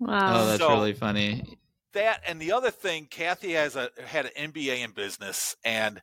Oh, 0.00 0.06
wow. 0.06 0.42
Oh, 0.42 0.46
that's 0.46 0.60
so, 0.60 0.70
really 0.70 0.94
funny. 0.94 1.58
That 1.94 2.20
and 2.26 2.40
the 2.40 2.52
other 2.52 2.70
thing, 2.70 3.06
Kathy 3.10 3.52
has 3.52 3.76
a 3.76 3.90
had 4.04 4.26
an 4.26 4.52
MBA 4.52 4.84
in 4.84 4.90
business, 4.92 5.56
and 5.64 6.02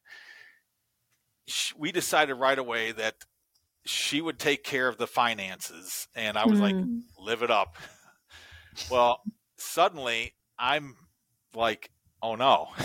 she, 1.48 1.74
we 1.78 1.92
decided 1.92 2.36
right 2.36 2.58
away 2.58 2.92
that 2.94 3.16
she 3.86 4.22
would 4.22 4.40
take 4.40 4.64
care 4.64 4.88
of 4.88 4.98
the 4.98 5.08
finances, 5.08 6.08
and 6.16 6.38
I 6.38 6.46
was 6.46 6.60
mm. 6.60 6.62
like, 6.62 6.76
hmm. 6.76 7.00
live 7.20 7.44
it 7.44 7.52
up. 7.52 7.76
Well, 8.90 9.20
suddenly 9.58 10.34
I'm 10.58 10.96
like, 11.54 11.92
oh 12.22 12.36
no. 12.36 12.70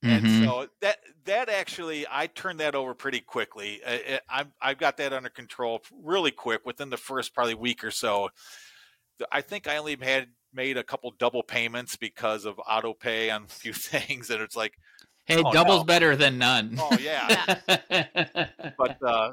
And 0.00 0.24
mm-hmm. 0.24 0.44
so 0.44 0.68
that 0.80 0.98
that 1.24 1.48
actually, 1.48 2.06
I 2.08 2.28
turned 2.28 2.60
that 2.60 2.76
over 2.76 2.94
pretty 2.94 3.18
quickly. 3.18 3.80
I, 3.84 4.20
I 4.28 4.44
I've 4.62 4.78
got 4.78 4.96
that 4.98 5.12
under 5.12 5.28
control 5.28 5.82
really 6.04 6.30
quick 6.30 6.64
within 6.64 6.88
the 6.88 6.96
first 6.96 7.34
probably 7.34 7.54
week 7.54 7.82
or 7.82 7.90
so. 7.90 8.28
I 9.32 9.40
think 9.40 9.66
I 9.66 9.76
only 9.76 9.96
had 10.00 10.28
made 10.52 10.76
a 10.76 10.84
couple 10.84 11.10
double 11.18 11.42
payments 11.42 11.96
because 11.96 12.44
of 12.44 12.60
auto 12.68 12.94
pay 12.94 13.30
on 13.30 13.44
a 13.44 13.48
few 13.48 13.72
things, 13.74 14.30
and 14.30 14.42
it's 14.42 14.56
like, 14.56 14.78
hey, 15.24 15.42
oh, 15.44 15.52
double's 15.52 15.80
no. 15.80 15.84
better 15.84 16.16
than 16.16 16.38
none. 16.38 16.76
Oh 16.78 16.96
yeah. 17.00 17.56
but 18.78 19.02
uh, 19.02 19.32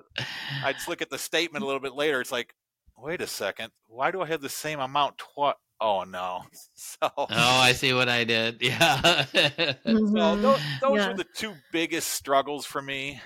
I 0.63 0.73
just 0.73 0.87
look 0.87 1.01
at 1.01 1.09
the 1.09 1.17
statement 1.17 1.63
a 1.63 1.65
little 1.65 1.81
bit 1.81 1.93
later. 1.93 2.21
It's 2.21 2.31
like, 2.31 2.53
wait 2.97 3.21
a 3.21 3.27
second, 3.27 3.71
why 3.87 4.11
do 4.11 4.21
I 4.21 4.27
have 4.27 4.41
the 4.41 4.49
same 4.49 4.79
amount 4.79 5.17
twice? 5.17 5.55
Oh 5.81 6.03
no! 6.03 6.43
So 6.75 7.09
oh, 7.17 7.27
I 7.29 7.73
see 7.73 7.93
what 7.93 8.07
I 8.07 8.23
did. 8.23 8.61
Yeah. 8.61 9.25
mm-hmm. 9.33 10.15
So 10.15 10.35
those, 10.37 10.59
those 10.81 10.97
yeah. 10.97 11.07
were 11.09 11.13
the 11.15 11.25
two 11.35 11.53
biggest 11.71 12.09
struggles 12.09 12.65
for 12.65 12.81
me. 12.81 13.19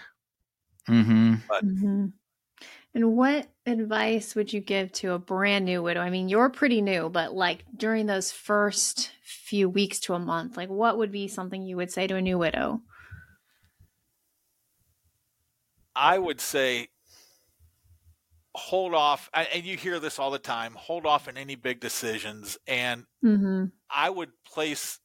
Mm-hmm. 0.87 1.35
But, 1.47 1.65
mm-hmm. 1.65 2.05
And 2.95 3.15
what 3.15 3.47
advice 3.65 4.33
would 4.33 4.51
you 4.51 4.61
give 4.61 4.91
to 4.93 5.11
a 5.11 5.19
brand 5.19 5.65
new 5.65 5.83
widow? 5.83 6.01
I 6.01 6.09
mean, 6.09 6.27
you're 6.27 6.49
pretty 6.49 6.81
new, 6.81 7.09
but 7.09 7.33
like 7.33 7.63
during 7.75 8.07
those 8.07 8.31
first 8.31 9.11
few 9.23 9.69
weeks 9.69 9.99
to 10.01 10.15
a 10.15 10.19
month, 10.19 10.57
like 10.57 10.69
what 10.69 10.97
would 10.97 11.11
be 11.11 11.27
something 11.27 11.61
you 11.61 11.77
would 11.77 11.91
say 11.91 12.07
to 12.07 12.15
a 12.15 12.21
new 12.21 12.37
widow? 12.37 12.81
I 15.95 16.17
would 16.17 16.41
say 16.41 16.87
hold 18.55 18.93
off 18.93 19.29
and 19.33 19.63
you 19.63 19.77
hear 19.77 19.99
this 19.99 20.17
all 20.17 20.31
the 20.31 20.39
time 20.39 20.73
hold 20.73 21.05
off 21.05 21.27
in 21.27 21.37
any 21.37 21.55
big 21.55 21.79
decisions 21.79 22.57
and 22.67 23.05
mm-hmm. 23.23 23.65
i 23.89 24.09
would 24.09 24.31
place 24.45 24.99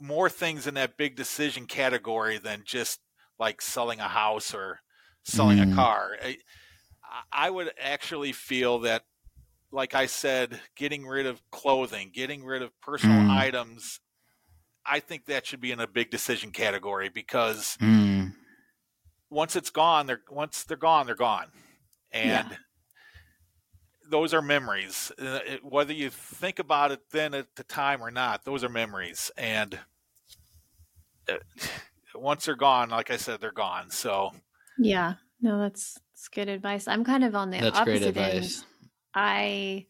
more 0.00 0.28
things 0.28 0.66
in 0.66 0.74
that 0.74 0.96
big 0.96 1.14
decision 1.14 1.66
category 1.66 2.36
than 2.36 2.62
just 2.64 2.98
like 3.38 3.62
selling 3.62 4.00
a 4.00 4.08
house 4.08 4.52
or 4.52 4.80
selling 5.24 5.58
mm. 5.58 5.72
a 5.72 5.74
car 5.74 6.16
I, 7.10 7.46
I 7.46 7.50
would 7.50 7.72
actually 7.78 8.32
feel 8.32 8.80
that 8.80 9.04
like 9.72 9.94
i 9.94 10.06
said 10.06 10.60
getting 10.76 11.06
rid 11.06 11.26
of 11.26 11.42
clothing 11.50 12.10
getting 12.12 12.44
rid 12.44 12.62
of 12.62 12.78
personal 12.80 13.22
mm. 13.22 13.30
items 13.30 14.00
i 14.86 15.00
think 15.00 15.26
that 15.26 15.46
should 15.46 15.60
be 15.60 15.72
in 15.72 15.80
a 15.80 15.86
big 15.86 16.10
decision 16.10 16.50
category 16.50 17.08
because 17.08 17.76
mm. 17.80 18.32
once 19.28 19.56
it's 19.56 19.70
gone 19.70 20.06
they're 20.06 20.22
once 20.30 20.64
they're 20.64 20.76
gone 20.76 21.06
they're 21.06 21.14
gone 21.14 21.48
and 22.12 22.48
yeah 22.50 22.56
those 24.10 24.34
are 24.34 24.42
memories. 24.42 25.12
Uh, 25.18 25.38
whether 25.62 25.92
you 25.92 26.10
think 26.10 26.58
about 26.58 26.90
it 26.90 27.00
then 27.12 27.32
at 27.32 27.54
the 27.56 27.64
time 27.64 28.02
or 28.02 28.10
not, 28.10 28.44
those 28.44 28.64
are 28.64 28.68
memories. 28.68 29.30
And 29.38 29.78
uh, 31.28 31.36
once 32.14 32.44
they're 32.44 32.56
gone, 32.56 32.90
like 32.90 33.10
I 33.10 33.16
said, 33.16 33.40
they're 33.40 33.52
gone. 33.52 33.90
So 33.90 34.32
yeah, 34.78 35.14
no, 35.40 35.58
that's 35.58 35.98
that's 36.20 36.28
good 36.28 36.50
advice. 36.50 36.86
I'm 36.86 37.02
kind 37.02 37.24
of 37.24 37.34
on 37.34 37.50
the 37.50 37.60
that's 37.60 37.78
opposite 37.78 38.14
end. 38.14 38.64
I 39.14 39.86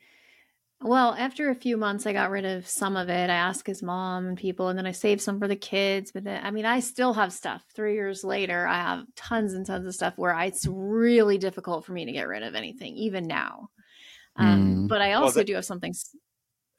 well, 0.80 1.12
after 1.18 1.50
a 1.50 1.56
few 1.56 1.76
months, 1.76 2.06
I 2.06 2.12
got 2.12 2.30
rid 2.30 2.44
of 2.44 2.68
some 2.68 2.96
of 2.96 3.08
it. 3.08 3.28
I 3.28 3.34
asked 3.34 3.66
his 3.66 3.82
mom 3.82 4.28
and 4.28 4.38
people, 4.38 4.68
and 4.68 4.78
then 4.78 4.86
I 4.86 4.92
saved 4.92 5.20
some 5.20 5.40
for 5.40 5.48
the 5.48 5.56
kids. 5.56 6.12
But 6.12 6.24
then, 6.24 6.40
I 6.42 6.52
mean, 6.52 6.64
I 6.64 6.80
still 6.80 7.12
have 7.14 7.32
stuff. 7.32 7.64
Three 7.74 7.94
years 7.94 8.22
later, 8.22 8.66
I 8.66 8.76
have 8.76 9.04
tons 9.16 9.54
and 9.54 9.66
tons 9.66 9.86
of 9.86 9.94
stuff 9.94 10.14
where 10.16 10.38
it's 10.40 10.66
really 10.66 11.36
difficult 11.36 11.84
for 11.84 11.92
me 11.92 12.04
to 12.04 12.12
get 12.12 12.28
rid 12.28 12.44
of 12.44 12.54
anything, 12.54 12.96
even 12.96 13.26
now. 13.26 13.68
Um, 14.36 14.84
mm. 14.84 14.88
But 14.88 15.02
I 15.02 15.14
also 15.14 15.24
well, 15.24 15.32
that, 15.32 15.46
do 15.48 15.54
have 15.54 15.64
something. 15.64 15.92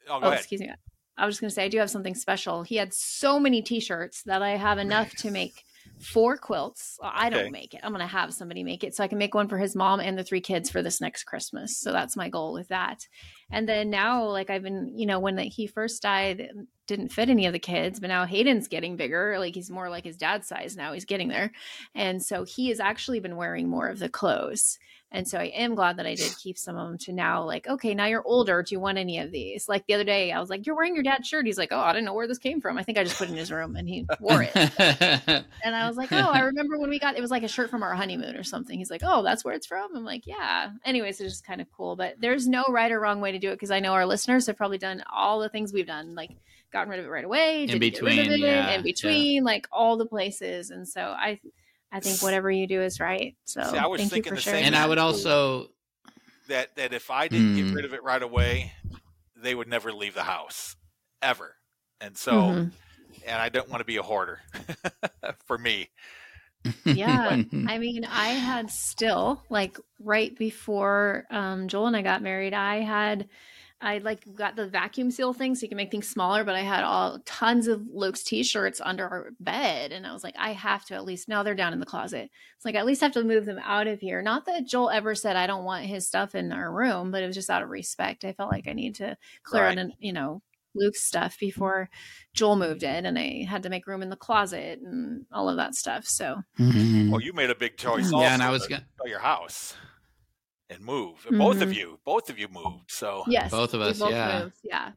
Oh, 0.08 0.18
oh 0.22 0.30
excuse 0.30 0.62
me. 0.62 0.72
I 1.18 1.26
was 1.26 1.34
just 1.34 1.42
going 1.42 1.50
to 1.50 1.54
say 1.54 1.64
I 1.66 1.68
do 1.68 1.78
have 1.78 1.90
something 1.90 2.14
special. 2.14 2.62
He 2.62 2.76
had 2.76 2.94
so 2.94 3.38
many 3.38 3.60
T-shirts 3.60 4.22
that 4.24 4.42
I 4.42 4.56
have 4.56 4.78
enough 4.78 5.12
to 5.16 5.30
make 5.30 5.62
four 6.00 6.36
quilts. 6.36 6.98
Uh, 7.02 7.10
I 7.12 7.30
don't 7.30 7.42
okay. 7.42 7.50
make 7.50 7.74
it. 7.74 7.80
I'm 7.82 7.92
going 7.92 8.00
to 8.00 8.06
have 8.06 8.34
somebody 8.34 8.64
make 8.64 8.84
it 8.84 8.94
so 8.94 9.04
I 9.04 9.08
can 9.08 9.18
make 9.18 9.34
one 9.34 9.48
for 9.48 9.58
his 9.58 9.76
mom 9.76 10.00
and 10.00 10.18
the 10.18 10.24
three 10.24 10.40
kids 10.40 10.70
for 10.70 10.82
this 10.82 11.00
next 11.00 11.24
Christmas. 11.24 11.78
So 11.78 11.92
that's 11.92 12.16
my 12.16 12.28
goal 12.28 12.52
with 12.52 12.68
that. 12.68 13.06
And 13.50 13.68
then 13.68 13.90
now, 13.90 14.24
like 14.24 14.50
I've 14.50 14.62
been, 14.62 14.92
you 14.96 15.06
know, 15.06 15.20
when 15.20 15.38
he 15.38 15.66
first 15.66 16.02
died, 16.02 16.48
didn't 16.94 17.12
fit 17.12 17.30
any 17.30 17.46
of 17.46 17.52
the 17.52 17.58
kids, 17.58 18.00
but 18.00 18.08
now 18.08 18.26
Hayden's 18.26 18.68
getting 18.68 18.96
bigger. 18.96 19.38
Like 19.38 19.54
he's 19.54 19.70
more 19.70 19.88
like 19.88 20.04
his 20.04 20.16
dad's 20.16 20.46
size 20.46 20.76
now. 20.76 20.92
He's 20.92 21.04
getting 21.04 21.28
there. 21.28 21.52
And 21.94 22.22
so 22.22 22.44
he 22.44 22.68
has 22.68 22.80
actually 22.80 23.20
been 23.20 23.36
wearing 23.36 23.68
more 23.68 23.88
of 23.88 23.98
the 23.98 24.08
clothes. 24.08 24.78
And 25.14 25.28
so 25.28 25.38
I 25.38 25.44
am 25.44 25.74
glad 25.74 25.98
that 25.98 26.06
I 26.06 26.14
did 26.14 26.34
keep 26.42 26.56
some 26.56 26.76
of 26.76 26.88
them 26.88 26.96
to 26.98 27.12
now, 27.12 27.44
like, 27.44 27.68
okay, 27.68 27.94
now 27.94 28.06
you're 28.06 28.26
older. 28.26 28.62
Do 28.62 28.74
you 28.74 28.80
want 28.80 28.96
any 28.96 29.18
of 29.18 29.30
these? 29.30 29.68
Like 29.68 29.86
the 29.86 29.92
other 29.92 30.04
day, 30.04 30.32
I 30.32 30.40
was 30.40 30.48
like, 30.48 30.66
You're 30.66 30.74
wearing 30.74 30.94
your 30.94 31.04
dad's 31.04 31.28
shirt. 31.28 31.44
He's 31.44 31.58
like, 31.58 31.68
Oh, 31.70 31.78
I 31.78 31.92
didn't 31.92 32.06
know 32.06 32.14
where 32.14 32.26
this 32.26 32.38
came 32.38 32.62
from. 32.62 32.78
I 32.78 32.82
think 32.82 32.96
I 32.96 33.04
just 33.04 33.18
put 33.18 33.28
it 33.28 33.32
in 33.32 33.36
his 33.36 33.52
room 33.52 33.76
and 33.76 33.86
he 33.86 34.06
wore 34.20 34.42
it. 34.42 34.52
and 35.64 35.76
I 35.76 35.86
was 35.86 35.98
like, 35.98 36.10
Oh, 36.12 36.16
I 36.16 36.40
remember 36.40 36.78
when 36.78 36.88
we 36.88 36.98
got 36.98 37.16
it 37.16 37.20
was 37.20 37.30
like 37.30 37.42
a 37.42 37.48
shirt 37.48 37.68
from 37.68 37.82
our 37.82 37.94
honeymoon 37.94 38.36
or 38.36 38.42
something. 38.42 38.78
He's 38.78 38.90
like, 38.90 39.02
Oh, 39.04 39.22
that's 39.22 39.44
where 39.44 39.54
it's 39.54 39.66
from. 39.66 39.94
I'm 39.94 40.04
like, 40.04 40.26
Yeah. 40.26 40.70
Anyways, 40.84 41.20
it's 41.20 41.34
just 41.34 41.46
kind 41.46 41.60
of 41.60 41.70
cool. 41.76 41.94
But 41.94 42.16
there's 42.18 42.48
no 42.48 42.64
right 42.70 42.90
or 42.90 42.98
wrong 42.98 43.20
way 43.20 43.32
to 43.32 43.38
do 43.38 43.50
it 43.50 43.56
because 43.56 43.70
I 43.70 43.80
know 43.80 43.92
our 43.92 44.06
listeners 44.06 44.46
have 44.46 44.56
probably 44.56 44.78
done 44.78 45.04
all 45.12 45.40
the 45.40 45.50
things 45.50 45.74
we've 45.74 45.86
done, 45.86 46.14
like 46.14 46.30
gotten 46.72 46.88
rid 46.88 47.00
of 47.00 47.06
it 47.06 47.10
right 47.10 47.24
away, 47.24 47.64
in 47.64 47.78
between, 47.78 48.18
it, 48.18 48.38
yeah, 48.40 48.72
in 48.72 48.82
between, 48.82 49.36
yeah. 49.36 49.42
like 49.42 49.68
all 49.70 49.96
the 49.96 50.06
places. 50.06 50.70
And 50.70 50.88
so 50.88 51.02
I 51.02 51.40
I 51.92 52.00
think 52.00 52.22
whatever 52.22 52.50
you 52.50 52.66
do 52.66 52.80
is 52.80 52.98
right. 52.98 53.36
So 53.44 53.62
See, 53.62 53.76
I 53.76 53.86
was 53.86 54.00
thank 54.00 54.12
thinking 54.12 54.32
you 54.32 54.40
for 54.40 54.44
the 54.44 54.50
same. 54.50 54.64
And 54.64 54.74
I 54.74 54.86
would 54.86 54.98
also 54.98 55.68
that 56.48 56.74
that 56.76 56.94
if 56.94 57.10
I 57.10 57.28
didn't 57.28 57.54
mm. 57.54 57.66
get 57.66 57.74
rid 57.74 57.84
of 57.84 57.92
it 57.92 58.02
right 58.02 58.22
away, 58.22 58.72
they 59.36 59.54
would 59.54 59.68
never 59.68 59.92
leave 59.92 60.14
the 60.14 60.22
house 60.22 60.76
ever. 61.20 61.56
And 62.00 62.16
so, 62.16 62.32
mm-hmm. 62.32 62.68
and 63.26 63.36
I 63.40 63.48
don't 63.50 63.68
want 63.68 63.80
to 63.80 63.84
be 63.84 63.96
a 63.96 64.02
hoarder 64.02 64.40
for 65.46 65.58
me. 65.58 65.90
yeah. 66.84 67.42
I 67.66 67.78
mean, 67.78 68.04
I 68.04 68.28
had 68.28 68.70
still 68.70 69.42
like 69.50 69.78
right 70.00 70.36
before 70.36 71.26
um, 71.30 71.68
Joel 71.68 71.88
and 71.88 71.96
I 71.96 72.02
got 72.02 72.22
married, 72.22 72.54
I 72.54 72.80
had 72.80 73.28
I 73.82 73.98
like 73.98 74.24
got 74.34 74.54
the 74.54 74.66
vacuum 74.66 75.10
seal 75.10 75.32
thing 75.32 75.54
so 75.54 75.62
you 75.62 75.68
can 75.68 75.76
make 75.76 75.90
things 75.90 76.08
smaller, 76.08 76.44
but 76.44 76.54
I 76.54 76.60
had 76.60 76.84
all 76.84 77.18
tons 77.26 77.66
of 77.66 77.82
Luke's 77.92 78.22
t-shirts 78.22 78.80
under 78.82 79.08
our 79.08 79.30
bed. 79.40 79.90
And 79.90 80.06
I 80.06 80.12
was 80.12 80.22
like, 80.22 80.36
I 80.38 80.52
have 80.52 80.84
to 80.86 80.94
at 80.94 81.04
least 81.04 81.28
now 81.28 81.42
they're 81.42 81.54
down 81.54 81.72
in 81.72 81.80
the 81.80 81.86
closet. 81.86 82.30
It's 82.56 82.64
like 82.64 82.76
I 82.76 82.78
at 82.78 82.86
least 82.86 83.00
have 83.00 83.12
to 83.12 83.24
move 83.24 83.44
them 83.44 83.58
out 83.62 83.88
of 83.88 84.00
here. 84.00 84.22
Not 84.22 84.46
that 84.46 84.66
Joel 84.66 84.90
ever 84.90 85.14
said 85.16 85.34
I 85.34 85.48
don't 85.48 85.64
want 85.64 85.84
his 85.84 86.06
stuff 86.06 86.36
in 86.36 86.52
our 86.52 86.72
room, 86.72 87.10
but 87.10 87.22
it 87.22 87.26
was 87.26 87.34
just 87.34 87.50
out 87.50 87.62
of 87.62 87.70
respect. 87.70 88.24
I 88.24 88.32
felt 88.32 88.52
like 88.52 88.68
I 88.68 88.72
need 88.72 88.94
to 88.96 89.16
clear 89.42 89.64
right. 89.64 89.72
out 89.72 89.78
and 89.78 89.92
you 89.98 90.12
know, 90.12 90.42
Luke's 90.74 91.02
stuff 91.02 91.36
before 91.38 91.90
Joel 92.34 92.56
moved 92.56 92.84
in 92.84 93.04
and 93.04 93.18
I 93.18 93.44
had 93.48 93.64
to 93.64 93.68
make 93.68 93.86
room 93.86 94.02
in 94.02 94.10
the 94.10 94.16
closet 94.16 94.78
and 94.80 95.26
all 95.32 95.48
of 95.48 95.56
that 95.56 95.74
stuff. 95.74 96.06
So 96.06 96.40
mm-hmm. 96.58 97.10
Well, 97.10 97.20
you 97.20 97.32
made 97.32 97.50
a 97.50 97.54
big 97.54 97.76
choice 97.76 98.10
yeah, 98.12 98.32
and 98.32 98.42
I 98.42 98.50
was 98.50 98.66
gonna 98.66 98.86
your 99.04 99.18
house 99.18 99.74
and 100.72 100.84
move. 100.84 101.18
Mm-hmm. 101.24 101.38
Both 101.38 101.60
of 101.62 101.68
mm-hmm. 101.68 101.78
you, 101.78 101.98
both 102.04 102.30
of 102.30 102.38
you 102.38 102.48
moved. 102.48 102.90
So 102.90 103.24
yes, 103.26 103.50
both 103.50 103.74
of 103.74 103.80
us. 103.80 103.98
Both 103.98 104.10
yeah, 104.10 104.40
moved. 104.42 104.56
yeah, 104.62 104.90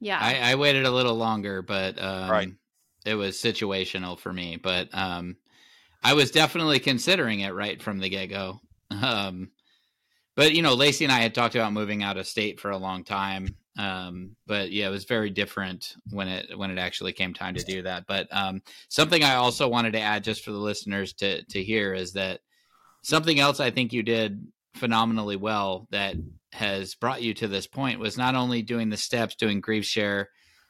yeah. 0.00 0.18
I, 0.20 0.52
I, 0.52 0.54
waited 0.56 0.84
a 0.84 0.90
little 0.90 1.14
longer, 1.14 1.62
but 1.62 2.02
um, 2.02 2.30
right. 2.30 2.48
it 3.04 3.14
was 3.14 3.36
situational 3.36 4.18
for 4.18 4.32
me. 4.32 4.56
But 4.56 4.88
um, 4.92 5.36
I 6.02 6.14
was 6.14 6.30
definitely 6.30 6.80
considering 6.80 7.40
it 7.40 7.54
right 7.54 7.80
from 7.80 7.98
the 7.98 8.08
get 8.08 8.30
go. 8.30 8.60
Um, 8.90 9.50
but 10.34 10.54
you 10.54 10.62
know, 10.62 10.74
Lacey 10.74 11.04
and 11.04 11.12
I 11.12 11.20
had 11.20 11.34
talked 11.34 11.54
about 11.54 11.72
moving 11.72 12.02
out 12.02 12.16
of 12.16 12.26
state 12.26 12.60
for 12.60 12.70
a 12.70 12.78
long 12.78 13.04
time. 13.04 13.56
Um, 13.78 14.36
but 14.46 14.70
yeah, 14.70 14.88
it 14.88 14.90
was 14.90 15.04
very 15.04 15.30
different 15.30 15.94
when 16.10 16.28
it 16.28 16.58
when 16.58 16.70
it 16.70 16.78
actually 16.78 17.12
came 17.12 17.32
time 17.32 17.54
to 17.54 17.64
do 17.64 17.82
that. 17.82 18.06
But 18.06 18.28
um, 18.30 18.62
something 18.88 19.22
I 19.22 19.36
also 19.36 19.68
wanted 19.68 19.92
to 19.94 20.00
add, 20.00 20.24
just 20.24 20.44
for 20.44 20.52
the 20.52 20.58
listeners 20.58 21.12
to 21.14 21.42
to 21.44 21.62
hear, 21.62 21.94
is 21.94 22.12
that 22.12 22.40
something 23.02 23.40
else 23.40 23.60
I 23.60 23.70
think 23.70 23.92
you 23.92 24.02
did 24.02 24.46
phenomenally 24.74 25.36
well 25.36 25.86
that 25.90 26.16
has 26.52 26.94
brought 26.94 27.22
you 27.22 27.34
to 27.34 27.48
this 27.48 27.66
point 27.66 27.98
was 27.98 28.18
not 28.18 28.34
only 28.34 28.62
doing 28.62 28.90
the 28.90 28.96
steps, 28.96 29.34
doing 29.34 29.60
grief 29.60 29.84
share, 29.84 30.28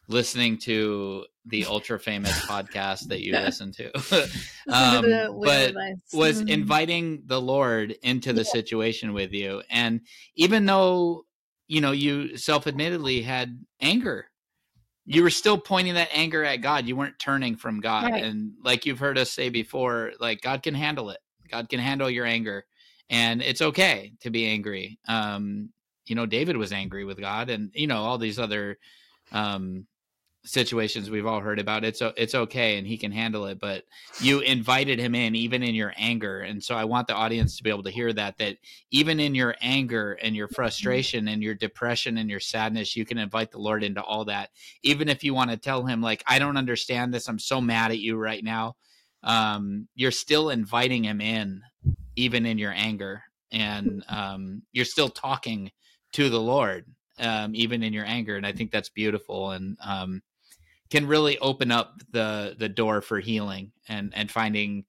listening 0.09 0.59
to 0.59 1.25
the 1.47 1.65
ultra 1.69 1.99
famous 1.99 2.39
podcast 2.47 3.09
that 3.09 3.23
you 3.23 3.33
listen 3.33 3.73
to, 3.73 3.91
um, 4.73 5.41
but 5.43 5.75
was 6.13 6.41
inviting 6.41 7.23
the 7.27 7.41
Lord 7.41 7.95
into 8.03 8.33
the 8.33 8.43
yeah. 8.43 8.53
situation 8.53 9.13
with 9.13 9.33
you. 9.33 9.63
And 9.71 10.03
even 10.37 10.67
though, 10.67 11.25
you 11.67 11.81
know, 11.81 11.93
you 11.93 12.37
self 12.37 12.67
admittedly 12.67 13.23
had 13.23 13.59
anger, 13.81 14.27
you 15.05 15.23
were 15.23 15.31
still 15.31 15.59
pointing 15.59 15.95
that 15.95 16.11
anger 16.13 16.45
at 16.45 16.57
God. 16.57 16.87
You 16.87 16.95
weren't 16.95 17.19
turning 17.19 17.57
from 17.57 17.81
God. 17.81 18.13
Right. 18.13 18.23
And 18.23 18.53
like 18.63 18.87
you've 18.87 19.01
heard 19.01 19.19
us 19.19 19.33
say 19.33 19.49
before, 19.49 20.13
like 20.21 20.43
God 20.43 20.63
can 20.63 20.75
handle 20.75 21.11
it. 21.11 21.19
God 21.51 21.69
can 21.69 21.81
handle 21.81 22.09
your 22.09 22.25
anger 22.25 22.65
and 23.11 23.43
it's 23.43 23.63
okay 23.63 24.13
to 24.21 24.31
be 24.31 24.47
angry. 24.47 24.99
Um, 25.09 25.71
you 26.07 26.15
know, 26.15 26.27
David 26.27 26.57
was 26.57 26.73
angry 26.73 27.05
with 27.05 27.21
God, 27.21 27.51
and 27.51 27.71
you 27.75 27.87
know 27.87 28.03
all 28.03 28.19
these 28.19 28.39
other 28.39 28.79
um, 29.31 29.87
situations 30.45 31.09
we've 31.09 31.27
all 31.27 31.41
heard 31.41 31.61
about. 31.61 31.85
It's 31.85 32.03
it's 32.17 32.35
okay, 32.35 32.77
and 32.77 32.87
he 32.87 32.99
can 32.99 33.13
handle 33.13 33.47
it. 33.47 33.61
But 33.61 33.85
you 34.21 34.41
invited 34.41 34.99
him 34.99 35.15
in, 35.15 35.37
even 35.37 35.63
in 35.63 35.75
your 35.75 35.93
anger, 35.97 36.41
and 36.41 36.63
so 36.63 36.75
I 36.75 36.85
want 36.85 37.07
the 37.07 37.15
audience 37.15 37.57
to 37.57 37.63
be 37.63 37.71
able 37.71 37.85
to 37.85 37.91
hear 37.91 38.13
that. 38.13 38.39
That 38.39 38.57
even 38.91 39.21
in 39.21 39.35
your 39.35 39.55
anger 39.61 40.19
and 40.21 40.35
your 40.35 40.49
frustration 40.49 41.29
and 41.29 41.43
your 41.43 41.55
depression 41.55 42.19
and 42.19 42.29
your 42.29 42.41
sadness, 42.41 42.97
you 42.97 43.05
can 43.05 43.19
invite 43.19 43.53
the 43.53 43.59
Lord 43.59 43.85
into 43.85 44.03
all 44.03 44.25
that. 44.27 44.51
Even 44.83 45.09
if 45.09 45.23
you 45.23 45.35
want 45.35 45.51
to 45.51 45.57
tell 45.57 45.85
him, 45.85 46.03
like, 46.03 46.23
I 46.27 46.39
don't 46.39 46.57
understand 46.57 47.15
this. 47.15 47.29
I'm 47.29 47.39
so 47.39 47.61
mad 47.61 47.91
at 47.91 47.99
you 47.99 48.17
right 48.17 48.43
now. 48.43 48.77
Um, 49.23 49.87
you're 49.95 50.11
still 50.11 50.51
inviting 50.51 51.05
him 51.05 51.21
in 51.21 51.63
even 52.17 52.47
in 52.47 52.59
your 52.59 52.73
anger 52.73 53.23
and 53.53 54.05
um, 54.09 54.63
you're 54.73 54.85
still 54.85 55.09
talking 55.09 55.71
to 56.13 56.29
the 56.29 56.41
lord 56.41 56.87
um, 57.19 57.55
even 57.55 57.83
in 57.83 57.93
your 57.93 58.07
anger 58.07 58.37
and 58.37 58.47
i 58.47 58.53
think 58.53 58.71
that's 58.71 58.91
beautiful 58.91 59.53
and 59.53 59.77
um, 59.85 60.23
can 60.91 61.07
really 61.07 61.39
open 61.39 61.71
up 61.71 62.01
the 62.11 62.55
the 62.59 62.69
door 62.69 63.01
for 63.01 63.19
healing 63.19 63.73
and 63.89 64.13
and 64.15 64.31
finding 64.31 64.85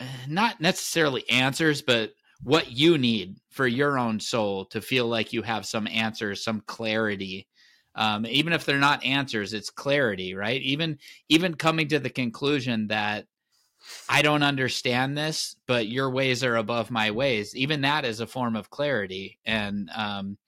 eh, 0.00 0.06
not 0.28 0.60
necessarily 0.60 1.28
answers 1.28 1.82
but 1.82 2.12
what 2.42 2.72
you 2.72 2.98
need 2.98 3.36
for 3.50 3.66
your 3.66 3.98
own 3.98 4.18
soul 4.18 4.64
to 4.66 4.80
feel 4.80 5.06
like 5.06 5.32
you 5.32 5.42
have 5.42 5.64
some 5.64 5.86
answers 5.86 6.42
some 6.42 6.60
clarity. 6.66 7.46
Um, 7.94 8.24
even 8.26 8.54
if 8.54 8.64
they're 8.64 8.78
not 8.78 9.04
answers 9.04 9.52
it's 9.52 9.70
clarity 9.70 10.34
right? 10.34 10.60
Even 10.62 10.98
even 11.28 11.54
coming 11.54 11.88
to 11.88 11.98
the 11.98 12.10
conclusion 12.10 12.86
that 12.88 13.26
I 14.08 14.22
don't 14.22 14.42
understand 14.42 15.16
this, 15.16 15.56
but 15.66 15.88
your 15.88 16.10
ways 16.10 16.44
are 16.44 16.56
above 16.56 16.90
my 16.90 17.10
ways. 17.10 17.54
Even 17.56 17.80
that 17.82 18.04
is 18.04 18.20
a 18.20 18.26
form 18.26 18.56
of 18.56 18.70
clarity 18.70 19.38
and 19.44 19.90
um, 19.94 20.38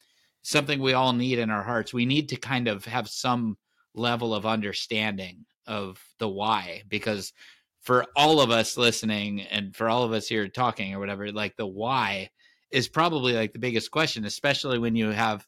something 0.43 0.81
we 0.81 0.93
all 0.93 1.13
need 1.13 1.39
in 1.39 1.51
our 1.51 1.63
hearts. 1.63 1.93
We 1.93 2.07
need 2.07 2.29
to 2.31 2.37
kind 2.37 2.69
of 2.69 2.85
have 2.85 3.09
some 3.09 3.57
level 3.95 4.35
of 4.35 4.47
understanding 4.47 5.45
of 5.67 6.03
the 6.19 6.29
why, 6.29 6.83
because 6.89 7.33
for 7.81 8.07
all 8.17 8.41
of 8.41 8.51
us 8.51 8.77
listening 8.77 9.43
and 9.43 9.75
for 9.75 9.89
all 9.89 10.05
of 10.05 10.13
us 10.13 10.29
here 10.29 10.49
talking 10.49 10.95
or 10.95 10.99
whatever, 10.99 11.31
like 11.33 11.57
the 11.57 11.67
why 11.67 12.31
is 12.71 12.89
probably 12.89 13.35
like 13.35 13.53
the 13.53 13.59
biggest 13.59 13.91
question, 13.91 14.25
especially 14.25 14.79
when 14.79 14.97
you 14.97 15.11
have 15.11 15.47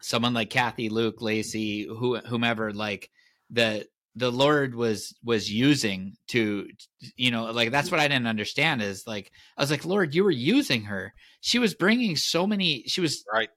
someone 0.00 0.34
like 0.34 0.50
Kathy, 0.50 0.88
Luke, 0.88 1.20
Lacey, 1.20 1.86
who, 1.86 2.16
whomever, 2.18 2.72
like 2.72 3.10
that 3.50 3.86
the 4.18 4.32
lord 4.32 4.74
was 4.74 5.14
was 5.24 5.50
using 5.50 6.14
to 6.26 6.68
you 7.16 7.30
know 7.30 7.44
like 7.52 7.70
that's 7.70 7.90
what 7.90 8.00
i 8.00 8.08
didn't 8.08 8.26
understand 8.26 8.82
is 8.82 9.06
like 9.06 9.30
i 9.56 9.62
was 9.62 9.70
like 9.70 9.84
lord 9.84 10.14
you 10.14 10.24
were 10.24 10.30
using 10.30 10.84
her. 10.84 11.14
She 11.40 11.58
was 11.58 11.74
bringing 11.74 12.16
so 12.16 12.46
many 12.46 12.82
she 12.86 13.00
was 13.00 13.24
right. 13.32 13.50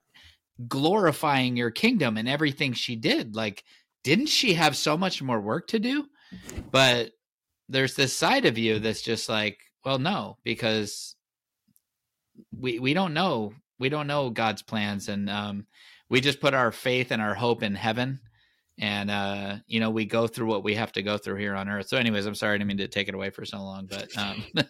glorifying 0.67 1.57
your 1.57 1.71
kingdom 1.71 2.17
and 2.17 2.29
everything 2.29 2.73
she 2.73 2.95
did. 2.95 3.35
Like 3.35 3.63
didn't 4.03 4.27
she 4.27 4.53
have 4.53 4.75
so 4.75 4.97
much 4.97 5.21
more 5.21 5.39
work 5.39 5.67
to 5.67 5.79
do? 5.79 6.07
But 6.71 7.11
there's 7.69 7.95
this 7.95 8.15
side 8.15 8.45
of 8.45 8.57
you 8.57 8.79
that's 8.79 9.01
just 9.01 9.29
like 9.29 9.59
well 9.85 9.99
no 9.99 10.37
because 10.43 11.15
we 12.57 12.79
we 12.79 12.93
don't 12.93 13.13
know 13.13 13.53
we 13.79 13.89
don't 13.89 14.07
know 14.07 14.29
god's 14.29 14.61
plans 14.61 15.07
and 15.09 15.29
um 15.29 15.65
we 16.09 16.21
just 16.21 16.41
put 16.41 16.53
our 16.53 16.71
faith 16.71 17.11
and 17.11 17.21
our 17.21 17.35
hope 17.35 17.63
in 17.63 17.75
heaven 17.75 18.19
and 18.79 19.11
uh, 19.11 19.57
you 19.67 19.79
know 19.79 19.89
we 19.89 20.05
go 20.05 20.27
through 20.27 20.47
what 20.47 20.63
we 20.63 20.75
have 20.75 20.91
to 20.93 21.03
go 21.03 21.17
through 21.17 21.35
here 21.35 21.55
on 21.55 21.69
earth. 21.69 21.87
So 21.87 21.97
anyways 21.97 22.25
i'm 22.25 22.35
sorry 22.35 22.55
i 22.55 22.57
didn't 22.57 22.67
mean 22.67 22.77
to 22.77 22.87
take 22.87 23.07
it 23.07 23.15
away 23.15 23.29
for 23.29 23.45
so 23.45 23.57
long 23.57 23.87
but 23.87 24.09
um, 24.17 24.43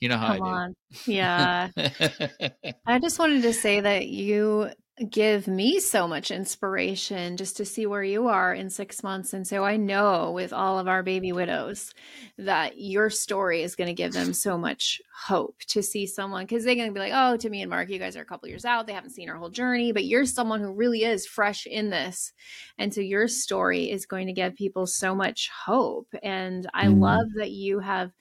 you 0.00 0.08
know 0.08 0.16
how 0.16 0.36
Come 0.36 0.42
i 0.42 0.66
do. 0.68 1.12
yeah. 1.12 1.68
I 2.86 2.98
just 2.98 3.18
wanted 3.18 3.42
to 3.42 3.52
say 3.52 3.80
that 3.80 4.08
you 4.08 4.70
give 5.10 5.48
me 5.48 5.80
so 5.80 6.06
much 6.06 6.30
inspiration 6.30 7.36
just 7.36 7.56
to 7.56 7.64
see 7.64 7.84
where 7.84 8.04
you 8.04 8.28
are 8.28 8.54
in 8.54 8.70
six 8.70 9.02
months. 9.02 9.32
And 9.32 9.44
so 9.44 9.64
I 9.64 9.76
know 9.76 10.30
with 10.30 10.52
all 10.52 10.78
of 10.78 10.86
our 10.86 11.02
baby 11.02 11.32
widows 11.32 11.92
that 12.38 12.78
your 12.78 13.10
story 13.10 13.62
is 13.62 13.74
going 13.74 13.88
to 13.88 13.94
give 13.94 14.12
them 14.12 14.32
so 14.32 14.56
much 14.56 15.02
hope 15.12 15.58
to 15.68 15.82
see 15.82 16.06
someone 16.06 16.44
because 16.44 16.64
they're 16.64 16.76
going 16.76 16.88
to 16.88 16.94
be 16.94 17.00
like, 17.00 17.12
oh, 17.12 17.36
to 17.36 17.50
me 17.50 17.62
and 17.62 17.70
Mark, 17.70 17.90
you 17.90 17.98
guys 17.98 18.16
are 18.16 18.22
a 18.22 18.26
couple 18.26 18.48
years 18.48 18.64
out. 18.64 18.86
They 18.86 18.92
haven't 18.92 19.10
seen 19.10 19.28
our 19.28 19.36
whole 19.36 19.50
journey, 19.50 19.90
but 19.90 20.04
you're 20.04 20.26
someone 20.26 20.60
who 20.60 20.72
really 20.72 21.02
is 21.02 21.26
fresh 21.26 21.66
in 21.66 21.90
this. 21.90 22.32
And 22.78 22.94
so 22.94 23.00
your 23.00 23.26
story 23.26 23.90
is 23.90 24.06
going 24.06 24.28
to 24.28 24.32
give 24.32 24.54
people 24.54 24.86
so 24.86 25.12
much 25.12 25.50
hope. 25.66 26.08
And 26.22 26.68
I 26.72 26.86
mm. 26.86 27.00
love 27.00 27.26
that 27.38 27.50
you 27.50 27.80
have 27.80 28.12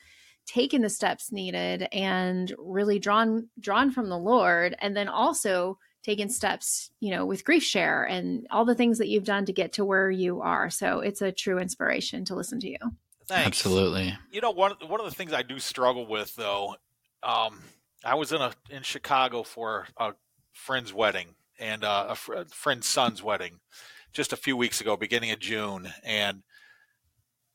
taken 0.47 0.81
the 0.81 0.89
steps 0.89 1.31
needed 1.31 1.87
and 1.91 2.53
really 2.57 2.99
drawn 2.99 3.47
drawn 3.59 3.91
from 3.91 4.09
the 4.09 4.17
Lord 4.17 4.75
and 4.79 4.97
then 4.97 5.07
also 5.07 5.77
taken 6.03 6.29
steps, 6.29 6.91
you 6.99 7.11
know, 7.11 7.25
with 7.25 7.45
Grief 7.45 7.63
Share 7.63 8.03
and 8.03 8.45
all 8.51 8.65
the 8.65 8.75
things 8.75 8.97
that 8.97 9.07
you've 9.07 9.23
done 9.23 9.45
to 9.45 9.53
get 9.53 9.73
to 9.73 9.85
where 9.85 10.11
you 10.11 10.41
are. 10.41 10.69
So 10.69 10.99
it's 10.99 11.21
a 11.21 11.31
true 11.31 11.59
inspiration 11.59 12.25
to 12.25 12.35
listen 12.35 12.59
to 12.59 12.69
you. 12.69 12.77
Thanks. 13.25 13.47
Absolutely. 13.47 14.13
You 14.31 14.41
know, 14.41 14.51
one 14.51 14.73
one 14.85 14.99
of 14.99 15.05
the 15.05 15.15
things 15.15 15.33
I 15.33 15.43
do 15.43 15.59
struggle 15.59 16.05
with 16.05 16.35
though, 16.35 16.75
um, 17.23 17.61
I 18.03 18.15
was 18.15 18.33
in 18.33 18.41
a 18.41 18.51
in 18.69 18.83
Chicago 18.83 19.43
for 19.43 19.87
a 19.97 20.13
friend's 20.51 20.93
wedding 20.93 21.27
and 21.57 21.83
uh, 21.83 22.07
a 22.09 22.15
fr- 22.15 22.43
friend's 22.51 22.87
son's 22.87 23.23
wedding 23.23 23.59
just 24.11 24.33
a 24.33 24.37
few 24.37 24.57
weeks 24.57 24.81
ago, 24.81 24.97
beginning 24.97 25.31
of 25.31 25.39
June, 25.39 25.91
and 26.03 26.43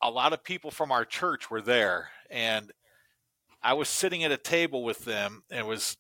a 0.03 0.11
lot 0.11 0.33
of 0.33 0.43
people 0.43 0.71
from 0.71 0.91
our 0.91 1.05
church 1.05 1.51
were 1.51 1.61
there, 1.61 2.09
and 2.31 2.73
I 3.63 3.75
was 3.75 3.89
sitting 3.89 4.25
at 4.25 4.33
a 4.33 4.37
table 4.37 4.83
with 4.83 5.05
them, 5.05 5.43
and 5.51 5.61
it 5.61 5.67
was 5.67 5.97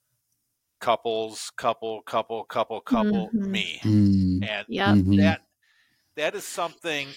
couples, 0.81 1.51
couple, 1.57 2.03
couple, 2.03 2.45
couple, 2.45 2.81
couple, 2.81 3.29
mm-hmm. 3.29 3.51
me. 3.51 3.81
Mm-hmm. 3.83 4.45
And 4.45 4.67
yep. 4.69 4.89
Mm-hmm. 4.89 5.17
that 5.17 5.41
that 6.17 6.35
is 6.35 6.45
something 6.45 7.09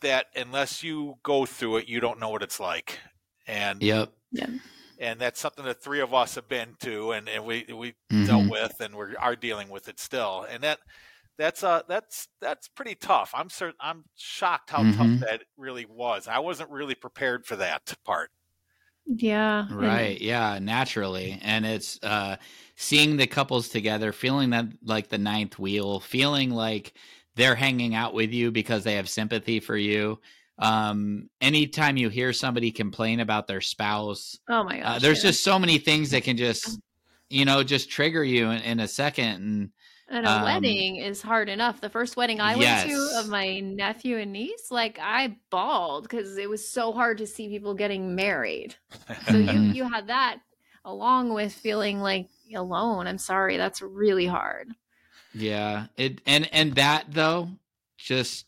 that 0.00 0.26
unless 0.34 0.82
you 0.82 1.16
go 1.22 1.46
through 1.46 1.78
it, 1.78 1.88
you 1.88 2.00
don't 2.00 2.20
know 2.20 2.30
what 2.30 2.42
it's 2.42 2.60
like. 2.60 2.98
And 3.46 3.82
yep. 3.82 4.12
Yeah. 4.32 4.48
And 4.98 5.20
that's 5.20 5.38
something 5.38 5.64
that 5.66 5.82
three 5.82 6.00
of 6.00 6.14
us 6.14 6.36
have 6.36 6.48
been 6.48 6.74
to 6.80 7.12
and, 7.12 7.28
and 7.28 7.44
we 7.44 7.66
we 7.68 7.90
mm-hmm. 8.10 8.24
dealt 8.24 8.50
with 8.50 8.80
and 8.80 8.94
we 8.94 9.16
are 9.16 9.36
dealing 9.36 9.68
with 9.68 9.88
it 9.88 10.00
still. 10.00 10.46
And 10.50 10.62
that 10.62 10.78
that's 11.38 11.62
uh 11.62 11.82
that's 11.88 12.28
that's 12.40 12.68
pretty 12.68 12.94
tough. 12.94 13.32
I'm 13.34 13.50
certain 13.50 13.76
I'm 13.80 14.04
shocked 14.16 14.70
how 14.70 14.78
tough 14.78 14.94
mm-hmm. 14.94 15.18
that 15.18 15.42
really 15.56 15.86
was. 15.86 16.28
I 16.28 16.38
wasn't 16.38 16.70
really 16.70 16.94
prepared 16.94 17.46
for 17.46 17.56
that 17.56 17.94
part. 18.04 18.30
Yeah. 19.06 19.66
Right. 19.70 20.20
Yeah. 20.20 20.58
Naturally. 20.60 21.38
And 21.42 21.64
it's 21.64 21.98
uh 22.02 22.36
seeing 22.76 23.16
the 23.16 23.26
couples 23.26 23.68
together, 23.68 24.12
feeling 24.12 24.50
that 24.50 24.66
like 24.84 25.08
the 25.08 25.18
ninth 25.18 25.58
wheel, 25.58 26.00
feeling 26.00 26.50
like 26.50 26.94
they're 27.34 27.54
hanging 27.54 27.94
out 27.94 28.14
with 28.14 28.32
you 28.32 28.50
because 28.50 28.84
they 28.84 28.94
have 28.94 29.08
sympathy 29.08 29.60
for 29.60 29.76
you. 29.76 30.18
Um, 30.58 31.28
anytime 31.40 31.96
you 31.96 32.08
hear 32.08 32.32
somebody 32.32 32.70
complain 32.70 33.20
about 33.20 33.46
their 33.46 33.60
spouse, 33.60 34.38
oh 34.48 34.64
my 34.64 34.80
uh, 34.80 34.82
gosh, 34.82 34.96
uh, 34.96 34.98
there's 35.00 35.22
yeah. 35.22 35.30
just 35.30 35.44
so 35.44 35.58
many 35.58 35.78
things 35.78 36.10
that 36.10 36.24
can 36.24 36.36
just, 36.36 36.80
you 37.28 37.44
know, 37.44 37.62
just 37.62 37.90
trigger 37.90 38.24
you 38.24 38.50
in, 38.50 38.62
in 38.62 38.80
a 38.80 38.88
second. 38.88 39.42
And 39.42 39.70
and 40.08 40.24
a 40.26 40.30
um, 40.30 40.42
wedding 40.42 40.96
is 40.96 41.20
hard 41.20 41.48
enough. 41.48 41.80
The 41.80 41.90
first 41.90 42.16
wedding 42.16 42.40
I 42.40 42.54
yes. 42.54 42.86
went 42.86 42.96
to 42.96 43.18
of 43.18 43.28
my 43.28 43.60
nephew 43.60 44.18
and 44.18 44.32
niece, 44.32 44.70
like 44.70 44.98
I 45.00 45.36
bawled 45.50 46.04
because 46.04 46.36
it 46.38 46.48
was 46.48 46.68
so 46.68 46.92
hard 46.92 47.18
to 47.18 47.26
see 47.26 47.48
people 47.48 47.74
getting 47.74 48.14
married. 48.14 48.76
So 49.28 49.36
you 49.36 49.60
you 49.72 49.88
had 49.88 50.08
that 50.08 50.38
along 50.84 51.34
with 51.34 51.52
feeling 51.52 52.00
like 52.00 52.28
alone. 52.54 53.06
I'm 53.06 53.18
sorry, 53.18 53.56
that's 53.56 53.82
really 53.82 54.26
hard. 54.26 54.68
Yeah. 55.34 55.86
It 55.96 56.20
and 56.26 56.48
and 56.52 56.74
that 56.76 57.06
though, 57.08 57.50
just 57.96 58.46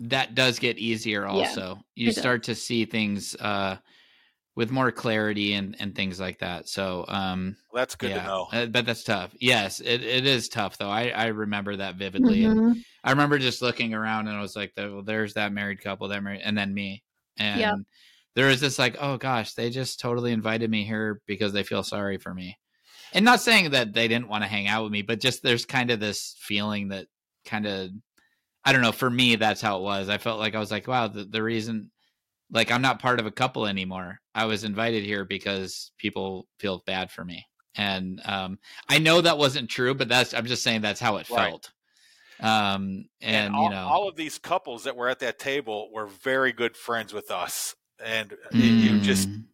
that 0.00 0.34
does 0.34 0.58
get 0.58 0.78
easier 0.78 1.26
also. 1.26 1.78
Yeah, 1.94 2.06
you 2.06 2.12
start 2.12 2.44
does. 2.44 2.56
to 2.58 2.62
see 2.62 2.84
things 2.86 3.34
uh 3.36 3.76
with 4.56 4.70
more 4.70 4.92
clarity 4.92 5.54
and 5.54 5.76
and 5.80 5.94
things 5.94 6.20
like 6.20 6.38
that. 6.38 6.68
So 6.68 7.04
um 7.08 7.56
well, 7.72 7.80
that's 7.80 7.96
good 7.96 8.10
yeah, 8.10 8.22
to 8.22 8.26
know. 8.26 8.46
Uh, 8.52 8.66
but 8.66 8.86
that's 8.86 9.02
tough. 9.02 9.34
Yes, 9.40 9.80
it, 9.80 10.02
it 10.02 10.26
is 10.26 10.48
tough 10.48 10.78
though. 10.78 10.90
I 10.90 11.08
I 11.08 11.26
remember 11.26 11.76
that 11.76 11.96
vividly, 11.96 12.42
mm-hmm. 12.42 12.58
and 12.58 12.84
I 13.02 13.10
remember 13.10 13.38
just 13.38 13.62
looking 13.62 13.94
around 13.94 14.28
and 14.28 14.36
I 14.36 14.40
was 14.40 14.56
like, 14.56 14.72
well, 14.76 15.02
"There's 15.02 15.34
that 15.34 15.52
married 15.52 15.82
couple, 15.82 16.08
that 16.08 16.22
married, 16.22 16.42
and 16.44 16.56
then 16.56 16.72
me." 16.72 17.02
And 17.36 17.60
yep. 17.60 17.74
there 18.34 18.48
was 18.48 18.60
this 18.60 18.78
like, 18.78 18.96
"Oh 19.00 19.16
gosh, 19.16 19.54
they 19.54 19.70
just 19.70 20.00
totally 20.00 20.32
invited 20.32 20.70
me 20.70 20.84
here 20.84 21.20
because 21.26 21.52
they 21.52 21.64
feel 21.64 21.82
sorry 21.82 22.18
for 22.18 22.32
me." 22.32 22.56
And 23.12 23.24
not 23.24 23.40
saying 23.40 23.70
that 23.70 23.92
they 23.92 24.08
didn't 24.08 24.28
want 24.28 24.42
to 24.42 24.48
hang 24.48 24.66
out 24.66 24.84
with 24.84 24.92
me, 24.92 25.02
but 25.02 25.20
just 25.20 25.42
there's 25.42 25.66
kind 25.66 25.90
of 25.90 26.00
this 26.00 26.36
feeling 26.38 26.88
that 26.88 27.06
kind 27.44 27.66
of 27.66 27.90
I 28.64 28.72
don't 28.72 28.82
know. 28.82 28.92
For 28.92 29.10
me, 29.10 29.36
that's 29.36 29.60
how 29.60 29.78
it 29.78 29.82
was. 29.82 30.08
I 30.08 30.18
felt 30.18 30.38
like 30.38 30.54
I 30.54 30.58
was 30.58 30.70
like, 30.70 30.86
"Wow, 30.86 31.08
the, 31.08 31.24
the 31.24 31.42
reason." 31.42 31.90
Like 32.50 32.70
I'm 32.70 32.82
not 32.82 33.00
part 33.00 33.20
of 33.20 33.26
a 33.26 33.30
couple 33.30 33.66
anymore. 33.66 34.20
I 34.34 34.44
was 34.46 34.64
invited 34.64 35.04
here 35.04 35.24
because 35.24 35.92
people 35.98 36.46
feel 36.58 36.82
bad 36.86 37.10
for 37.10 37.24
me. 37.24 37.46
And 37.76 38.20
um, 38.24 38.58
I 38.88 38.98
know 38.98 39.20
that 39.20 39.38
wasn't 39.38 39.68
true, 39.68 39.94
but 39.94 40.08
that's 40.08 40.32
I'm 40.34 40.46
just 40.46 40.62
saying 40.62 40.82
that's 40.82 41.00
how 41.00 41.16
it 41.16 41.28
right. 41.30 41.50
felt. 41.50 41.70
Um, 42.40 43.06
and, 43.20 43.46
and 43.46 43.54
all, 43.54 43.64
you 43.64 43.70
know, 43.70 43.86
all 43.86 44.08
of 44.08 44.16
these 44.16 44.38
couples 44.38 44.84
that 44.84 44.96
were 44.96 45.08
at 45.08 45.20
that 45.20 45.38
table 45.38 45.90
were 45.92 46.06
very 46.06 46.52
good 46.52 46.76
friends 46.76 47.12
with 47.12 47.30
us, 47.30 47.74
and 48.04 48.30
mm. 48.30 48.36
it, 48.52 48.56
you 48.64 49.00
just, 49.00 49.28
mm. 49.28 49.44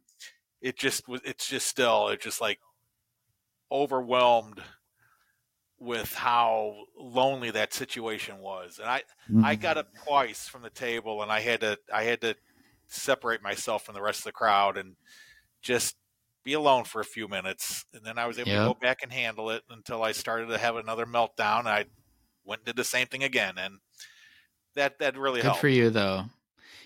it 0.63 0.79
just 0.79 1.07
was, 1.07 1.21
it's 1.25 1.47
just 1.47 1.67
still, 1.67 2.09
it's 2.09 2.25
just 2.25 2.41
like 2.41 2.59
overwhelmed 3.71 4.61
with 5.79 6.15
how 6.15 6.75
lonely 6.99 7.51
that 7.51 7.75
situation 7.75 8.39
was. 8.39 8.79
And 8.79 8.89
I, 8.89 9.03
mm. 9.31 9.45
I 9.45 9.57
got 9.57 9.77
up 9.77 9.89
twice 10.07 10.49
from 10.49 10.63
the 10.63 10.71
table, 10.71 11.23
and 11.23 11.31
I 11.31 11.41
had 11.41 11.61
to, 11.61 11.79
I 11.93 12.05
had 12.05 12.23
to 12.23 12.35
separate 12.91 13.43
myself 13.43 13.85
from 13.85 13.95
the 13.95 14.03
rest 14.03 14.21
of 14.21 14.25
the 14.25 14.33
crowd 14.33 14.77
and 14.77 14.97
just 15.63 15.97
be 16.45 16.53
alone 16.55 16.85
for 16.85 17.01
a 17.01 17.05
few 17.05 17.29
minutes. 17.29 17.85
And 17.95 18.05
then 18.05 18.19
I 18.19 18.27
was 18.27 18.39
able 18.39 18.51
yep. 18.51 18.63
to 18.63 18.75
go 18.75 18.79
back 18.81 19.03
and 19.03 19.13
handle 19.13 19.51
it 19.51 19.63
until 19.71 20.03
I 20.03 20.13
started 20.13 20.47
to 20.49 20.59
have 20.59 20.77
another 20.77 21.07
meltdown. 21.07 21.67
I 21.67 21.87
went 22.45 22.61
and 22.61 22.67
did 22.67 22.77
the 22.77 22.85
same 22.85 23.07
thing 23.07 23.23
again. 23.23 23.55
And 23.59 23.79
that, 24.75 24.99
that 24.99 25.17
really 25.17 25.41
Good 25.41 25.47
helped. 25.47 25.61
for 25.61 25.69
you 25.69 25.91
though. 25.91 26.25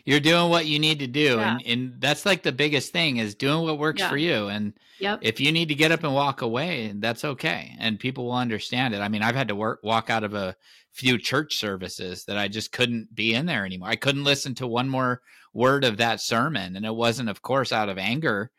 You're 0.05 0.21
doing 0.21 0.51
what 0.51 0.67
you 0.67 0.79
need 0.79 0.99
to 0.99 1.07
do. 1.07 1.37
Yeah. 1.37 1.57
And, 1.57 1.67
and 1.67 2.01
that's 2.01 2.27
like 2.27 2.43
the 2.43 2.53
biggest 2.53 2.93
thing 2.93 3.17
is 3.17 3.35
doing 3.35 3.65
what 3.65 3.79
works 3.79 4.01
yeah. 4.01 4.11
for 4.11 4.19
you. 4.19 4.49
And 4.49 4.75
yep. 4.99 5.21
if 5.23 5.41
you 5.41 5.51
need 5.51 5.69
to 5.69 5.75
get 5.75 5.93
up 5.93 6.05
and 6.05 6.15
walk 6.15 6.43
away, 6.43 6.93
that's 6.97 7.25
okay. 7.25 7.75
And 7.79 7.99
people 7.99 8.27
will 8.27 8.33
understand 8.33 8.95
it. 8.95 9.01
I 9.01 9.09
mean, 9.09 9.23
I've 9.23 9.35
had 9.35 9.49
to 9.49 9.55
work, 9.55 9.81
walk 9.83 10.11
out 10.11 10.25
of 10.25 10.35
a 10.35 10.57
few 10.93 11.19
church 11.19 11.57
services 11.57 12.25
that 12.27 12.37
I 12.37 12.49
just 12.49 12.71
couldn't 12.71 13.15
be 13.15 13.35
in 13.35 13.47
there 13.47 13.65
anymore. 13.65 13.89
I 13.89 13.97
couldn't 13.97 14.25
listen 14.25 14.55
to 14.57 14.67
one 14.67 14.89
more 14.89 15.23
word 15.55 15.85
of 15.85 15.97
that 15.97 16.21
sermon. 16.21 16.77
And 16.77 16.85
it 16.85 16.95
wasn't, 16.95 17.31
of 17.31 17.41
course, 17.41 17.73
out 17.73 17.89
of 17.89 17.97
anger. 17.97 18.51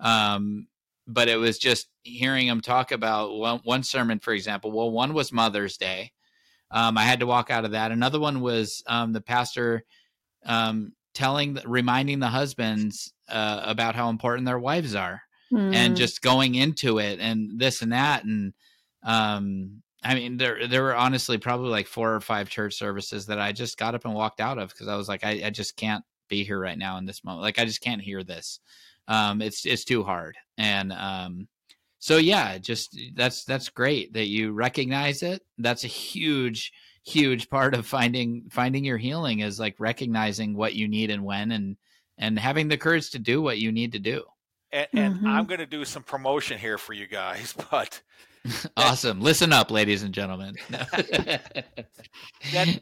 Um, 0.00 0.68
but 1.06 1.28
it 1.28 1.36
was 1.36 1.58
just 1.58 1.88
hearing 2.02 2.46
him 2.46 2.62
talk 2.62 2.92
about 2.92 3.34
one, 3.34 3.60
one 3.64 3.82
sermon, 3.82 4.20
for 4.20 4.32
example. 4.32 4.72
Well, 4.72 4.90
one 4.90 5.12
was 5.12 5.32
Mother's 5.32 5.76
Day. 5.76 6.12
Um, 6.70 6.96
I 6.96 7.02
had 7.02 7.20
to 7.20 7.26
walk 7.26 7.50
out 7.50 7.66
of 7.66 7.72
that. 7.72 7.92
Another 7.92 8.18
one 8.18 8.40
was 8.40 8.82
um, 8.86 9.12
the 9.12 9.20
pastor 9.20 9.84
um, 10.44 10.92
telling, 11.14 11.58
reminding 11.64 12.20
the 12.20 12.28
husbands 12.28 13.12
uh, 13.28 13.62
about 13.64 13.94
how 13.94 14.08
important 14.10 14.46
their 14.46 14.58
wives 14.58 14.94
are, 14.94 15.22
mm. 15.52 15.74
and 15.74 15.92
hmm. 15.92 15.96
just 15.96 16.22
going 16.22 16.54
into 16.54 16.98
it 16.98 17.20
and 17.20 17.58
this 17.58 17.82
and 17.82 17.92
that. 17.92 18.24
And 18.24 18.52
um, 19.02 19.82
I 20.02 20.14
mean, 20.14 20.36
there 20.36 20.66
there 20.68 20.82
were 20.82 20.96
honestly 20.96 21.38
probably 21.38 21.70
like 21.70 21.86
four 21.86 22.14
or 22.14 22.20
five 22.20 22.48
church 22.48 22.74
services 22.74 23.26
that 23.26 23.40
I 23.40 23.52
just 23.52 23.78
got 23.78 23.94
up 23.94 24.04
and 24.04 24.14
walked 24.14 24.40
out 24.40 24.58
of 24.58 24.68
because 24.68 24.88
I 24.88 24.96
was 24.96 25.08
like, 25.08 25.24
I, 25.24 25.42
I 25.46 25.50
just 25.50 25.76
can't 25.76 26.04
be 26.28 26.44
here 26.44 26.60
right 26.60 26.78
now 26.78 26.98
in 26.98 27.06
this 27.06 27.24
moment. 27.24 27.42
Like 27.42 27.58
I 27.58 27.64
just 27.64 27.80
can't 27.80 28.02
hear 28.02 28.22
this. 28.22 28.60
Um, 29.08 29.40
it's 29.40 29.64
it's 29.64 29.84
too 29.84 30.02
hard. 30.02 30.36
And 30.58 30.92
um, 30.92 31.48
so 31.98 32.18
yeah, 32.18 32.58
just 32.58 32.98
that's 33.14 33.44
that's 33.44 33.68
great 33.70 34.12
that 34.12 34.26
you 34.26 34.52
recognize 34.52 35.22
it. 35.22 35.42
That's 35.58 35.84
a 35.84 35.88
huge 35.88 36.72
huge 37.04 37.50
part 37.50 37.74
of 37.74 37.86
finding 37.86 38.44
finding 38.50 38.84
your 38.84 38.98
healing 38.98 39.40
is 39.40 39.60
like 39.60 39.76
recognizing 39.78 40.56
what 40.56 40.74
you 40.74 40.88
need 40.88 41.10
and 41.10 41.24
when 41.24 41.52
and 41.52 41.76
and 42.18 42.38
having 42.38 42.68
the 42.68 42.78
courage 42.78 43.10
to 43.10 43.18
do 43.18 43.42
what 43.42 43.58
you 43.58 43.72
need 43.72 43.92
to 43.92 43.98
do. 43.98 44.24
And, 44.72 44.88
and 44.92 45.14
mm-hmm. 45.16 45.26
I'm 45.26 45.46
going 45.46 45.60
to 45.60 45.66
do 45.66 45.84
some 45.84 46.02
promotion 46.02 46.58
here 46.58 46.78
for 46.78 46.92
you 46.92 47.06
guys, 47.06 47.54
but 47.70 48.00
awesome. 48.76 49.20
Listen 49.20 49.52
up, 49.52 49.70
ladies 49.70 50.02
and 50.02 50.14
gentlemen. 50.14 50.54
that 50.70 51.64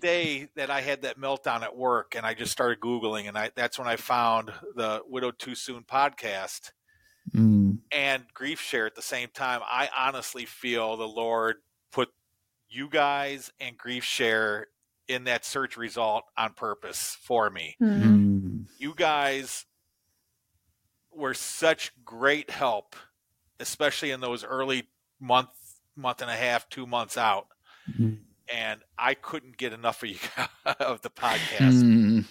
day 0.01 0.49
that 0.57 0.71
I 0.71 0.81
had 0.81 1.03
that 1.03 1.19
meltdown 1.19 1.63
at 1.63 1.77
work 1.77 2.15
and 2.17 2.27
I 2.27 2.35
just 2.35 2.53
started 2.53 2.81
Googling 2.81 3.29
and 3.29 3.37
I 3.37 3.51
that's 3.55 3.79
when 3.79 3.89
I 3.89 3.97
found 3.97 4.53
the 4.75 5.03
Widowed 5.07 5.39
Too 5.39 5.55
Soon 5.55 5.85
podcast 5.85 6.73
mm. 7.35 7.79
and 7.93 8.25
Grief 8.35 8.61
Share 8.61 8.87
at 8.87 8.95
the 8.95 9.03
same 9.03 9.29
time. 9.33 9.61
I 9.65 9.89
honestly 9.97 10.47
feel 10.47 10.97
the 10.97 11.07
Lord 11.07 11.57
put 11.57 11.63
you 12.73 12.89
guys 12.89 13.53
and 13.61 13.77
Grief 13.77 14.03
Share 14.03 14.69
in 15.07 15.25
that 15.25 15.45
search 15.45 15.77
result 15.77 16.25
on 16.37 16.55
purpose 16.55 17.17
for 17.21 17.51
me. 17.51 17.77
Mm. 17.81 18.65
You 18.79 18.95
guys 18.97 19.67
were 21.15 21.35
such 21.35 21.93
great 22.05 22.51
help, 22.51 22.97
especially 23.61 24.11
in 24.11 24.21
those 24.21 24.43
early 24.43 24.89
month, 25.21 25.51
month 25.97 26.23
and 26.23 26.31
a 26.31 26.35
half, 26.35 26.69
two 26.71 26.87
months 26.87 27.19
out, 27.19 27.49
mm-hmm. 27.91 28.15
and 28.53 28.81
I 28.97 29.15
couldn't 29.15 29.59
get 29.59 29.73
enough 29.73 30.03
of 30.03 30.09
you 30.09 30.17
of 30.81 31.03
the 31.03 31.11
podcast. 31.11 31.83
Mm. 31.83 32.25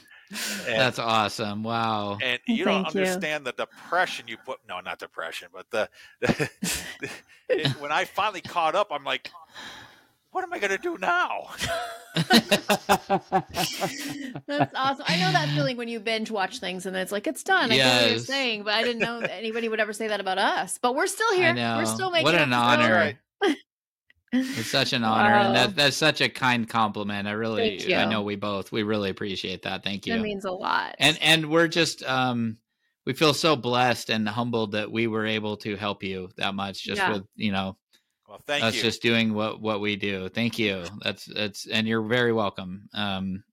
And, 0.65 0.79
That's 0.79 0.97
awesome! 0.97 1.61
Wow. 1.61 2.17
And 2.21 2.39
you 2.47 2.63
don't 2.63 2.85
understand 2.85 3.45
you. 3.45 3.51
the 3.51 3.65
depression 3.65 4.29
you 4.29 4.37
put. 4.37 4.59
No, 4.67 4.79
not 4.79 4.97
depression, 4.97 5.49
but 5.53 5.69
the, 5.71 5.89
the, 6.21 6.49
the 7.49 7.75
when 7.79 7.91
I 7.91 8.05
finally 8.05 8.39
caught 8.39 8.73
up, 8.73 8.87
I'm 8.91 9.03
like, 9.03 9.29
what 10.31 10.43
am 10.43 10.53
I 10.53 10.59
going 10.59 10.71
to 10.71 10.77
do 10.77 10.97
now? 10.97 11.49
That's 14.47 14.73
awesome. 14.75 15.05
I 15.07 15.19
know 15.19 15.31
that 15.31 15.49
feeling 15.53 15.77
when 15.77 15.89
you 15.89 15.99
binge 15.99 16.31
watch 16.31 16.59
things 16.59 16.85
and 16.85 16.95
it's 16.95 17.11
like 17.11 17.27
it's 17.27 17.43
done. 17.43 17.71
I 17.71 17.75
yes. 17.75 17.85
know 17.85 18.01
what 18.01 18.11
you're 18.11 18.19
saying, 18.19 18.63
but 18.63 18.73
I 18.73 18.83
didn't 18.83 18.99
know 18.99 19.19
anybody 19.19 19.67
would 19.67 19.79
ever 19.79 19.93
say 19.93 20.07
that 20.07 20.19
about 20.19 20.37
us. 20.37 20.79
But 20.81 20.95
we're 20.95 21.07
still 21.07 21.33
here. 21.33 21.53
We're 21.53 21.85
still 21.85 22.11
making 22.11 22.25
what 22.25 22.35
an 22.35 22.53
honor. 22.53 23.19
it's 24.33 24.71
such 24.71 24.93
an 24.93 25.03
honor, 25.03 25.31
wow. 25.31 25.47
and 25.47 25.55
that, 25.55 25.75
that's 25.75 25.97
such 25.97 26.21
a 26.21 26.29
kind 26.29 26.69
compliment. 26.69 27.27
I 27.27 27.31
really, 27.31 27.93
I 27.93 28.05
know 28.05 28.21
we 28.21 28.37
both, 28.37 28.71
we 28.71 28.83
really 28.83 29.09
appreciate 29.09 29.63
that. 29.63 29.83
Thank 29.83 30.07
you. 30.07 30.13
That 30.13 30.21
means 30.21 30.45
a 30.45 30.51
lot. 30.51 30.95
And 30.99 31.17
and 31.21 31.49
we're 31.49 31.67
just, 31.67 32.01
um, 32.03 32.57
we 33.05 33.11
feel 33.11 33.33
so 33.33 33.57
blessed 33.57 34.09
and 34.09 34.29
humbled 34.29 34.71
that 34.71 34.89
we 34.89 35.07
were 35.07 35.25
able 35.25 35.57
to 35.57 35.75
help 35.75 36.01
you 36.01 36.29
that 36.37 36.55
much, 36.55 36.81
just 36.81 37.01
yeah. 37.01 37.11
with 37.11 37.23
you 37.35 37.51
know 37.51 37.75
well, 38.31 38.41
thank 38.47 38.63
That's 38.63 38.77
you. 38.77 38.83
just 38.83 39.01
doing 39.01 39.33
what 39.33 39.61
what 39.61 39.81
we 39.81 39.97
do. 39.97 40.29
Thank 40.29 40.57
you. 40.57 40.85
That's 41.03 41.25
that's 41.25 41.67
and 41.67 41.85
you're 41.85 42.01
very 42.01 42.31
welcome. 42.31 42.87
Um, 42.93 43.43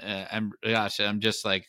uh, 0.00 0.26
I'm 0.30 0.52
gosh, 0.62 1.00
I'm 1.00 1.20
just 1.20 1.46
like 1.46 1.64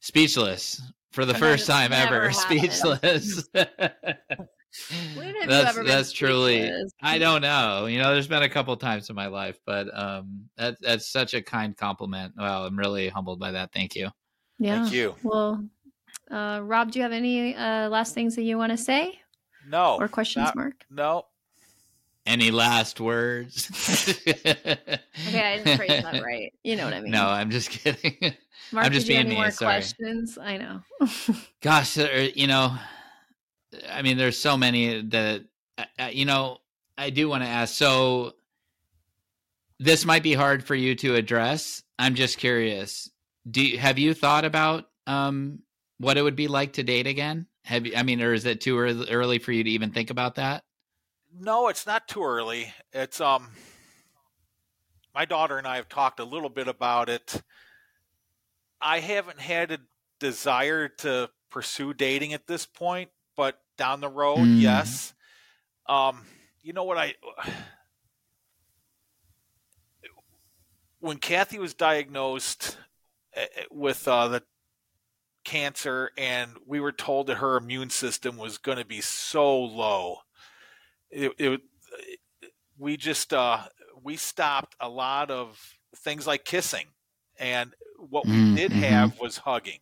speechless 0.00 0.82
for 1.12 1.24
the 1.24 1.32
first 1.32 1.66
time 1.66 1.94
ever. 1.94 2.30
Speechless. 2.32 3.48
that's 5.46 5.78
that's 5.86 6.12
truly 6.12 6.70
I 7.00 7.16
don't 7.16 7.40
know. 7.40 7.86
You 7.86 8.02
know, 8.02 8.12
there's 8.12 8.28
been 8.28 8.42
a 8.42 8.50
couple 8.50 8.76
times 8.76 9.08
in 9.08 9.16
my 9.16 9.28
life, 9.28 9.58
but 9.64 9.88
um, 9.98 10.50
that 10.58 10.76
that's 10.82 11.10
such 11.10 11.32
a 11.32 11.40
kind 11.40 11.74
compliment. 11.74 12.34
Well, 12.36 12.66
I'm 12.66 12.78
really 12.78 13.08
humbled 13.08 13.40
by 13.40 13.52
that. 13.52 13.72
Thank 13.72 13.96
you. 13.96 14.10
Yeah. 14.58 14.82
Thank 14.82 14.92
you. 14.92 15.14
Well, 15.22 15.64
uh, 16.30 16.60
Rob, 16.62 16.92
do 16.92 16.98
you 16.98 17.02
have 17.02 17.12
any 17.12 17.54
uh, 17.54 17.88
last 17.88 18.12
things 18.12 18.36
that 18.36 18.42
you 18.42 18.58
want 18.58 18.72
to 18.72 18.78
say? 18.78 19.18
No. 19.66 19.96
Or 19.98 20.06
questions, 20.06 20.44
not, 20.44 20.56
Mark? 20.56 20.84
No, 20.90 21.24
Any 22.26 22.50
last 22.50 23.00
words? 23.00 23.70
okay, 24.26 25.00
I 25.28 25.58
didn't 25.58 25.76
phrase 25.76 26.02
that 26.02 26.22
right. 26.24 26.52
You 26.64 26.74
know 26.74 26.84
what 26.84 26.92
I 26.92 27.00
mean. 27.00 27.12
No, 27.12 27.28
I'm 27.28 27.50
just 27.50 27.70
kidding. 27.70 28.34
Mark, 28.72 28.86
I'm 28.86 28.92
just 28.92 29.06
being 29.06 29.28
more 29.28 29.50
Sorry. 29.52 29.74
questions. 29.74 30.36
I 30.36 30.56
know. 30.56 30.80
Gosh, 31.62 31.96
you 31.96 32.48
know, 32.48 32.76
I 33.88 34.02
mean, 34.02 34.16
there's 34.16 34.38
so 34.38 34.56
many 34.56 35.02
that 35.02 35.42
uh, 35.78 35.84
uh, 35.98 36.08
you 36.12 36.24
know. 36.24 36.58
I 36.98 37.10
do 37.10 37.28
want 37.28 37.44
to 37.44 37.48
ask. 37.48 37.74
So, 37.74 38.32
this 39.78 40.06
might 40.06 40.22
be 40.22 40.32
hard 40.32 40.64
for 40.64 40.74
you 40.74 40.94
to 40.96 41.14
address. 41.14 41.82
I'm 41.98 42.14
just 42.14 42.38
curious. 42.38 43.10
Do 43.48 43.62
you, 43.62 43.78
have 43.78 43.98
you 43.98 44.14
thought 44.14 44.46
about 44.46 44.86
um, 45.06 45.60
what 45.98 46.16
it 46.16 46.22
would 46.22 46.36
be 46.36 46.48
like 46.48 46.72
to 46.74 46.82
date 46.82 47.06
again? 47.06 47.46
Have 47.64 47.86
you? 47.86 47.92
I 47.94 48.02
mean, 48.02 48.22
or 48.22 48.32
is 48.32 48.46
it 48.46 48.62
too 48.62 48.78
early 48.78 49.38
for 49.38 49.52
you 49.52 49.62
to 49.62 49.70
even 49.70 49.90
think 49.90 50.10
about 50.10 50.36
that? 50.36 50.64
No, 51.38 51.68
it's 51.68 51.86
not 51.86 52.08
too 52.08 52.24
early. 52.24 52.72
It's 52.92 53.20
um 53.20 53.48
my 55.14 55.24
daughter 55.24 55.58
and 55.58 55.66
I 55.66 55.76
have 55.76 55.88
talked 55.88 56.20
a 56.20 56.24
little 56.24 56.48
bit 56.48 56.68
about 56.68 57.08
it. 57.08 57.42
I 58.80 59.00
haven't 59.00 59.40
had 59.40 59.70
a 59.70 59.78
desire 60.20 60.88
to 60.88 61.30
pursue 61.50 61.94
dating 61.94 62.32
at 62.34 62.46
this 62.46 62.66
point, 62.66 63.10
but 63.36 63.58
down 63.76 64.00
the 64.00 64.08
road, 64.08 64.38
mm. 64.38 64.60
yes. 64.60 65.14
Um 65.88 66.24
you 66.62 66.72
know 66.72 66.84
what 66.84 66.98
I 66.98 67.14
when 71.00 71.18
Kathy 71.18 71.58
was 71.58 71.74
diagnosed 71.74 72.78
eh, 73.34 73.46
eh, 73.56 73.64
with 73.70 74.08
uh, 74.08 74.28
the 74.28 74.42
cancer 75.44 76.10
and 76.18 76.50
we 76.66 76.80
were 76.80 76.92
told 76.92 77.28
that 77.28 77.36
her 77.36 77.56
immune 77.56 77.90
system 77.90 78.36
was 78.36 78.58
going 78.58 78.78
to 78.78 78.84
be 78.84 79.00
so 79.00 79.56
low 79.56 80.18
it, 81.10 81.32
it 81.38 81.60
we 82.78 82.96
just 82.96 83.32
uh, 83.32 83.60
we 84.02 84.16
stopped 84.16 84.76
a 84.80 84.88
lot 84.88 85.30
of 85.30 85.58
things 85.96 86.26
like 86.26 86.44
kissing, 86.44 86.86
and 87.38 87.74
what 87.98 88.26
we 88.26 88.32
mm-hmm. 88.32 88.54
did 88.54 88.72
have 88.72 89.18
was 89.20 89.38
hugging, 89.38 89.80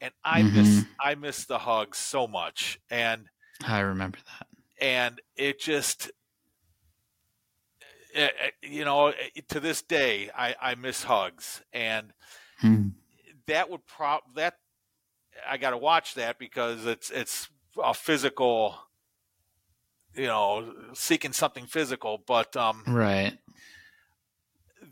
and 0.00 0.12
I 0.24 0.42
mm-hmm. 0.42 0.56
miss 0.56 0.84
I 1.00 1.14
miss 1.14 1.44
the 1.44 1.58
hugs 1.58 1.98
so 1.98 2.26
much, 2.26 2.78
and 2.90 3.26
I 3.66 3.80
remember 3.80 4.18
that, 4.38 4.46
and 4.84 5.20
it 5.36 5.60
just. 5.60 6.10
Eh, 8.14 8.28
eh, 8.44 8.50
you 8.62 8.84
know, 8.84 9.06
eh, 9.06 9.40
to 9.48 9.58
this 9.58 9.80
day, 9.80 10.28
I, 10.36 10.54
I 10.60 10.74
miss 10.74 11.02
hugs, 11.02 11.62
and 11.72 12.12
mm. 12.62 12.92
that 13.46 13.70
would 13.70 13.86
prop 13.86 14.24
that 14.34 14.56
I 15.48 15.56
got 15.56 15.70
to 15.70 15.78
watch 15.78 16.14
that 16.14 16.38
because 16.38 16.86
it's 16.86 17.10
it's 17.10 17.48
a 17.82 17.94
physical 17.94 18.76
you 20.14 20.26
know, 20.26 20.72
seeking 20.94 21.32
something 21.32 21.66
physical, 21.66 22.22
but 22.26 22.56
um, 22.56 22.82
right. 22.86 23.36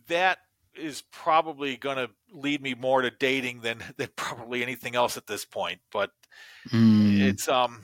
That 0.08 0.38
is 0.74 1.02
probably 1.12 1.76
going 1.76 1.96
to 1.96 2.10
lead 2.32 2.62
me 2.62 2.74
more 2.74 3.02
to 3.02 3.10
dating 3.10 3.60
than 3.60 3.82
than 3.96 4.08
probably 4.16 4.62
anything 4.62 4.94
else 4.94 5.16
at 5.16 5.26
this 5.26 5.44
point. 5.44 5.80
But 5.92 6.10
mm. 6.70 7.20
it's 7.20 7.48
um, 7.48 7.82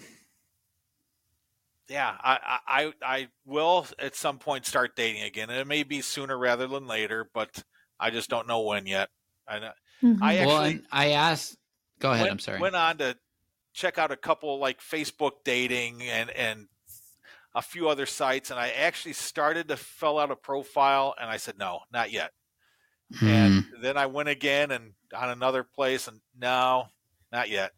yeah, 1.89 2.15
I, 2.23 2.59
I 2.67 2.93
I 3.03 3.29
will 3.45 3.87
at 3.99 4.17
some 4.17 4.39
point 4.39 4.67
start 4.67 4.97
dating 4.97 5.23
again, 5.23 5.51
and 5.51 5.59
it 5.59 5.67
may 5.67 5.83
be 5.83 6.01
sooner 6.01 6.37
rather 6.37 6.67
than 6.67 6.87
later, 6.87 7.29
but 7.33 7.63
I 7.99 8.11
just 8.11 8.31
don't 8.31 8.49
know 8.49 8.63
when 8.63 8.87
yet. 8.87 9.09
I 9.47 9.59
mm-hmm. 10.03 10.23
I 10.23 10.39
actually 10.39 10.75
well, 10.77 10.87
I 10.91 11.11
asked. 11.11 11.57
Go 11.99 12.13
ahead. 12.13 12.25
Went, 12.25 12.33
I'm 12.33 12.39
sorry. 12.39 12.61
Went 12.61 12.77
on 12.77 12.99
to 12.99 13.17
check 13.73 13.99
out 13.99 14.11
a 14.11 14.17
couple 14.17 14.59
like 14.59 14.81
Facebook 14.81 15.33
dating 15.45 16.03
and 16.03 16.31
and 16.31 16.67
a 17.57 17.63
few 17.63 17.89
other 17.89 18.05
sites, 18.05 18.51
and 18.51 18.61
I 18.61 18.69
actually 18.69 19.15
started 19.15 19.69
to 19.69 19.79
fill 19.79 20.19
out 20.19 20.31
a 20.31 20.37
profile, 20.37 21.15
and 21.19 21.31
I 21.31 21.39
said 21.39 21.59
no, 21.59 21.81
not 21.91 22.13
yet. 22.13 22.33
Hmm. 23.19 23.27
And 23.27 23.65
then 23.81 23.97
I 23.97 24.07
went 24.07 24.29
again 24.29 24.71
and 24.71 24.93
on 25.17 25.31
another 25.31 25.65
place, 25.65 26.07
and 26.07 26.21
no, 26.39 26.85
not 27.33 27.49
yet. 27.49 27.73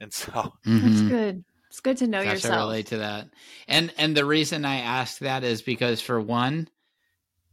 And 0.00 0.12
so 0.12 0.30
mm-hmm. 0.32 0.80
that's 0.80 1.00
good. 1.02 1.44
It's 1.70 1.80
good 1.80 1.96
to 1.98 2.06
know 2.06 2.22
Gosh, 2.22 2.34
yourself. 2.34 2.54
I 2.54 2.58
relate 2.58 2.86
to 2.86 2.98
that. 2.98 3.28
And 3.66 3.92
and 3.98 4.16
the 4.16 4.24
reason 4.24 4.64
I 4.64 4.76
ask 4.76 5.18
that 5.18 5.42
is 5.42 5.60
because 5.60 6.00
for 6.00 6.20
one, 6.20 6.68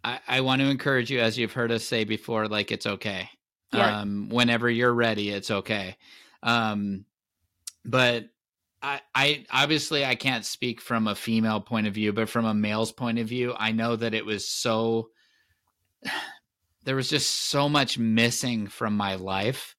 I, 0.03 0.19
I 0.27 0.41
want 0.41 0.61
to 0.61 0.69
encourage 0.69 1.09
you, 1.09 1.21
as 1.21 1.39
you've 1.39 1.53
heard 1.53 1.71
us 1.71 1.83
say 1.83 2.03
before, 2.03 2.47
like 2.47 2.71
it's 2.71 2.85
okay. 2.85 3.29
Yeah. 3.73 4.01
Um, 4.01 4.29
whenever 4.29 4.69
you're 4.69 4.93
ready, 4.93 5.29
it's 5.29 5.49
okay. 5.49 5.95
Um, 6.43 7.05
but 7.83 8.25
I, 8.81 9.01
I 9.13 9.45
obviously 9.51 10.03
I 10.03 10.15
can't 10.15 10.45
speak 10.45 10.81
from 10.81 11.07
a 11.07 11.15
female 11.15 11.61
point 11.61 11.87
of 11.87 11.93
view, 11.93 12.13
but 12.13 12.29
from 12.29 12.45
a 12.45 12.53
male's 12.53 12.91
point 12.91 13.19
of 13.19 13.27
view, 13.27 13.53
I 13.57 13.71
know 13.71 13.95
that 13.95 14.13
it 14.13 14.25
was 14.25 14.47
so 14.47 15.09
there 16.83 16.95
was 16.95 17.09
just 17.09 17.29
so 17.29 17.69
much 17.69 17.99
missing 17.99 18.67
from 18.67 18.97
my 18.97 19.15
life 19.15 19.75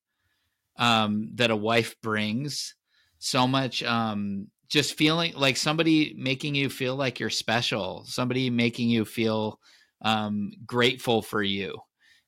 um, 0.76 1.30
that 1.34 1.50
a 1.50 1.56
wife 1.56 1.96
brings. 2.00 2.74
So 3.18 3.46
much 3.48 3.82
um, 3.82 4.48
just 4.68 4.94
feeling 4.94 5.34
like 5.34 5.56
somebody 5.56 6.14
making 6.16 6.54
you 6.54 6.68
feel 6.68 6.94
like 6.94 7.18
you're 7.18 7.30
special, 7.30 8.04
somebody 8.06 8.50
making 8.50 8.88
you 8.88 9.04
feel 9.04 9.58
um, 10.00 10.52
grateful 10.64 11.22
for 11.22 11.42
you 11.42 11.80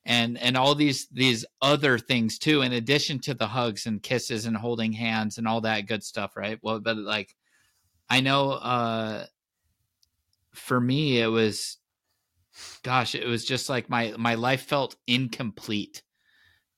and 0.05 0.37
and 0.37 0.55
all 0.55 0.75
these 0.75 1.07
these 1.07 1.45
other 1.61 1.97
things 1.97 2.37
too 2.37 2.61
in 2.61 2.73
addition 2.73 3.19
to 3.19 3.33
the 3.33 3.47
hugs 3.47 3.85
and 3.85 4.03
kisses 4.03 4.45
and 4.45 4.55
holding 4.55 4.91
hands 4.91 5.37
and 5.37 5.47
all 5.47 5.61
that 5.61 5.87
good 5.87 6.03
stuff 6.03 6.35
right? 6.35 6.59
Well 6.61 6.79
but 6.79 6.97
like 6.97 7.35
i 8.09 8.21
know 8.21 8.51
uh 8.51 9.25
for 10.53 10.79
me 10.79 11.19
it 11.19 11.27
was 11.27 11.77
gosh 12.83 13.15
it 13.15 13.27
was 13.27 13.45
just 13.45 13.69
like 13.69 13.89
my 13.89 14.13
my 14.17 14.35
life 14.35 14.63
felt 14.63 14.95
incomplete 15.07 16.03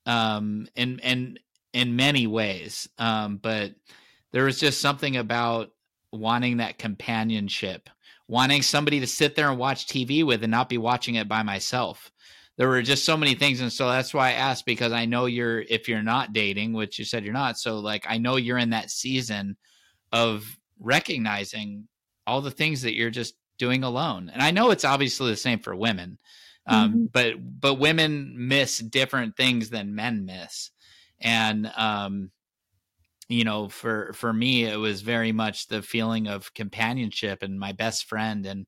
um 0.06 0.68
in 0.76 1.00
in 1.00 1.38
in 1.74 1.96
many 1.96 2.26
ways 2.28 2.90
um 2.98 3.38
but 3.38 3.74
there 4.32 4.46
was 4.46 4.60
just 4.60 4.82
something 4.82 5.18
about 5.18 5.70
wanting 6.12 6.58
that 6.58 6.80
companionship 6.80 7.90
wanting 8.28 8.62
somebody 8.62 9.00
to 9.00 9.08
sit 9.08 9.36
there 9.36 9.50
and 9.50 9.60
watch 9.60 9.86
tv 9.86 10.26
with 10.26 10.44
and 10.44 10.52
not 10.52 10.70
be 10.70 10.78
watching 10.78 11.16
it 11.16 11.28
by 11.28 11.44
myself 11.44 12.12
there 12.58 12.68
were 12.68 12.82
just 12.82 13.06
so 13.06 13.16
many 13.16 13.36
things. 13.36 13.62
And 13.62 13.72
so 13.72 13.88
that's 13.90 14.14
why 14.14 14.30
i 14.30 14.34
asked 14.34 14.66
because 14.66 14.92
i 14.92 15.06
know 15.06 15.26
you're 15.26 15.62
if 15.62 15.88
you're 15.88 16.04
not 16.04 16.34
dating 16.34 16.74
which 16.74 17.00
you 17.00 17.06
said 17.06 17.24
you're 17.24 17.34
not 17.34 17.58
so 17.58 17.80
like 17.80 18.06
i 18.10 18.18
know 18.18 18.36
you're 18.36 18.58
in 18.58 18.72
that 18.72 18.92
season 18.92 19.56
of 20.12 20.58
recognizing 20.80 21.88
all 22.26 22.42
the 22.42 22.52
things 22.52 22.82
that 22.82 22.96
you're 22.96 23.10
just 23.10 23.36
doing 23.58 23.84
alone. 23.84 24.30
And 24.32 24.42
i 24.42 24.52
know 24.52 24.72
it's 24.72 24.86
obviously 24.86 25.32
the 25.32 25.38
same 25.38 25.60
for 25.60 25.76
women 25.76 26.18
um, 26.68 26.90
mm-hmm. 26.92 27.06
but 27.12 27.34
but 27.62 27.76
women 27.76 28.34
miss 28.38 28.80
different 28.80 29.38
things 29.38 29.70
than 29.70 29.96
men 29.96 30.26
miss. 30.26 30.72
And 31.20 31.72
um 31.76 32.32
you 33.30 33.44
know 33.44 33.70
for 33.70 34.14
for 34.14 34.32
me 34.32 34.66
it 34.66 34.78
was 34.78 35.02
very 35.02 35.32
much 35.32 35.68
the 35.68 35.82
feeling 35.82 36.28
of 36.28 36.54
companionship 36.54 37.44
and 37.44 37.60
my 37.60 37.72
best 37.72 38.06
friend 38.06 38.46
and 38.46 38.66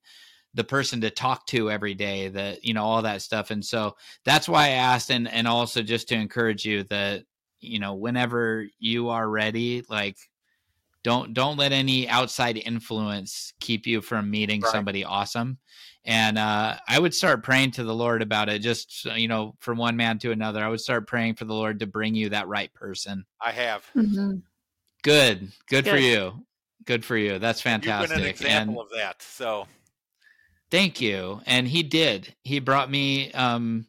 the 0.53 0.63
person 0.63 1.01
to 1.01 1.09
talk 1.09 1.45
to 1.47 1.69
every 1.69 1.93
day 1.93 2.27
that 2.29 2.63
you 2.63 2.73
know 2.73 2.83
all 2.83 3.01
that 3.01 3.21
stuff. 3.21 3.51
And 3.51 3.63
so 3.63 3.95
that's 4.25 4.49
why 4.49 4.65
i 4.65 4.69
asked 4.69 5.11
and 5.11 5.27
and 5.31 5.47
also 5.47 5.81
just 5.81 6.07
to 6.09 6.15
encourage 6.15 6.65
you 6.65 6.83
that 6.85 7.23
you 7.61 7.79
know 7.79 7.93
whenever 7.93 8.65
you 8.79 9.09
are 9.09 9.29
ready 9.29 9.83
like 9.89 10.17
don't 11.03 11.33
don't 11.33 11.57
let 11.57 11.71
any 11.71 12.07
outside 12.09 12.57
influence 12.57 13.53
keep 13.59 13.87
you 13.87 14.01
from 14.01 14.29
meeting 14.29 14.61
right. 14.61 14.71
somebody 14.71 15.03
awesome. 15.03 15.57
And 16.05 16.37
uh, 16.37 16.77
i 16.87 16.97
would 16.97 17.13
start 17.13 17.43
praying 17.43 17.71
to 17.71 17.83
the 17.83 17.93
lord 17.93 18.21
about 18.21 18.49
it 18.49 18.59
just 18.59 19.05
you 19.05 19.27
know 19.27 19.55
from 19.59 19.77
one 19.77 19.95
man 19.95 20.19
to 20.19 20.31
another. 20.31 20.63
I 20.63 20.69
would 20.69 20.81
start 20.81 21.07
praying 21.07 21.35
for 21.35 21.45
the 21.45 21.53
lord 21.53 21.79
to 21.79 21.87
bring 21.87 22.15
you 22.15 22.29
that 22.29 22.47
right 22.47 22.73
person. 22.73 23.25
I 23.41 23.51
have. 23.51 23.85
Mm-hmm. 23.95 24.37
good. 25.03 25.51
good 25.67 25.85
good. 25.85 25.87
for 25.87 25.97
you. 25.97 26.45
Good 26.85 27.05
for 27.05 27.17
you. 27.17 27.37
That's 27.39 27.61
fantastic 27.61 28.09
You've 28.09 28.17
been 28.17 28.25
an 28.25 28.29
example 28.29 28.81
and, 28.81 28.91
of 28.91 28.97
that 28.97 29.21
so 29.21 29.67
Thank 30.71 31.01
you. 31.01 31.41
And 31.45 31.67
he 31.67 31.83
did. 31.83 32.33
He 32.43 32.59
brought 32.59 32.89
me 32.89 33.31
um 33.33 33.85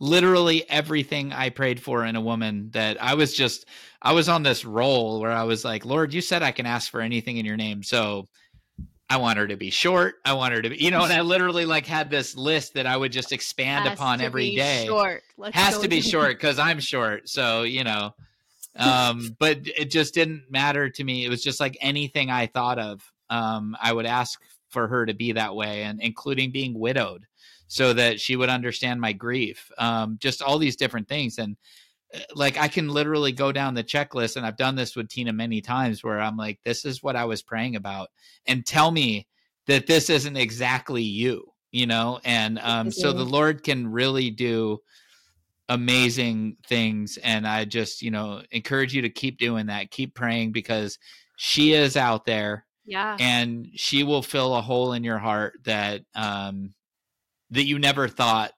literally 0.00 0.68
everything 0.68 1.32
I 1.32 1.50
prayed 1.50 1.80
for 1.80 2.04
in 2.04 2.16
a 2.16 2.20
woman 2.20 2.70
that 2.72 3.02
I 3.02 3.14
was 3.14 3.34
just 3.34 3.66
I 4.02 4.12
was 4.12 4.28
on 4.28 4.42
this 4.42 4.64
roll 4.64 5.20
where 5.20 5.30
I 5.30 5.44
was 5.44 5.64
like, 5.64 5.84
Lord, 5.84 6.12
you 6.12 6.20
said 6.20 6.42
I 6.42 6.50
can 6.50 6.66
ask 6.66 6.90
for 6.90 7.00
anything 7.00 7.36
in 7.36 7.46
your 7.46 7.56
name. 7.56 7.82
So 7.82 8.28
I 9.08 9.18
want 9.18 9.38
her 9.38 9.46
to 9.46 9.56
be 9.56 9.70
short. 9.70 10.16
I 10.24 10.32
want 10.32 10.54
her 10.54 10.62
to 10.62 10.70
be, 10.70 10.76
you 10.76 10.90
know, 10.90 11.04
and 11.04 11.12
I 11.12 11.20
literally 11.34 11.66
like 11.66 11.86
had 11.86 12.10
this 12.10 12.34
list 12.34 12.74
that 12.74 12.86
I 12.86 12.96
would 12.96 13.12
just 13.12 13.30
expand 13.30 13.86
Has 13.86 13.98
upon 13.98 14.20
every 14.20 14.56
day. 14.56 14.86
Short. 14.86 15.22
Let's 15.36 15.54
Has 15.54 15.78
to 15.78 15.88
be 15.88 16.00
short 16.00 16.30
because 16.30 16.58
I'm 16.58 16.80
short. 16.80 17.28
So, 17.28 17.62
you 17.62 17.84
know, 17.84 18.14
um, 18.76 19.36
but 19.38 19.58
it 19.64 19.90
just 19.90 20.14
didn't 20.14 20.44
matter 20.50 20.88
to 20.88 21.04
me. 21.04 21.24
It 21.24 21.28
was 21.28 21.42
just 21.42 21.60
like 21.60 21.76
anything 21.80 22.30
I 22.30 22.46
thought 22.46 22.78
of. 22.78 23.02
Um, 23.28 23.76
I 23.80 23.92
would 23.92 24.06
ask 24.06 24.40
for 24.72 24.88
her 24.88 25.06
to 25.06 25.14
be 25.14 25.32
that 25.32 25.54
way, 25.54 25.84
and 25.84 26.00
including 26.00 26.50
being 26.50 26.78
widowed, 26.78 27.26
so 27.66 27.92
that 27.92 28.20
she 28.20 28.36
would 28.36 28.48
understand 28.48 29.00
my 29.00 29.12
grief. 29.12 29.70
Um, 29.78 30.16
just 30.20 30.42
all 30.42 30.58
these 30.58 30.76
different 30.76 31.08
things, 31.08 31.38
and 31.38 31.56
uh, 32.14 32.20
like 32.34 32.58
I 32.58 32.68
can 32.68 32.88
literally 32.88 33.32
go 33.32 33.52
down 33.52 33.74
the 33.74 33.84
checklist, 33.84 34.36
and 34.36 34.44
I've 34.44 34.56
done 34.56 34.74
this 34.74 34.96
with 34.96 35.08
Tina 35.08 35.32
many 35.32 35.60
times, 35.60 36.02
where 36.02 36.20
I'm 36.20 36.36
like, 36.36 36.58
"This 36.64 36.84
is 36.84 37.02
what 37.02 37.16
I 37.16 37.24
was 37.24 37.42
praying 37.42 37.76
about," 37.76 38.08
and 38.46 38.66
tell 38.66 38.90
me 38.90 39.26
that 39.66 39.86
this 39.86 40.10
isn't 40.10 40.36
exactly 40.36 41.02
you, 41.02 41.52
you 41.70 41.86
know, 41.86 42.20
and 42.24 42.58
um, 42.60 42.90
so 42.90 43.12
the 43.12 43.24
Lord 43.24 43.62
can 43.62 43.86
really 43.86 44.30
do 44.30 44.80
amazing 45.68 46.56
things. 46.66 47.18
And 47.18 47.46
I 47.46 47.64
just, 47.64 48.02
you 48.02 48.10
know, 48.10 48.42
encourage 48.50 48.94
you 48.94 49.02
to 49.02 49.10
keep 49.10 49.38
doing 49.38 49.66
that, 49.66 49.90
keep 49.90 50.14
praying 50.14 50.52
because 50.52 50.98
she 51.36 51.72
is 51.72 51.96
out 51.96 52.24
there. 52.24 52.66
Yeah. 52.84 53.16
And 53.20 53.68
she 53.74 54.02
will 54.02 54.22
fill 54.22 54.54
a 54.54 54.60
hole 54.60 54.92
in 54.92 55.04
your 55.04 55.18
heart 55.18 55.54
that 55.64 56.02
um 56.14 56.74
that 57.50 57.64
you 57.64 57.78
never 57.78 58.08
thought 58.08 58.52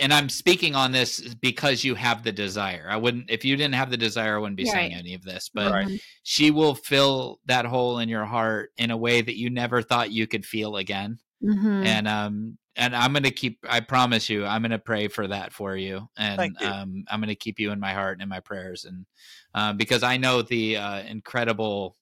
and 0.00 0.12
I'm 0.12 0.28
speaking 0.28 0.74
on 0.74 0.92
this 0.92 1.34
because 1.34 1.82
you 1.82 1.94
have 1.94 2.22
the 2.22 2.32
desire. 2.32 2.86
I 2.88 2.96
wouldn't 2.96 3.30
if 3.30 3.44
you 3.44 3.56
didn't 3.56 3.74
have 3.74 3.90
the 3.90 3.96
desire, 3.96 4.36
I 4.36 4.38
wouldn't 4.38 4.56
be 4.56 4.64
right. 4.64 4.72
saying 4.72 4.94
any 4.94 5.14
of 5.14 5.24
this. 5.24 5.50
But 5.52 5.72
right. 5.72 6.00
she 6.22 6.50
will 6.50 6.74
fill 6.74 7.40
that 7.46 7.66
hole 7.66 7.98
in 7.98 8.08
your 8.08 8.24
heart 8.24 8.70
in 8.76 8.90
a 8.90 8.96
way 8.96 9.20
that 9.20 9.36
you 9.36 9.50
never 9.50 9.82
thought 9.82 10.12
you 10.12 10.26
could 10.26 10.46
feel 10.46 10.76
again. 10.76 11.18
Mm-hmm. 11.42 11.86
And 11.86 12.08
um 12.08 12.58
and 12.76 12.94
I'm 12.94 13.12
gonna 13.12 13.30
keep 13.30 13.58
I 13.68 13.80
promise 13.80 14.28
you, 14.28 14.46
I'm 14.46 14.62
gonna 14.62 14.78
pray 14.78 15.08
for 15.08 15.26
that 15.26 15.52
for 15.52 15.76
you. 15.76 16.08
And 16.16 16.56
you. 16.60 16.66
um 16.66 17.04
I'm 17.08 17.20
gonna 17.20 17.34
keep 17.34 17.58
you 17.58 17.72
in 17.72 17.80
my 17.80 17.92
heart 17.92 18.14
and 18.14 18.22
in 18.22 18.28
my 18.28 18.40
prayers 18.40 18.84
and 18.84 19.06
uh, 19.54 19.72
because 19.72 20.02
I 20.02 20.16
know 20.16 20.42
the 20.42 20.76
uh, 20.76 21.02
incredible 21.02 21.96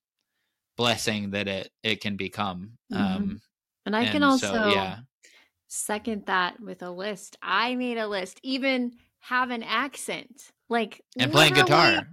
blessing 0.76 1.30
that 1.30 1.48
it 1.48 1.70
it 1.82 2.00
can 2.00 2.16
become. 2.16 2.78
Mm-hmm. 2.92 3.02
Um 3.02 3.40
and 3.86 3.96
I 3.96 4.02
and 4.02 4.10
can 4.12 4.22
also 4.22 4.52
so, 4.52 4.68
yeah 4.68 4.98
second 5.72 6.26
that 6.26 6.60
with 6.60 6.82
a 6.82 6.90
list. 6.90 7.36
I 7.42 7.74
made 7.74 7.96
a 7.98 8.06
list, 8.06 8.38
even 8.42 8.92
have 9.20 9.50
an 9.50 9.62
accent. 9.62 10.52
Like 10.68 11.02
and 11.18 11.30
playing 11.30 11.54
guitar. 11.54 12.08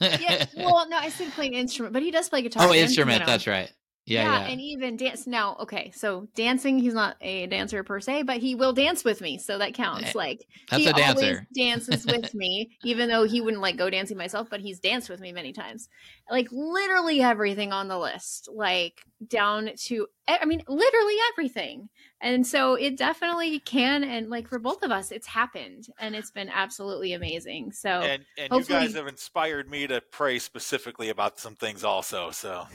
yeah, 0.00 0.46
well, 0.56 0.88
no, 0.88 0.96
I 0.96 1.08
said 1.08 1.30
playing 1.32 1.54
instrument, 1.54 1.92
but 1.92 2.02
he 2.02 2.10
does 2.10 2.28
play 2.28 2.42
guitar. 2.42 2.66
Oh, 2.66 2.74
instrument, 2.74 3.24
that's 3.26 3.46
right. 3.46 3.70
Yeah, 4.06 4.22
yeah, 4.22 4.40
yeah, 4.40 4.52
and 4.52 4.60
even 4.60 4.96
dance. 4.96 5.26
Now, 5.26 5.56
okay, 5.60 5.90
so 5.92 6.28
dancing, 6.36 6.78
he's 6.78 6.94
not 6.94 7.16
a 7.20 7.48
dancer 7.48 7.82
per 7.82 7.98
se, 7.98 8.22
but 8.22 8.36
he 8.36 8.54
will 8.54 8.72
dance 8.72 9.02
with 9.02 9.20
me, 9.20 9.36
so 9.36 9.58
that 9.58 9.74
counts. 9.74 10.10
Eh, 10.10 10.12
like 10.14 10.46
that's 10.70 10.84
he 10.84 10.88
a 10.88 10.92
dancer. 10.92 11.46
dances 11.54 12.06
with 12.06 12.32
me, 12.32 12.70
even 12.84 13.08
though 13.08 13.24
he 13.24 13.40
wouldn't 13.40 13.62
like 13.62 13.76
go 13.76 13.90
dancing 13.90 14.16
myself, 14.16 14.48
but 14.48 14.60
he's 14.60 14.78
danced 14.78 15.10
with 15.10 15.18
me 15.18 15.32
many 15.32 15.52
times. 15.52 15.88
Like 16.30 16.46
literally 16.52 17.20
everything 17.20 17.72
on 17.72 17.88
the 17.88 17.98
list, 17.98 18.48
like 18.52 19.04
down 19.26 19.70
to, 19.86 20.06
I 20.28 20.44
mean, 20.44 20.62
literally 20.68 21.16
everything. 21.32 21.88
And 22.20 22.46
so 22.46 22.74
it 22.74 22.96
definitely 22.96 23.58
can, 23.58 24.04
and 24.04 24.30
like 24.30 24.46
for 24.46 24.60
both 24.60 24.84
of 24.84 24.92
us, 24.92 25.10
it's 25.10 25.26
happened, 25.26 25.88
and 25.98 26.14
it's 26.14 26.30
been 26.30 26.48
absolutely 26.48 27.12
amazing. 27.12 27.72
So 27.72 27.88
and, 27.88 28.24
and 28.38 28.52
you 28.52 28.64
guys 28.64 28.94
have 28.94 29.08
inspired 29.08 29.68
me 29.68 29.88
to 29.88 30.00
pray 30.12 30.38
specifically 30.38 31.08
about 31.08 31.40
some 31.40 31.56
things 31.56 31.82
also. 31.82 32.30
So 32.30 32.68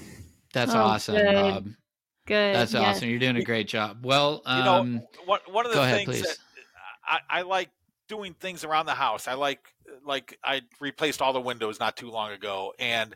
that's 0.54 0.74
oh, 0.74 0.80
awesome, 0.80 1.16
good. 1.16 1.36
Rob. 1.36 1.68
Good. 2.26 2.56
That's 2.56 2.74
yes. 2.74 2.98
awesome. 2.98 3.10
You're 3.10 3.20
doing 3.20 3.38
a 3.38 3.44
great 3.44 3.68
job. 3.68 4.06
Well, 4.06 4.42
um, 4.46 4.58
you 4.58 4.64
know, 4.64 4.76
um, 4.76 5.02
one, 5.26 5.40
one 5.50 5.66
of 5.66 5.74
the 5.74 5.82
things 5.82 6.10
ahead, 6.10 6.26
that 6.26 6.38
I, 7.04 7.20
I 7.30 7.42
like 7.42 7.70
doing 8.08 8.34
things 8.34 8.64
around 8.64 8.86
the 8.86 8.94
house. 8.94 9.28
I 9.28 9.34
like 9.34 9.60
like 10.06 10.38
I 10.44 10.62
replaced 10.80 11.22
all 11.22 11.34
the 11.34 11.42
windows 11.42 11.80
not 11.80 11.98
too 11.98 12.10
long 12.10 12.32
ago, 12.32 12.74
and 12.80 13.16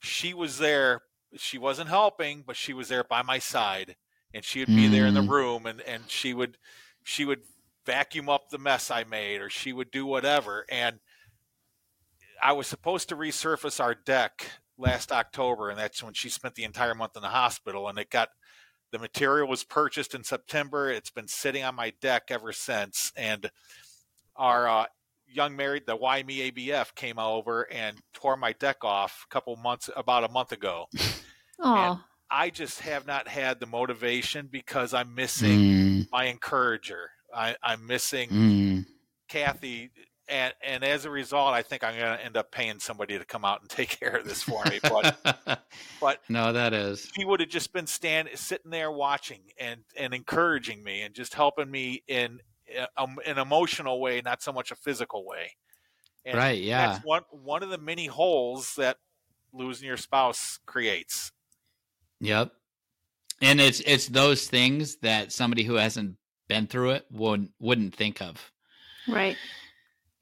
she 0.00 0.34
was 0.34 0.58
there. 0.58 1.02
She 1.36 1.58
wasn't 1.58 1.88
helping, 1.88 2.42
but 2.46 2.56
she 2.56 2.72
was 2.72 2.88
there 2.88 3.04
by 3.04 3.22
my 3.22 3.38
side, 3.38 3.96
and 4.34 4.44
she 4.44 4.60
would 4.60 4.68
be 4.68 4.88
mm. 4.88 4.90
there 4.90 5.06
in 5.06 5.14
the 5.14 5.20
mm. 5.20 5.30
room, 5.30 5.66
and 5.66 5.80
and 5.82 6.04
she 6.08 6.34
would 6.34 6.58
she 7.04 7.24
would 7.24 7.42
vacuum 7.86 8.28
up 8.28 8.50
the 8.50 8.58
mess 8.58 8.90
I 8.90 9.04
made, 9.04 9.40
or 9.40 9.48
she 9.48 9.72
would 9.72 9.90
do 9.90 10.06
whatever, 10.06 10.66
and 10.68 10.98
I 12.42 12.52
was 12.52 12.66
supposed 12.66 13.08
to 13.10 13.16
resurface 13.16 13.80
our 13.80 13.94
deck 13.94 14.46
last 14.80 15.12
October, 15.12 15.70
and 15.70 15.78
that's 15.78 16.02
when 16.02 16.14
she 16.14 16.28
spent 16.28 16.54
the 16.54 16.64
entire 16.64 16.94
month 16.94 17.16
in 17.16 17.22
the 17.22 17.28
hospital. 17.28 17.88
And 17.88 17.98
it 17.98 18.10
got 18.10 18.28
the 18.92 18.98
material 18.98 19.48
was 19.48 19.64
purchased 19.64 20.14
in 20.14 20.24
September. 20.24 20.90
It's 20.90 21.10
been 21.10 21.28
sitting 21.28 21.62
on 21.62 21.74
my 21.74 21.92
deck 22.00 22.24
ever 22.30 22.52
since. 22.52 23.12
And 23.16 23.50
our 24.36 24.68
uh, 24.68 24.86
young 25.26 25.56
married, 25.56 25.84
the 25.86 25.96
YME 25.96 26.52
ABF 26.52 26.94
came 26.94 27.18
over 27.18 27.70
and 27.72 27.98
tore 28.12 28.36
my 28.36 28.52
deck 28.52 28.84
off 28.84 29.26
a 29.30 29.32
couple 29.32 29.54
months, 29.56 29.88
about 29.96 30.24
a 30.24 30.28
month 30.28 30.52
ago. 30.52 30.86
Oh. 31.62 32.00
I 32.30 32.48
just 32.48 32.80
have 32.80 33.06
not 33.06 33.28
had 33.28 33.60
the 33.60 33.66
motivation 33.66 34.48
because 34.50 34.94
I'm 34.94 35.14
missing 35.14 35.58
mm. 35.58 36.06
my 36.10 36.24
encourager. 36.24 37.10
I, 37.34 37.54
am 37.62 37.86
missing 37.86 38.30
mm. 38.30 38.86
Kathy 39.28 39.90
and 40.30 40.54
and 40.62 40.84
as 40.84 41.04
a 41.04 41.10
result, 41.10 41.52
I 41.52 41.62
think 41.62 41.82
I'm 41.82 41.98
going 41.98 42.16
to 42.16 42.24
end 42.24 42.36
up 42.36 42.50
paying 42.50 42.78
somebody 42.78 43.18
to 43.18 43.24
come 43.24 43.44
out 43.44 43.60
and 43.60 43.68
take 43.70 43.98
care 44.00 44.16
of 44.16 44.26
this 44.26 44.42
for 44.42 44.64
me. 44.64 44.78
But 44.90 45.64
but 46.00 46.20
no, 46.28 46.52
that 46.52 46.72
is 46.72 47.10
he 47.14 47.24
would 47.24 47.40
have 47.40 47.48
just 47.48 47.72
been 47.72 47.86
standing, 47.86 48.36
sitting 48.36 48.70
there 48.70 48.90
watching 48.90 49.40
and 49.58 49.80
and 49.96 50.14
encouraging 50.14 50.82
me 50.82 51.02
and 51.02 51.14
just 51.14 51.34
helping 51.34 51.70
me 51.70 52.02
in 52.08 52.40
um, 52.96 53.18
an 53.26 53.38
emotional 53.38 54.00
way, 54.00 54.22
not 54.24 54.42
so 54.42 54.52
much 54.52 54.70
a 54.70 54.76
physical 54.76 55.26
way. 55.26 55.52
And 56.24 56.36
right. 56.36 56.60
Yeah. 56.60 56.92
That's 56.92 57.04
one 57.04 57.22
one 57.30 57.62
of 57.62 57.70
the 57.70 57.78
many 57.78 58.06
holes 58.06 58.74
that 58.76 58.96
losing 59.52 59.86
your 59.86 59.96
spouse 59.96 60.58
creates. 60.66 61.32
Yep. 62.20 62.52
And 63.42 63.60
it's 63.60 63.80
it's 63.80 64.06
those 64.06 64.46
things 64.46 64.96
that 64.96 65.32
somebody 65.32 65.62
who 65.64 65.74
hasn't 65.74 66.16
been 66.48 66.66
through 66.66 66.90
it 66.90 67.06
wouldn't 67.10 67.52
wouldn't 67.58 67.94
think 67.94 68.20
of. 68.20 68.50
Right 69.08 69.36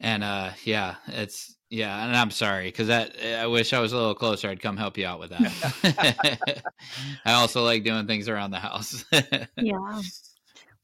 and 0.01 0.23
uh 0.23 0.51
yeah 0.65 0.97
it's 1.09 1.57
yeah 1.71 2.05
and 2.05 2.17
i'm 2.17 2.31
sorry 2.31 2.67
because 2.67 2.87
that 2.89 3.15
i 3.41 3.47
wish 3.47 3.73
i 3.73 3.81
was 3.81 3.93
a 3.93 3.97
little 3.97 4.15
closer. 4.15 4.49
I'd 4.49 4.63
come 4.63 4.77
help 4.77 4.97
you 4.97 5.07
out 5.07 5.21
with 5.21 5.31
that. 5.31 6.63
I 7.25 7.33
also 7.33 7.65
like 7.65 7.85
doing 7.85 8.07
things 8.07 8.29
around 8.29 8.53
the 8.53 8.61
house. 8.61 9.05
Yeah. 9.57 10.01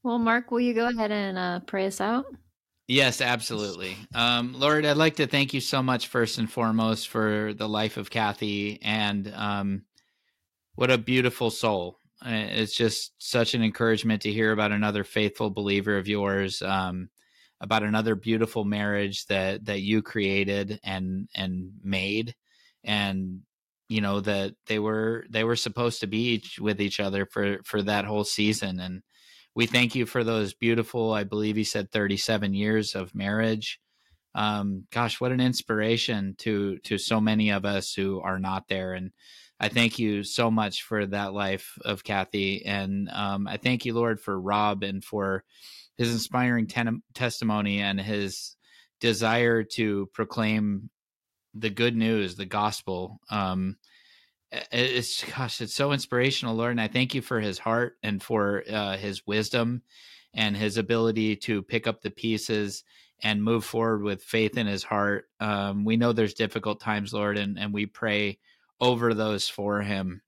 Well 0.03 0.19
mark 0.19 0.51
will 0.51 0.59
you 0.59 0.73
go 0.73 0.87
ahead 0.87 1.11
and 1.11 1.37
uh, 1.37 1.59
pray 1.61 1.87
us 1.87 1.99
out? 2.01 2.25
Yes 2.87 3.21
absolutely. 3.21 3.95
Um 4.13 4.53
lord 4.53 4.85
i'd 4.85 4.97
like 4.97 5.15
to 5.15 5.27
thank 5.27 5.53
you 5.53 5.61
so 5.61 5.81
much 5.81 6.07
first 6.07 6.37
and 6.37 6.51
foremost 6.51 7.07
for 7.07 7.53
the 7.53 7.67
life 7.67 7.97
of 7.97 8.11
kathy 8.11 8.79
and 8.83 9.31
um 9.33 9.85
what 10.75 10.91
a 10.91 10.97
beautiful 10.97 11.49
soul. 11.51 11.99
Uh, 12.23 12.29
it's 12.31 12.75
just 12.75 13.13
such 13.17 13.53
an 13.53 13.63
encouragement 13.63 14.21
to 14.23 14.31
hear 14.31 14.51
about 14.51 14.71
another 14.71 15.03
faithful 15.03 15.49
believer 15.49 15.97
of 15.97 16.07
yours. 16.07 16.61
Um 16.61 17.09
about 17.65 17.81
another 17.81 18.13
beautiful 18.13 18.63
marriage 18.63 19.25
that 19.25 19.65
that 19.65 19.81
you 19.81 20.03
created 20.03 20.79
and 20.83 21.27
and 21.35 21.71
made. 21.83 22.35
And 22.83 23.41
you 23.89 24.01
know 24.01 24.21
that 24.21 24.53
they 24.67 24.79
were 24.79 25.25
they 25.29 25.43
were 25.43 25.55
supposed 25.55 25.99
to 26.01 26.07
be 26.07 26.35
each, 26.35 26.59
with 26.59 26.79
each 26.79 26.99
other 26.99 27.25
for 27.25 27.57
for 27.63 27.81
that 27.81 28.05
whole 28.05 28.23
season. 28.23 28.79
And 28.79 29.01
we 29.55 29.65
thank 29.65 29.95
you 29.95 30.05
for 30.05 30.23
those 30.23 30.53
beautiful 30.53 31.13
i 31.13 31.23
believe 31.23 31.55
he 31.55 31.63
said 31.63 31.91
37 31.91 32.53
years 32.53 32.95
of 32.95 33.15
marriage. 33.15 33.79
Um 34.35 34.85
gosh 34.91 35.19
what 35.19 35.31
an 35.31 35.41
inspiration 35.41 36.35
to 36.39 36.77
to 36.79 36.97
so 36.99 37.19
many 37.19 37.49
of 37.49 37.65
us 37.65 37.93
who 37.93 38.21
are 38.21 38.39
not 38.39 38.67
there. 38.67 38.93
And 38.93 39.11
i 39.59 39.69
thank 39.69 39.97
you 39.97 40.23
so 40.23 40.51
much 40.51 40.83
for 40.83 41.05
that 41.07 41.33
life 41.33 41.77
of 41.83 42.03
kathy. 42.03 42.63
And 42.63 43.09
um 43.11 43.47
i 43.47 43.57
thank 43.57 43.85
you 43.85 43.93
lord 43.95 44.21
for 44.21 44.39
rob 44.39 44.83
and 44.83 45.03
for 45.03 45.43
his 45.97 46.11
inspiring 46.11 46.67
ten- 46.67 47.03
testimony 47.13 47.81
and 47.81 47.99
his 47.99 48.55
desire 48.99 49.63
to 49.63 50.09
proclaim 50.13 50.89
the 51.53 51.69
good 51.69 51.95
news, 51.95 52.35
the 52.35 52.45
gospel. 52.45 53.19
Um, 53.29 53.77
it's 54.71 55.23
gosh, 55.23 55.61
it's 55.61 55.75
so 55.75 55.91
inspirational, 55.91 56.55
Lord, 56.55 56.71
and 56.71 56.81
I 56.81 56.87
thank 56.87 57.15
you 57.15 57.21
for 57.21 57.39
his 57.39 57.57
heart 57.57 57.97
and 58.03 58.21
for 58.21 58.63
uh, 58.69 58.97
his 58.97 59.25
wisdom 59.25 59.81
and 60.33 60.55
his 60.55 60.77
ability 60.77 61.37
to 61.37 61.61
pick 61.61 61.87
up 61.87 62.01
the 62.01 62.11
pieces 62.11 62.83
and 63.23 63.43
move 63.43 63.63
forward 63.63 64.03
with 64.03 64.21
faith 64.21 64.57
in 64.57 64.67
his 64.67 64.83
heart. 64.83 65.25
Um, 65.39 65.85
we 65.85 65.97
know 65.97 66.11
there's 66.11 66.33
difficult 66.33 66.79
times, 66.79 67.13
Lord, 67.13 67.37
and 67.37 67.57
and 67.57 67.73
we 67.73 67.85
pray 67.85 68.39
over 68.79 69.13
those 69.13 69.47
for 69.47 69.81
him. 69.81 70.21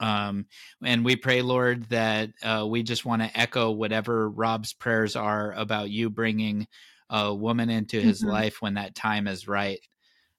Um, 0.00 0.46
and 0.82 1.04
we 1.04 1.16
pray, 1.16 1.42
Lord, 1.42 1.84
that 1.90 2.30
uh, 2.42 2.66
we 2.68 2.82
just 2.82 3.04
want 3.04 3.22
to 3.22 3.38
echo 3.38 3.70
whatever 3.70 4.28
Rob's 4.28 4.72
prayers 4.72 5.16
are 5.16 5.52
about 5.52 5.90
you 5.90 6.10
bringing 6.10 6.66
a 7.10 7.34
woman 7.34 7.70
into 7.70 8.00
his 8.00 8.20
mm-hmm. 8.20 8.30
life 8.30 8.60
when 8.60 8.74
that 8.74 8.94
time 8.94 9.26
is 9.26 9.46
right. 9.46 9.80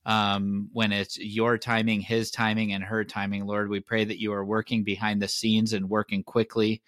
Um, 0.06 0.70
when 0.72 0.92
it's 0.92 1.18
your 1.18 1.58
timing, 1.58 2.02
his 2.02 2.30
timing, 2.30 2.74
and 2.74 2.84
her 2.84 3.04
timing, 3.04 3.46
Lord, 3.46 3.70
we 3.70 3.80
pray 3.80 4.06
that 4.06 4.20
you 4.20 4.34
are 4.34 4.46
working 4.46 4.84
behind 4.84 5.22
the 5.22 5.28
scenes 5.28 5.74
and 5.74 5.90
working 5.90 6.22
quickly. 6.22 6.84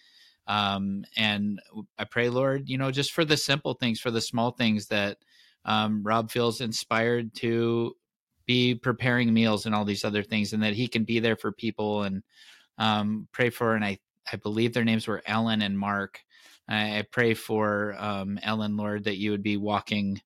Um, 0.45 1.03
and 1.15 1.59
I 1.97 2.03
pray, 2.03 2.29
Lord, 2.29 2.69
you 2.69 2.77
know, 2.77 2.91
just 2.91 3.11
for 3.11 3.25
the 3.25 3.37
simple 3.37 3.73
things, 3.73 3.99
for 3.99 4.11
the 4.11 4.21
small 4.21 4.51
things 4.51 4.87
that 4.87 5.17
um, 5.65 6.03
Rob 6.03 6.31
feels 6.31 6.61
inspired 6.61 7.33
to 7.35 7.95
be 8.45 8.75
preparing 8.75 9.33
meals 9.33 9.65
and 9.65 9.73
all 9.73 9.83
these 9.83 10.05
other 10.05 10.23
things, 10.23 10.53
and 10.53 10.63
that 10.63 10.73
he 10.73 10.87
can 10.87 11.03
be 11.03 11.19
there 11.19 11.35
for 11.35 11.51
people 11.51 12.03
and 12.03 12.23
um, 12.77 13.27
pray 13.31 13.49
for, 13.49 13.75
and 13.75 13.83
I, 13.83 13.99
I 14.31 14.37
believe 14.37 14.73
their 14.73 14.83
names 14.83 15.07
were 15.07 15.23
Ellen 15.25 15.61
and 15.61 15.77
Mark. 15.77 16.21
I, 16.67 16.99
I 16.99 17.01
pray 17.09 17.33
for 17.33 17.95
um, 17.97 18.39
Ellen, 18.43 18.77
Lord, 18.77 19.05
that 19.05 19.17
you 19.17 19.31
would 19.31 19.43
be 19.43 19.57
walking 19.57 20.21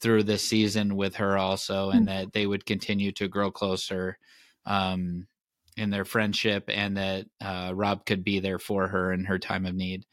through 0.00 0.24
this 0.24 0.46
season 0.46 0.96
with 0.96 1.16
her 1.16 1.36
also, 1.38 1.90
and 1.90 2.06
mm-hmm. 2.06 2.16
that 2.16 2.32
they 2.32 2.46
would 2.46 2.66
continue 2.66 3.12
to 3.12 3.28
grow 3.28 3.50
closer. 3.50 4.18
Um, 4.64 5.26
in 5.76 5.90
their 5.90 6.04
friendship 6.04 6.64
and 6.68 6.96
that 6.96 7.26
uh, 7.40 7.72
Rob 7.74 8.04
could 8.04 8.24
be 8.24 8.40
there 8.40 8.58
for 8.58 8.88
her 8.88 9.12
in 9.12 9.24
her 9.24 9.38
time 9.38 9.66
of 9.66 9.74
need. 9.74 10.04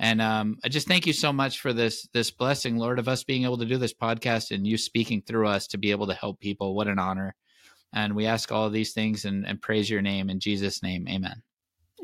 And 0.00 0.20
um, 0.20 0.58
I 0.64 0.68
just 0.68 0.88
thank 0.88 1.06
you 1.06 1.12
so 1.12 1.32
much 1.32 1.60
for 1.60 1.72
this 1.72 2.08
this 2.12 2.30
blessing, 2.32 2.76
Lord, 2.76 2.98
of 2.98 3.06
us 3.06 3.22
being 3.22 3.44
able 3.44 3.58
to 3.58 3.64
do 3.64 3.78
this 3.78 3.94
podcast 3.94 4.50
and 4.50 4.66
you 4.66 4.76
speaking 4.76 5.22
through 5.22 5.46
us 5.46 5.68
to 5.68 5.78
be 5.78 5.92
able 5.92 6.08
to 6.08 6.14
help 6.14 6.40
people. 6.40 6.74
What 6.74 6.88
an 6.88 6.98
honor! 6.98 7.36
And 7.94 8.14
we 8.14 8.26
ask 8.26 8.50
all 8.50 8.66
of 8.66 8.72
these 8.72 8.92
things 8.92 9.24
and, 9.24 9.46
and 9.46 9.62
praise 9.62 9.88
your 9.88 10.02
name 10.02 10.28
in 10.28 10.40
Jesus' 10.40 10.82
name. 10.82 11.06
Amen. 11.08 11.42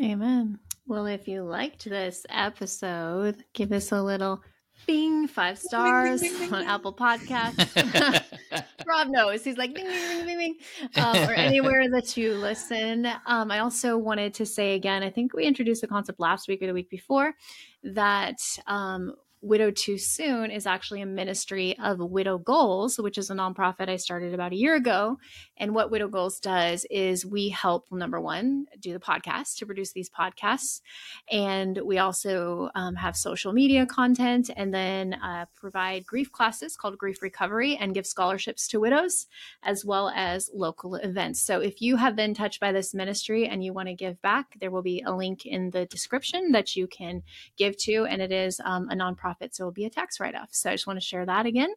Amen. 0.03 0.59
Well, 0.87 1.07
if 1.07 1.29
you 1.29 1.43
liked 1.43 1.85
this 1.85 2.25
episode, 2.31 3.45
give 3.53 3.73
us 3.73 3.93
a 3.93 4.01
little 4.01 4.41
bing 4.87 5.27
five 5.29 5.59
stars 5.59 6.21
bing, 6.21 6.33
bing, 6.33 6.41
bing, 6.51 6.55
on 6.55 6.65
Apple 6.65 6.95
Podcasts. 6.95 8.25
Rob 8.87 9.09
knows 9.09 9.45
he's 9.45 9.59
like 9.59 9.75
bing 9.75 9.87
bing 9.87 10.27
bing 10.27 10.39
bing, 10.39 10.57
um, 10.97 11.17
or 11.29 11.33
anywhere 11.33 11.91
that 11.91 12.17
you 12.17 12.35
listen. 12.35 13.07
Um, 13.27 13.51
I 13.51 13.59
also 13.59 13.99
wanted 13.99 14.33
to 14.35 14.47
say 14.47 14.75
again, 14.75 15.03
I 15.03 15.11
think 15.11 15.35
we 15.35 15.45
introduced 15.45 15.81
the 15.81 15.89
concept 15.89 16.21
last 16.21 16.49
week 16.49 16.63
or 16.63 16.67
the 16.67 16.75
week 16.75 16.91
before 16.91 17.35
that 17.83 18.41
um, 18.67 19.15
Widow 19.43 19.71
Too 19.71 19.97
Soon 19.97 20.51
is 20.51 20.67
actually 20.67 21.01
a 21.01 21.07
ministry 21.07 21.75
of 21.79 21.99
Widow 21.99 22.37
Goals, 22.37 22.99
which 22.99 23.17
is 23.17 23.31
a 23.31 23.35
nonprofit 23.35 23.89
I 23.89 23.97
started 23.97 24.35
about 24.35 24.53
a 24.53 24.57
year 24.57 24.75
ago. 24.75 25.17
And 25.57 25.75
what 25.75 25.91
Widow 25.91 26.09
Goals 26.09 26.41
does 26.41 26.85
is 26.91 27.25
we 27.25 27.49
help, 27.49 27.87
number 27.91 28.21
one, 28.21 28.67
do 28.79 28.93
the 28.93 29.01
podcast 29.01 29.57
to 29.57 29.67
produce 29.67 29.93
these 29.93 30.11
podcasts. 30.11 30.83
And 31.31 31.81
we 31.83 31.97
also 31.97 32.69
um, 32.75 32.97
have 32.97 33.17
social 33.17 33.55
media 33.55 33.87
content 33.87 34.51
and 34.55 34.75
then 34.75 35.15
uh, 35.15 35.47
provide 35.57 36.05
grief 36.05 36.31
classes 36.31 36.77
called 36.77 36.99
Grief 36.99 37.23
Recovery 37.23 37.77
and 37.77 37.95
give 37.95 38.07
scholarships 38.07 38.69
to 38.69 38.81
widows 38.81 39.27
as 39.63 39.87
well 39.87 40.11
as 40.15 40.51
local 40.53 40.97
events. 40.97 41.41
So 41.41 41.61
if 41.61 41.81
you 41.81 41.97
have 41.97 42.15
been 42.15 42.35
touched 42.35 42.61
by 42.61 42.73
this 42.73 42.93
ministry 42.93 43.47
and 43.47 43.65
you 43.65 43.73
want 43.73 43.89
to 43.89 43.95
give 43.95 44.21
back, 44.21 44.59
there 44.61 44.71
will 44.71 44.83
be 44.83 45.03
a 45.07 45.17
link 45.17 45.47
in 45.47 45.71
the 45.71 45.87
description 45.87 46.53
that 46.53 46.77
you 46.77 46.87
can 46.87 47.23
give 47.57 47.79
to. 47.79 48.05
And 48.05 48.21
it 48.21 48.33
is 48.33 48.61
um, 48.67 48.91
a 48.91 48.95
nonprofit 48.95 49.30
nonprofit, 49.31 49.55
so 49.55 49.65
it'll 49.65 49.73
be 49.73 49.85
a 49.85 49.91
tax 49.91 50.21
write 50.21 50.35
off. 50.35 50.49
So 50.53 50.71
I 50.71 50.75
just 50.75 50.87
want 50.87 50.99
to 50.99 51.05
share 51.05 51.27
that 51.27 51.47
again. 51.47 51.73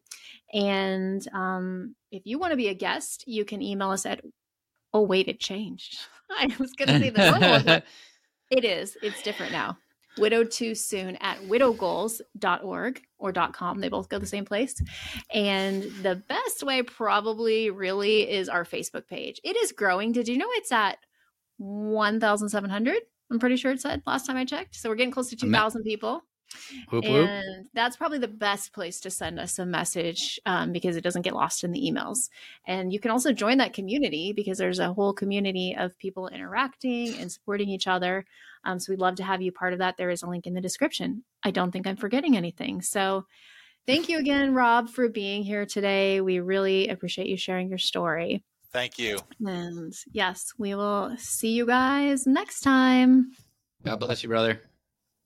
And 0.54 1.26
um, 1.34 1.96
if 2.12 2.26
you 2.26 2.40
want 2.40 2.52
to 2.52 2.58
be 2.58 2.68
a 2.68 2.74
guest, 2.74 3.24
you 3.28 3.46
can 3.46 3.62
email 3.62 3.92
us 3.92 4.06
at. 4.06 4.22
Oh 4.94 5.02
wait, 5.02 5.28
it 5.28 5.40
changed. 5.40 6.00
I 6.30 6.54
was 6.60 6.74
going 6.74 6.90
to 6.90 7.00
say 7.00 7.10
the 7.10 7.32
normal, 7.32 7.64
but 7.64 7.84
it 8.52 8.64
is. 8.64 8.98
It's 9.02 9.22
different 9.22 9.52
now. 9.52 9.78
Widowed 10.18 10.52
too 10.52 10.76
soon 10.76 11.16
at 11.18 11.40
widowgoals.org 11.40 13.02
or 13.18 13.34
.com. 13.34 13.80
They 13.80 13.90
both 13.90 14.10
go 14.10 14.20
the 14.20 14.28
same 14.28 14.46
place. 14.46 14.76
And 15.34 15.84
the 16.04 16.22
best 16.28 16.62
way 16.62 16.84
probably 16.84 17.72
really 17.72 18.30
is 18.30 18.48
our 18.48 18.64
Facebook 18.64 19.08
page. 19.08 19.42
It 19.44 19.58
is 19.58 19.72
growing. 19.72 20.12
Did 20.12 20.28
you 20.28 20.38
know 20.38 20.50
it's 20.52 20.72
at 20.72 21.00
1,700? 21.58 22.98
I'm 23.32 23.40
pretty 23.40 23.56
sure 23.56 23.72
it 23.72 23.82
said 23.82 24.04
last 24.06 24.28
time 24.28 24.38
I 24.38 24.46
checked. 24.46 24.76
So 24.76 24.90
we're 24.90 24.96
getting 24.96 25.12
close 25.12 25.32
to 25.32 25.36
2,000 25.36 25.82
people. 25.82 26.22
Whoop, 26.90 27.06
whoop. 27.06 27.30
And 27.30 27.68
that's 27.74 27.96
probably 27.96 28.20
the 28.20 28.28
best 28.28 28.74
place 28.74 29.00
to 29.02 29.10
send 29.10 29.40
us 29.40 29.60
a 29.60 29.66
message 29.66 30.40
um, 30.46 30.72
because 30.72 30.96
it 30.96 31.04
doesn't 31.04 31.22
get 31.22 31.34
lost 31.34 31.64
in 31.64 31.72
the 31.72 31.82
emails. 31.82 32.30
And 32.68 32.92
you 32.92 33.00
can 33.00 33.12
also 33.12 33.32
join 33.32 33.58
that 33.58 33.74
community 33.74 34.34
because 34.34 34.58
there's 34.58 34.80
a 34.80 34.94
whole 34.94 35.14
community 35.14 35.76
of 35.78 35.98
people 35.98 36.28
interacting 36.28 37.16
and 37.16 37.32
supporting 37.32 37.70
each 37.70 37.88
other. 37.88 38.26
Um, 38.66 38.80
so 38.80 38.92
we'd 38.92 39.00
love 39.00 39.16
to 39.16 39.24
have 39.24 39.42
you 39.42 39.52
part 39.52 39.74
of 39.74 39.80
that. 39.80 39.98
There 39.98 40.10
is 40.10 40.24
a 40.24 40.28
link 40.28 40.48
in 40.48 40.54
the 40.54 40.62
description. 40.62 41.24
I 41.44 41.52
don't 41.52 41.72
think 41.72 41.88
I'm 41.88 41.98
forgetting 41.98 42.38
anything. 42.38 42.82
So 42.82 43.26
thank 43.86 44.10
you 44.10 44.20
again, 44.20 44.54
Rob, 44.54 44.90
for 44.90 45.10
being 45.10 45.44
here 45.44 45.66
today. 45.66 46.22
We 46.22 46.40
really 46.40 46.90
appreciate 46.90 47.28
you 47.28 47.38
sharing 47.38 47.70
your 47.70 47.78
story. 47.78 48.44
Thank 48.72 48.98
you. 48.98 49.20
And 49.46 49.94
yes, 50.12 50.54
we 50.58 50.74
will 50.74 51.16
see 51.18 51.52
you 51.52 51.68
guys 51.68 52.26
next 52.26 52.62
time. 52.62 53.32
God 53.84 54.00
bless 54.00 54.24
you, 54.24 54.30
brother. 54.30 54.62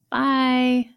Bye. 0.10 0.90